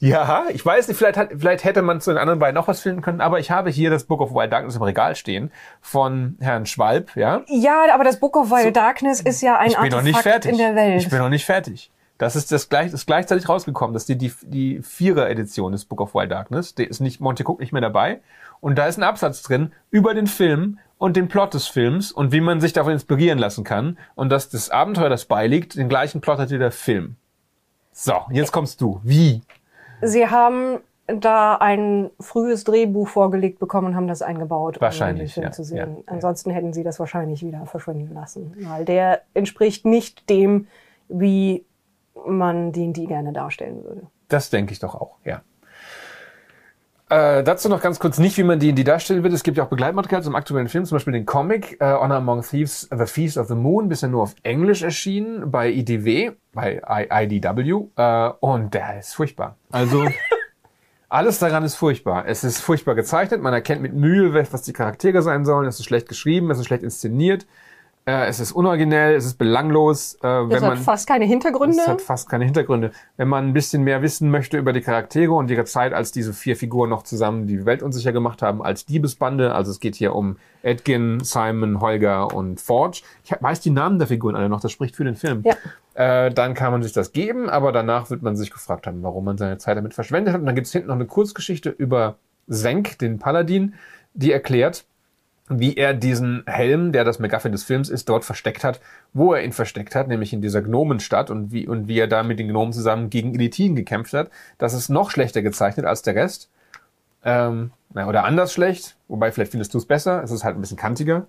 [0.00, 2.80] ja, ich weiß nicht, vielleicht, hat, vielleicht hätte man zu den anderen beiden noch was
[2.80, 6.36] finden können, aber ich habe hier das Book of Wild Darkness im Regal stehen von
[6.40, 7.42] Herrn Schwalb, ja.
[7.48, 10.52] Ja, aber das Book of Wild Darkness ist ja ein Ich bin noch nicht fertig.
[10.52, 11.02] in der Welt.
[11.02, 11.90] Ich bin noch nicht fertig.
[12.16, 13.94] Das ist das gleich, ist gleichzeitig rausgekommen.
[13.94, 16.74] Das ist die, die, die Vierer-Edition des Book of Wild Darkness.
[16.74, 18.20] Die ist nicht, Monty Cook nicht mehr dabei.
[18.60, 22.30] Und da ist ein Absatz drin über den Film und den Plot des Films und
[22.30, 23.98] wie man sich davon inspirieren lassen kann.
[24.14, 27.16] Und dass das Abenteuer, das beiliegt, den gleichen Plot hat wie der Film.
[27.92, 29.00] So, jetzt kommst du.
[29.02, 29.40] Wie?
[30.02, 35.42] Sie haben da ein frühes Drehbuch vorgelegt bekommen und haben das eingebaut, um Wahrscheinlich, den
[35.42, 35.76] Film ja, zu sehen.
[35.76, 36.02] ja, ja.
[36.06, 40.68] Ansonsten hätten sie das wahrscheinlich wieder verschwinden lassen, weil der entspricht nicht dem,
[41.08, 41.64] wie
[42.26, 44.02] man den die gerne darstellen würde.
[44.28, 45.42] Das denke ich doch auch, ja.
[47.10, 49.34] Äh, dazu noch ganz kurz nicht, wie man die in die darstellen wird.
[49.34, 52.42] Es gibt ja auch Begleitmaterial zum aktuellen Film, zum Beispiel den Comic äh, Honor Among
[52.42, 57.24] Thieves, The Feast of the Moon, bisher nur auf Englisch erschienen, bei IDW, bei I
[57.24, 59.56] IDW, äh, und der ist furchtbar.
[59.72, 60.06] Also,
[61.08, 62.26] alles daran ist furchtbar.
[62.28, 65.86] Es ist furchtbar gezeichnet, man erkennt mit Mühe, was die Charaktere sein sollen, es ist
[65.86, 67.44] schlecht geschrieben, es ist schlecht inszeniert.
[68.10, 70.16] Äh, es ist unoriginell, es ist belanglos.
[70.16, 71.76] Äh, wenn man, hat fast keine Hintergründe.
[71.78, 72.90] es hat fast keine Hintergründe.
[73.16, 76.32] Wenn man ein bisschen mehr wissen möchte über die Charaktere und ihre Zeit, als diese
[76.32, 80.16] vier Figuren noch zusammen die Welt unsicher gemacht haben, als Diebesbande, also es geht hier
[80.16, 83.02] um Edgin, Simon, Holger und Forge.
[83.24, 85.44] Ich weiß die Namen der Figuren alle noch, das spricht für den Film.
[85.44, 85.54] Ja.
[85.94, 89.24] Äh, dann kann man sich das geben, aber danach wird man sich gefragt haben, warum
[89.24, 90.40] man seine Zeit damit verschwendet hat.
[90.40, 92.16] Und dann gibt es hinten noch eine Kurzgeschichte über
[92.48, 93.74] Senk, den Paladin,
[94.14, 94.84] die erklärt,
[95.50, 98.80] wie er diesen Helm, der das MacGuffin des Films ist, dort versteckt hat,
[99.12, 102.22] wo er ihn versteckt hat, nämlich in dieser Gnomenstadt und wie, und wie er da
[102.22, 104.30] mit den Gnomen zusammen gegen Elitin gekämpft hat.
[104.58, 106.48] Das ist noch schlechter gezeichnet als der Rest.
[107.24, 110.22] Ähm, na, oder anders schlecht, wobei vielleicht findest du es besser.
[110.22, 111.26] Es ist halt ein bisschen kantiger.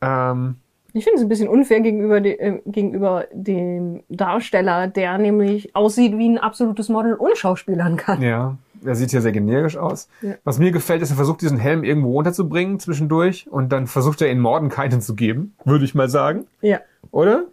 [0.00, 0.56] Ähm,
[0.92, 6.16] Ich finde es ein bisschen unfair gegenüber, de, äh, gegenüber dem Darsteller, der nämlich aussieht
[6.16, 8.22] wie ein absolutes Model und schauspielern kann.
[8.22, 10.08] Ja, er sieht ja sehr generisch aus.
[10.22, 10.34] Ja.
[10.44, 14.30] Was mir gefällt, ist, er versucht, diesen Helm irgendwo unterzubringen zwischendurch und dann versucht er
[14.30, 16.80] in Morden keinen zu geben, würde ich mal sagen, Ja.
[17.10, 17.44] oder?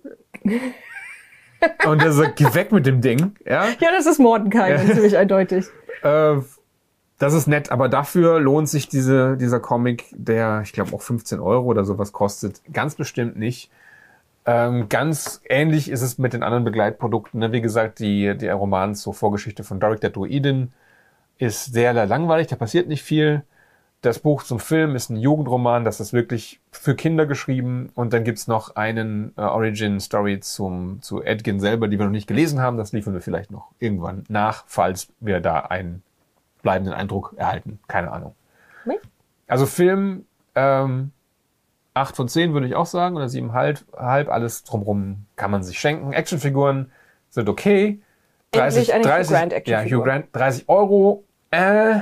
[1.85, 3.65] und er sagt, geh weg mit dem Ding, ja.
[3.79, 4.93] Ja, das ist Mordenkain, Ja.
[4.93, 5.65] ziemlich eindeutig.
[6.03, 6.37] Äh,
[7.19, 11.39] das ist nett, aber dafür lohnt sich diese, dieser Comic, der, ich glaube, auch 15
[11.39, 13.69] Euro oder sowas kostet, ganz bestimmt nicht.
[14.43, 17.39] Ähm, ganz ähnlich ist es mit den anderen Begleitprodukten.
[17.41, 17.51] Ne?
[17.51, 20.73] Wie gesagt, die, der Roman zur Vorgeschichte von Doric der Druidin
[21.41, 23.43] ist sehr langweilig, da passiert nicht viel.
[24.01, 27.91] Das Buch zum Film ist ein Jugendroman, das ist wirklich für Kinder geschrieben.
[27.93, 32.27] Und dann gibt's noch einen äh, Origin-Story zum, zu Edgin selber, die wir noch nicht
[32.27, 32.77] gelesen haben.
[32.77, 36.01] Das liefern wir vielleicht noch irgendwann nach, falls wir da einen
[36.63, 37.79] bleibenden Eindruck erhalten.
[37.87, 38.35] Keine Ahnung.
[39.47, 41.11] Also Film ähm,
[41.93, 43.97] 8 von 10 würde ich auch sagen, oder 7,5.
[43.97, 44.29] halb.
[44.29, 46.13] Alles drumrum kann man sich schenken.
[46.13, 46.91] Actionfiguren
[47.29, 48.01] sind okay.
[48.51, 49.99] Endlich eine Hugh Grant ja, Actionfigur.
[49.99, 51.23] Hugh Grant, 30 Euro.
[51.51, 51.99] Äh,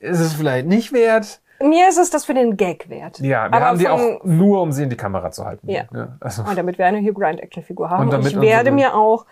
[0.00, 1.40] ist es vielleicht nicht wert.
[1.62, 3.20] Mir ist es das für den Gag wert.
[3.20, 5.70] Ja, wir Aber haben die von- auch nur, um sie in die Kamera zu halten.
[5.70, 5.84] Ja.
[6.20, 8.00] also, Und damit wir eine Hugh Grant Actionfigur haben.
[8.02, 9.24] Und Und, damit ich werde mir auch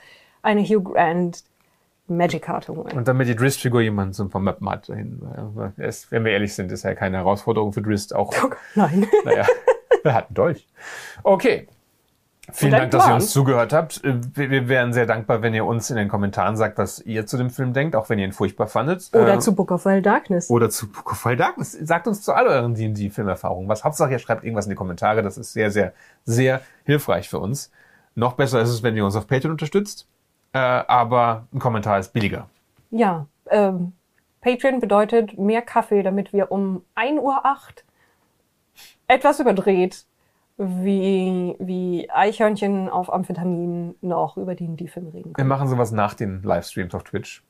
[0.42, 1.42] eine Hugh Grant
[2.08, 2.96] Magic Karte holen.
[2.96, 4.90] und damit die Drist-Figur jemand zum vom Mappen hat
[5.78, 8.14] ist, wenn wir ehrlich sind, ist ja keine Herausforderung für Drist.
[8.14, 8.32] Auch,
[8.74, 9.06] Nein.
[9.24, 9.46] naja,
[10.04, 10.66] er hat einen Dolch.
[11.22, 11.68] Okay.
[12.50, 14.02] Vielen Dank, dass ihr uns zugehört habt.
[14.04, 17.36] Äh, Wir, wären sehr dankbar, wenn ihr uns in den Kommentaren sagt, was ihr zu
[17.36, 19.10] dem Film denkt, auch wenn ihr ihn furchtbar fandet.
[19.14, 20.50] Oder Äh, zu Book of Wild Darkness.
[20.50, 21.72] oder zu Book of Wild Darkness.
[21.72, 23.68] Sagt uns zu all euren D&D-Filmerfahrungen.
[23.68, 25.22] Was Hauptsache, ihr schreibt irgendwas in die Kommentare.
[25.22, 25.92] Das ist sehr, sehr,
[26.24, 27.70] sehr hilfreich für uns.
[28.16, 30.08] Noch besser ist es, wenn ihr uns auf Patreon unterstützt.
[30.52, 32.48] Äh, aber ein Kommentar ist billiger.
[32.90, 33.92] Ja, ähm,
[34.40, 37.42] Patreon bedeutet mehr Kaffee, damit wir um 1.08 Uhr
[39.06, 40.04] etwas überdreht,
[40.62, 45.48] wie, wie Eichhörnchen auf Amphetamin noch über die, die Filme reden Wir können.
[45.48, 47.42] machen sowas nach den Livestreams auf Twitch.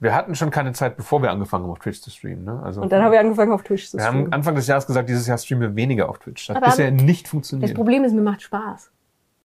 [0.00, 2.44] Wir hatten schon keine Zeit, bevor wir angefangen haben, auf Twitch zu streamen.
[2.44, 2.60] Ne?
[2.62, 4.32] Also Und dann haben wir angefangen auf Twitch zu wir haben streamen.
[4.32, 6.46] Anfang des Jahres gesagt, dieses Jahr streamen wir weniger auf Twitch.
[6.46, 7.74] Das hat bisher nicht Das funktioniert.
[7.74, 8.90] Problem ist, mir macht Spaß.